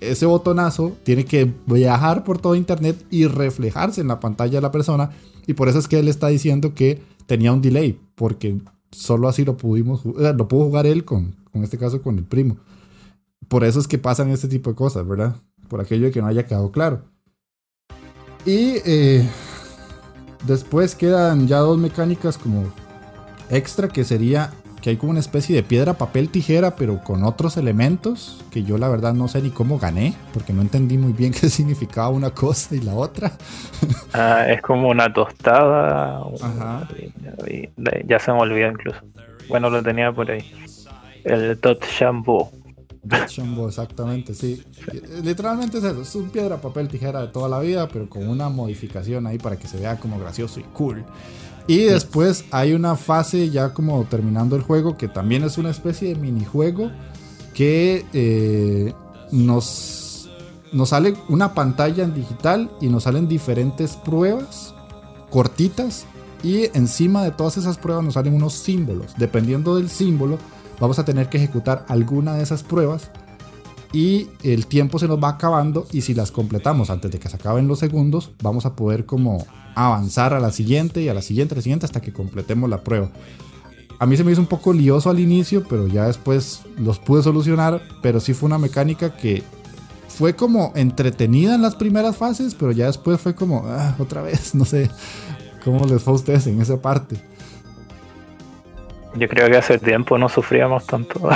ese 0.00 0.26
botonazo 0.26 0.96
tiene 1.02 1.24
que 1.24 1.52
viajar 1.66 2.24
por 2.24 2.38
todo 2.38 2.54
internet 2.54 3.04
y 3.10 3.26
reflejarse 3.26 4.00
en 4.00 4.08
la 4.08 4.20
pantalla 4.20 4.54
de 4.54 4.60
la 4.62 4.72
persona. 4.72 5.10
Y 5.46 5.54
por 5.54 5.68
eso 5.68 5.78
es 5.78 5.88
que 5.88 5.98
él 5.98 6.08
está 6.08 6.28
diciendo 6.28 6.74
que 6.74 7.02
tenía 7.26 7.52
un 7.52 7.62
delay, 7.62 7.98
porque 8.14 8.58
solo 8.90 9.28
así 9.28 9.44
lo 9.44 9.56
pudimos 9.56 10.04
eh, 10.04 10.34
lo 10.36 10.48
pudo 10.48 10.64
jugar 10.64 10.86
él 10.86 11.04
con, 11.04 11.36
con 11.52 11.62
este 11.62 11.78
caso 11.78 12.02
con 12.02 12.18
el 12.18 12.24
primo. 12.24 12.56
Por 13.48 13.64
eso 13.64 13.80
es 13.80 13.88
que 13.88 13.98
pasan 13.98 14.30
este 14.30 14.48
tipo 14.48 14.70
de 14.70 14.76
cosas, 14.76 15.06
¿verdad? 15.06 15.36
Por 15.68 15.80
aquello 15.80 16.06
de 16.06 16.12
que 16.12 16.20
no 16.20 16.28
haya 16.28 16.46
quedado 16.46 16.70
claro. 16.70 17.02
Y 18.46 18.76
eh, 18.84 19.28
después 20.46 20.94
quedan 20.94 21.46
ya 21.46 21.58
dos 21.58 21.78
mecánicas 21.78 22.38
como 22.38 22.72
extra, 23.50 23.88
que 23.88 24.04
sería 24.04 24.52
que 24.80 24.90
hay 24.90 24.96
como 24.96 25.10
una 25.10 25.20
especie 25.20 25.54
de 25.54 25.62
piedra, 25.62 25.94
papel, 25.94 26.28
tijera, 26.28 26.76
pero 26.76 27.02
con 27.02 27.24
otros 27.24 27.56
elementos 27.56 28.44
que 28.50 28.62
yo 28.62 28.78
la 28.78 28.88
verdad 28.88 29.12
no 29.12 29.28
sé 29.28 29.42
ni 29.42 29.50
cómo 29.50 29.78
gané, 29.78 30.14
porque 30.32 30.52
no 30.52 30.62
entendí 30.62 30.98
muy 30.98 31.12
bien 31.12 31.32
qué 31.38 31.48
significaba 31.48 32.08
una 32.08 32.30
cosa 32.30 32.74
y 32.74 32.80
la 32.80 32.94
otra. 32.94 33.32
Ah, 34.12 34.46
es 34.48 34.60
como 34.60 34.88
una 34.88 35.12
tostada. 35.12 36.20
Ajá. 36.42 36.88
ya 38.06 38.18
se 38.18 38.32
me 38.32 38.38
olvidó 38.40 38.68
incluso. 38.68 38.98
Bueno, 39.48 39.70
lo 39.70 39.82
tenía 39.84 40.10
por 40.10 40.28
ahí. 40.28 40.52
El 41.22 41.56
Tot 41.58 41.84
Shampoo. 41.84 42.50
Shampoo, 43.28 43.68
exactamente, 43.68 44.34
sí. 44.34 44.62
Literalmente 45.22 45.78
es 45.78 45.84
eso, 45.84 46.02
es 46.02 46.14
un 46.16 46.30
piedra, 46.30 46.60
papel, 46.60 46.88
tijera 46.88 47.22
de 47.22 47.28
toda 47.28 47.48
la 47.48 47.60
vida, 47.60 47.88
pero 47.88 48.08
con 48.08 48.28
una 48.28 48.48
modificación 48.48 49.26
ahí 49.26 49.38
para 49.38 49.56
que 49.56 49.68
se 49.68 49.78
vea 49.78 49.96
como 49.96 50.18
gracioso 50.18 50.60
y 50.60 50.64
cool. 50.64 51.04
Y 51.70 51.84
después 51.84 52.46
hay 52.50 52.72
una 52.72 52.96
fase 52.96 53.48
ya 53.48 53.72
como 53.72 54.02
terminando 54.02 54.56
el 54.56 54.62
juego 54.62 54.96
que 54.96 55.06
también 55.06 55.44
es 55.44 55.56
una 55.56 55.70
especie 55.70 56.08
de 56.08 56.16
minijuego 56.16 56.90
que 57.54 58.04
eh, 58.12 58.92
nos, 59.30 60.28
nos 60.72 60.88
sale 60.88 61.14
una 61.28 61.54
pantalla 61.54 62.02
en 62.02 62.12
digital 62.12 62.68
y 62.80 62.88
nos 62.88 63.04
salen 63.04 63.28
diferentes 63.28 63.94
pruebas 63.94 64.74
cortitas 65.30 66.06
y 66.42 66.76
encima 66.76 67.22
de 67.22 67.30
todas 67.30 67.56
esas 67.56 67.78
pruebas 67.78 68.04
nos 68.04 68.14
salen 68.14 68.34
unos 68.34 68.54
símbolos. 68.54 69.14
Dependiendo 69.16 69.76
del 69.76 69.90
símbolo 69.90 70.38
vamos 70.80 70.98
a 70.98 71.04
tener 71.04 71.28
que 71.28 71.38
ejecutar 71.38 71.84
alguna 71.86 72.34
de 72.34 72.42
esas 72.42 72.64
pruebas 72.64 73.12
y 73.92 74.28
el 74.42 74.66
tiempo 74.66 74.98
se 74.98 75.08
nos 75.08 75.22
va 75.22 75.30
acabando 75.30 75.86
y 75.92 76.02
si 76.02 76.14
las 76.14 76.30
completamos 76.30 76.90
antes 76.90 77.10
de 77.10 77.18
que 77.18 77.28
se 77.28 77.36
acaben 77.36 77.66
los 77.66 77.80
segundos 77.80 78.30
vamos 78.42 78.64
a 78.66 78.76
poder 78.76 79.04
como 79.04 79.46
avanzar 79.74 80.34
a 80.34 80.40
la 80.40 80.52
siguiente 80.52 81.00
y 81.02 81.08
a 81.08 81.14
la 81.14 81.22
siguiente, 81.22 81.54
a 81.54 81.56
la 81.56 81.62
siguiente 81.62 81.86
hasta 81.86 82.00
que 82.00 82.12
completemos 82.12 82.68
la 82.70 82.82
prueba. 82.82 83.10
A 83.98 84.06
mí 84.06 84.16
se 84.16 84.24
me 84.24 84.32
hizo 84.32 84.40
un 84.40 84.46
poco 84.46 84.72
lioso 84.72 85.10
al 85.10 85.20
inicio, 85.20 85.64
pero 85.68 85.86
ya 85.86 86.06
después 86.06 86.62
los 86.78 86.98
pude 86.98 87.22
solucionar, 87.22 87.82
pero 88.00 88.18
sí 88.18 88.32
fue 88.32 88.46
una 88.46 88.58
mecánica 88.58 89.14
que 89.14 89.42
fue 90.08 90.34
como 90.34 90.72
entretenida 90.74 91.54
en 91.54 91.62
las 91.62 91.74
primeras 91.74 92.16
fases, 92.16 92.54
pero 92.54 92.72
ya 92.72 92.86
después 92.86 93.20
fue 93.20 93.34
como, 93.34 93.64
ah, 93.66 93.94
otra 93.98 94.22
vez, 94.22 94.54
no 94.54 94.64
sé 94.64 94.90
cómo 95.64 95.84
les 95.86 96.02
fue 96.02 96.12
a 96.12 96.16
ustedes 96.16 96.46
en 96.46 96.60
esa 96.60 96.80
parte. 96.80 97.16
Yo 99.16 99.28
creo 99.28 99.50
que 99.50 99.56
hace 99.56 99.78
tiempo 99.78 100.16
no 100.16 100.28
sufríamos 100.28 100.86
tanto. 100.86 101.20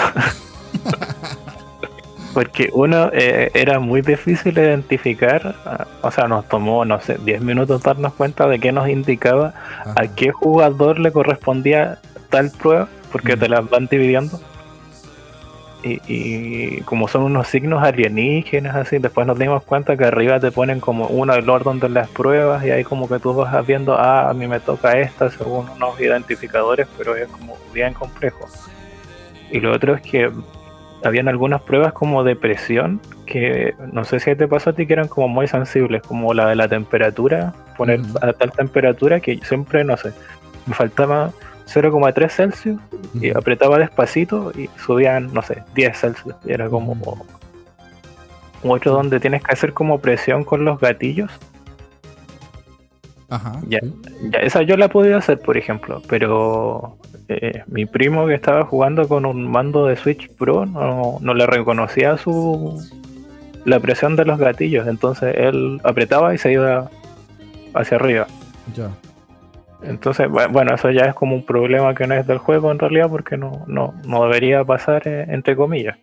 Porque 2.35 2.69
uno 2.73 3.11
eh, 3.13 3.51
era 3.55 3.79
muy 3.79 4.03
difícil 4.03 4.59
identificar, 4.59 5.55
ah, 5.65 5.87
o 6.03 6.11
sea, 6.11 6.27
nos 6.27 6.49
tomó, 6.49 6.85
no 6.85 7.01
sé, 7.01 7.17
10 7.25 7.41
minutos 7.43 7.83
darnos 7.83 8.13
cuenta 8.15 8.49
de 8.49 8.59
qué 8.59 8.73
nos 8.73 8.89
indicaba 8.89 9.55
a 9.97 10.09
qué 10.09 10.33
jugador 10.33 10.99
le 10.99 11.13
correspondía 11.13 11.99
tal 12.31 12.51
prueba, 12.51 12.89
porque 13.13 13.37
te 13.37 13.49
las 13.49 13.71
van 13.71 13.87
dividiendo. 13.87 14.41
Y, 15.87 16.81
como 16.83 17.09
son 17.09 17.25
unos 17.25 17.47
signos 17.47 17.83
alienígenas, 17.83 18.75
así, 18.75 18.99
después 18.99 19.27
nos 19.27 19.39
dimos 19.39 19.63
cuenta 19.65 19.99
que 19.99 20.05
arriba 20.05 20.41
te 20.41 20.51
ponen 20.51 20.81
como 20.81 21.07
uno 21.09 21.35
el 21.35 21.49
orden 21.49 21.79
de 21.79 21.91
las 21.91 22.09
pruebas 22.09 22.65
y 22.65 22.71
ahí 22.71 22.85
como 22.85 23.07
que 23.07 23.19
tú 23.19 23.35
vas 23.35 23.67
viendo, 23.67 23.95
ah, 23.95 24.31
a 24.31 24.35
mí 24.35 24.49
me 24.49 24.61
toca 24.61 24.99
esta 24.99 25.31
según 25.31 25.69
unos 25.69 26.01
identificadores, 26.01 26.89
pero 26.97 27.15
es 27.15 27.29
como 27.29 27.57
bien 27.75 27.93
complejo. 27.93 28.49
Y 29.51 29.61
lo 29.61 29.73
otro 29.73 29.95
es 29.95 30.01
que 30.01 30.33
habían 31.05 31.29
algunas 31.29 31.63
pruebas 31.63 31.93
como 31.93 32.25
de 32.25 32.35
presión 32.35 33.01
que 33.27 33.75
no 33.93 34.05
sé 34.05 34.21
si 34.21 34.35
te 34.35 34.49
pasó 34.49 34.71
a 34.71 34.73
ti 34.73 34.87
que 34.87 34.95
eran 34.95 35.09
como 35.09 35.29
muy 35.29 35.47
sensibles, 35.47 36.03
como 36.03 36.35
la 36.35 36.49
de 36.49 36.57
la 36.57 36.69
temperatura, 36.69 37.53
poner 37.77 38.01
a 38.23 38.33
tal 38.33 38.53
temperatura 38.53 39.21
que 39.21 39.39
siempre, 39.45 39.85
no 39.85 39.97
sé, 39.97 40.13
me 40.67 40.75
faltaba 40.75 41.31
0,3 41.67 42.31
Celsius 42.31 42.81
y 43.15 43.31
apretaba 43.31 43.79
despacito 43.79 44.53
y 44.57 44.69
subían, 44.79 45.33
no 45.33 45.43
sé, 45.43 45.63
10 45.75 45.99
Celsius. 45.99 46.35
Y 46.45 46.53
era 46.53 46.69
como 46.69 46.97
otro 48.63 48.93
donde 48.93 49.21
tienes 49.21 49.43
que 49.43 49.53
hacer 49.53 49.73
como 49.73 49.99
presión 49.99 50.45
con 50.45 50.65
los 50.65 50.81
gatillos. 50.81 51.31
Ajá. 53.29 53.61
Ya, 53.69 53.81
ya 54.31 54.39
esa 54.41 54.63
yo 54.63 54.77
la 54.77 54.89
podía 54.89 55.17
hacer, 55.17 55.39
por 55.39 55.57
ejemplo, 55.57 56.03
pero 56.09 56.99
eh, 57.29 57.63
mi 57.67 57.87
primo 57.87 58.27
que 58.27 58.35
estaba 58.35 58.65
jugando 58.65 59.09
con 59.09 59.25
un 59.27 59.51
mando 59.51 59.87
de 59.87 59.97
Switch 59.97 60.29
Pro 60.31 60.67
no, 60.67 61.19
no 61.21 61.35
le 61.35 61.47
reconocía 61.47 62.17
su 62.17 62.81
la 63.65 63.81
presión 63.81 64.15
de 64.17 64.27
los 64.27 64.39
gatillos, 64.39 64.87
entonces 64.87 65.35
él 65.39 65.81
apretaba 65.85 66.35
y 66.35 66.39
se 66.39 66.53
iba 66.53 66.91
hacia 67.73 67.97
arriba. 67.97 68.27
Ya. 68.75 68.91
Entonces, 69.83 70.29
bueno, 70.29 70.75
eso 70.75 70.91
ya 70.91 71.07
es 71.07 71.15
como 71.15 71.35
un 71.35 71.45
problema 71.45 71.95
que 71.95 72.07
no 72.07 72.15
es 72.15 72.27
del 72.27 72.39
juego 72.39 72.71
en 72.71 72.79
realidad 72.79 73.09
porque 73.11 73.37
no, 73.37 73.65
no, 73.67 73.95
no 74.07 74.25
debería 74.25 74.65
pasar 74.65 75.07
eh, 75.07 75.27
entre 75.29 75.57
comillas. 75.57 75.99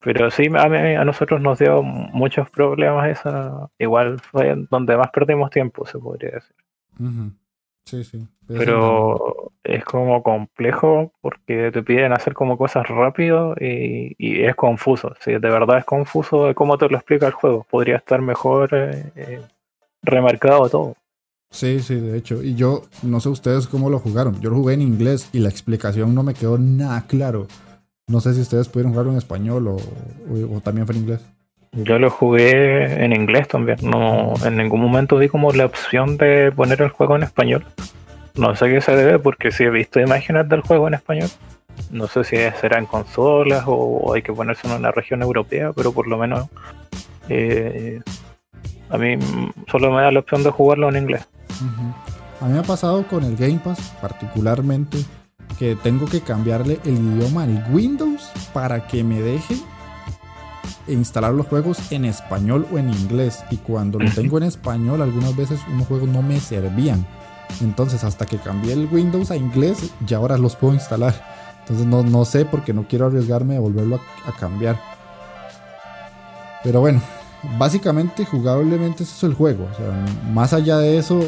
Pero 0.00 0.30
sí, 0.30 0.48
a, 0.54 0.62
a 0.62 1.04
nosotros 1.04 1.40
nos 1.40 1.58
dio 1.58 1.82
muchos 1.82 2.48
problemas 2.50 3.08
esa. 3.08 3.68
Igual 3.78 4.20
fue 4.20 4.54
donde 4.70 4.96
más 4.96 5.10
perdimos 5.10 5.50
tiempo, 5.50 5.86
se 5.86 5.98
podría 5.98 6.30
decir. 6.30 6.56
Sí, 7.84 8.04
sí. 8.04 8.26
Pero 8.46 9.52
es 9.64 9.84
como 9.84 10.22
complejo 10.22 11.12
porque 11.20 11.70
te 11.72 11.82
piden 11.82 12.12
hacer 12.12 12.34
como 12.34 12.56
cosas 12.56 12.86
rápido 12.86 13.54
y, 13.58 14.14
y 14.18 14.44
es 14.44 14.54
confuso. 14.54 15.14
Si 15.20 15.32
de 15.32 15.38
verdad 15.38 15.78
es 15.78 15.84
confuso 15.84 16.46
de 16.46 16.54
cómo 16.54 16.78
te 16.78 16.88
lo 16.88 16.96
explica 16.96 17.26
el 17.26 17.32
juego. 17.32 17.66
Podría 17.68 17.96
estar 17.96 18.20
mejor 18.20 18.70
eh, 18.72 19.12
eh, 19.16 19.40
remarcado 20.02 20.68
todo. 20.68 20.96
Sí, 21.50 21.80
sí, 21.80 21.94
de 21.94 22.18
hecho. 22.18 22.42
Y 22.42 22.54
yo 22.54 22.82
no 23.02 23.20
sé 23.20 23.30
ustedes 23.30 23.66
cómo 23.66 23.90
lo 23.90 23.98
jugaron. 23.98 24.38
Yo 24.40 24.50
lo 24.50 24.56
jugué 24.56 24.74
en 24.74 24.82
inglés 24.82 25.30
y 25.32 25.38
la 25.38 25.48
explicación 25.48 26.14
no 26.14 26.22
me 26.22 26.34
quedó 26.34 26.58
nada 26.58 27.06
claro. 27.06 27.46
No 28.08 28.20
sé 28.20 28.32
si 28.32 28.40
ustedes 28.40 28.68
pudieron 28.68 28.92
jugarlo 28.92 29.12
en 29.12 29.18
español 29.18 29.68
o, 29.68 30.60
también 30.60 30.86
fue 30.86 30.96
en 30.96 31.02
inglés. 31.02 31.20
Yo 31.72 31.98
lo 31.98 32.10
jugué 32.10 33.04
en 33.04 33.12
inglés 33.12 33.48
también. 33.48 33.78
No, 33.82 34.32
en 34.44 34.56
ningún 34.56 34.80
momento 34.80 35.18
vi 35.18 35.28
como 35.28 35.52
la 35.52 35.66
opción 35.66 36.16
de 36.16 36.50
poner 36.50 36.80
el 36.80 36.88
juego 36.88 37.16
en 37.16 37.22
español. 37.22 37.66
No 38.34 38.56
sé 38.56 38.70
qué 38.70 38.80
se 38.80 38.96
debe 38.96 39.18
porque 39.18 39.50
sí 39.50 39.64
he 39.64 39.70
visto 39.70 40.00
imágenes 40.00 40.48
del 40.48 40.62
juego 40.62 40.88
en 40.88 40.94
español. 40.94 41.28
No 41.90 42.06
sé 42.06 42.24
si 42.24 42.36
será 42.60 42.78
en 42.78 42.86
consolas 42.86 43.64
o, 43.66 44.14
hay 44.14 44.22
que 44.22 44.32
ponerse 44.32 44.66
en 44.66 44.72
una 44.72 44.90
región 44.90 45.20
europea, 45.22 45.72
pero 45.74 45.92
por 45.92 46.06
lo 46.06 46.16
menos 46.16 46.48
eh, 47.28 48.00
a 48.88 48.96
mí 48.96 49.18
solo 49.70 49.92
me 49.92 50.00
da 50.00 50.10
la 50.10 50.20
opción 50.20 50.42
de 50.42 50.50
jugarlo 50.50 50.88
en 50.88 50.96
inglés. 50.96 51.28
A 52.40 52.46
mí 52.46 52.54
me 52.54 52.60
ha 52.60 52.62
pasado 52.62 53.06
con 53.06 53.22
el 53.22 53.36
Game 53.36 53.60
Pass 53.62 53.94
particularmente 54.00 54.98
que 55.58 55.76
tengo 55.76 56.06
que 56.06 56.20
cambiarle 56.20 56.80
el 56.84 56.94
idioma 56.94 57.42
al 57.42 57.66
Windows 57.70 58.30
para 58.52 58.86
que 58.86 59.02
me 59.02 59.20
deje 59.20 59.56
instalar 60.86 61.32
los 61.32 61.46
juegos 61.46 61.92
en 61.92 62.04
español 62.04 62.66
o 62.72 62.78
en 62.78 62.90
inglés. 62.90 63.44
Y 63.50 63.56
cuando 63.56 63.98
lo 63.98 64.10
tengo 64.10 64.38
en 64.38 64.44
español, 64.44 65.02
algunas 65.02 65.36
veces 65.36 65.60
unos 65.72 65.86
juegos 65.86 66.08
no 66.08 66.22
me 66.22 66.40
servían. 66.40 67.06
Entonces, 67.60 68.04
hasta 68.04 68.26
que 68.26 68.38
cambié 68.38 68.72
el 68.72 68.88
Windows 68.90 69.30
a 69.30 69.36
inglés, 69.36 69.92
ya 70.06 70.18
ahora 70.18 70.38
los 70.38 70.56
puedo 70.56 70.74
instalar. 70.74 71.14
Entonces, 71.60 71.86
no, 71.86 72.02
no 72.02 72.24
sé 72.24 72.44
porque 72.44 72.72
no 72.72 72.86
quiero 72.86 73.06
arriesgarme 73.06 73.56
a 73.56 73.60
volverlo 73.60 74.00
a, 74.26 74.32
cambiar. 74.32 74.80
Pero 76.62 76.80
bueno, 76.80 77.02
básicamente, 77.58 78.24
jugablemente, 78.24 79.02
eso 79.02 79.14
es 79.16 79.22
el 79.24 79.34
juego. 79.34 79.68
O 79.72 79.76
sea, 79.76 80.04
más 80.32 80.52
allá 80.52 80.78
de 80.78 80.98
eso, 80.98 81.20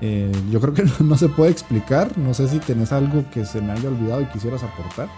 eh, 0.00 0.32
yo 0.50 0.60
creo 0.60 0.74
que 0.74 0.84
no, 1.00 1.16
se 1.16 1.28
puede 1.28 1.50
explicar. 1.50 2.16
No 2.16 2.34
sé 2.34 2.48
si 2.48 2.58
tenés 2.58 2.92
algo 2.92 3.24
que 3.32 3.44
se 3.44 3.60
me 3.60 3.72
haya 3.72 3.88
olvidado 3.88 4.20
y 4.20 4.26
quisieras 4.26 4.62
aportar. 4.62 5.08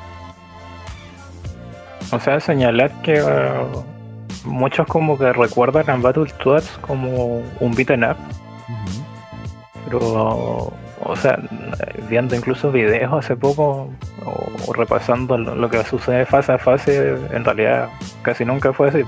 O 2.11 2.19
sea, 2.19 2.41
señalar 2.41 2.91
que 3.03 3.23
uh, 3.23 3.85
muchos 4.45 4.87
como 4.87 5.19
que 5.19 5.33
recuerdan 5.33 5.91
a 5.91 5.97
Battletoads 5.97 6.79
como 6.81 7.43
un 7.61 7.75
beat'em 7.75 8.03
up. 8.03 8.17
Pero, 9.85 10.73
o 11.05 11.17
sea, 11.17 11.39
viendo 12.09 12.35
incluso 12.35 12.71
videos 12.71 13.13
hace 13.13 13.37
poco 13.37 13.91
o, 14.25 14.73
repasando 14.75 15.39
lo, 15.39 15.71
que 15.71 15.83
sucede 15.85 16.27
fase 16.27 16.53
a 16.53 16.59
fase, 16.59 17.17
en 17.31 17.45
realidad 17.45 17.89
casi 18.23 18.45
nunca 18.45 18.73
fue 18.73 18.89
así. 18.89 19.03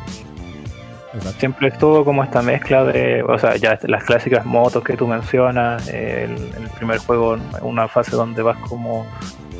Siempre 1.38 1.68
estuvo 1.68 2.04
como 2.04 2.22
esta 2.22 2.40
mezcla 2.40 2.84
de, 2.84 3.22
o 3.22 3.36
sea, 3.36 3.56
ya 3.56 3.78
las 3.82 4.04
clásicas 4.04 4.46
motos 4.46 4.84
que 4.84 4.96
tú 4.96 5.08
mencionas, 5.08 5.88
el, 5.88 6.30
el 6.30 6.68
primer 6.76 6.98
juego, 6.98 7.36
una 7.62 7.88
fase 7.88 8.12
donde 8.14 8.42
vas 8.42 8.56
como 8.58 9.06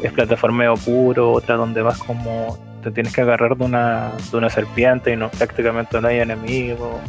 es 0.03 0.13
plataformeo 0.13 0.75
puro, 0.77 1.33
otra 1.33 1.57
donde 1.57 1.83
vas 1.83 1.99
como 1.99 2.59
te 2.83 2.91
tienes 2.91 3.15
que 3.15 3.21
agarrar 3.21 3.57
de 3.57 3.65
una, 3.65 4.13
de 4.31 4.37
una 4.37 4.49
serpiente 4.49 5.13
y 5.13 5.17
no 5.17 5.29
prácticamente 5.29 6.01
no 6.01 6.09
hay 6.09 6.21
enemigos. 6.21 7.01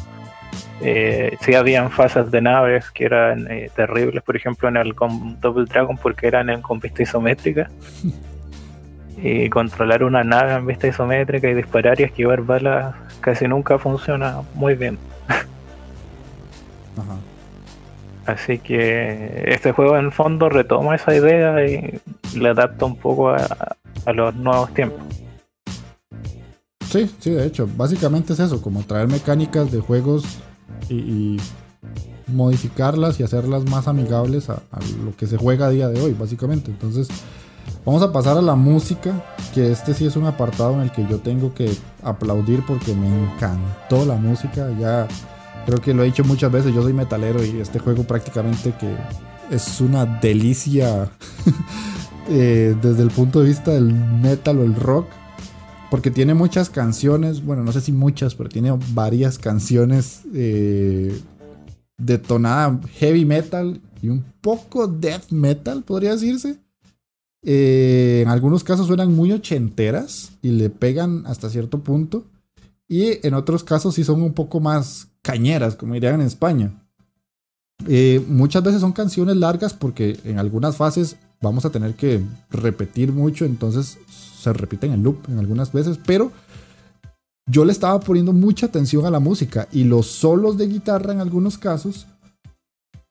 Eh, 0.81 1.37
sí 1.41 1.53
habían 1.53 1.91
fases 1.91 2.31
de 2.31 2.41
naves 2.41 2.89
que 2.91 3.05
eran 3.05 3.49
eh, 3.49 3.69
terribles, 3.75 4.23
por 4.23 4.35
ejemplo 4.35 4.67
en 4.67 4.77
el 4.77 4.93
Double 5.39 5.65
Dragon 5.65 5.97
porque 5.97 6.27
eran 6.27 6.49
en, 6.49 6.61
con 6.61 6.79
vista 6.79 7.03
isométrica. 7.03 7.69
y 9.23 9.49
controlar 9.49 10.03
una 10.03 10.23
nave 10.23 10.53
en 10.53 10.65
vista 10.65 10.87
isométrica 10.87 11.47
y 11.47 11.53
disparar 11.53 11.99
y 11.99 12.03
esquivar 12.03 12.41
balas 12.41 12.95
casi 13.21 13.47
nunca 13.47 13.79
funciona 13.79 14.41
muy 14.55 14.75
bien. 14.75 14.97
Así 18.25 18.59
que 18.59 19.43
este 19.47 19.71
juego 19.71 19.97
en 19.97 20.05
el 20.05 20.11
fondo 20.11 20.49
retoma 20.49 20.95
esa 20.95 21.15
idea 21.15 21.65
y 21.65 21.99
le 22.37 22.49
adapta 22.49 22.85
un 22.85 22.95
poco 22.95 23.29
a, 23.29 23.75
los 24.13 24.35
nuevos 24.35 24.73
tiempos. 24.73 25.01
Sí, 26.87 27.09
sí, 27.19 27.31
de 27.31 27.45
hecho, 27.45 27.67
básicamente 27.75 28.33
es 28.33 28.39
eso, 28.39 28.61
como 28.61 28.83
traer 28.83 29.07
mecánicas 29.07 29.71
de 29.71 29.79
juegos 29.79 30.23
y, 30.89 31.39
modificarlas 32.27 33.19
y 33.19 33.23
hacerlas 33.23 33.65
más 33.65 33.89
amigables 33.89 34.49
a, 34.49 34.61
lo 35.03 35.13
que 35.17 35.27
se 35.27 35.35
juega 35.35 35.65
a 35.65 35.69
día 35.69 35.89
de 35.89 35.99
hoy, 35.99 36.13
básicamente. 36.13 36.71
Entonces, 36.71 37.09
vamos 37.85 38.01
a 38.01 38.11
pasar 38.11 38.37
a 38.37 38.41
la 38.41 38.55
música, 38.55 39.23
que 39.53 39.71
este 39.71 39.93
sí 39.93 40.05
es 40.05 40.15
un 40.15 40.25
apartado 40.25 40.73
en 40.73 40.81
el 40.81 40.91
que 40.91 41.05
yo 41.07 41.19
tengo 41.19 41.53
que 41.53 41.71
aplaudir 42.03 42.63
porque 42.65 42.93
me 42.93 43.07
encantó 43.07 44.05
la 44.05 44.15
música. 44.15 44.69
Ya 44.79 45.07
creo 45.65 45.79
que 45.79 45.93
lo 45.93 46.03
he 46.03 46.07
dicho 46.07 46.23
muchas 46.23 46.51
veces, 46.51 46.73
yo 46.73 46.81
soy 46.81 46.93
metalero 46.93 47.43
y 47.43 47.59
este 47.59 47.79
juego 47.79 48.03
prácticamente 48.03 48.73
que 48.79 48.95
es 49.53 49.81
una 49.81 50.05
delicia 50.05 51.11
eh, 52.29 52.75
desde 52.81 53.03
el 53.03 53.11
punto 53.11 53.39
de 53.39 53.47
vista 53.47 53.71
del 53.71 53.93
metal 53.93 54.59
o 54.59 54.63
el 54.63 54.75
rock. 54.75 55.07
Porque 55.89 56.09
tiene 56.09 56.33
muchas 56.33 56.69
canciones, 56.69 57.43
bueno, 57.43 57.65
no 57.65 57.73
sé 57.73 57.81
si 57.81 57.91
muchas, 57.91 58.33
pero 58.33 58.47
tiene 58.47 58.71
varias 58.93 59.37
canciones 59.37 60.21
eh, 60.33 61.19
de 61.97 62.17
tonada 62.17 62.79
heavy 62.97 63.25
metal 63.25 63.81
y 64.01 64.07
un 64.07 64.23
poco 64.39 64.87
death 64.87 65.31
metal, 65.31 65.83
podría 65.83 66.11
decirse. 66.11 66.59
Eh, 67.43 68.21
en 68.23 68.29
algunos 68.29 68.63
casos 68.63 68.87
suenan 68.87 69.15
muy 69.15 69.31
ochenteras 69.31 70.31
y 70.41 70.51
le 70.51 70.69
pegan 70.69 71.25
hasta 71.25 71.49
cierto 71.49 71.79
punto. 71.79 72.25
Y 72.87 73.25
en 73.25 73.33
otros 73.33 73.63
casos 73.63 73.95
sí 73.95 74.03
son 74.03 74.21
un 74.21 74.33
poco 74.33 74.59
más 74.59 75.07
cañeras, 75.21 75.75
como 75.75 75.93
dirían 75.93 76.15
en 76.15 76.27
España. 76.27 76.73
Eh, 77.87 78.23
muchas 78.27 78.63
veces 78.63 78.81
son 78.81 78.91
canciones 78.91 79.37
largas 79.37 79.73
porque 79.73 80.19
en 80.23 80.39
algunas 80.39 80.75
fases 80.75 81.15
vamos 81.41 81.65
a 81.65 81.71
tener 81.71 81.95
que 81.95 82.21
repetir 82.49 83.11
mucho, 83.11 83.45
entonces 83.45 83.97
se 84.39 84.53
repiten 84.53 84.93
en 84.93 85.03
loop 85.03 85.17
en 85.29 85.39
algunas 85.39 85.71
veces, 85.71 85.97
pero 86.05 86.31
yo 87.47 87.65
le 87.65 87.71
estaba 87.71 87.99
poniendo 87.99 88.33
mucha 88.33 88.67
atención 88.67 89.05
a 89.05 89.09
la 89.09 89.19
música 89.19 89.67
y 89.71 89.83
los 89.83 90.07
solos 90.07 90.57
de 90.57 90.67
guitarra 90.67 91.13
en 91.13 91.19
algunos 91.19 91.57
casos 91.57 92.05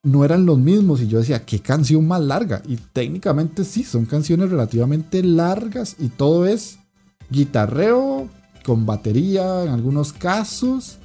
no 0.03 0.25
eran 0.25 0.47
los 0.47 0.59
mismos 0.59 1.03
y 1.03 1.09
yo 1.09 1.19
decía, 1.19 1.45
qué 1.45 1.61
canción 1.61 2.07
más 2.07 2.21
larga. 2.21 2.63
Y 2.67 2.77
técnicamente 2.77 3.65
sí, 3.65 3.85
son 3.85 4.07
canciones 4.07 4.51
relativamente 4.51 5.23
largas 5.23 5.97
y 5.99 6.09
todo 6.09 6.47
es 6.47 6.79
guitarreo, 7.29 8.29
con 8.65 8.87
batería 8.87 9.65
en 9.65 9.71
algunos 9.71 10.13
casos. 10.13 10.99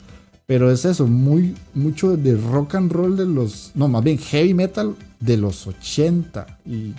Pero 0.47 0.71
es 0.71 0.85
eso, 0.85 1.07
muy, 1.07 1.55
mucho 1.73 2.17
de 2.17 2.37
rock 2.37 2.75
and 2.75 2.91
roll 2.91 3.17
de 3.17 3.25
los. 3.25 3.71
No, 3.73 3.87
más 3.87 4.03
bien 4.03 4.19
heavy 4.19 4.53
metal 4.53 4.95
de 5.19 5.37
los 5.37 5.65
80. 5.65 6.59
Y 6.65 6.93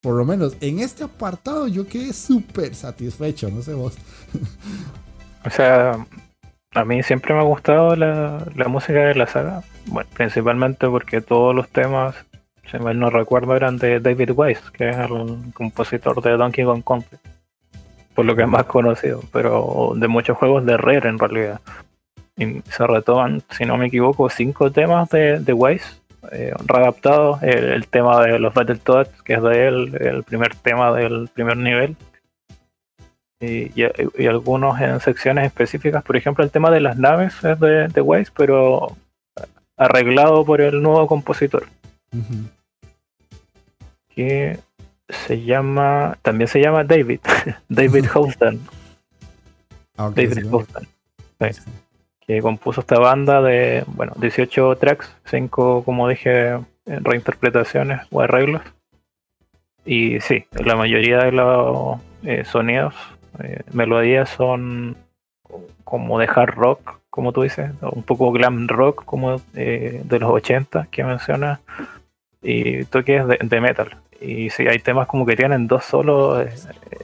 por 0.00 0.14
lo 0.14 0.24
menos 0.24 0.56
en 0.60 0.78
este 0.78 1.04
apartado 1.04 1.66
yo 1.66 1.86
quedé 1.86 2.12
súper 2.12 2.74
satisfecho, 2.74 3.50
no 3.50 3.60
sé 3.62 3.74
vos. 3.74 3.94
o 5.44 5.50
sea, 5.50 6.06
a 6.74 6.84
mí 6.84 7.02
siempre 7.02 7.34
me 7.34 7.40
ha 7.40 7.44
gustado 7.44 7.96
la, 7.96 8.46
la, 8.54 8.68
música 8.68 9.00
de 9.00 9.14
la 9.16 9.26
saga. 9.26 9.62
Bueno, 9.86 10.08
principalmente 10.14 10.88
porque 10.88 11.20
todos 11.20 11.54
los 11.54 11.68
temas, 11.68 12.14
si 12.70 12.78
mal 12.78 12.98
no 12.98 13.10
recuerdo, 13.10 13.56
eran 13.56 13.78
de 13.78 14.00
David 14.00 14.30
Weiss, 14.34 14.70
que 14.70 14.90
es 14.90 14.96
el 14.96 15.52
compositor 15.54 16.22
de 16.22 16.36
Donkey 16.36 16.64
Kong 16.64 16.82
Country. 16.84 17.18
Por 18.14 18.26
lo 18.26 18.36
que 18.36 18.42
es 18.42 18.48
más 18.48 18.64
conocido, 18.64 19.20
pero 19.32 19.92
de 19.96 20.06
muchos 20.06 20.36
juegos 20.36 20.66
de 20.66 20.76
Rare 20.76 21.08
en 21.08 21.18
realidad. 21.18 21.60
Y 22.36 22.60
se 22.70 22.86
retoman, 22.86 23.42
si 23.50 23.64
no 23.64 23.76
me 23.76 23.86
equivoco, 23.86 24.28
cinco 24.28 24.70
temas 24.70 25.08
de, 25.10 25.40
de 25.40 25.52
Weiss 25.52 26.02
eh, 26.30 26.52
readaptados. 26.66 27.42
El, 27.42 27.86
tema 27.88 28.22
de 28.24 28.38
los 28.38 28.54
Battletoads, 28.54 29.22
que 29.22 29.34
es 29.34 29.42
de 29.42 29.66
él, 29.66 29.98
el 30.00 30.22
primer 30.22 30.54
tema 30.54 30.92
del 30.92 31.28
primer 31.32 31.56
nivel. 31.56 31.96
Y, 33.40 33.72
y, 33.74 34.26
algunos 34.26 34.80
en 34.80 35.00
secciones 35.00 35.46
específicas. 35.46 36.04
Por 36.04 36.16
ejemplo, 36.16 36.44
el 36.44 36.50
tema 36.50 36.70
de 36.70 36.80
las 36.80 36.96
naves 36.96 37.34
es 37.42 37.58
de, 37.58 37.88
de 37.88 38.00
Weiss, 38.00 38.30
pero 38.30 38.96
arreglado 39.76 40.44
por 40.44 40.60
el 40.60 40.82
nuevo 40.82 41.06
compositor. 41.06 41.66
Que 44.14 44.58
se 45.08 45.42
llama. 45.42 46.18
También 46.22 46.48
se 46.48 46.60
llama 46.60 46.84
David. 46.84 47.20
David 47.68 48.06
Houston. 48.06 48.60
Ah, 49.96 50.10
David 50.14 50.48
Houston 50.50 50.86
que 52.26 52.40
compuso 52.40 52.80
esta 52.80 52.98
banda 52.98 53.42
de, 53.42 53.84
bueno, 53.88 54.12
18 54.16 54.76
tracks, 54.76 55.16
5, 55.24 55.84
como 55.84 56.08
dije, 56.08 56.58
reinterpretaciones 56.86 58.00
o 58.10 58.20
arreglos. 58.20 58.62
Y 59.84 60.20
sí, 60.20 60.46
la 60.52 60.76
mayoría 60.76 61.18
de 61.18 61.32
los 61.32 61.98
eh, 62.22 62.44
sonidos, 62.44 62.94
eh, 63.42 63.62
melodías 63.72 64.30
son 64.30 64.96
como 65.82 66.18
de 66.20 66.28
hard 66.32 66.54
rock, 66.54 67.00
como 67.12 67.30
tú 67.32 67.42
dices, 67.42 67.70
un 67.82 68.02
poco 68.04 68.32
glam 68.32 68.68
rock, 68.68 69.04
como 69.04 69.38
eh, 69.54 70.00
de 70.02 70.18
los 70.18 70.30
80 70.30 70.88
que 70.90 71.04
menciona 71.04 71.60
y 72.40 72.86
toques 72.86 73.28
de, 73.28 73.38
de 73.38 73.60
metal. 73.60 73.98
Y 74.18 74.48
sí, 74.48 74.66
hay 74.66 74.78
temas 74.78 75.06
como 75.08 75.26
que 75.26 75.36
tienen 75.36 75.66
dos 75.66 75.84
solos 75.84 76.46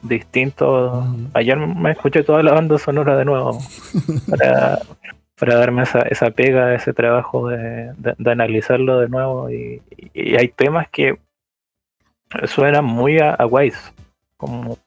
distintos. 0.00 1.04
Ayer 1.34 1.58
me 1.58 1.90
escuché 1.90 2.22
toda 2.22 2.42
la 2.42 2.52
banda 2.52 2.78
sonora 2.78 3.18
de 3.18 3.26
nuevo 3.26 3.58
para, 4.30 4.78
para 5.38 5.56
darme 5.56 5.82
esa, 5.82 6.00
esa 6.00 6.30
pega, 6.30 6.74
ese 6.74 6.94
trabajo 6.94 7.48
de, 7.48 7.92
analizarlo 8.24 9.00
de 9.00 9.08
nuevo. 9.10 9.50
Y, 9.50 9.82
hay 10.14 10.48
temas 10.48 10.88
que 10.88 11.18
suenan 12.44 12.86
muy 12.86 13.18
a, 13.18 13.34
a 13.34 13.46
como 14.38 14.78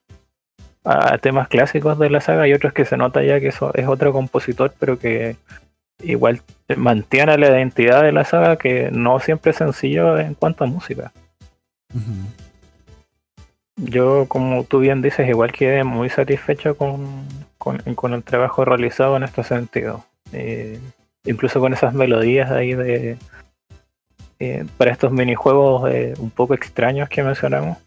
a 0.83 1.17
temas 1.19 1.47
clásicos 1.47 1.99
de 1.99 2.09
la 2.09 2.21
saga, 2.21 2.47
y 2.47 2.53
otros 2.53 2.73
que 2.73 2.85
se 2.85 2.97
nota 2.97 3.23
ya 3.23 3.39
que 3.39 3.49
eso 3.49 3.71
es 3.73 3.87
otro 3.87 4.11
compositor, 4.13 4.73
pero 4.79 4.97
que 4.97 5.35
igual 6.03 6.41
mantiene 6.75 7.37
la 7.37 7.49
identidad 7.49 8.01
de 8.01 8.11
la 8.11 8.25
saga, 8.25 8.57
que 8.57 8.89
no 8.91 9.19
siempre 9.19 9.51
es 9.51 9.57
sencillo 9.57 10.17
en 10.17 10.33
cuanto 10.33 10.63
a 10.63 10.67
música. 10.67 11.11
Yo, 13.77 14.25
como 14.27 14.63
tú 14.63 14.79
bien 14.79 15.01
dices, 15.01 15.27
igual 15.27 15.51
quedé 15.51 15.83
muy 15.83 16.09
satisfecho 16.09 16.75
con, 16.75 17.25
con 17.57 18.13
el 18.13 18.23
trabajo 18.23 18.65
realizado 18.65 19.17
en 19.17 19.23
este 19.23 19.43
sentido. 19.43 20.05
Eh, 20.33 20.79
incluso 21.25 21.59
con 21.59 21.73
esas 21.73 21.93
melodías 21.93 22.51
ahí 22.51 22.73
de 22.73 23.17
eh, 24.39 24.65
para 24.77 24.91
estos 24.91 25.11
minijuegos 25.11 25.91
eh, 25.91 26.13
un 26.17 26.31
poco 26.31 26.53
extraños 26.53 27.09
que 27.09 27.23
mencionamos. 27.23 27.77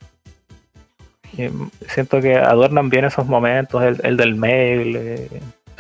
Siento 1.89 2.21
que 2.21 2.37
adornan 2.37 2.91
bien 2.91 3.05
esos 3.05 3.27
momentos, 3.27 3.83
el, 3.83 4.17
del 4.17 4.35
mail, 4.35 5.29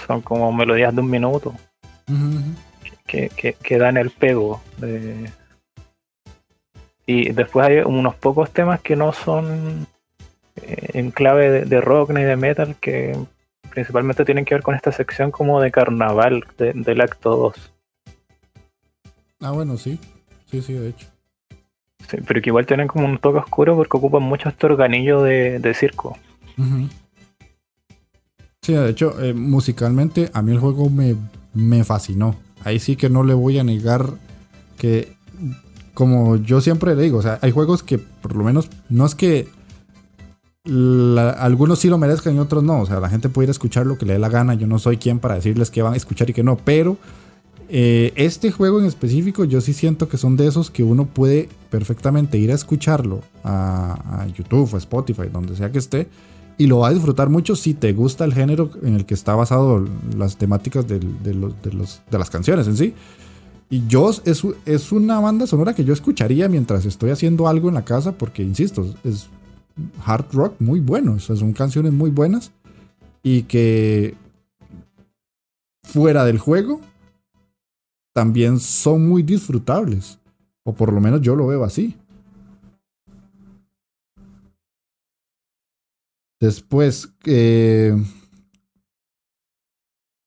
son 0.06 0.20
como 0.22 0.52
melodías 0.52 0.94
de 0.94 1.01
un 1.01 1.10
minuto 1.10 1.55
que, 3.06 3.28
que, 3.62 3.78
dan 3.78 3.97
el 3.97 4.10
pego. 4.10 4.60
y 7.06 7.31
después 7.32 7.66
hay 7.66 7.78
unos 7.78 8.14
pocos 8.14 8.51
temas 8.51 8.81
que 8.81 8.97
no 8.97 9.12
son 9.12 9.86
en 10.56 11.10
clave 11.10 11.64
de 11.64 11.81
rock 11.81 12.10
ni 12.10 12.22
de 12.22 12.36
metal 12.36 12.76
que 12.81 13.16
principalmente 13.70 14.24
tienen 14.24 14.44
que 14.44 14.55
ver 14.55 14.62
con 14.62 14.74
esta 14.74 14.93
sección 14.93 15.31
como 15.31 15.60
de 15.60 15.70
carnaval 15.70 16.44
del 16.59 17.01
acto 17.01 17.36
2. 17.36 17.72
Ah, 19.40 19.51
bueno, 19.51 19.76
sí. 19.76 19.98
Sí, 20.47 20.62
sí, 20.62 20.72
de 20.74 20.90
hecho. 20.90 21.14
Sí, 22.09 22.18
pero 22.26 22.40
que 22.43 22.51
igual 22.51 22.66
tienen 22.66 22.89
como 22.89 23.06
un 23.06 23.18
toque 23.18 23.39
oscuro 23.39 23.76
porque 23.76 23.97
ocupan 23.97 24.22
mucho 24.22 24.48
este 24.48 24.66
organillo 24.66 25.22
de, 25.22 25.74
circo. 25.74 26.18
Sí, 28.62 28.74
de 28.74 28.90
hecho, 28.90 29.22
eh, 29.22 29.35
musicalmente 29.35 30.31
a 30.32 30.43
mí 30.43 30.52
el 30.52 30.59
juego 30.59 30.90
me, 30.90 31.16
me 31.52 31.85
fascinó. 31.85 32.36
Ahí 32.64 32.78
sí 32.78 32.97
que 32.97 33.10
no 33.10 33.22
le 33.22 33.35
voy 33.35 33.59
a 33.59 33.64
negar 33.64 34.06
que, 34.78 35.16
como 35.93 36.36
yo 36.36 36.60
siempre 36.60 36.94
le 36.94 37.02
digo, 37.02 37.18
o 37.18 37.22
sea, 37.22 37.39
hay 37.43 37.51
juegos 37.51 37.82
que 37.82 37.98
por 37.98 38.35
lo 38.36 38.44
menos 38.44 38.70
no 38.89 39.06
es 39.06 39.14
que 39.14 39.48
algunos 40.66 41.78
sí 41.78 41.89
lo 41.89 41.98
merezcan 41.98 42.36
y 42.36 42.39
otros 42.39 42.62
no. 42.62 42.81
O 42.81 42.86
sea, 42.86 43.01
la 43.01 43.10
gente 43.10 43.28
puede 43.28 43.47
ir 43.47 43.51
a 43.51 43.52
escuchar 43.52 43.86
lo 43.86 43.98
que 43.98 44.06
le 44.06 44.14
dé 44.14 44.18
la 44.18 44.28
gana. 44.28 44.55
Yo 44.55 44.66
no 44.66 44.78
soy 44.78 44.97
quien 44.97 45.18
para 45.18 45.35
decirles 45.35 45.70
que 45.70 45.82
van 45.82 45.94
a 45.94 45.97
escuchar 45.97 46.31
y 46.31 46.32
que 46.32 46.43
no. 46.43 46.56
Pero 46.56 46.97
eh, 47.76 48.12
este 48.14 48.52
juego 48.52 48.78
en 48.78 48.86
específico, 48.86 49.42
yo 49.42 49.60
sí 49.60 49.72
siento 49.72 50.09
que 50.09 50.16
son 50.16 50.36
de 50.36 50.46
esos 50.46 50.70
que 50.70 50.84
uno 50.84 51.06
puede 51.06 51.48
perfectamente 51.70 52.38
ir 52.38 52.52
a 52.52 52.55
escucharlo 52.55 53.22
a, 53.42 54.28
YouTube, 54.32 54.72
a 54.76 54.78
Spotify, 54.78 55.24
donde 55.32 55.56
sea 55.56 55.72
que 55.72 55.78
esté. 55.78 56.06
Y 56.56 56.68
lo 56.68 56.78
va 56.78 56.88
a 56.90 56.92
disfrutar 56.92 57.30
mucho 57.30 57.56
si 57.56 57.74
te 57.74 57.92
gusta 57.92 58.24
el 58.24 58.32
género 58.32 58.70
en 58.84 58.94
el 58.94 59.06
que 59.06 59.14
está 59.14 59.34
basado 59.34 59.84
las 60.16 60.36
temáticas 60.36 60.86
de, 60.86 61.01
los, 61.34 61.52
de, 61.64 62.16
las 62.16 62.30
canciones 62.30 62.68
en 62.68 62.76
sí. 62.76 62.94
Y 63.68 63.84
yo 63.88 64.09
es, 64.24 64.46
es 64.66 64.92
una 64.92 65.18
banda 65.18 65.48
sonora 65.48 65.74
que 65.74 65.82
yo 65.82 65.94
escucharía 65.94 66.48
mientras 66.48 66.84
estoy 66.84 67.10
haciendo 67.10 67.48
algo 67.48 67.70
en 67.70 67.74
la 67.74 67.84
casa, 67.84 68.12
porque 68.12 68.44
insisto, 68.44 68.86
es 69.02 69.26
hard 70.06 70.26
rock 70.32 70.60
muy 70.60 70.78
buenos, 70.78 71.24
son 71.24 71.52
canciones 71.52 71.92
muy 71.92 72.10
buenas 72.10 72.52
y 73.24 73.42
que 73.42 74.14
fuera 75.82 76.24
del 76.24 76.38
juego 76.38 76.80
también 78.15 78.61
son 78.61 79.07
muy 79.07 79.23
disfrutables, 79.23 80.19
o 80.65 80.73
por 80.73 80.93
lo 80.93 81.01
menos 81.01 81.20
yo 81.20 81.35
lo 81.36 81.47
veo 81.49 81.65
así. 81.65 81.97
Después, 86.41 87.12
eh, 87.24 87.95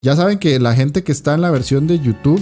ya 0.04 0.16
saben 0.16 0.38
que 0.38 0.60
la 0.60 0.76
gente 0.76 1.04
que 1.04 1.12
está 1.12 1.34
en 1.34 1.42
la 1.42 1.52
versión 1.52 1.88
de 1.88 2.00
YouTube 2.00 2.42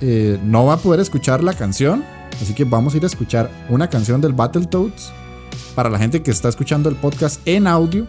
eh, 0.00 0.38
no 0.44 0.66
va 0.66 0.74
a 0.74 0.78
poder 0.78 1.00
escuchar 1.00 1.42
la 1.42 1.54
canción, 1.54 2.04
así 2.40 2.54
que 2.54 2.64
vamos 2.64 2.94
a 2.94 2.98
ir 2.98 3.02
a 3.02 3.06
escuchar 3.06 3.50
una 3.68 3.88
canción 3.88 4.20
del 4.20 4.32
Battletoads 4.32 5.12
para 5.74 5.90
la 5.90 5.98
gente 5.98 6.22
que 6.22 6.30
está 6.30 6.48
escuchando 6.48 6.88
el 6.88 6.96
podcast 6.96 7.40
en 7.46 7.66
audio 7.66 8.06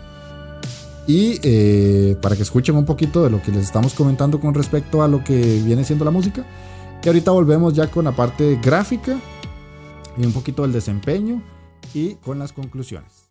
y 1.08 1.40
eh, 1.44 2.16
para 2.22 2.36
que 2.36 2.44
escuchen 2.44 2.76
un 2.76 2.86
poquito 2.86 3.24
de 3.24 3.30
lo 3.30 3.42
que 3.42 3.52
les 3.52 3.64
estamos 3.64 3.94
comentando 3.94 4.40
con 4.40 4.54
respecto 4.54 5.04
a 5.04 5.08
lo 5.08 5.24
que 5.24 5.62
viene 5.64 5.84
siendo 5.84 6.06
la 6.06 6.12
música. 6.12 6.46
Y 7.04 7.08
ahorita 7.08 7.32
volvemos 7.32 7.74
ya 7.74 7.88
con 7.88 8.06
la 8.06 8.14
parte 8.14 8.60
gráfica 8.62 9.18
y 10.18 10.26
un 10.26 10.32
poquito 10.32 10.62
del 10.62 10.72
desempeño 10.72 11.42
y 11.94 12.16
con 12.16 12.40
las 12.40 12.54
conclusiones. 12.54 13.23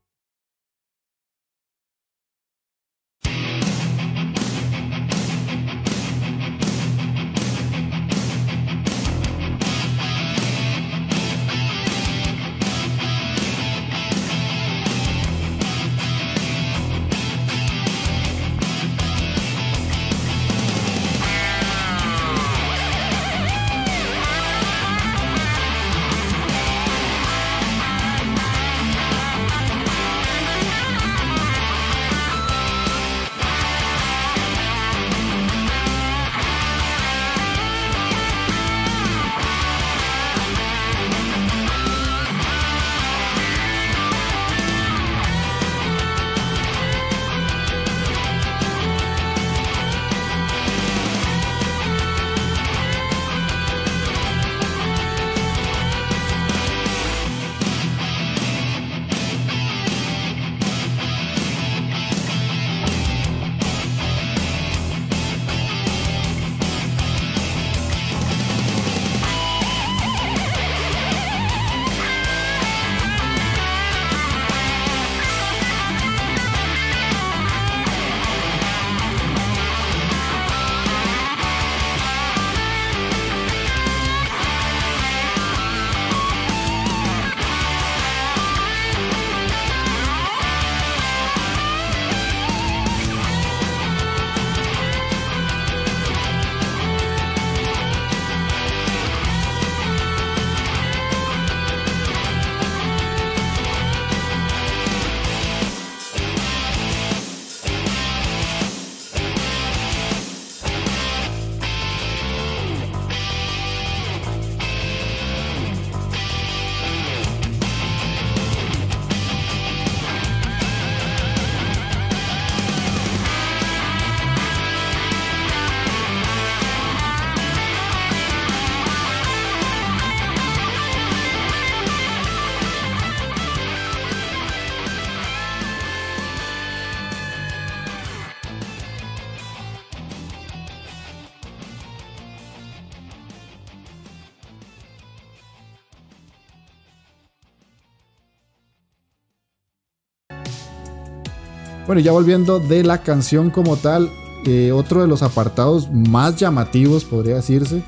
Bueno, 151.92 152.06
ya 152.06 152.12
volviendo 152.12 152.58
de 152.58 152.84
la 152.84 153.02
canción 153.02 153.50
como 153.50 153.76
tal, 153.76 154.10
eh, 154.46 154.72
otro 154.72 155.02
de 155.02 155.06
los 155.06 155.22
apartados 155.22 155.90
más 155.92 156.36
llamativos, 156.36 157.04
podría 157.04 157.34
decirse, 157.34 157.82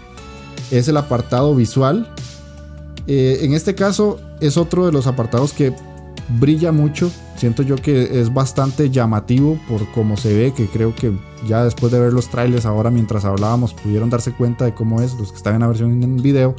es 0.70 0.89
el 0.89 0.98
apartado 0.98 1.55
visual. 1.55 2.12
Eh, 3.06 3.39
en 3.40 3.55
este 3.55 3.74
caso 3.74 4.20
es 4.43 4.59
otro 4.59 4.85
de 4.85 4.93
los 4.93 5.06
apartados 5.06 5.55
que 5.55 5.74
brilla 6.39 6.70
mucho. 6.70 7.10
Siento 7.39 7.62
yo 7.62 7.76
que 7.76 8.20
es 8.20 8.35
bastante 8.35 8.90
llamativo 8.90 9.59
por 9.70 9.90
cómo 9.93 10.18
se 10.18 10.35
ve, 10.35 10.52
que 10.52 10.66
creo 10.66 10.94
que 10.94 11.18
ya 11.48 11.64
después 11.64 11.90
de 11.90 11.98
ver 11.98 12.12
los 12.12 12.28
trailers 12.28 12.66
ahora 12.66 12.90
mientras 12.90 13.24
hablábamos 13.24 13.72
pudieron 13.72 14.10
darse 14.10 14.32
cuenta 14.32 14.66
de 14.66 14.74
cómo 14.74 15.01
es 15.01 15.14
los 15.14 15.31
que 15.31 15.39
están 15.39 15.55
en 15.55 15.60
la 15.60 15.68
versión 15.68 16.02
en 16.02 16.16
video. 16.20 16.55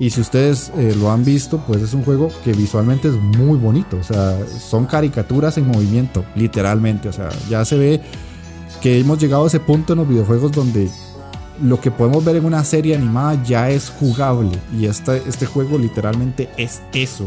Y 0.00 0.08
si 0.08 0.22
ustedes 0.22 0.72
eh, 0.78 0.94
lo 0.98 1.10
han 1.10 1.26
visto, 1.26 1.58
pues 1.66 1.82
es 1.82 1.92
un 1.92 2.02
juego 2.02 2.30
que 2.42 2.54
visualmente 2.54 3.08
es 3.08 3.14
muy 3.14 3.58
bonito. 3.58 3.98
O 3.98 4.02
sea, 4.02 4.34
son 4.58 4.86
caricaturas 4.86 5.58
en 5.58 5.68
movimiento, 5.68 6.24
literalmente. 6.34 7.10
O 7.10 7.12
sea, 7.12 7.28
ya 7.50 7.66
se 7.66 7.76
ve 7.76 8.00
que 8.80 8.98
hemos 8.98 9.18
llegado 9.18 9.44
a 9.44 9.48
ese 9.48 9.60
punto 9.60 9.92
en 9.92 9.98
los 9.98 10.08
videojuegos 10.08 10.52
donde 10.52 10.88
lo 11.62 11.78
que 11.82 11.90
podemos 11.90 12.24
ver 12.24 12.36
en 12.36 12.46
una 12.46 12.64
serie 12.64 12.94
animada 12.94 13.42
ya 13.44 13.68
es 13.68 13.90
jugable. 13.90 14.58
Y 14.74 14.86
este, 14.86 15.22
este 15.28 15.44
juego 15.44 15.76
literalmente 15.76 16.48
es 16.56 16.80
eso. 16.94 17.26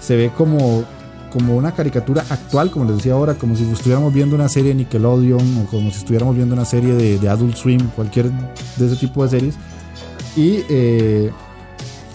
Se 0.00 0.14
ve 0.14 0.30
como, 0.30 0.84
como 1.32 1.56
una 1.56 1.72
caricatura 1.72 2.24
actual, 2.30 2.70
como 2.70 2.84
les 2.84 2.98
decía 2.98 3.14
ahora, 3.14 3.34
como 3.34 3.56
si 3.56 3.64
estuviéramos 3.64 4.14
viendo 4.14 4.36
una 4.36 4.48
serie 4.48 4.68
de 4.68 4.76
Nickelodeon 4.76 5.58
o 5.58 5.66
como 5.66 5.90
si 5.90 5.98
estuviéramos 5.98 6.36
viendo 6.36 6.54
una 6.54 6.66
serie 6.66 6.94
de, 6.94 7.28
Adult 7.28 7.56
Swim, 7.56 7.80
cualquier 7.96 8.30
de 8.76 8.86
ese 8.86 8.94
tipo 8.94 9.24
de 9.24 9.28
series. 9.28 9.56
Y 10.36 10.60
eh, 10.68 11.32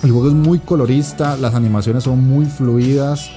el 0.04 0.12
juego 0.12 0.28
es 0.28 0.34
muy 0.34 0.60
colorista, 0.60 1.38
las 1.38 1.54
animaciones 1.54 2.04
son 2.04 2.28
muy 2.28 2.46
fluidas 2.46 3.32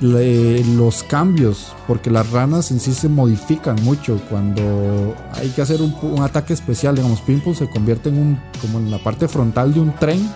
los 0.00 1.02
cambios, 1.04 1.74
porque 1.86 2.10
las 2.10 2.30
ranas 2.30 2.70
en 2.70 2.80
sí 2.80 2.92
se 2.92 3.08
modifican 3.08 3.76
mucho 3.84 4.20
cuando 4.28 5.14
hay 5.32 5.48
que 5.50 5.62
hacer 5.62 5.80
un, 5.80 6.22
ataque 6.22 6.52
especial, 6.52 6.96
digamos, 6.96 7.20
Pimple 7.22 7.54
se 7.54 7.68
convierte 7.68 8.10
en 8.10 8.18
un, 8.18 8.40
como 8.60 8.78
en 8.78 8.90
la 8.90 8.98
parte 8.98 9.28
frontal 9.28 9.72
de 9.72 9.80
un 9.80 9.94
tren 9.94 10.28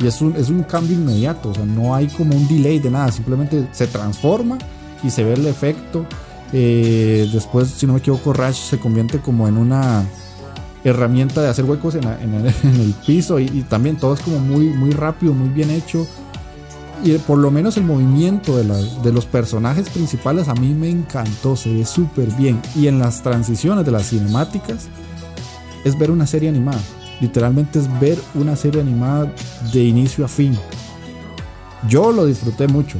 y 0.00 0.06
es 0.06 0.20
un, 0.20 0.36
es 0.36 0.50
un 0.50 0.64
cambio 0.64 0.96
inmediato, 0.96 1.50
o 1.50 1.54
sea, 1.54 1.64
no 1.64 1.94
hay 1.94 2.08
como 2.08 2.36
un 2.36 2.46
delay 2.46 2.78
de 2.78 2.90
nada, 2.90 3.10
simplemente 3.10 3.68
se 3.72 3.86
transforma 3.86 4.58
y 5.02 5.10
se 5.10 5.24
ve 5.24 5.34
el 5.34 5.46
efecto. 5.46 6.04
Eh, 6.52 7.28
después, 7.32 7.68
si 7.68 7.86
no 7.86 7.94
me 7.94 8.00
equivoco, 8.00 8.32
Rash 8.32 8.68
se 8.68 8.78
convierte 8.78 9.20
como 9.20 9.48
en 9.48 9.56
una 9.56 10.04
herramienta 10.88 11.42
de 11.42 11.48
hacer 11.48 11.64
huecos 11.64 11.96
en, 11.96 12.04
el, 12.34 12.94
piso 13.06 13.38
y, 13.40 13.62
también 13.68 13.96
todo 13.96 14.14
es 14.14 14.20
como 14.20 14.38
muy, 14.38 14.66
muy 14.66 14.90
rápido, 14.90 15.32
muy 15.32 15.48
bien 15.48 15.70
hecho 15.70 16.06
y 17.04 17.12
por 17.18 17.38
lo 17.38 17.50
menos 17.50 17.76
el 17.76 17.84
movimiento 17.84 18.56
de, 18.56 18.64
de, 19.02 19.12
los 19.12 19.26
personajes 19.26 19.90
principales 19.90 20.48
a 20.48 20.54
mí 20.54 20.72
me 20.72 20.88
encantó, 20.88 21.54
se 21.54 21.70
ve 21.70 21.84
súper 21.84 22.30
bien. 22.32 22.58
Y 22.74 22.86
en 22.86 22.98
las 22.98 23.22
transiciones 23.22 23.84
de 23.84 23.92
las 23.92 24.08
cinemáticas 24.08 24.88
es 25.84 25.98
ver 25.98 26.10
una 26.10 26.26
serie 26.26 26.48
animada. 26.48 26.80
Literalmente 27.20 27.80
es 27.80 28.00
ver 28.00 28.18
una 28.34 28.56
serie 28.56 28.80
animada 28.80 29.30
de 29.72 29.84
inicio 29.84 30.24
a 30.24 30.28
fin. 30.28 30.58
Yo 31.86 32.12
lo 32.12 32.24
disfruté 32.24 32.66
mucho, 32.66 32.98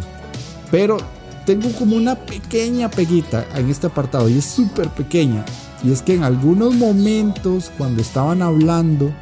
pero 0.71 0.99
tengo 1.47 1.71
como 1.73 1.97
una 1.97 2.17
pequeña 2.17 2.91
peguita 2.91 3.47
en 3.55 3.71
este 3.71 3.87
apartado 3.87 4.29
y 4.29 4.39
es 4.39 4.45
súper 4.45 4.89
pequeña. 4.91 5.45
Y 5.83 5.93
es 5.93 6.03
que 6.03 6.15
en 6.15 6.25
algunos 6.25 6.75
momentos 6.75 7.71
cuando 7.77 8.03
estaban 8.03 8.43
hablando 8.43 9.13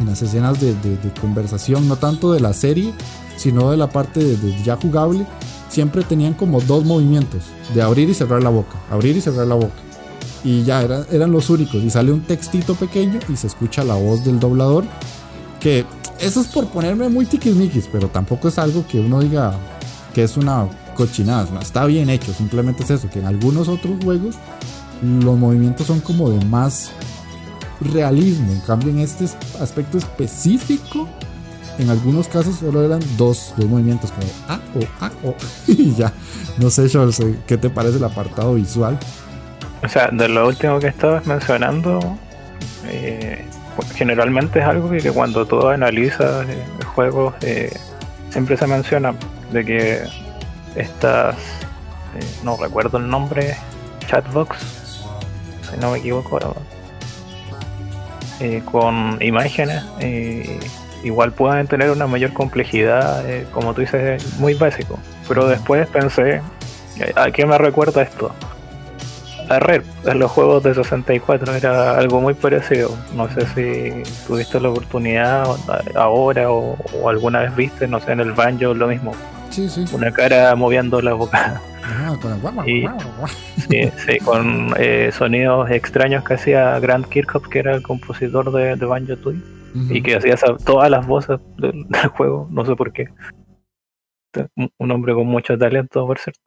en 0.00 0.06
las 0.06 0.22
escenas 0.22 0.60
de 0.60 0.74
conversación, 1.20 1.86
no 1.88 1.96
tanto 1.96 2.32
de 2.32 2.40
la 2.40 2.52
serie, 2.52 2.92
sino 3.36 3.70
de 3.70 3.76
la 3.76 3.88
parte 3.88 4.22
de, 4.22 4.62
ya 4.62 4.76
jugable, 4.76 5.26
siempre 5.68 6.02
tenían 6.02 6.34
como 6.34 6.60
dos 6.60 6.84
movimientos, 6.84 7.42
de 7.74 7.82
abrir 7.82 8.08
y 8.08 8.14
cerrar 8.14 8.42
la 8.42 8.50
boca, 8.50 8.78
abrir 8.90 9.16
y 9.16 9.20
cerrar 9.20 9.46
la 9.46 9.56
boca. 9.56 9.74
Y 10.44 10.62
ya 10.62 10.82
eran 10.82 11.32
los 11.32 11.48
únicos. 11.48 11.82
Y 11.82 11.88
sale 11.88 12.12
un 12.12 12.20
textito 12.20 12.74
pequeño 12.74 13.18
y 13.30 13.36
se 13.36 13.46
escucha 13.46 13.82
la 13.82 13.94
voz 13.94 14.24
del 14.24 14.38
doblador. 14.38 14.84
Que 15.58 15.86
eso 16.20 16.42
es 16.42 16.48
por 16.48 16.68
ponerme 16.68 17.08
muy 17.08 17.24
tiquismiquis, 17.24 17.88
pero 17.90 18.08
tampoco 18.08 18.48
es 18.48 18.58
algo 18.58 18.86
que 18.86 19.00
uno 19.00 19.20
diga 19.20 19.54
que 20.12 20.22
es 20.22 20.36
una 20.36 20.68
cochinada. 20.94 21.60
está 21.60 21.86
bien 21.86 22.10
hecho, 22.10 22.34
simplemente 22.34 22.84
es 22.84 22.90
eso, 22.90 23.08
que 23.08 23.20
en 23.20 23.26
algunos 23.26 23.68
otros 23.68 23.94
juegos 24.04 24.36
los 25.04 25.38
movimientos 25.38 25.86
son 25.86 26.00
como 26.00 26.30
de 26.30 26.44
más 26.46 26.92
realismo. 27.80 28.52
En 28.52 28.60
cambio, 28.60 28.90
en 28.90 29.00
este 29.00 29.26
aspecto 29.60 29.98
específico, 29.98 31.08
en 31.78 31.90
algunos 31.90 32.28
casos 32.28 32.56
solo 32.56 32.84
eran 32.84 33.00
dos, 33.16 33.54
dos 33.56 33.66
movimientos, 33.66 34.12
como 34.12 34.26
A 34.48 34.60
o 34.74 35.04
A 35.04 35.12
o 35.24 35.34
y 35.66 35.94
ya. 35.94 36.12
No 36.58 36.70
sé, 36.70 36.88
Charles, 36.88 37.20
¿qué 37.46 37.56
te 37.56 37.70
parece 37.70 37.96
el 37.96 38.04
apartado 38.04 38.54
visual? 38.54 38.98
O 39.82 39.88
sea, 39.88 40.08
de 40.10 40.28
lo 40.28 40.48
último 40.48 40.78
que 40.78 40.86
estabas 40.86 41.26
mencionando, 41.26 42.00
eh, 42.86 43.44
generalmente 43.94 44.60
es 44.60 44.64
algo 44.64 44.90
que, 44.90 45.10
cuando 45.10 45.44
tú 45.46 45.66
analizas 45.68 46.48
eh, 46.48 46.64
juegos 46.94 47.34
eh, 47.42 47.76
siempre 48.30 48.56
se 48.56 48.66
menciona 48.66 49.14
de 49.52 49.64
que 49.64 50.02
estas, 50.74 51.36
no 52.42 52.56
recuerdo 52.56 52.98
el 52.98 53.08
nombre, 53.08 53.56
chatbox, 54.06 54.83
si 55.74 55.80
no 55.80 55.90
me 55.90 55.98
equivoco, 55.98 56.38
con 58.70 59.18
imágenes 59.22 59.82
igual 61.04 61.32
pueden 61.32 61.66
tener 61.66 61.90
una 61.90 62.06
mayor 62.06 62.32
complejidad, 62.32 63.28
eh, 63.28 63.46
como 63.52 63.74
tú 63.74 63.82
dices, 63.82 64.38
muy 64.38 64.54
básico. 64.54 64.98
Pero 65.28 65.46
después 65.46 65.86
pensé, 65.88 66.40
¿a 67.14 67.30
qué 67.30 67.46
me 67.46 67.56
recuerda 67.58 68.02
esto? 68.02 68.34
A 69.50 69.58
Red, 69.58 69.82
en 70.06 70.18
los 70.18 70.30
juegos 70.30 70.62
de 70.62 70.74
64 70.74 71.54
era 71.54 71.98
algo 71.98 72.20
muy 72.20 72.32
parecido. 72.32 72.96
No 73.14 73.28
sé 73.28 73.46
si 73.54 74.10
tuviste 74.26 74.58
la 74.58 74.70
oportunidad 74.70 75.44
ahora 75.94 76.50
o, 76.50 76.78
alguna 77.06 77.40
vez 77.40 77.54
viste, 77.54 77.86
no 77.86 78.00
sé, 78.00 78.12
en 78.12 78.20
el 78.20 78.32
banjo 78.32 78.72
lo 78.72 78.88
mismo. 78.88 79.12
Sí, 79.50 79.68
sí. 79.68 79.84
Una 79.92 80.10
cara 80.10 80.54
moviendo 80.56 81.00
la 81.02 81.12
boca. 81.12 81.60
Con 82.20 82.64
sí, 82.64 82.86
sí, 83.68 84.18
con 84.24 84.74
eh, 84.78 85.10
sonidos 85.12 85.70
extraños 85.70 86.24
que 86.24 86.34
hacía 86.34 86.78
Grant 86.80 87.06
Kirchhoff, 87.08 87.48
que 87.48 87.58
era 87.58 87.74
el 87.74 87.82
compositor 87.82 88.50
de, 88.52 88.76
de 88.76 88.86
Banjo 88.86 89.16
Tooie 89.16 89.40
y 89.90 90.02
que 90.02 90.16
hacía 90.16 90.36
todas 90.64 90.90
las 90.90 91.06
voces 91.06 91.40
del, 91.58 91.86
juego, 92.16 92.48
no 92.50 92.64
sé 92.64 92.76
por 92.76 92.92
qué. 92.92 93.08
Un 94.78 94.90
hombre 94.90 95.14
con 95.14 95.26
mucho 95.26 95.56
talento, 95.56 96.06
por 96.06 96.18
cierto. 96.18 96.42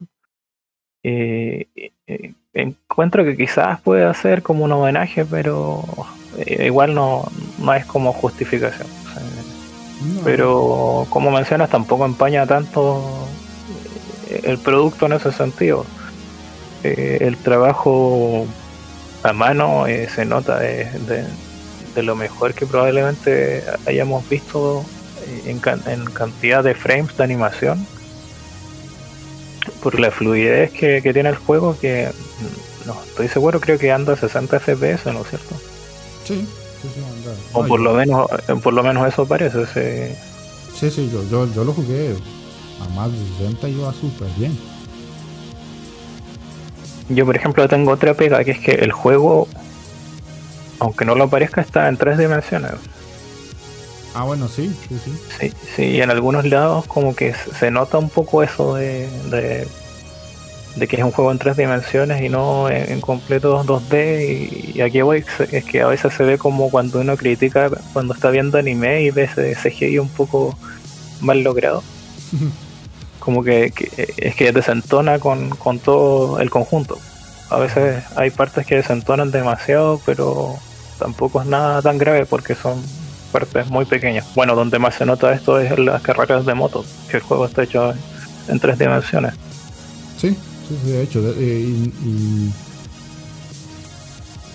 encuentro 2.54 3.24
que 3.24 3.38
quizás 3.38 3.80
puede 3.82 4.04
hacer 4.04 4.44
como 4.44 4.66
un 4.66 4.72
homenaje, 4.74 5.26
pero 5.26 5.84
eh, 6.38 6.66
igual 6.66 6.94
no, 6.94 7.24
no 7.60 7.74
es 7.74 7.86
como 7.86 8.14
justificación. 8.14 8.88
Pero 10.24 11.08
como 11.10 11.32
mencionas, 11.32 11.70
tampoco 11.70 12.06
empaña 12.06 12.46
tanto 12.46 13.02
eh, 13.02 13.37
el 14.44 14.58
producto 14.58 15.06
en 15.06 15.14
ese 15.14 15.32
sentido. 15.32 15.86
Eh, 16.84 17.20
el 17.22 17.38
trabajo 17.38 18.46
a 19.24 19.34
mano 19.34 19.86
se 20.14 20.26
nota 20.26 20.60
de, 20.60 20.88
de 21.98 22.04
lo 22.04 22.16
mejor 22.16 22.54
que 22.54 22.68
probablemente 22.68 23.64
hayamos 23.88 24.30
visto 24.30 24.86
eh, 25.26 25.50
en, 25.50 26.06
cantidad 26.12 26.64
de 26.64 26.76
frames 26.76 27.18
de 27.18 27.24
animación 27.24 27.88
por 29.82 30.00
la 30.00 30.12
fluidez 30.12 30.72
que, 30.72 31.02
tiene 31.02 31.30
el 31.30 31.36
juego 31.36 31.76
que 31.80 32.12
no 32.86 32.96
estoy 33.04 33.28
seguro 33.30 33.60
creo 33.60 33.80
que 33.80 33.92
anda 33.92 34.14
a 34.14 34.16
60 34.16 34.60
fps 34.60 35.08
no 35.08 35.22
es 35.22 35.28
cierto 35.28 35.56
sí, 36.24 36.48
o 37.54 37.66
por 37.66 37.80
lo 37.80 37.96
menos 37.96 38.28
eh, 38.48 38.54
por 38.62 38.74
lo 38.74 38.84
menos 38.84 39.08
eso 39.08 39.26
parece 39.26 39.66
sí 40.80 40.92
sí 40.92 41.10
yo, 41.12 41.28
yo, 41.32 41.52
yo 41.52 41.64
lo 41.64 41.74
jugué 41.74 42.16
a 42.82 42.90
más 42.96 43.12
de 43.12 43.18
60 43.40 43.70
y 43.70 43.72
iba 43.74 43.94
súper 43.94 44.28
bien 44.38 44.58
yo 47.10 47.26
por 47.26 47.36
ejemplo 47.36 47.68
tengo 47.68 47.92
otra 47.92 48.14
pega 48.14 48.44
que 48.44 48.52
es 48.52 48.60
que 48.60 48.72
el 48.72 48.92
juego 48.92 49.48
aunque 50.80 51.06
no 51.06 51.16
lo 51.16 51.30
parezca, 51.30 51.62
está 51.62 51.88
en 51.88 51.98
tres 51.98 52.18
dimensiones. 52.18 52.72
Ah, 54.14 54.24
bueno, 54.24 54.48
sí, 54.48 54.74
sí, 54.88 55.00
sí. 55.04 55.12
Sí, 55.40 55.54
sí, 55.76 55.84
y 55.84 56.02
en 56.02 56.10
algunos 56.10 56.46
lados 56.46 56.86
como 56.88 57.16
que 57.16 57.34
se 57.34 57.70
nota 57.70 57.98
un 57.98 58.10
poco 58.10 58.42
eso 58.42 58.76
de, 58.76 59.08
de, 59.30 60.88
que 60.88 60.96
es 60.96 61.04
un 61.04 61.12
juego 61.12 61.32
en 61.32 61.38
tres 61.38 61.58
dimensiones 61.58 62.22
y 62.22 62.30
no 62.30 62.70
en, 62.70 63.00
completo 63.02 63.64
2D. 63.64 64.76
Y, 64.76 64.82
aquí 64.82 65.02
voy, 65.02 65.24
es 65.52 65.66
que 65.66 65.82
a 65.82 65.88
veces 65.88 66.14
se 66.14 66.24
ve 66.24 66.38
como 66.38 66.72
cuando 66.72 67.00
uno 67.00 67.16
critica 67.16 67.70
cuando 67.94 68.14
está 68.14 68.30
viendo 68.32 68.58
anime 68.58 69.04
y 69.04 69.12
ve 69.12 69.24
ese 69.24 69.56
CGI 69.56 70.00
un 70.00 70.10
poco 70.10 70.58
mal 71.22 71.44
logrado. 71.44 71.84
como 73.28 73.44
que, 73.44 73.74
es 74.16 74.36
que 74.36 74.54
desentona 74.54 75.20
con, 75.20 75.50
con 75.50 75.80
todo 75.80 76.40
el 76.40 76.50
conjunto. 76.50 76.98
A 77.50 77.58
veces 77.58 78.02
hay 78.16 78.30
partes 78.30 78.66
que 78.66 78.76
desentonan 78.76 79.32
demasiado, 79.32 80.00
pero 80.06 80.56
tampoco 80.98 81.42
es 81.42 81.48
nada 81.48 81.82
tan 81.82 81.98
grave 81.98 82.26
porque 82.26 82.56
son 82.56 82.82
partes 83.34 83.70
muy 83.70 83.84
pequeñas. 83.84 84.26
Bueno, 84.34 84.56
donde 84.56 84.80
más 84.80 84.96
se 84.96 85.06
nota 85.06 85.34
esto 85.34 85.60
es 85.60 85.70
en 85.74 85.88
las 85.88 86.02
carreras 86.02 86.46
de 86.46 86.54
moto, 86.54 86.86
que 87.12 87.18
el 87.18 87.24
juego 87.24 87.48
está 87.48 87.64
hecho 87.64 87.94
en, 88.48 88.60
tres 88.62 88.80
dimensiones. 88.80 89.34
Sí, 90.18 90.30
Sí, 90.70 90.78
sí, 90.86 90.92
de 90.92 91.04
hecho. 91.04 91.20
Eh, 91.38 91.66
y, 92.06 92.50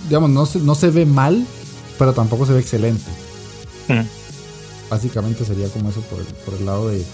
digamos, 0.08 0.30
no 0.30 0.46
se, 0.46 0.60
no 0.60 0.74
se 0.74 0.88
ve 0.88 1.04
mal, 1.04 1.46
pero 1.98 2.14
tampoco 2.14 2.46
se 2.46 2.54
ve 2.54 2.60
excelente. 2.60 3.10
Mm. 3.88 4.00
Básicamente 4.88 5.44
sería 5.44 5.68
como 5.68 5.90
eso 5.90 6.00
por 6.00 6.20
el, 6.20 6.26
por 6.26 6.54
el 6.54 6.64
lado 6.64 6.88
de 6.88 7.04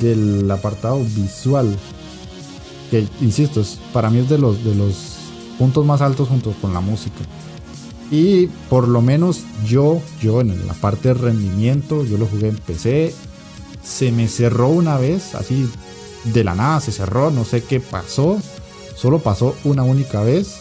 del 0.00 0.50
apartado 0.50 1.02
visual. 1.04 1.76
Que, 2.90 3.06
insisto, 3.20 3.62
para 3.92 4.10
mí 4.10 4.18
es 4.18 4.28
de 4.28 4.38
los, 4.38 4.62
de 4.64 4.74
los 4.74 5.16
puntos 5.58 5.84
más 5.84 6.00
altos 6.00 6.28
junto 6.28 6.52
con 6.60 6.72
la 6.72 6.80
música. 6.80 7.20
Y 8.10 8.46
por 8.68 8.86
lo 8.86 9.02
menos 9.02 9.42
yo, 9.66 10.00
yo 10.20 10.40
en 10.40 10.66
la 10.66 10.74
parte 10.74 11.08
de 11.08 11.14
rendimiento, 11.14 12.04
yo 12.04 12.18
lo 12.18 12.26
jugué 12.26 12.48
en 12.48 12.56
PC. 12.56 13.12
Se 13.82 14.12
me 14.12 14.28
cerró 14.28 14.68
una 14.68 14.96
vez, 14.98 15.34
así 15.34 15.68
de 16.24 16.44
la 16.44 16.54
nada 16.54 16.80
se 16.80 16.92
cerró, 16.92 17.30
no 17.30 17.44
sé 17.44 17.62
qué 17.62 17.80
pasó. 17.80 18.38
Solo 18.96 19.18
pasó 19.18 19.56
una 19.64 19.82
única 19.82 20.22
vez. 20.22 20.60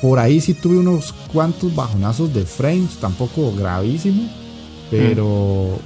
Por 0.00 0.18
ahí 0.18 0.40
sí 0.40 0.54
tuve 0.54 0.78
unos 0.78 1.12
cuantos 1.32 1.74
bajonazos 1.74 2.32
de 2.32 2.44
frames, 2.44 2.98
tampoco 3.00 3.52
gravísimo. 3.52 4.30
Pero 4.90 5.78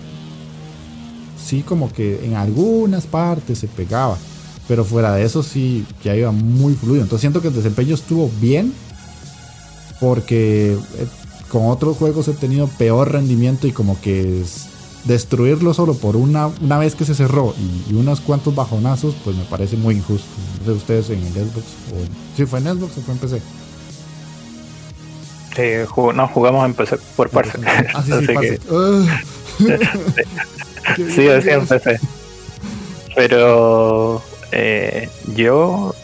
sí 1.45 1.63
como 1.63 1.93
que 1.93 2.25
en 2.25 2.35
algunas 2.35 3.07
partes 3.07 3.59
se 3.59 3.69
pegaba. 3.69 4.17
Pero 4.69 4.85
fuera 4.85 5.15
de 5.15 5.25
eso 5.25 5.43
sí 5.43 5.85
ya 6.05 6.15
iba 6.15 6.31
muy 6.31 6.75
fluido. 6.75 7.03
Entonces 7.03 7.23
siento 7.23 7.43
que 7.43 7.49
el 7.49 7.55
desempeño 7.55 7.95
estuvo 7.95 8.31
bien 8.41 8.73
porque 10.01 10.73
eh, 10.73 11.07
con 11.49 11.67
otros 11.67 11.97
juegos 11.97 12.29
he 12.29 12.33
tenido 12.33 12.67
peor 12.67 13.13
rendimiento 13.13 13.67
y 13.67 13.73
como 13.73 14.01
que 14.01 14.43
destruirlo 15.05 15.75
solo 15.75 15.95
por 15.95 16.17
una, 16.17 16.47
una 16.47 16.79
vez 16.79 16.95
que 16.95 17.05
se 17.05 17.15
cerró 17.15 17.55
y, 17.89 17.95
unos 17.95 18.21
cuantos 18.21 18.55
bajonazos, 18.55 19.15
pues 19.25 19.37
me 19.37 19.45
parece 19.45 19.77
muy 19.77 19.97
injusto. 19.97 20.27
No 20.61 20.67
sé 20.67 20.73
ustedes 20.73 21.11
en 21.11 21.19
el 21.25 21.33
Xbox 21.33 21.67
o 21.93 22.37
si 22.37 22.47
fue 22.47 22.61
en 22.61 22.67
Xbox 22.67 22.99
o 22.99 23.01
fue 23.03 23.15
en 23.15 23.21
PC. 23.21 23.43
Sí, 25.55 25.63
no, 26.15 26.29
jugamos 26.29 26.65
en 26.65 26.75
PC 26.75 26.99
por 27.17 27.29
parte. 27.29 27.59
Ah, 27.95 28.03
sí, 28.03 28.13
sí, 29.59 29.65
en 30.97 31.67
PC. 31.67 32.01
Pero 33.15 34.23
eh, 34.53 35.09
yo 35.35 35.95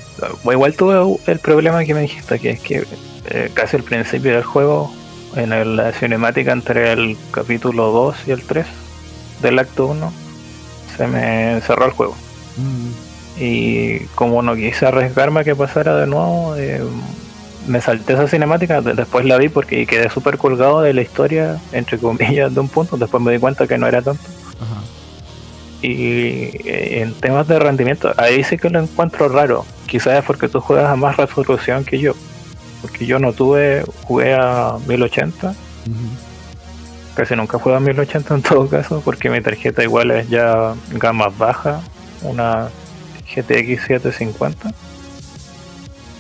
igual 0.45 0.75
tuve 0.75 1.19
el 1.27 1.39
problema 1.39 1.85
que 1.85 1.95
me 1.95 2.03
dijiste, 2.03 2.39
que 2.39 2.51
es 2.51 2.61
que 2.61 2.85
eh, 3.31 3.51
casi 3.55 3.77
al 3.77 3.83
principio 3.83 4.33
del 4.33 4.43
juego, 4.43 4.93
en 5.37 5.77
la 5.77 5.93
cinemática 5.93 6.53
entre 6.53 6.93
el 6.93 7.17
capítulo 7.31 7.93
2 7.93 8.17
y 8.27 8.31
el 8.31 8.43
3 8.43 8.67
del 9.43 9.59
acto 9.59 9.87
1, 9.87 10.13
se 10.97 11.07
me 11.07 11.61
cerró 11.61 11.87
el 11.87 11.93
juego. 11.93 12.17
Mm. 12.57 13.43
Y 13.43 13.99
como 14.15 14.43
no 14.43 14.57
quise 14.57 14.87
arriesgarme 14.87 15.41
a 15.41 15.45
que 15.45 15.55
pasara 15.55 15.97
de 15.97 16.07
nuevo, 16.07 16.57
eh, 16.57 16.81
me 17.69 17.81
salté 17.81 18.15
esa 18.15 18.27
cinemática, 18.27 18.81
después 18.81 19.27
la 19.27 19.37
vi 19.37 19.49
porque 19.49 19.87
quedé 19.87 20.09
súper 20.09 20.39
colgado 20.39 20.81
de 20.81 20.95
la 20.95 21.03
historia, 21.03 21.61
entre 21.73 21.99
comillas, 21.99 22.53
de 22.53 22.61
un 22.61 22.69
punto, 22.69 22.97
después 22.97 23.23
me 23.23 23.33
di 23.33 23.39
cuenta 23.39 23.67
que 23.67 23.79
no 23.79 23.87
era 23.87 24.03
tanto. 24.03 24.23
Y 25.81 26.51
eh, 26.69 27.03
en 27.03 27.15
temas 27.15 27.47
de 27.47 27.59
rendimiento, 27.59 28.13
ahí 28.17 28.43
sí 28.43 28.59
que 28.59 28.71
lo 28.71 28.81
encuentro 28.81 29.29
raro. 29.29 29.65
Quizás 29.87 30.19
es 30.19 30.25
porque 30.25 30.49
tú 30.49 30.61
juegas 30.61 30.91
a 30.91 30.97
más 30.97 31.17
resolución 31.17 31.85
que 31.85 31.99
yo 31.99 32.15
porque 32.83 33.07
yo 33.07 33.19
no 33.19 33.33
tuve, 33.33 33.85
jugué 34.05 34.35
a 34.35 34.77
1080. 34.87 35.55
Casi 37.15 37.35
nunca 37.35 37.59
jugué 37.59 37.77
a 37.77 37.81
1080 37.81 38.35
en 38.35 38.43
todo 38.43 38.69
caso, 38.69 39.03
porque 39.05 39.31
mi 39.31 39.41
tarjeta 39.41 39.83
igual 39.83 40.11
es 40.13 40.29
ya 40.29 40.75
gama 40.93 41.29
baja, 41.29 41.81
una 42.23 42.69
GTX 43.35 43.87
750. 43.87 44.71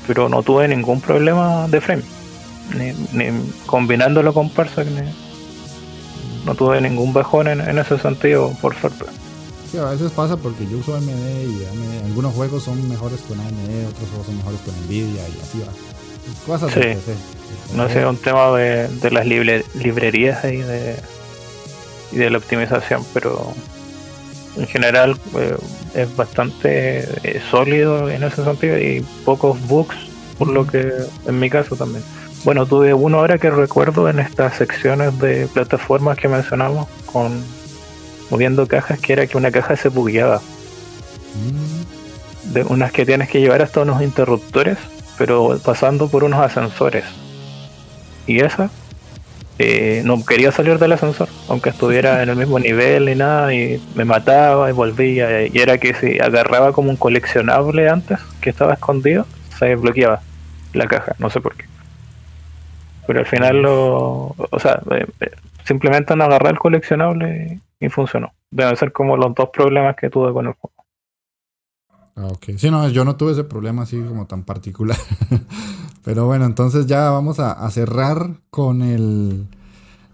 Pero 0.07 0.29
no 0.29 0.43
tuve 0.43 0.67
ningún 0.69 1.01
problema 1.01 1.69
de 1.69 1.81
frame, 1.81 2.03
ni, 2.75 3.53
combinándolo 3.67 4.33
con 4.33 4.51
Parsec, 4.51 4.89
no 6.45 6.55
tuve 6.55 6.81
ningún 6.81 7.13
bajón 7.13 7.47
en, 7.49 7.79
ese 7.79 7.99
sentido, 7.99 8.53
por 8.61 8.75
suerte. 8.75 9.05
Sí, 9.71 9.77
a 9.77 9.85
veces 9.85 10.11
pasa 10.13 10.37
porque 10.37 10.67
yo 10.67 10.79
uso 10.79 10.95
AMD 10.95 11.09
y 11.09 11.65
algunos 12.07 12.35
juegos 12.35 12.63
son 12.63 12.89
mejores 12.89 13.21
con 13.21 13.39
AMD, 13.39 13.89
otros 13.89 14.09
juegos 14.09 14.27
son 14.27 14.37
mejores 14.39 14.61
con 14.61 14.75
Nvidia 14.87 15.29
y 15.29 15.41
así 15.43 15.61
va. 15.61 15.73
Cosas 16.47 16.73
sí. 16.73 17.15
No 17.75 17.89
sé, 17.89 18.07
un 18.07 18.17
tema 18.17 18.57
de, 18.57 18.89
las 19.11 19.27
librerías 19.27 20.45
y 20.45 20.59
de, 20.59 20.97
y 22.13 22.17
de 22.17 22.31
la 22.31 22.39
optimización, 22.39 23.05
pero 23.13 23.55
en 24.57 24.67
general 24.67 25.19
eh, 25.37 25.57
es 25.95 26.17
bastante 26.17 27.01
eh, 27.23 27.41
sólido 27.51 28.11
en 28.11 28.23
ese 28.23 28.45
sentido 28.45 28.79
y 28.79 29.05
pocos 29.25 29.61
bugs, 29.67 29.97
por 30.39 30.49
lo 30.49 30.67
que 30.67 30.93
en 31.27 31.39
mi 31.39 31.51
caso 31.51 31.77
también. 31.77 32.03
Bueno, 32.45 32.67
tuve 32.67 32.95
uno 32.95 33.19
ahora 33.19 33.39
que 33.39 33.51
recuerdo 33.51 34.09
en 34.09 34.19
estas 34.19 34.57
secciones 34.57 35.19
de 35.19 35.47
plataformas 35.49 36.17
que 36.17 36.29
mencionamos 36.29 36.89
con 37.07 37.43
moviendo 38.31 38.67
cajas, 38.67 39.01
que 39.01 39.13
era 39.13 39.27
que 39.27 39.37
una 39.37 39.51
caja 39.51 39.77
se 39.77 39.89
bugueaba. 39.89 40.41
Mm. 41.35 42.53
De 42.53 42.63
unas 42.63 42.93
que 42.93 43.05
tienes 43.05 43.29
que 43.29 43.41
llevar 43.41 43.63
hasta 43.63 43.81
unos 43.81 44.03
interruptores 44.03 44.79
pero 45.19 45.59
pasando 45.63 46.09
por 46.09 46.25
unos 46.25 46.41
ascensores. 46.41 47.05
Y 48.27 48.41
esa 48.41 48.71
eh, 49.59 50.03
no 50.05 50.25
quería 50.25 50.53
salir 50.53 50.79
del 50.79 50.93
ascensor, 50.93 51.29
aunque 51.49 51.71
estuviera 51.71 52.23
en 52.23 52.29
el 52.29 52.37
mismo 52.37 52.59
nivel 52.61 53.07
ni 53.07 53.17
nada, 53.17 53.53
y 53.53 53.83
me 53.97 54.05
mataba 54.05 54.71
y 54.71 54.73
volvía. 54.73 55.47
Y 55.47 55.59
era 55.59 55.77
que 55.79 55.93
si 55.95 56.21
agarraba 56.21 56.73
como 56.73 56.91
un 56.91 56.97
coleccionable 56.97 57.89
antes, 57.89 58.21
que 58.41 58.51
estaba 58.51 58.75
escondido, 58.75 59.27
se 59.59 59.75
bloqueaba 59.75 60.21
la 60.73 60.87
caja, 60.87 61.17
no 61.19 61.29
sé 61.29 61.41
por 61.41 61.57
qué. 61.57 61.65
Pero 63.07 63.21
al 63.21 63.27
final 63.27 63.63
lo. 63.63 64.37
O 64.37 64.61
sea, 64.61 64.81
eh, 64.93 65.07
eh, 65.21 65.31
simplemente 65.65 66.15
no 66.15 66.25
agarré 66.25 66.51
el 66.51 66.59
coleccionable 66.59 67.59
y 67.81 67.89
funcionó. 67.89 68.33
Deben 68.51 68.77
ser 68.77 68.93
como 68.93 69.17
los 69.17 69.35
dos 69.35 69.51
problemas 69.51 69.97
que 69.97 70.11
tuve 70.11 70.33
con 70.33 70.47
el 70.47 70.53
juego. 70.55 70.85
Ah, 72.17 72.27
ok. 72.27 72.57
Sí, 72.57 72.71
no, 72.71 72.89
yo 72.89 73.05
no 73.05 73.17
tuve 73.17 73.33
ese 73.33 73.45
problema 73.45 73.83
así 73.83 74.01
como 74.01 74.27
tan 74.27 74.43
particular. 74.43 74.99
Pero 76.05 76.27
bueno, 76.27 76.47
entonces 76.47 76.87
ya 76.87 77.11
vamos 77.11 77.39
a, 77.39 77.71
cerrar 77.71 78.41
con 78.51 78.83
el, 78.83 79.47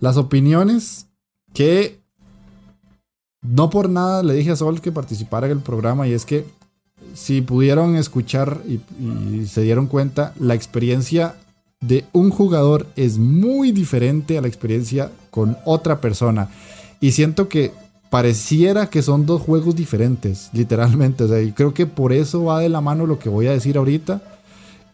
las 0.01 0.17
opiniones 0.17 1.09
que 1.55 2.01
no 3.43 3.71
por 3.71 3.89
nada 3.89 4.23
le 4.23 4.35
dije 4.35 4.51
a 4.51 4.57
Sol 4.57 4.81
que 4.81 4.93
participara 4.93 5.47
en 5.47 5.53
el 5.53 5.61
programa 5.61 6.09
y 6.09 6.13
es 6.13 6.25
que 6.25 6.47
si 7.15 7.43
pudieron 7.43 7.95
escuchar 7.97 8.61
y, 8.67 8.81
y, 9.01 9.47
se 9.47 9.61
dieron 9.61 9.87
cuenta, 9.87 10.33
la 10.39 10.55
experiencia 10.55 11.37
de 11.81 12.05
un 12.13 12.31
jugador 12.31 12.87
es 12.97 13.19
muy 13.19 13.71
diferente 13.71 14.37
a 14.37 14.41
la 14.41 14.49
experiencia 14.49 15.13
con 15.31 15.57
otra 15.65 16.01
persona. 16.01 16.49
Y 17.01 17.13
siento 17.13 17.49
que 17.49 17.73
pareciera 18.15 18.91
que 18.91 19.03
son 19.03 19.27
dos 19.27 19.43
juegos 19.43 19.75
diferentes, 19.75 20.49
literalmente. 20.53 21.25
O 21.25 21.29
sea, 21.29 21.43
y 21.43 21.51
creo 21.51 21.75
que 21.75 21.87
por 21.87 22.13
eso 22.13 22.45
va 22.45 22.61
de 22.61 22.69
la 22.69 22.81
mano 22.81 23.07
lo 23.07 23.19
que 23.19 23.29
voy 23.29 23.49
a 23.49 23.51
decir 23.51 23.77
ahorita. 23.77 24.23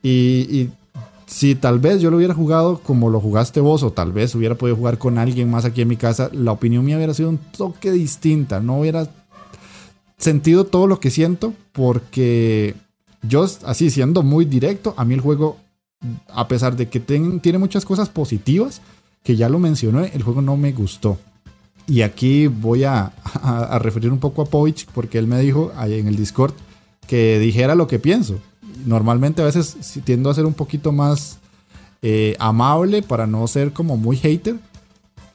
Y, 0.02 0.70
si 1.26 1.54
tal 1.54 1.78
vez 1.78 2.00
yo 2.00 2.10
lo 2.10 2.16
hubiera 2.16 2.34
jugado 2.34 2.80
como 2.80 3.08
lo 3.10 3.20
jugaste 3.20 3.60
vos, 3.60 3.82
o 3.82 3.92
tal 3.92 4.10
vez 4.10 4.34
hubiera 4.34 4.56
podido 4.56 4.76
jugar 4.76 4.98
con 4.98 5.18
alguien 5.18 5.48
más 5.48 5.64
aquí 5.64 5.82
en 5.82 5.88
mi 5.88 5.96
casa, 5.96 6.28
la 6.32 6.50
opinión 6.50 6.84
mía 6.84 6.96
hubiera 6.96 7.14
sido 7.14 7.28
un 7.28 7.38
toque 7.38 7.92
distinta. 7.92 8.58
No 8.60 8.80
hubiera 8.80 9.06
sentido 10.16 10.64
todo 10.64 10.86
lo 10.86 10.98
que 10.98 11.10
siento, 11.10 11.52
porque 11.72 12.74
yo, 13.22 13.46
así 13.64 13.90
siendo 13.90 14.22
muy 14.22 14.44
directo, 14.44 14.94
a 14.96 15.04
mí 15.04 15.14
el 15.14 15.20
juego, 15.20 15.58
a 16.28 16.48
pesar 16.48 16.74
de 16.74 16.88
que 16.88 17.00
tiene 17.00 17.58
muchas 17.58 17.84
cosas 17.84 18.08
positivas, 18.08 18.80
que 19.22 19.36
ya 19.36 19.48
lo 19.48 19.58
mencioné, 19.58 20.10
el 20.14 20.22
juego 20.22 20.40
no 20.42 20.56
me 20.56 20.72
gustó. 20.72 21.18
Y 21.90 22.02
aquí 22.02 22.46
voy 22.46 22.84
a, 22.84 23.12
referir 23.80 24.12
un 24.12 24.20
poco 24.20 24.42
a 24.42 24.44
Povich 24.44 24.86
porque 24.94 25.18
él 25.18 25.26
me 25.26 25.40
dijo 25.40 25.72
en 25.82 26.06
el 26.06 26.14
Discord 26.14 26.54
que 27.08 27.40
dijera 27.40 27.74
lo 27.74 27.88
que 27.88 27.98
pienso. 27.98 28.38
Normalmente 28.86 29.42
a 29.42 29.46
veces 29.46 29.76
tiendo 30.04 30.30
a 30.30 30.34
ser 30.34 30.46
un 30.46 30.54
poquito 30.54 30.92
más 30.92 31.40
eh, 32.00 32.36
amable 32.38 33.02
para 33.02 33.26
no 33.26 33.44
ser 33.48 33.72
como 33.72 33.96
muy 33.96 34.16
hater. 34.16 34.54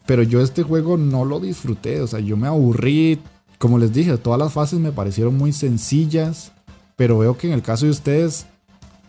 Pero 0.06 0.24
yo 0.24 0.40
este 0.40 0.64
juego 0.64 0.96
no 0.96 1.26
lo 1.26 1.42
disfruté. 1.42 2.00
O 2.00 2.08
sea, 2.08 2.22
yo 2.22 2.38
me 2.38 2.48
aburrí. 2.48 3.20
Como 3.58 3.78
les 3.78 3.92
dije, 3.92 4.16
todas 4.18 4.40
las 4.40 4.54
fases 4.54 4.80
me 4.80 4.94
parecieron 4.94 5.36
muy 5.36 5.52
sencillas. 5.52 6.54
Pero 6.96 7.18
veo 7.18 7.38
que 7.38 7.48
en 7.48 7.54
el 7.54 7.64
caso 7.64 7.84
de 7.84 7.92
ustedes, 7.92 8.46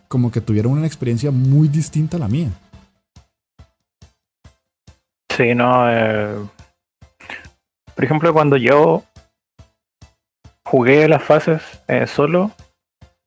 como 0.09 0.33
que 0.33 0.41
tuvieron 0.41 0.73
una 0.73 0.87
experiencia 0.89 1.31
muy 1.31 1.69
distinta 1.69 2.17
a 2.17 2.21
la 2.21 2.27
mía. 2.27 2.51
Sí, 5.37 5.55
no, 5.55 5.89
eh, 5.89 6.35
por 7.97 8.05
ejemplo, 8.05 8.33
cuando 8.35 8.59
yo 8.59 9.03
jugué 10.67 11.09
las 11.09 11.23
fases 11.23 11.63
eh, 11.89 12.07
solo, 12.07 12.51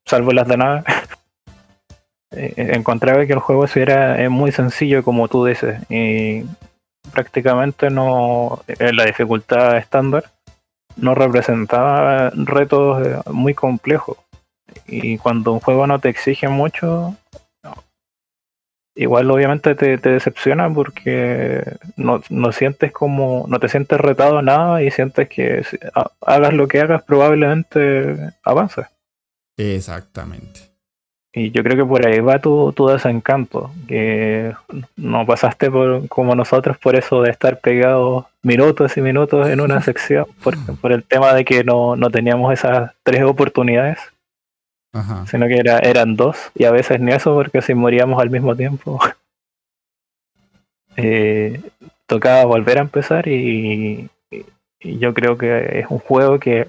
salvo 0.06 0.30
las 0.30 0.46
de 0.46 0.56
nada, 0.56 0.84
eh, 2.30 2.54
encontraba 2.56 3.26
que 3.26 3.32
el 3.32 3.40
juego 3.40 3.66
era 3.74 4.30
muy 4.30 4.52
sencillo, 4.52 5.02
como 5.02 5.26
tú 5.26 5.44
dices, 5.44 5.82
y 5.90 6.44
prácticamente 7.12 7.90
no, 7.90 8.62
la 8.78 9.04
dificultad 9.04 9.76
estándar, 9.76 10.30
no 10.96 11.16
representaba 11.16 12.30
retos 12.30 13.26
muy 13.26 13.54
complejos. 13.54 14.18
Y 14.86 15.18
cuando 15.18 15.52
un 15.52 15.60
juego 15.60 15.88
no 15.88 15.98
te 15.98 16.10
exige 16.10 16.48
mucho, 16.48 17.16
igual 19.00 19.30
obviamente 19.30 19.74
te, 19.74 19.96
te 19.96 20.10
decepciona 20.10 20.72
porque 20.72 21.64
no, 21.96 22.22
no, 22.28 22.52
sientes 22.52 22.92
como, 22.92 23.46
no 23.48 23.58
te 23.58 23.70
sientes 23.70 23.98
retado 23.98 24.38
a 24.38 24.42
nada 24.42 24.82
y 24.82 24.90
sientes 24.90 25.26
que 25.28 25.64
hagas 26.20 26.52
lo 26.52 26.68
que 26.68 26.80
hagas 26.80 27.02
probablemente 27.02 28.34
avances. 28.44 28.86
Exactamente. 29.56 30.70
Y 31.32 31.50
yo 31.50 31.62
creo 31.62 31.76
que 31.76 31.88
por 31.88 32.06
ahí 32.06 32.20
va 32.20 32.40
tu, 32.40 32.72
tu 32.72 32.88
desencanto, 32.88 33.70
que 33.88 34.52
no 34.96 35.24
pasaste 35.24 35.70
por, 35.70 36.06
como 36.08 36.34
nosotros 36.34 36.76
por 36.76 36.94
eso 36.94 37.22
de 37.22 37.30
estar 37.30 37.60
pegados 37.60 38.26
minutos 38.42 38.96
y 38.98 39.00
minutos 39.00 39.48
en 39.48 39.60
una 39.60 39.80
sección, 39.80 40.26
por, 40.42 40.56
por 40.80 40.92
el 40.92 41.04
tema 41.04 41.32
de 41.32 41.46
que 41.46 41.64
no, 41.64 41.96
no 41.96 42.10
teníamos 42.10 42.52
esas 42.52 42.92
tres 43.02 43.22
oportunidades, 43.22 43.98
Ajá. 44.92 45.24
sino 45.26 45.46
que 45.46 45.56
era, 45.56 45.78
eran 45.78 46.16
dos, 46.16 46.36
y 46.54 46.64
a 46.64 46.70
veces 46.70 47.00
ni 47.00 47.12
eso, 47.12 47.34
porque 47.34 47.62
si 47.62 47.74
moríamos 47.74 48.20
al 48.20 48.30
mismo 48.30 48.56
tiempo, 48.56 48.98
eh, 50.96 51.60
tocaba 52.06 52.44
volver 52.44 52.78
a 52.78 52.82
empezar 52.82 53.28
y, 53.28 54.08
y 54.80 54.98
yo 54.98 55.14
creo 55.14 55.38
que 55.38 55.80
es 55.80 55.86
un 55.90 55.98
juego 55.98 56.38
que 56.40 56.66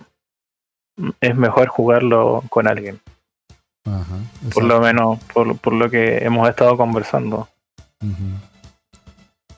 es 1.19 1.35
mejor 1.35 1.67
jugarlo 1.67 2.43
con 2.49 2.67
alguien 2.67 2.99
por 4.53 4.63
lo 4.63 4.79
menos 4.79 5.19
por, 5.33 5.73
lo 5.73 5.89
que 5.89 6.17
hemos 6.17 6.47
estado 6.49 6.77
conversando. 6.77 7.47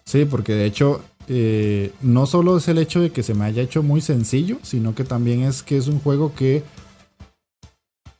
Sí, 0.06 0.26
porque 0.26 0.54
de 0.54 0.66
hecho 0.66 1.02
eh, 1.28 1.92
no 2.02 2.26
solo 2.26 2.58
es 2.58 2.68
el 2.68 2.78
hecho 2.78 3.02
de 3.02 3.12
que 3.12 3.24
se 3.24 3.34
me 3.34 3.46
haya 3.46 3.62
hecho 3.62 3.84
muy 3.84 4.02
sencillo, 4.02 4.58
sino 4.62 4.96
que 4.96 5.04
también 5.04 5.44
es 5.44 5.64
que 5.64 5.78
es 5.78 5.88
un 5.88 6.00
juego 6.00 6.34
que 6.36 6.64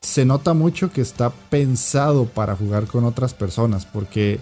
se 0.04 0.26
nota 0.26 0.52
mucho 0.52 0.92
que 0.92 1.00
está 1.00 1.30
pensado 1.30 2.26
para 2.26 2.54
jugar 2.54 2.86
con 2.86 3.04
otras 3.04 3.32
personas, 3.32 3.86
porque 3.86 4.38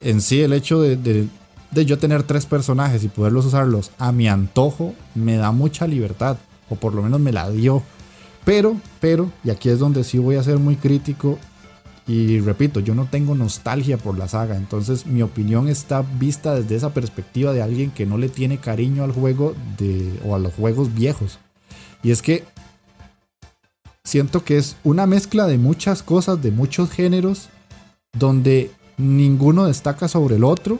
en 0.00 0.22
sí 0.22 0.40
el 0.40 0.54
hecho 0.54 0.80
de, 0.80 0.96
de 0.96 1.86
yo 1.86 1.98
tener 1.98 2.22
tres 2.22 2.46
personajes 2.46 3.04
y 3.04 3.08
poderlos 3.08 3.44
usarlos 3.44 3.90
a 3.98 4.12
mi 4.12 4.28
antojo 4.28 4.94
me 5.14 5.36
da 5.36 5.52
mucha 5.52 5.86
libertad, 5.86 6.38
o 6.70 6.76
por 6.76 6.94
lo 6.94 7.02
menos 7.02 7.20
me 7.20 7.32
la 7.32 7.50
dio. 7.50 7.82
Pero, 8.46 8.76
pero, 8.98 9.30
y 9.44 9.50
aquí 9.50 9.68
es 9.68 9.78
donde 9.78 10.04
sí 10.04 10.16
voy 10.16 10.36
a 10.36 10.42
ser 10.42 10.58
muy 10.58 10.76
crítico. 10.76 11.38
Y 12.06 12.40
repito, 12.40 12.80
yo 12.80 12.94
no 12.94 13.04
tengo 13.04 13.34
nostalgia 13.34 13.98
por 13.98 14.16
la 14.16 14.26
saga, 14.26 14.56
entonces 14.56 15.04
mi 15.04 15.20
opinión 15.20 15.68
está 15.68 16.00
vista 16.00 16.54
desde 16.54 16.76
esa 16.76 16.94
perspectiva 16.94 17.52
de 17.52 17.60
alguien 17.60 17.90
que 17.90 18.06
no 18.06 18.16
le 18.16 18.30
tiene 18.30 18.56
cariño 18.56 19.04
al 19.04 19.12
juego 19.12 19.54
de, 19.76 20.18
o 20.24 20.34
a 20.34 20.38
los 20.38 20.54
juegos 20.54 20.94
viejos. 20.94 21.38
Y 22.02 22.10
es 22.10 22.22
que 22.22 22.44
siento 24.08 24.42
que 24.42 24.56
es 24.56 24.76
una 24.84 25.06
mezcla 25.06 25.46
de 25.46 25.58
muchas 25.58 26.02
cosas, 26.02 26.42
de 26.42 26.50
muchos 26.50 26.90
géneros, 26.90 27.50
donde 28.18 28.70
ninguno 28.96 29.66
destaca 29.66 30.08
sobre 30.08 30.36
el 30.36 30.44
otro 30.44 30.78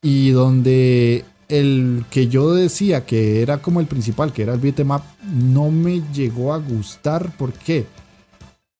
y 0.00 0.30
donde 0.30 1.24
el 1.48 2.06
que 2.10 2.28
yo 2.28 2.54
decía 2.54 3.04
que 3.04 3.42
era 3.42 3.58
como 3.58 3.80
el 3.80 3.86
principal, 3.86 4.32
que 4.32 4.42
era 4.42 4.54
el 4.54 4.60
beatmap, 4.60 5.02
no 5.30 5.70
me 5.70 6.02
llegó 6.12 6.54
a 6.54 6.58
gustar. 6.58 7.36
¿Por 7.36 7.52
qué? 7.52 7.86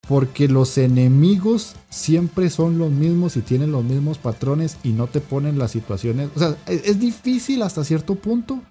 Porque 0.09 0.49
los 0.49 0.79
enemigos 0.79 1.77
siempre 1.91 2.49
son 2.49 2.79
los 2.79 2.91
mismos 2.91 3.37
y 3.37 3.43
tienen 3.43 3.73
los 3.73 3.85
mismos 3.85 4.17
patrones 4.17 4.79
y 4.83 4.93
no 4.93 5.07
te 5.07 5.21
ponen 5.21 5.59
las 5.59 5.71
situaciones. 5.71 6.31
O 6.35 6.39
sea, 6.39 6.57
es, 6.67 6.99
difícil 6.99 7.63
hasta 7.63 7.85
cierto 7.85 8.15
punto, 8.15 8.63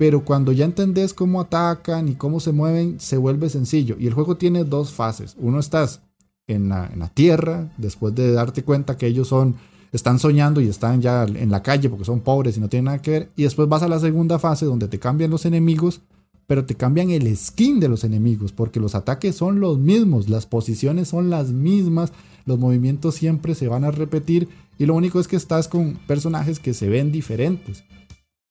pero 0.00 0.24
cuando 0.24 0.50
ya 0.52 0.64
entendés 0.64 1.12
cómo 1.12 1.42
atacan 1.42 2.08
y 2.08 2.14
cómo 2.14 2.40
se 2.40 2.52
mueven, 2.52 2.98
se 2.98 3.18
vuelve 3.18 3.50
sencillo. 3.50 3.96
Y 3.98 4.06
el 4.06 4.14
juego 4.14 4.38
tiene 4.38 4.64
dos 4.64 4.92
fases. 4.92 5.36
Uno 5.38 5.58
estás 5.60 6.00
en 6.46 6.70
la, 6.70 7.10
tierra, 7.12 7.70
después 7.76 8.14
de 8.14 8.32
darte 8.32 8.62
cuenta 8.62 8.96
que 8.96 9.06
ellos 9.06 9.28
son 9.28 9.56
están 9.92 10.18
soñando 10.18 10.62
y 10.62 10.68
están 10.68 11.02
ya 11.02 11.24
en 11.24 11.50
la 11.50 11.62
calle 11.62 11.90
porque 11.90 12.06
son 12.06 12.20
pobres 12.20 12.56
y 12.56 12.60
no 12.60 12.70
tienen 12.70 12.86
nada 12.86 13.02
que 13.02 13.10
ver. 13.10 13.30
Y 13.36 13.42
después 13.42 13.68
vas 13.68 13.82
a 13.82 13.88
la 13.88 14.00
segunda 14.00 14.38
fase 14.38 14.64
donde 14.64 14.88
te 14.88 14.98
cambian 14.98 15.30
los 15.30 15.44
enemigos, 15.44 16.00
pero 16.46 16.64
te 16.64 16.76
cambian 16.76 17.10
el 17.10 17.36
skin 17.36 17.78
de 17.78 17.88
los 17.88 18.02
enemigos 18.02 18.52
porque 18.52 18.80
los 18.80 18.94
ataques 18.94 19.36
son 19.36 19.60
los 19.60 19.78
mismos, 19.78 20.30
las 20.30 20.46
posiciones 20.46 21.08
son 21.08 21.28
las 21.28 21.50
mismas, 21.50 22.10
los 22.46 22.58
movimientos 22.58 23.16
siempre 23.16 23.54
se 23.54 23.68
van 23.68 23.84
a 23.84 23.90
repetir 23.90 24.48
y 24.78 24.86
lo 24.86 24.94
único 24.94 25.20
es 25.20 25.28
que 25.28 25.36
estás 25.36 25.68
con 25.68 25.96
personajes 26.06 26.58
que 26.58 26.72
se 26.72 26.88
ven 26.88 27.12
diferentes. 27.12 27.84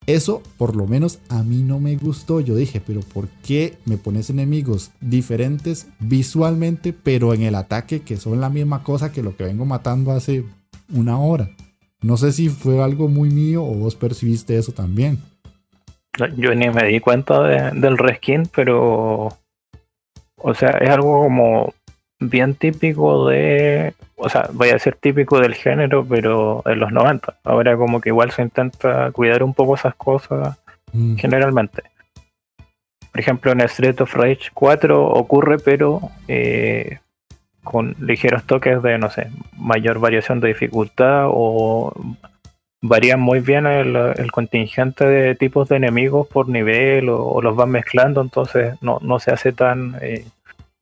Eso 0.07 0.41
por 0.57 0.75
lo 0.75 0.87
menos 0.87 1.19
a 1.29 1.43
mí 1.43 1.61
no 1.61 1.79
me 1.79 1.95
gustó. 1.95 2.39
Yo 2.39 2.55
dije, 2.55 2.81
pero 2.85 3.01
¿por 3.01 3.27
qué 3.45 3.77
me 3.85 3.97
pones 3.97 4.29
enemigos 4.29 4.91
diferentes 5.01 5.87
visualmente, 5.99 6.93
pero 6.93 7.33
en 7.33 7.43
el 7.43 7.55
ataque 7.55 8.01
que 8.01 8.17
son 8.17 8.41
la 8.41 8.49
misma 8.49 8.83
cosa 8.83 9.11
que 9.11 9.23
lo 9.23 9.35
que 9.35 9.43
vengo 9.43 9.65
matando 9.65 10.11
hace 10.11 10.43
una 10.93 11.19
hora. 11.19 11.49
No 12.01 12.17
sé 12.17 12.31
si 12.31 12.49
fue 12.49 12.81
algo 12.81 13.07
muy 13.07 13.29
mío 13.29 13.63
o 13.63 13.73
vos 13.73 13.95
percibiste 13.95 14.57
eso 14.57 14.71
también. 14.71 15.19
Yo 16.37 16.53
ni 16.55 16.69
me 16.69 16.85
di 16.85 16.99
cuenta 16.99 17.71
del 17.71 17.97
reskin, 17.97 18.49
pero. 18.53 19.29
O 20.41 20.53
sea, 20.53 20.69
es 20.69 20.89
algo 20.89 21.23
como 21.23 21.73
bien 22.19 22.55
típico 22.55 23.27
de. 23.27 23.93
O 24.15 24.29
sea, 24.29 24.49
voy 24.53 24.69
a 24.69 24.73
decir 24.73 24.95
típico 24.99 25.39
del 25.39 25.55
género, 25.55 26.05
pero 26.05 26.61
en 26.65 26.79
los 26.79 26.91
90. 26.91 27.35
Ahora, 27.43 27.77
como 27.77 28.01
que 28.01 28.09
igual 28.09 28.31
se 28.31 28.41
intenta 28.41 29.11
cuidar 29.11 29.43
un 29.43 29.53
poco 29.53 29.75
esas 29.75 29.95
cosas 29.95 30.57
mm. 30.91 31.15
generalmente. 31.15 31.83
Por 33.11 33.19
ejemplo, 33.19 33.51
en 33.51 33.61
Street 33.61 33.99
of 34.01 34.13
Rage 34.13 34.51
4 34.53 35.03
ocurre, 35.03 35.57
pero 35.57 36.11
eh, 36.27 36.99
con 37.63 37.95
ligeros 37.99 38.43
toques 38.45 38.81
de, 38.83 38.97
no 38.97 39.09
sé, 39.09 39.27
mayor 39.57 39.99
variación 39.99 40.39
de 40.39 40.49
dificultad 40.49 41.25
o 41.27 41.93
varían 42.81 43.19
muy 43.19 43.39
bien 43.39 43.65
el, 43.65 44.31
contingente 44.31 45.05
de 45.05 45.35
tipos 45.35 45.67
de 45.69 45.77
enemigos 45.77 46.27
por 46.27 46.47
nivel 46.47 47.09
o, 47.09 47.41
los 47.41 47.55
van 47.55 47.71
mezclando, 47.71 48.21
entonces 48.21 48.75
no, 48.81 48.99
no 49.01 49.19
se 49.19 49.31
hace 49.31 49.51
tan 49.51 49.97
eh, 50.01 50.25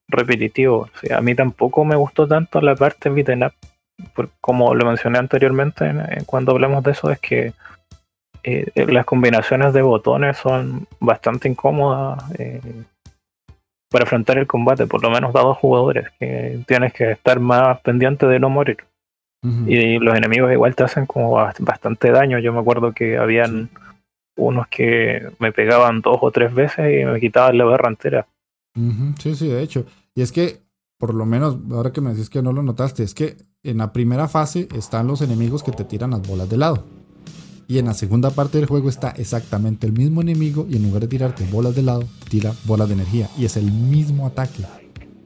repetitivo. 0.07 0.89
a 1.15 1.21
mí 1.21 1.35
tampoco 1.35 1.83
me 1.85 1.95
gustó 1.95 2.27
tanto 2.27 2.61
la 2.61 2.75
parte 2.75 3.09
beaten 3.09 3.43
up, 3.43 3.53
como 4.41 4.73
lo 4.73 4.85
mencioné 4.85 5.17
anteriormente 5.17 5.91
cuando 6.25 6.51
hablamos 6.51 6.83
de 6.83 6.91
eso, 6.91 7.11
es 7.11 7.19
que 7.19 7.53
eh, 8.43 8.65
las 8.87 9.05
combinaciones 9.05 9.73
de 9.73 9.81
botones 9.81 10.37
son 10.37 10.87
bastante 10.99 11.49
incómodas. 11.49 12.23
Eh, 12.39 12.61
para 13.89 14.03
afrontar 14.03 14.37
el 14.37 14.47
combate, 14.47 14.85
por 14.85 15.01
lo 15.01 15.09
menos 15.09 15.33
dos 15.33 15.57
jugadores, 15.57 16.07
que 16.19 16.59
tienes 16.67 16.93
que 16.93 17.11
estar 17.11 17.39
más 17.39 17.79
pendiente 17.81 18.25
de 18.25 18.39
no 18.39 18.49
morir. 18.49 18.77
Y 19.65 19.97
los 19.99 20.17
enemigos 20.17 20.51
igual 20.51 20.75
te 20.75 20.83
hacen 20.83 21.05
como 21.05 21.31
bastante 21.59 22.11
daño. 22.11 22.37
Yo 22.39 22.51
me 22.51 22.59
acuerdo 22.59 22.91
que 22.91 23.17
habían 23.17 23.69
unos 24.35 24.67
que 24.67 25.29
me 25.39 25.53
pegaban 25.53 26.01
dos 26.01 26.17
o 26.19 26.31
tres 26.31 26.53
veces 26.53 27.01
y 27.01 27.05
me 27.05 27.19
quitaban 27.21 27.57
la 27.57 27.63
barra 27.63 27.87
entera. 27.87 28.27
Sí, 29.19 29.35
sí, 29.35 29.47
de 29.47 29.61
hecho. 29.61 29.85
Y 30.15 30.21
es 30.21 30.31
que, 30.31 30.63
por 30.97 31.13
lo 31.13 31.25
menos, 31.25 31.57
ahora 31.71 31.91
que 31.91 32.01
me 32.01 32.11
decís 32.11 32.29
que 32.29 32.41
no 32.41 32.53
lo 32.53 32.63
notaste, 32.63 33.03
es 33.03 33.13
que 33.13 33.37
en 33.63 33.77
la 33.77 33.91
primera 33.91 34.27
fase 34.27 34.67
están 34.75 35.07
los 35.07 35.21
enemigos 35.21 35.63
que 35.63 35.71
te 35.71 35.83
tiran 35.83 36.11
las 36.11 36.27
bolas 36.27 36.49
de 36.49 36.57
lado. 36.57 36.85
Y 37.67 37.79
en 37.79 37.85
la 37.85 37.93
segunda 37.93 38.29
parte 38.29 38.59
del 38.59 38.67
juego 38.67 38.87
está 38.87 39.09
exactamente 39.11 39.85
el 39.85 39.93
mismo 39.93 40.21
enemigo 40.21 40.65
y 40.69 40.77
en 40.77 40.83
lugar 40.83 41.01
de 41.01 41.07
tirarte 41.09 41.45
bolas 41.51 41.75
de 41.75 41.83
lado, 41.83 42.03
tira 42.29 42.53
bolas 42.65 42.87
de 42.87 42.93
energía. 42.93 43.29
Y 43.37 43.43
es 43.43 43.57
el 43.57 43.71
mismo 43.71 44.25
ataque, 44.25 44.63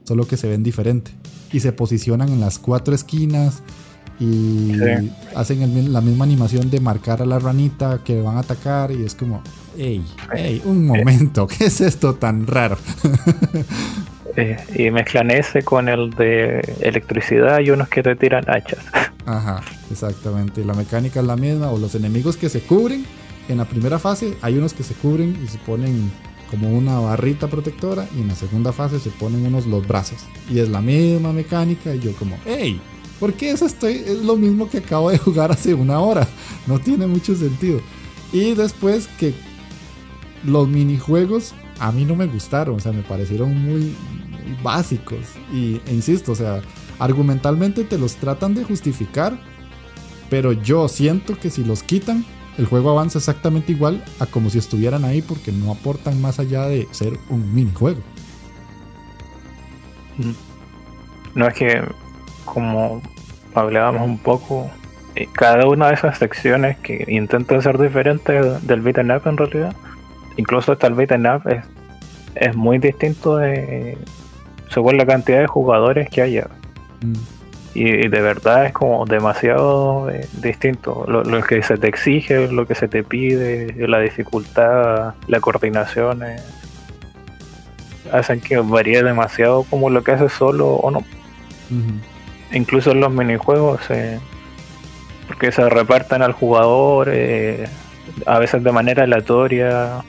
solo 0.04 0.26
que 0.26 0.36
se 0.36 0.48
ven 0.48 0.64
diferente. 0.64 1.12
Y 1.52 1.60
se 1.60 1.72
posicionan 1.72 2.30
en 2.30 2.40
las 2.40 2.58
cuatro 2.58 2.94
esquinas 2.94 3.62
y 4.18 4.72
hacen 5.34 5.92
la 5.92 6.00
misma 6.00 6.24
animación 6.24 6.68
de 6.70 6.80
marcar 6.80 7.22
a 7.22 7.26
la 7.26 7.38
ranita 7.38 8.02
que 8.04 8.20
van 8.20 8.36
a 8.36 8.40
atacar 8.40 8.90
y 8.90 9.02
es 9.02 9.14
como, 9.14 9.42
hey, 9.76 10.04
hey, 10.32 10.62
un 10.64 10.86
momento, 10.86 11.46
¿qué 11.58 11.66
es 11.66 11.80
esto 11.80 12.14
tan 12.14 12.46
raro? 12.46 12.76
Eh, 14.36 14.56
y 14.74 14.90
mezclan 14.90 15.30
ese 15.30 15.62
con 15.62 15.88
el 15.88 16.10
de 16.10 16.60
electricidad 16.80 17.60
y 17.60 17.70
unos 17.70 17.88
que 17.88 18.02
te 18.02 18.16
tiran 18.16 18.48
hachas. 18.48 18.80
Ajá, 19.26 19.62
exactamente. 19.90 20.64
La 20.64 20.74
mecánica 20.74 21.20
es 21.20 21.26
la 21.26 21.36
misma. 21.36 21.70
O 21.70 21.78
los 21.78 21.94
enemigos 21.94 22.36
que 22.36 22.48
se 22.48 22.60
cubren. 22.60 23.04
En 23.48 23.58
la 23.58 23.64
primera 23.64 23.98
fase 23.98 24.36
hay 24.40 24.56
unos 24.56 24.72
que 24.72 24.84
se 24.84 24.94
cubren 24.94 25.38
y 25.44 25.48
se 25.48 25.58
ponen 25.58 26.10
como 26.50 26.70
una 26.70 26.98
barrita 26.98 27.48
protectora. 27.48 28.06
Y 28.16 28.22
en 28.22 28.28
la 28.28 28.34
segunda 28.34 28.72
fase 28.72 29.00
se 29.00 29.10
ponen 29.10 29.44
unos 29.44 29.66
los 29.66 29.86
brazos. 29.86 30.24
Y 30.48 30.60
es 30.60 30.68
la 30.68 30.80
misma 30.80 31.32
mecánica. 31.32 31.94
Y 31.94 32.00
yo 32.00 32.14
como, 32.14 32.38
hey, 32.46 32.80
¿por 33.20 33.34
qué 33.34 33.50
eso 33.50 33.66
estoy? 33.66 33.96
Es 34.06 34.22
lo 34.22 34.36
mismo 34.36 34.70
que 34.70 34.78
acabo 34.78 35.10
de 35.10 35.18
jugar 35.18 35.52
hace 35.52 35.74
una 35.74 36.00
hora. 36.00 36.26
No 36.66 36.78
tiene 36.78 37.06
mucho 37.06 37.36
sentido. 37.36 37.80
Y 38.32 38.54
después 38.54 39.08
que 39.18 39.34
los 40.44 40.68
minijuegos 40.68 41.54
a 41.78 41.92
mí 41.92 42.04
no 42.04 42.14
me 42.14 42.26
gustaron. 42.26 42.76
O 42.76 42.80
sea, 42.80 42.92
me 42.92 43.02
parecieron 43.02 43.56
muy, 43.62 43.94
básicos. 44.62 45.20
Y 45.52 45.80
e 45.86 45.94
insisto, 45.94 46.32
o 46.32 46.34
sea, 46.34 46.60
argumentalmente 46.98 47.84
te 47.84 47.98
los 47.98 48.16
tratan 48.16 48.54
de 48.54 48.64
justificar, 48.64 49.38
pero 50.30 50.52
yo 50.52 50.88
siento 50.88 51.38
que 51.38 51.50
si 51.50 51.64
los 51.64 51.82
quitan, 51.82 52.24
el 52.58 52.66
juego 52.66 52.90
avanza 52.90 53.18
exactamente 53.18 53.72
igual 53.72 54.04
a 54.20 54.26
como 54.26 54.50
si 54.50 54.58
estuvieran 54.58 55.04
ahí 55.04 55.22
porque 55.22 55.52
no 55.52 55.72
aportan 55.72 56.20
más 56.20 56.38
allá 56.38 56.66
de 56.66 56.86
ser 56.90 57.18
un 57.28 57.54
minijuego. 57.54 58.00
No 61.34 61.48
es 61.48 61.54
que, 61.54 61.82
como 62.44 63.00
hablábamos 63.54 64.02
un 64.02 64.18
poco, 64.18 64.70
eh, 65.14 65.26
cada 65.32 65.66
una 65.66 65.88
de 65.88 65.94
esas 65.94 66.18
secciones 66.18 66.76
que 66.78 67.04
intentan 67.08 67.62
ser 67.62 67.78
diferentes 67.78 68.66
del 68.66 68.80
beat'em 68.82 69.10
up 69.10 69.22
en 69.26 69.36
realidad, 69.38 69.74
incluso 70.36 70.72
hasta 70.72 70.86
el 70.86 70.94
beat'em 70.94 71.26
up 71.26 71.48
es, 71.48 71.64
es 72.34 72.56
muy 72.56 72.78
distinto 72.78 73.36
de, 73.36 73.96
según 74.72 74.96
la 74.96 75.06
cantidad 75.06 75.40
de 75.40 75.46
jugadores 75.46 76.08
que 76.08 76.22
haya. 76.22 76.48
Mm. 77.02 77.14
Y, 77.74 78.08
de 78.08 78.20
verdad 78.20 78.66
es 78.66 78.72
como 78.72 79.06
demasiado 79.06 80.10
eh, 80.10 80.28
distinto. 80.42 81.04
Lo, 81.08 81.24
lo, 81.24 81.42
que 81.42 81.62
se 81.62 81.78
te 81.78 81.88
exige, 81.88 82.48
lo 82.48 82.66
que 82.66 82.74
se 82.74 82.86
te 82.86 83.02
pide, 83.02 83.74
la 83.88 83.98
dificultad, 84.00 85.14
la 85.26 85.40
coordinación. 85.40 86.22
Eh, 86.22 86.36
hacen 88.12 88.40
que 88.40 88.58
varíe 88.58 89.02
demasiado 89.02 89.64
como 89.64 89.88
lo 89.88 90.04
que 90.04 90.12
haces 90.12 90.32
solo 90.32 90.74
o 90.74 90.90
no. 90.90 91.02
Incluso 92.52 92.90
en 92.90 93.00
los 93.00 93.10
minijuegos, 93.10 93.80
eh, 93.88 94.18
porque 95.26 95.50
se 95.50 95.66
reparten 95.70 96.20
al 96.20 96.32
jugador, 96.32 97.10
a 98.26 98.38
veces 98.38 98.62
de 98.62 98.72
manera 98.72 99.04
aleatoria, 99.04 100.02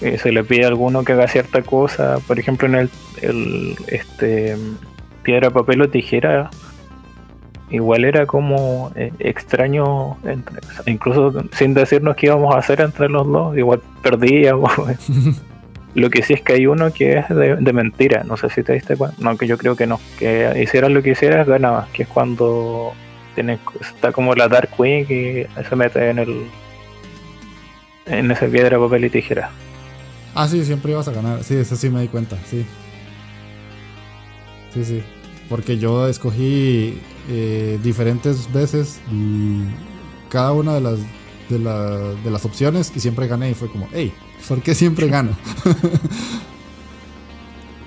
se 0.00 0.32
le 0.32 0.44
pide 0.44 0.64
a 0.64 0.68
alguno 0.68 1.04
que 1.04 1.12
haga 1.12 1.28
cierta 1.28 1.62
cosa, 1.62 2.18
por 2.26 2.38
ejemplo 2.38 2.68
en 2.68 2.74
el, 2.74 2.90
el 3.22 3.76
este 3.88 4.56
piedra, 5.22 5.50
papel 5.50 5.82
o 5.82 5.88
tijera, 5.88 6.50
igual 7.70 8.04
era 8.04 8.26
como 8.26 8.92
eh, 8.94 9.12
extraño, 9.18 10.16
incluso 10.86 11.44
sin 11.52 11.74
decirnos 11.74 12.14
qué 12.14 12.26
íbamos 12.26 12.54
a 12.54 12.58
hacer 12.58 12.80
entre 12.80 13.08
los 13.08 13.26
dos, 13.26 13.56
igual 13.56 13.80
perdíamos. 14.02 14.70
lo 15.94 16.10
que 16.10 16.22
sí 16.22 16.34
es 16.34 16.42
que 16.42 16.54
hay 16.54 16.66
uno 16.66 16.92
que 16.92 17.18
es 17.18 17.28
de, 17.28 17.72
mentira, 17.72 18.24
no 18.24 18.36
sé 18.36 18.50
si 18.50 18.62
te 18.62 18.74
diste 18.74 18.96
cuenta, 18.96 19.16
no, 19.20 19.36
que 19.36 19.46
yo 19.46 19.58
creo 19.58 19.76
que 19.76 19.86
no, 19.86 20.00
que 20.18 20.60
hicieras 20.62 20.90
lo 20.90 21.02
que 21.02 21.10
hicieras, 21.10 21.46
ganabas, 21.46 21.88
que 21.90 22.04
es 22.04 22.08
cuando 22.08 22.92
tienes, 23.34 23.58
está 23.80 24.12
como 24.12 24.34
la 24.34 24.48
Dark 24.48 24.70
Queen 24.76 25.06
y 25.08 25.64
se 25.64 25.76
mete 25.76 26.10
en 26.10 26.18
el 26.18 26.46
en 28.06 28.30
ese 28.30 28.48
piedra, 28.48 28.78
papel 28.78 29.06
y 29.06 29.10
tijera. 29.10 29.50
Ah, 30.34 30.48
sí, 30.48 30.64
siempre 30.64 30.92
ibas 30.92 31.06
a 31.06 31.12
ganar, 31.12 31.44
sí, 31.44 31.54
eso 31.54 31.76
sí 31.76 31.90
me 31.90 32.00
di 32.00 32.08
cuenta, 32.08 32.36
sí. 32.50 32.66
Sí, 34.72 34.84
sí. 34.84 35.02
Porque 35.48 35.78
yo 35.78 36.08
escogí 36.08 36.98
eh, 37.28 37.78
diferentes 37.82 38.52
veces 38.52 38.98
cada 40.28 40.52
una 40.52 40.74
de 40.74 40.80
las, 40.80 40.98
de, 41.48 41.58
de, 42.24 42.30
las 42.30 42.44
opciones 42.44 42.90
y 42.96 43.00
siempre 43.00 43.28
gané 43.28 43.50
y 43.50 43.54
fue 43.54 43.68
como, 43.68 43.88
hey, 43.92 44.12
¿por 44.48 44.60
qué 44.60 44.74
siempre 44.74 45.06
gano? 45.06 45.36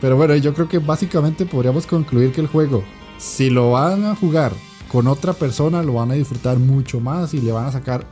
Pero 0.01 0.15
bueno, 0.15 0.35
yo 0.35 0.53
creo 0.53 0.69
que 0.69 0.79
básicamente 0.79 1.45
podríamos 1.45 1.85
concluir 1.85 2.31
que 2.31 2.39
el 2.39 2.47
juego, 2.47 2.83
si 3.17 3.49
lo 3.49 3.71
van 3.71 4.05
a 4.05 4.15
jugar 4.15 4.53
con 4.87 5.07
otra 5.07 5.33
persona, 5.33 5.83
lo 5.83 5.93
van 5.93 6.11
a 6.11 6.13
disfrutar 6.13 6.57
mucho 6.57 7.01
más 7.01 7.33
y 7.33 7.41
le 7.41 7.51
van 7.51 7.65
a 7.65 7.71
sacar 7.71 8.05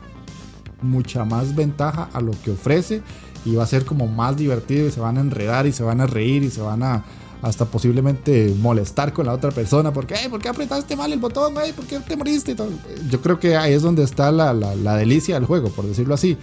mucha 0.81 1.23
más 1.23 1.55
ventaja 1.55 2.09
a 2.11 2.19
lo 2.19 2.31
que 2.43 2.51
ofrece 2.51 3.01
y 3.45 3.55
va 3.55 3.63
a 3.63 3.67
ser 3.67 3.85
como 3.85 4.07
más 4.07 4.35
divertido 4.35 4.87
y 4.87 4.91
se 4.91 4.99
van 4.99 5.17
a 5.17 5.21
enredar 5.21 5.67
y 5.67 5.71
se 5.71 5.83
van 5.83 6.01
a 6.01 6.07
reír 6.07 6.43
y 6.43 6.49
se 6.49 6.61
van 6.61 6.83
a 6.83 7.05
hasta 7.41 7.65
posiblemente 7.65 8.55
molestar 8.59 9.13
con 9.13 9.27
la 9.27 9.33
otra 9.33 9.51
persona 9.51 9.93
porque, 9.93 10.15
¿por 10.29 10.41
qué 10.41 10.49
apretaste 10.49 10.95
mal 10.95 11.13
el 11.13 11.19
botón? 11.19 11.53
¿Por 11.53 11.85
qué 11.85 11.99
te 11.99 12.17
moriste? 12.17 12.55
Yo 13.09 13.21
creo 13.21 13.39
que 13.39 13.55
ahí 13.55 13.73
es 13.73 13.83
donde 13.83 14.03
está 14.03 14.31
la, 14.31 14.51
la, 14.53 14.95
delicia 14.95 15.35
del 15.35 15.45
juego, 15.45 15.69
por 15.69 15.85
decirlo 15.85 16.15
así. 16.15 16.37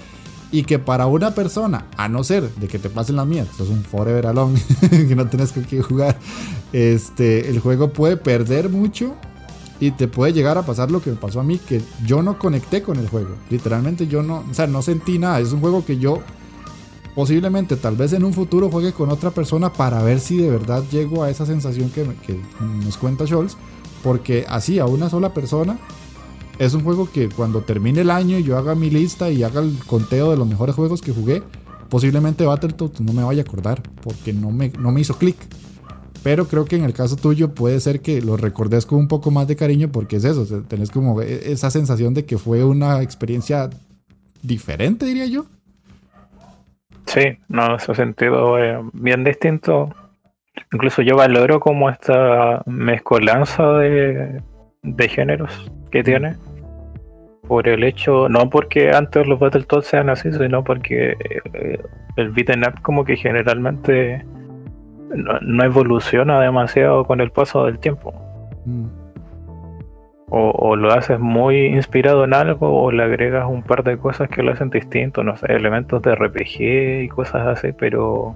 Y 0.52 0.64
que 0.64 0.78
para 0.78 1.06
una 1.06 1.34
persona, 1.34 1.86
a 1.96 2.08
no 2.08 2.22
ser 2.22 2.54
de 2.54 2.68
que 2.68 2.78
te 2.78 2.88
pasen 2.88 3.16
las 3.16 3.26
mías, 3.26 3.48
es 3.58 3.68
un 3.68 3.82
forever 3.82 4.26
alone, 4.26 4.60
que 4.90 5.16
no 5.16 5.26
tienes 5.26 5.50
que 5.50 5.82
jugar, 5.82 6.18
este, 6.72 7.48
el 7.48 7.58
juego 7.58 7.92
puede 7.92 8.16
perder 8.16 8.68
mucho 8.68 9.16
y 9.80 9.90
te 9.90 10.06
puede 10.06 10.32
llegar 10.32 10.56
a 10.58 10.62
pasar 10.62 10.92
lo 10.92 11.02
que 11.02 11.10
me 11.10 11.16
pasó 11.16 11.40
a 11.40 11.42
mí, 11.42 11.58
que 11.58 11.82
yo 12.06 12.22
no 12.22 12.38
conecté 12.38 12.82
con 12.82 12.98
el 12.98 13.08
juego. 13.08 13.30
Literalmente 13.50 14.06
yo 14.06 14.22
no, 14.22 14.44
o 14.48 14.54
sea, 14.54 14.68
no 14.68 14.82
sentí 14.82 15.18
nada. 15.18 15.40
Es 15.40 15.52
un 15.52 15.60
juego 15.60 15.84
que 15.84 15.98
yo 15.98 16.22
posiblemente 17.14 17.76
tal 17.76 17.96
vez 17.96 18.12
en 18.12 18.24
un 18.24 18.32
futuro 18.32 18.70
juegue 18.70 18.92
con 18.92 19.10
otra 19.10 19.30
persona 19.30 19.72
para 19.72 20.02
ver 20.02 20.20
si 20.20 20.36
de 20.36 20.50
verdad 20.50 20.82
llego 20.90 21.22
a 21.22 21.30
esa 21.30 21.46
sensación 21.46 21.90
que, 21.90 22.06
nos 22.84 22.96
cuenta 22.96 23.26
Scholz. 23.26 23.56
Porque 24.02 24.44
así, 24.48 24.80
a 24.80 24.86
una 24.86 25.08
sola 25.08 25.32
persona, 25.32 25.78
es 26.58 26.74
un 26.74 26.82
juego 26.82 27.08
que 27.10 27.28
cuando 27.28 27.62
termine 27.62 28.00
el 28.00 28.10
año 28.10 28.38
y 28.38 28.42
yo 28.42 28.58
haga 28.58 28.74
mi 28.74 28.90
lista 28.90 29.30
y 29.30 29.42
haga 29.42 29.60
el 29.60 29.78
conteo 29.86 30.30
de 30.30 30.36
los 30.36 30.46
mejores 30.46 30.74
juegos 30.74 31.00
que 31.00 31.12
jugué, 31.12 31.42
posiblemente 31.88 32.44
Battletoads 32.44 33.00
no 33.00 33.12
me 33.12 33.22
vaya 33.22 33.42
a 33.42 33.44
acordar 33.44 33.82
porque 34.02 34.32
no 34.32 34.50
me, 34.50 34.70
no 34.70 34.90
me 34.90 35.00
hizo 35.00 35.16
clic. 35.16 35.36
Pero 36.22 36.46
creo 36.46 36.64
que 36.64 36.76
en 36.76 36.84
el 36.84 36.92
caso 36.92 37.16
tuyo 37.16 37.54
puede 37.54 37.80
ser 37.80 38.00
que 38.00 38.22
lo 38.22 38.36
recordes 38.36 38.86
con 38.86 38.98
un 38.98 39.08
poco 39.08 39.30
más 39.30 39.48
de 39.48 39.56
cariño 39.56 39.90
porque 39.90 40.16
es 40.16 40.24
eso, 40.24 40.44
tenés 40.62 40.90
como 40.90 41.20
e, 41.20 41.52
esa 41.52 41.70
sensación 41.70 42.14
de 42.14 42.24
que 42.24 42.38
fue 42.38 42.64
una 42.64 43.02
experiencia 43.02 43.70
diferente, 44.42 45.06
diría 45.06 45.26
yo. 45.26 45.46
Sí, 47.06 47.38
no, 47.48 47.66
en 47.66 47.72
ese 47.72 47.94
sentido 47.94 48.58
es 48.58 48.78
bien 48.92 49.24
distinto. 49.24 49.94
Incluso 50.72 51.02
yo 51.02 51.16
valoro 51.16 51.60
como 51.60 51.90
esta 51.90 52.62
mezcolanza 52.66 53.72
de, 53.78 54.42
de 54.82 55.08
géneros 55.08 55.70
que 55.90 56.02
tiene. 56.02 56.36
Por 57.48 57.68
el 57.68 57.84
hecho, 57.84 58.28
no 58.28 58.48
porque 58.48 58.92
antes 58.92 59.26
los 59.26 59.38
Battletoads 59.38 59.86
sean 59.86 60.10
así, 60.10 60.32
sino 60.32 60.62
porque 60.62 61.16
eh, 61.54 61.82
el 62.16 62.30
beat'em 62.30 62.62
up 62.62 62.80
como 62.82 63.04
que 63.04 63.16
generalmente 63.16 64.24
no, 65.14 65.64
evoluciona 65.64 66.40
demasiado 66.40 67.04
con 67.04 67.20
el 67.20 67.30
paso 67.30 67.66
del 67.66 67.78
tiempo. 67.78 68.14
Mm 68.64 69.01
o, 70.34 70.76
lo 70.76 70.92
haces 70.92 71.20
muy 71.20 71.66
inspirado 71.66 72.24
en 72.24 72.32
algo 72.32 72.82
o 72.82 72.90
le 72.90 73.02
agregas 73.02 73.44
un 73.46 73.62
par 73.62 73.84
de 73.84 73.98
cosas 73.98 74.30
que 74.30 74.42
lo 74.42 74.52
hacen 74.52 74.70
distinto, 74.70 75.22
no 75.22 75.36
sé, 75.36 75.52
elementos 75.52 76.00
de 76.00 76.14
RPG 76.14 77.02
y 77.02 77.08
cosas 77.08 77.46
así, 77.46 77.72
pero 77.72 78.34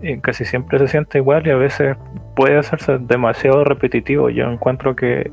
eh, 0.00 0.20
casi 0.22 0.46
siempre 0.46 0.78
se 0.78 0.88
siente 0.88 1.18
igual 1.18 1.46
y 1.46 1.50
a 1.50 1.56
veces 1.56 1.98
puede 2.34 2.56
hacerse 2.56 2.96
demasiado 2.98 3.62
repetitivo. 3.62 4.30
Yo 4.30 4.50
encuentro 4.50 4.96
que 4.96 5.30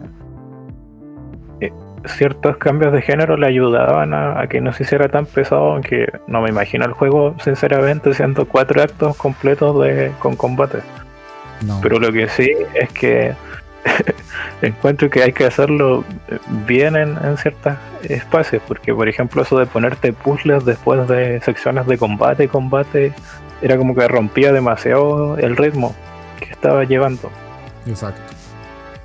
eh, 1.61 1.71
ciertos 2.03 2.57
cambios 2.57 2.91
de 2.91 3.01
género 3.01 3.37
le 3.37 3.47
ayudaban 3.47 4.13
a, 4.13 4.45
que 4.47 4.59
no 4.59 4.73
se 4.73 4.83
hiciera 4.83 5.07
tan 5.07 5.25
pesado, 5.27 5.71
aunque 5.71 6.11
no 6.27 6.41
me 6.41 6.49
imagino 6.49 6.83
el 6.83 6.91
juego 6.91 7.35
sinceramente 7.39 8.13
siendo 8.13 8.45
cuatro 8.45 8.81
actos 8.81 9.15
completos 9.15 9.81
de, 9.81 10.11
con 10.19 10.35
combate. 10.35 10.79
Pero 11.81 11.99
lo 11.99 12.11
que 12.11 12.27
sí 12.27 12.51
es 12.73 12.91
que 12.91 13.33
encuentro 14.61 15.09
que 15.09 15.23
hay 15.23 15.33
que 15.33 15.45
hacerlo 15.45 16.03
bien 16.65 16.95
en, 16.95 17.37
ciertos 17.37 17.73
espacios, 18.03 18.61
porque 18.67 18.93
por 18.93 19.07
ejemplo 19.07 19.41
eso 19.41 19.57
de 19.57 19.65
ponerte 19.65 20.13
puzzles 20.13 20.65
después 20.65 21.07
de 21.07 21.41
secciones 21.41 21.87
de 21.87 21.97
combate 21.97 22.47
combate 22.47 23.13
era 23.61 23.77
como 23.77 23.95
que 23.95 24.07
rompía 24.07 24.51
demasiado 24.51 25.37
el 25.37 25.57
ritmo 25.57 25.95
que 26.39 26.45
estaba 26.45 26.83
llevando. 26.83 27.29
Exacto. 27.85 28.21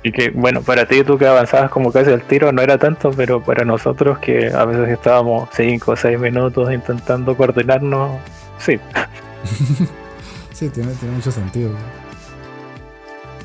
Y 0.03 0.11
que 0.11 0.29
bueno, 0.29 0.61
para 0.61 0.85
ti 0.85 1.03
tú 1.03 1.17
que 1.17 1.25
avanzabas 1.25 1.71
como 1.71 1.91
casi 1.91 2.11
el 2.11 2.21
tiro 2.21 2.51
no 2.51 2.61
era 2.61 2.77
tanto, 2.77 3.09
pero 3.11 3.41
para 3.41 3.65
nosotros 3.65 4.19
que 4.19 4.51
a 4.53 4.63
veces 4.65 4.89
estábamos 4.89 5.49
5 5.53 5.91
o 5.91 5.95
6 5.95 6.19
minutos 6.19 6.71
intentando 6.71 7.35
coordinarnos, 7.35 8.19
sí. 8.59 8.79
sí, 10.53 10.69
tiene, 10.69 10.93
tiene 10.93 11.15
mucho 11.15 11.31
sentido. 11.31 11.71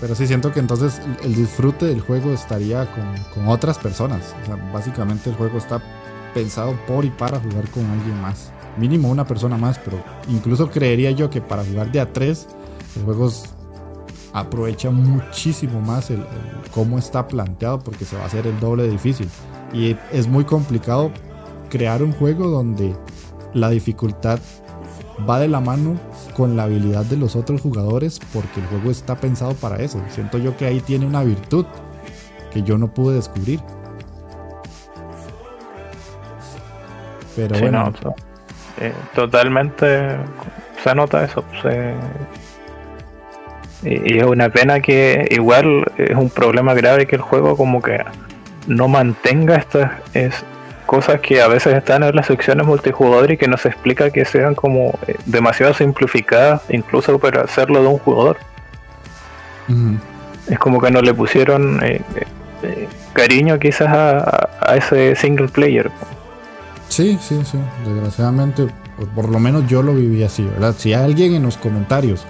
Pero 0.01 0.15
sí 0.15 0.27
siento 0.27 0.53
que 0.53 0.61
entonces 0.61 1.01
el 1.23 1.35
disfrute 1.35 1.87
del 1.87 2.01
juego 2.01 2.33
estaría 2.33 2.89
con, 3.35 3.49
otras 3.49 3.79
personas. 3.79 4.35
Básicamente 4.73 5.31
el 5.31 5.37
juego 5.37 5.59
está 5.59 5.83
pensado 6.33 6.75
por 6.87 7.05
y 7.05 7.11
para 7.11 7.39
jugar 7.39 7.69
con 7.71 7.85
alguien 7.87 8.21
más. 8.21 8.51
Mínimo 8.79 9.11
una 9.11 9.27
persona 9.27 9.57
más, 9.57 9.79
pero 9.79 10.03
incluso 10.29 10.71
creería 10.71 11.11
yo 11.11 11.29
que 11.29 11.41
para 11.41 11.65
jugar 11.65 11.93
de 11.93 12.01
a 12.01 12.13
tres, 12.13 12.47
el 12.97 13.05
juego 13.05 13.31
aprovecha 14.33 14.91
muchísimo 14.91 15.81
más 15.81 16.11
el, 16.11 16.25
cómo 16.73 16.99
está 16.99 17.27
planteado 17.27 17.81
porque 17.81 18.05
se 18.05 18.17
va 18.17 18.23
a 18.23 18.27
hacer 18.27 18.47
el 18.47 18.59
doble 18.59 18.85
de 18.85 18.91
difícil. 18.91 19.29
Y 19.73 19.97
es 20.13 20.29
muy 20.29 20.45
complicado 20.45 21.11
crear 21.69 22.03
un 22.03 22.13
juego 22.13 22.49
donde 22.49 22.97
la 23.55 23.69
dificultad 23.71 24.39
va 25.29 25.39
de 25.39 25.49
la 25.49 25.61
mano 25.61 25.99
con 26.37 26.57
la 26.57 26.65
habilidad 26.65 27.05
de 27.05 27.17
los 27.17 27.37
otros 27.37 27.61
jugadores 27.61 28.21
porque 28.33 28.61
el 28.61 28.67
juego 28.67 28.91
está 28.91 29.17
pensado 29.17 29.55
para 29.55 29.77
eso. 29.77 30.03
Siento 30.09 30.39
yo 30.39 30.57
que 30.57 30.67
ahí 30.67 30.81
tiene 30.81 31.07
una 31.07 31.23
virtud 31.23 31.67
que 32.53 32.63
yo 32.63 32.79
no 32.79 32.89
pude 32.89 33.17
descubrir. 33.17 33.61
Pero 37.37 37.59
bueno. 37.59 37.93
Eh, 38.81 38.93
totalmente 39.15 40.17
se 40.83 40.95
nota 40.95 41.25
eso. 41.25 41.45
y, 43.83 44.19
es 44.19 44.25
una 44.25 44.49
pena 44.49 44.81
que 44.81 45.29
igual 45.31 45.85
es 45.97 46.17
un 46.17 46.31
problema 46.31 46.75
grave 46.75 47.07
que 47.07 47.17
el 47.17 47.23
juego 47.23 47.57
como 47.57 47.83
que 47.83 48.03
no 48.67 48.89
mantenga 48.89 49.57
estas 49.57 49.93
es, 50.15 50.45
cosas 50.91 51.21
que 51.21 51.41
a 51.41 51.47
veces 51.47 51.73
están 51.77 52.03
en 52.03 52.17
las 52.17 52.27
secciones 52.27 52.67
multijugador 52.67 53.31
y 53.31 53.37
que 53.37 53.47
no 53.47 53.57
se 53.57 53.69
explica 53.69 54.11
que 54.11 54.25
sean 54.25 54.57
como 54.57 54.99
eh, 55.07 55.15
demasiado 55.25 55.73
simplificadas, 55.73 56.63
incluso 56.69 57.17
para 57.21 57.43
hacerlo 57.43 57.81
de 57.81 57.87
un 57.87 57.99
jugador. 57.99 58.39
Es 60.49 60.59
como 60.59 60.81
que 60.81 60.91
no 60.91 61.01
le 61.01 61.15
pusieron 61.15 61.81
eh, 61.85 62.03
eh, 62.65 62.89
cariño 63.13 63.61
quizás 63.61 63.87
a, 63.89 64.75
ese 64.75 65.15
single 65.15 65.47
player. 65.47 65.93
Sí, 66.89 67.17
sí, 67.23 67.41
sí. 67.45 67.59
Desgraciadamente, 67.87 68.67
por, 69.15 69.29
lo 69.29 69.39
menos 69.39 69.69
yo 69.69 69.85
lo 69.85 69.95
viví 69.95 70.25
así, 70.25 70.43
¿verdad? 70.43 70.75
Si 70.77 70.93
alguien 70.93 71.37
en 71.37 71.45
los 71.45 71.57
comentarios 71.57 72.27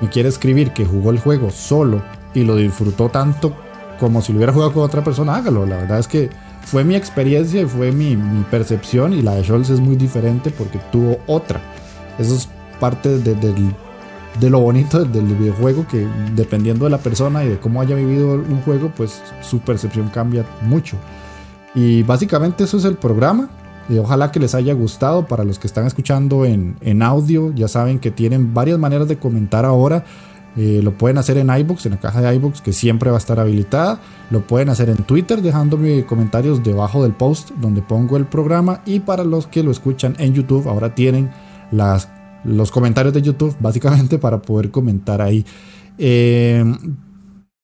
me 0.00 0.08
quiere 0.08 0.30
escribir 0.30 0.70
que 0.70 0.86
jugó 0.86 1.10
el 1.10 1.18
juego 1.18 1.50
solo 1.50 2.00
y 2.32 2.44
lo 2.44 2.56
disfrutó 2.56 3.10
tanto 3.10 3.54
como 4.00 4.22
si 4.22 4.32
lo 4.32 4.38
hubiera 4.38 4.54
jugado 4.54 4.72
con 4.72 4.82
otra 4.82 5.04
persona, 5.04 5.36
hágalo. 5.36 5.66
La 5.66 5.76
verdad 5.76 5.98
es 5.98 6.08
que 6.08 6.30
fue 6.64 6.84
mi 6.84 6.94
experiencia 6.94 7.60
y 7.60 7.66
fue 7.66 7.92
mi, 7.92 8.16
percepción 8.50 9.12
y 9.12 9.22
la 9.22 9.34
de 9.34 9.44
Scholz 9.44 9.70
es 9.70 9.80
muy 9.80 9.96
diferente 9.96 10.50
porque 10.50 10.78
tuvo 10.90 11.18
otra. 11.26 11.60
Eso 12.18 12.34
es 12.34 12.48
parte 12.80 13.18
de, 13.18 14.50
lo 14.50 14.60
bonito 14.60 15.04
del, 15.04 15.24
videojuego 15.24 15.86
que 15.86 16.06
dependiendo 16.34 16.84
de 16.84 16.90
la 16.90 16.98
persona 16.98 17.44
y 17.44 17.48
de 17.48 17.58
cómo 17.58 17.80
haya 17.80 17.94
vivido 17.94 18.34
un 18.34 18.62
juego, 18.62 18.90
pues 18.96 19.22
su 19.42 19.60
percepción 19.60 20.08
cambia 20.08 20.44
mucho. 20.62 20.96
Y 21.74 22.02
básicamente 22.02 22.64
eso 22.64 22.76
es 22.78 22.84
el 22.84 22.96
programa. 22.96 23.48
Y 23.88 23.98
ojalá 23.98 24.30
que 24.30 24.40
les 24.40 24.54
haya 24.54 24.74
gustado. 24.74 25.26
Para 25.26 25.44
los 25.44 25.58
que 25.58 25.66
están 25.66 25.86
escuchando 25.86 26.44
en, 26.44 26.76
en 26.80 27.02
audio, 27.02 27.52
ya 27.54 27.68
saben 27.68 27.98
que 27.98 28.10
tienen 28.10 28.54
varias 28.54 28.78
maneras 28.78 29.08
de 29.08 29.18
comentar 29.18 29.64
ahora. 29.64 30.04
Eh, 30.56 30.80
lo 30.82 30.96
pueden 30.98 31.18
hacer 31.18 31.38
en 31.38 31.48
iBooks, 31.48 31.86
en 31.86 31.92
la 31.92 32.00
caja 32.00 32.20
de 32.20 32.34
iBooks 32.34 32.60
que 32.60 32.72
siempre 32.72 33.10
va 33.10 33.16
a 33.16 33.18
estar 33.18 33.40
habilitada. 33.40 34.00
Lo 34.30 34.46
pueden 34.46 34.68
hacer 34.68 34.90
en 34.90 34.98
Twitter 34.98 35.40
dejándome 35.40 36.04
comentarios 36.04 36.62
debajo 36.62 37.02
del 37.02 37.12
post 37.12 37.50
donde 37.60 37.82
pongo 37.82 38.16
el 38.16 38.26
programa. 38.26 38.82
Y 38.84 39.00
para 39.00 39.24
los 39.24 39.46
que 39.46 39.62
lo 39.62 39.70
escuchan 39.70 40.14
en 40.18 40.34
YouTube, 40.34 40.68
ahora 40.68 40.94
tienen 40.94 41.30
las, 41.70 42.08
los 42.44 42.70
comentarios 42.70 43.14
de 43.14 43.22
YouTube 43.22 43.56
básicamente 43.60 44.18
para 44.18 44.42
poder 44.42 44.70
comentar 44.70 45.22
ahí. 45.22 45.44
Eh, 45.98 46.64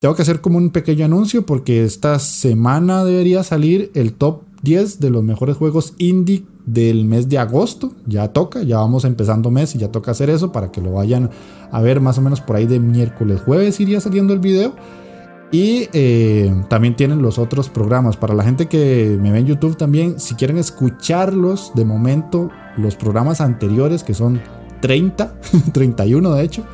tengo 0.00 0.14
que 0.14 0.22
hacer 0.22 0.40
como 0.40 0.58
un 0.58 0.70
pequeño 0.70 1.04
anuncio 1.04 1.44
porque 1.44 1.84
esta 1.84 2.18
semana 2.20 3.04
debería 3.04 3.42
salir 3.42 3.90
el 3.94 4.12
top 4.12 4.42
10 4.62 5.00
de 5.00 5.10
los 5.10 5.24
mejores 5.24 5.56
juegos 5.56 5.94
indie 5.98 6.44
del 6.66 7.04
mes 7.04 7.28
de 7.28 7.38
agosto. 7.38 7.92
Ya 8.06 8.28
toca, 8.28 8.62
ya 8.62 8.76
vamos 8.78 9.04
empezando 9.04 9.50
mes 9.50 9.74
y 9.74 9.78
ya 9.78 9.90
toca 9.90 10.12
hacer 10.12 10.30
eso 10.30 10.52
para 10.52 10.70
que 10.70 10.80
lo 10.80 10.92
vayan 10.92 11.30
a 11.70 11.80
ver 11.80 12.00
más 12.00 12.18
o 12.18 12.22
menos 12.22 12.40
por 12.40 12.56
ahí 12.56 12.66
de 12.66 12.80
miércoles, 12.80 13.40
jueves 13.44 13.80
iría 13.80 14.00
saliendo 14.00 14.32
el 14.32 14.40
video. 14.40 14.74
Y 15.50 15.88
eh, 15.94 16.52
también 16.68 16.94
tienen 16.94 17.22
los 17.22 17.38
otros 17.38 17.70
programas. 17.70 18.18
Para 18.18 18.34
la 18.34 18.44
gente 18.44 18.66
que 18.66 19.16
me 19.18 19.32
ve 19.32 19.38
en 19.38 19.46
YouTube 19.46 19.78
también, 19.78 20.20
si 20.20 20.34
quieren 20.34 20.58
escucharlos 20.58 21.72
de 21.74 21.86
momento, 21.86 22.50
los 22.76 22.96
programas 22.96 23.40
anteriores, 23.40 24.04
que 24.04 24.12
son 24.12 24.42
30, 24.80 25.34
31 25.72 26.30
de 26.34 26.44
hecho, 26.44 26.64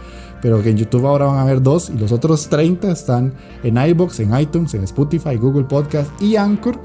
pero 0.43 0.63
que 0.63 0.71
en 0.71 0.77
YouTube 0.77 1.07
ahora 1.07 1.27
van 1.27 1.39
a 1.39 1.45
ver 1.45 1.63
dos 1.63 1.89
y 1.89 1.99
los 1.99 2.13
otros 2.13 2.49
30 2.49 2.91
están 2.91 3.33
en 3.63 3.79
iBox, 3.79 4.21
en 4.21 4.39
iTunes, 4.39 4.75
en 4.75 4.85
Spotify, 4.85 5.37
Google 5.37 5.65
Podcast 5.65 6.11
y 6.21 6.37
Anchor. 6.37 6.79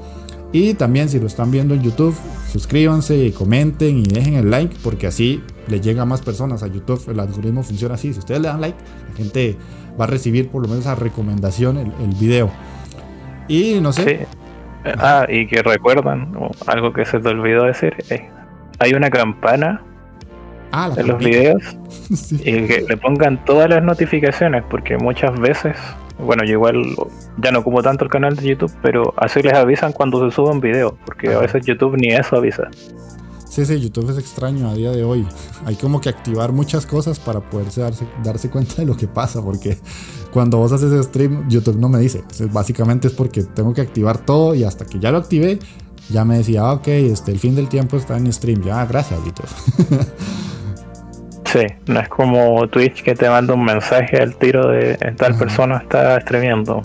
Y 0.52 0.74
también 0.74 1.08
si 1.08 1.20
lo 1.20 1.26
están 1.26 1.50
viendo 1.50 1.74
en 1.74 1.82
YouTube, 1.82 2.16
suscríbanse, 2.50 3.16
y 3.16 3.32
comenten 3.32 3.98
y 3.98 4.02
dejen 4.02 4.34
el 4.34 4.50
like 4.50 4.76
porque 4.82 5.06
así 5.06 5.42
le 5.68 5.80
llega 5.80 6.02
a 6.02 6.04
más 6.06 6.22
personas 6.22 6.62
a 6.62 6.66
YouTube. 6.66 7.02
El 7.08 7.20
algoritmo 7.20 7.62
funciona 7.62 7.94
así. 7.94 8.12
Si 8.12 8.18
ustedes 8.18 8.40
le 8.40 8.48
dan 8.48 8.60
like, 8.60 8.78
la 9.08 9.16
gente 9.16 9.56
va 9.98 10.04
a 10.04 10.08
recibir 10.08 10.48
por 10.48 10.62
lo 10.62 10.68
menos 10.68 10.86
a 10.86 10.94
recomendación 10.96 11.76
el, 11.76 11.92
el 12.02 12.14
video. 12.18 12.50
Y 13.46 13.80
no 13.80 13.92
sé. 13.92 14.26
Ah, 14.84 15.26
y 15.28 15.46
que 15.46 15.62
recuerdan, 15.62 16.32
algo 16.66 16.92
que 16.92 17.04
se 17.04 17.20
te 17.20 17.28
olvidó 17.28 17.64
decir, 17.64 17.94
eh, 18.08 18.28
hay 18.78 18.94
una 18.94 19.10
campana 19.10 19.82
ah, 20.72 20.90
en 20.96 21.06
los 21.06 21.18
videos 21.18 21.62
y 22.32 22.66
que 22.66 22.84
le 22.88 22.96
pongan 22.96 23.44
todas 23.44 23.68
las 23.68 23.82
notificaciones 23.82 24.64
porque 24.70 24.96
muchas 24.96 25.38
veces 25.38 25.76
bueno, 26.24 26.44
yo 26.44 26.52
igual 26.52 26.82
ya 27.38 27.50
no 27.50 27.62
como 27.62 27.82
tanto 27.82 28.04
el 28.04 28.10
canal 28.10 28.36
de 28.36 28.48
YouTube, 28.48 28.72
pero 28.82 29.14
así 29.16 29.42
les 29.42 29.54
avisan 29.54 29.92
cuando 29.92 30.28
se 30.28 30.34
suban 30.34 30.60
videos, 30.60 30.94
porque 31.04 31.32
a 31.32 31.38
veces 31.38 31.64
YouTube 31.66 31.96
ni 31.96 32.08
eso 32.08 32.36
avisa. 32.36 32.68
Sí, 33.48 33.66
sí, 33.66 33.80
YouTube 33.80 34.08
es 34.10 34.16
extraño 34.16 34.68
a 34.68 34.74
día 34.74 34.92
de 34.92 35.02
hoy. 35.02 35.26
Hay 35.66 35.74
como 35.74 36.00
que 36.00 36.08
activar 36.08 36.52
muchas 36.52 36.86
cosas 36.86 37.18
para 37.18 37.40
poderse 37.40 37.80
darse, 37.80 38.06
darse 38.22 38.48
cuenta 38.48 38.76
de 38.76 38.86
lo 38.86 38.96
que 38.96 39.08
pasa, 39.08 39.42
porque 39.42 39.76
cuando 40.32 40.58
vos 40.58 40.70
haces 40.70 41.04
stream, 41.06 41.48
YouTube 41.48 41.76
no 41.76 41.88
me 41.88 41.98
dice. 41.98 42.22
Básicamente 42.52 43.08
es 43.08 43.14
porque 43.14 43.42
tengo 43.42 43.74
que 43.74 43.80
activar 43.80 44.18
todo 44.18 44.54
y 44.54 44.62
hasta 44.62 44.86
que 44.86 45.00
ya 45.00 45.10
lo 45.10 45.18
activé, 45.18 45.58
ya 46.10 46.24
me 46.24 46.38
decía, 46.38 46.62
ah, 46.62 46.74
ok, 46.74 46.88
este, 46.88 47.32
el 47.32 47.40
fin 47.40 47.56
del 47.56 47.68
tiempo 47.68 47.96
está 47.96 48.16
en 48.16 48.32
stream. 48.32 48.62
Ya, 48.62 48.86
gracias, 48.86 49.18
YouTube. 49.24 49.48
Sí, 51.52 51.66
no 51.86 51.98
es 51.98 52.08
como 52.08 52.68
Twitch 52.68 53.02
que 53.02 53.14
te 53.14 53.28
manda 53.28 53.54
un 53.54 53.64
mensaje 53.64 54.18
al 54.18 54.36
tiro 54.36 54.68
de 54.68 54.94
tal 55.16 55.36
persona 55.36 55.78
está 55.78 56.20
streameando. 56.20 56.82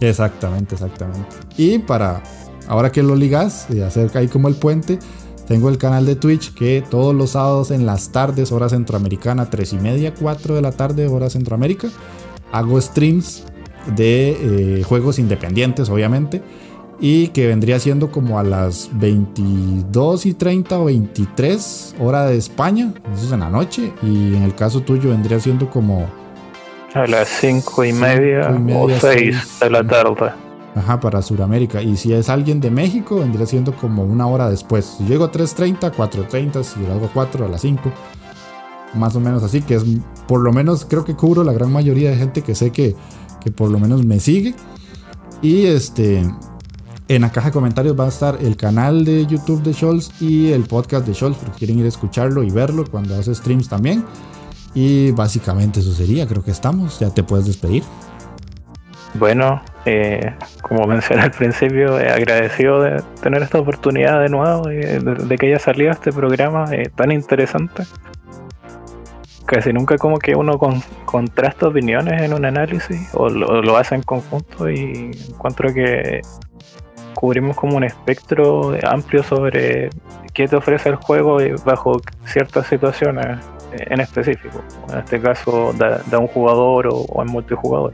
Exactamente, 0.00 0.74
exactamente. 0.74 1.28
Y 1.56 1.78
para, 1.78 2.20
ahora 2.66 2.90
que 2.90 3.02
lo 3.02 3.14
ligas 3.14 3.68
y 3.70 3.80
hacer 3.80 4.10
ahí 4.16 4.26
como 4.26 4.48
el 4.48 4.56
puente, 4.56 4.98
tengo 5.46 5.68
el 5.68 5.78
canal 5.78 6.06
de 6.06 6.16
Twitch 6.16 6.54
que 6.54 6.82
todos 6.90 7.14
los 7.14 7.30
sábados 7.30 7.70
en 7.70 7.86
las 7.86 8.10
tardes, 8.10 8.50
hora 8.50 8.68
centroamericana, 8.68 9.48
3 9.48 9.72
y 9.74 9.78
media, 9.78 10.12
4 10.12 10.56
de 10.56 10.62
la 10.62 10.72
tarde, 10.72 11.06
hora 11.06 11.30
centroamérica, 11.30 11.88
hago 12.50 12.80
streams 12.80 13.44
de 13.94 14.80
eh, 14.80 14.82
juegos 14.82 15.20
independientes, 15.20 15.88
obviamente 15.88 16.42
y 17.00 17.28
que 17.28 17.46
vendría 17.46 17.78
siendo 17.78 18.10
como 18.10 18.38
a 18.38 18.42
las 18.42 18.90
22 18.92 20.26
y 20.26 20.34
30 20.34 20.78
o 20.78 20.84
23 20.86 21.96
hora 22.00 22.26
de 22.26 22.36
España, 22.36 22.92
eso 23.12 23.26
es 23.26 23.32
en 23.32 23.40
la 23.40 23.50
noche, 23.50 23.92
y 24.02 24.34
en 24.34 24.42
el 24.42 24.54
caso 24.54 24.80
tuyo 24.80 25.10
vendría 25.10 25.38
siendo 25.38 25.70
como... 25.70 26.06
A 26.94 27.06
las 27.06 27.28
5 27.28 27.84
y, 27.84 27.92
media, 27.92 28.50
o 28.74 28.88
6 28.90 29.58
de 29.60 29.70
la 29.70 29.86
tarde. 29.86 30.32
Ajá, 30.74 31.00
para 31.00 31.22
Sudamérica. 31.22 31.82
Y 31.82 31.96
si 31.96 32.12
es 32.12 32.28
alguien 32.28 32.60
de 32.60 32.70
México, 32.70 33.16
vendría 33.16 33.46
siendo 33.46 33.74
como 33.74 34.04
una 34.04 34.26
hora 34.26 34.48
después. 34.48 34.96
Si 34.96 35.04
llego 35.04 35.24
a 35.24 35.32
3.30, 35.32 35.92
4.30, 35.92 36.62
si 36.62 36.80
lo 36.80 36.94
hago 36.94 37.06
a 37.06 37.12
4, 37.12 37.44
a 37.44 37.48
las 37.48 37.60
5. 37.60 37.92
Más 38.94 39.14
o 39.16 39.20
menos 39.20 39.42
así, 39.42 39.60
que 39.60 39.74
es 39.74 39.84
por 40.26 40.40
lo 40.40 40.52
menos 40.52 40.86
creo 40.88 41.04
que 41.04 41.14
cubro 41.14 41.44
la 41.44 41.52
gran 41.52 41.70
mayoría 41.70 42.10
de 42.10 42.16
gente 42.16 42.42
que 42.42 42.54
sé 42.54 42.70
que, 42.70 42.96
que 43.40 43.50
por 43.50 43.70
lo 43.70 43.78
menos 43.78 44.04
me 44.04 44.18
sigue. 44.18 44.54
Y 45.42 45.66
este, 45.66 46.22
en 47.08 47.22
la 47.22 47.32
caja 47.32 47.48
de 47.48 47.52
comentarios 47.52 47.98
va 47.98 48.04
a 48.04 48.08
estar 48.08 48.36
el 48.40 48.56
canal 48.56 49.04
de 49.04 49.26
YouTube 49.26 49.62
de 49.62 49.72
Scholz 49.72 50.20
y 50.20 50.52
el 50.52 50.64
podcast 50.64 51.06
de 51.06 51.14
Scholz, 51.14 51.38
porque 51.38 51.58
quieren 51.58 51.78
ir 51.78 51.86
a 51.86 51.88
escucharlo 51.88 52.42
y 52.42 52.50
verlo 52.50 52.84
cuando 52.88 53.18
hace 53.18 53.34
streams 53.34 53.68
también. 53.68 54.04
Y 54.74 55.10
básicamente 55.12 55.80
eso 55.80 55.92
sería, 55.92 56.26
creo 56.26 56.44
que 56.44 56.50
estamos. 56.50 57.00
Ya 57.00 57.08
te 57.12 57.22
puedes 57.22 57.46
despedir. 57.46 57.82
Bueno, 59.14 59.62
eh, 59.86 60.34
como 60.60 60.86
mencioné 60.86 61.22
al 61.22 61.30
principio, 61.30 61.98
eh, 61.98 62.10
agradecido 62.10 62.82
de 62.82 63.02
tener 63.22 63.42
esta 63.42 63.58
oportunidad 63.58 64.20
de 64.20 64.28
nuevo, 64.28 64.68
eh, 64.68 65.00
de, 65.00 65.38
que 65.38 65.46
haya 65.46 65.58
salido 65.58 65.90
este 65.90 66.12
programa 66.12 66.66
tan 66.94 67.10
interesante. 67.10 67.84
Casi 69.46 69.72
nunca 69.72 69.96
como 69.96 70.18
que 70.18 70.34
uno 70.34 70.58
contrasta 71.06 71.68
opiniones 71.68 72.20
en 72.20 72.34
un 72.34 72.44
análisis 72.44 73.08
o 73.14 73.30
lo, 73.30 73.62
lo 73.62 73.76
hace 73.78 73.94
en 73.94 74.02
conjunto 74.02 74.68
y 74.68 75.10
encuentro 75.30 75.72
que 75.72 76.20
cubrimos 77.18 77.56
como 77.56 77.76
un 77.76 77.82
espectro 77.82 78.76
amplio 78.84 79.24
sobre 79.24 79.90
qué 80.32 80.46
te 80.46 80.54
ofrece 80.54 80.90
el 80.90 80.94
juego 80.94 81.38
bajo 81.64 82.00
ciertas 82.24 82.68
situaciones 82.68 83.38
en 83.72 84.00
específico. 84.00 84.62
En 84.92 84.98
este 85.00 85.20
caso, 85.20 85.72
de, 85.72 86.16
un 86.16 86.28
jugador 86.28 86.88
o, 86.92 87.20
en 87.20 87.26
multijugador. 87.26 87.92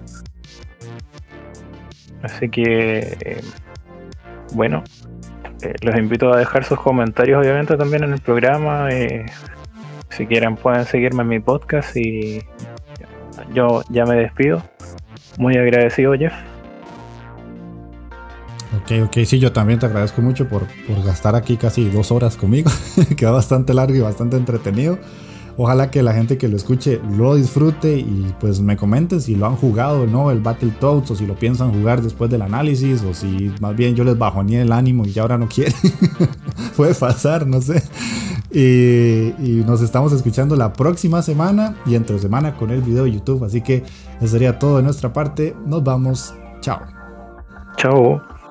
Así 2.22 2.50
que, 2.50 3.16
eh, 3.24 3.40
bueno, 4.52 4.84
eh, 5.62 5.72
los 5.80 5.96
invito 5.96 6.30
a 6.30 6.36
dejar 6.36 6.64
sus 6.64 6.78
comentarios, 6.78 7.40
obviamente, 7.40 7.78
también 7.78 8.04
en 8.04 8.12
el 8.12 8.20
programa. 8.20 8.90
Eh, 8.90 9.24
si 10.10 10.26
quieren, 10.26 10.56
pueden 10.56 10.84
seguirme 10.84 11.22
en 11.22 11.28
mi 11.28 11.40
podcast 11.40 11.96
y 11.96 12.42
yo 13.54 13.84
ya 13.88 14.04
me 14.04 14.16
despido. 14.16 14.62
Muy 15.38 15.56
agradecido, 15.56 16.12
Jeff. 16.12 16.34
Ok, 18.82 18.92
ok, 19.04 19.24
sí, 19.24 19.38
yo 19.38 19.52
también 19.52 19.78
te 19.78 19.86
agradezco 19.86 20.22
mucho 20.22 20.48
por, 20.48 20.66
gastar 21.04 21.36
aquí 21.36 21.56
casi 21.56 21.88
dos 21.88 22.10
horas 22.10 22.36
conmigo. 22.36 22.70
Queda 23.16 23.30
bastante 23.30 23.74
largo 23.74 23.94
y 23.94 24.00
bastante 24.00 24.36
entretenido. 24.36 24.98
Ojalá 25.56 25.90
que 25.90 26.02
la 26.02 26.14
gente 26.14 26.36
que 26.36 26.48
lo 26.48 26.56
escuche 26.56 27.00
lo 27.16 27.36
disfrute 27.36 27.96
y 27.96 28.34
pues 28.40 28.60
me 28.60 28.76
comenten 28.76 29.20
si 29.20 29.36
lo 29.36 29.46
han 29.46 29.54
jugado 29.54 30.02
o 30.02 30.06
no 30.06 30.32
el 30.32 30.40
Battletoads 30.40 31.12
o 31.12 31.14
si 31.14 31.26
lo 31.26 31.36
piensan 31.36 31.72
jugar 31.72 32.02
después 32.02 32.28
del 32.28 32.42
análisis 32.42 33.02
o 33.04 33.14
si 33.14 33.52
más 33.60 33.76
bien 33.76 33.94
yo 33.94 34.02
les 34.02 34.18
bajoné 34.18 34.62
el 34.62 34.72
ánimo 34.72 35.06
y 35.06 35.12
ya 35.12 35.22
ahora 35.22 35.38
no 35.38 35.48
quieren. 35.48 35.74
Puede 36.76 36.94
pasar, 36.94 37.46
no 37.46 37.62
sé. 37.62 37.84
Y, 38.50 39.34
y, 39.44 39.64
nos 39.66 39.80
estamos 39.80 40.12
escuchando 40.12 40.56
la 40.56 40.72
próxima 40.72 41.22
semana 41.22 41.76
y 41.86 41.94
entre 41.94 42.18
semana 42.18 42.56
con 42.56 42.70
el 42.70 42.82
video 42.82 43.04
de 43.04 43.12
YouTube. 43.12 43.44
Así 43.44 43.60
que 43.60 43.84
eso 44.18 44.28
sería 44.28 44.58
todo 44.58 44.78
de 44.78 44.82
nuestra 44.82 45.12
parte. 45.12 45.54
Nos 45.66 45.84
vamos. 45.84 46.34
Chao. 46.60 46.80
Chao. 47.76 48.43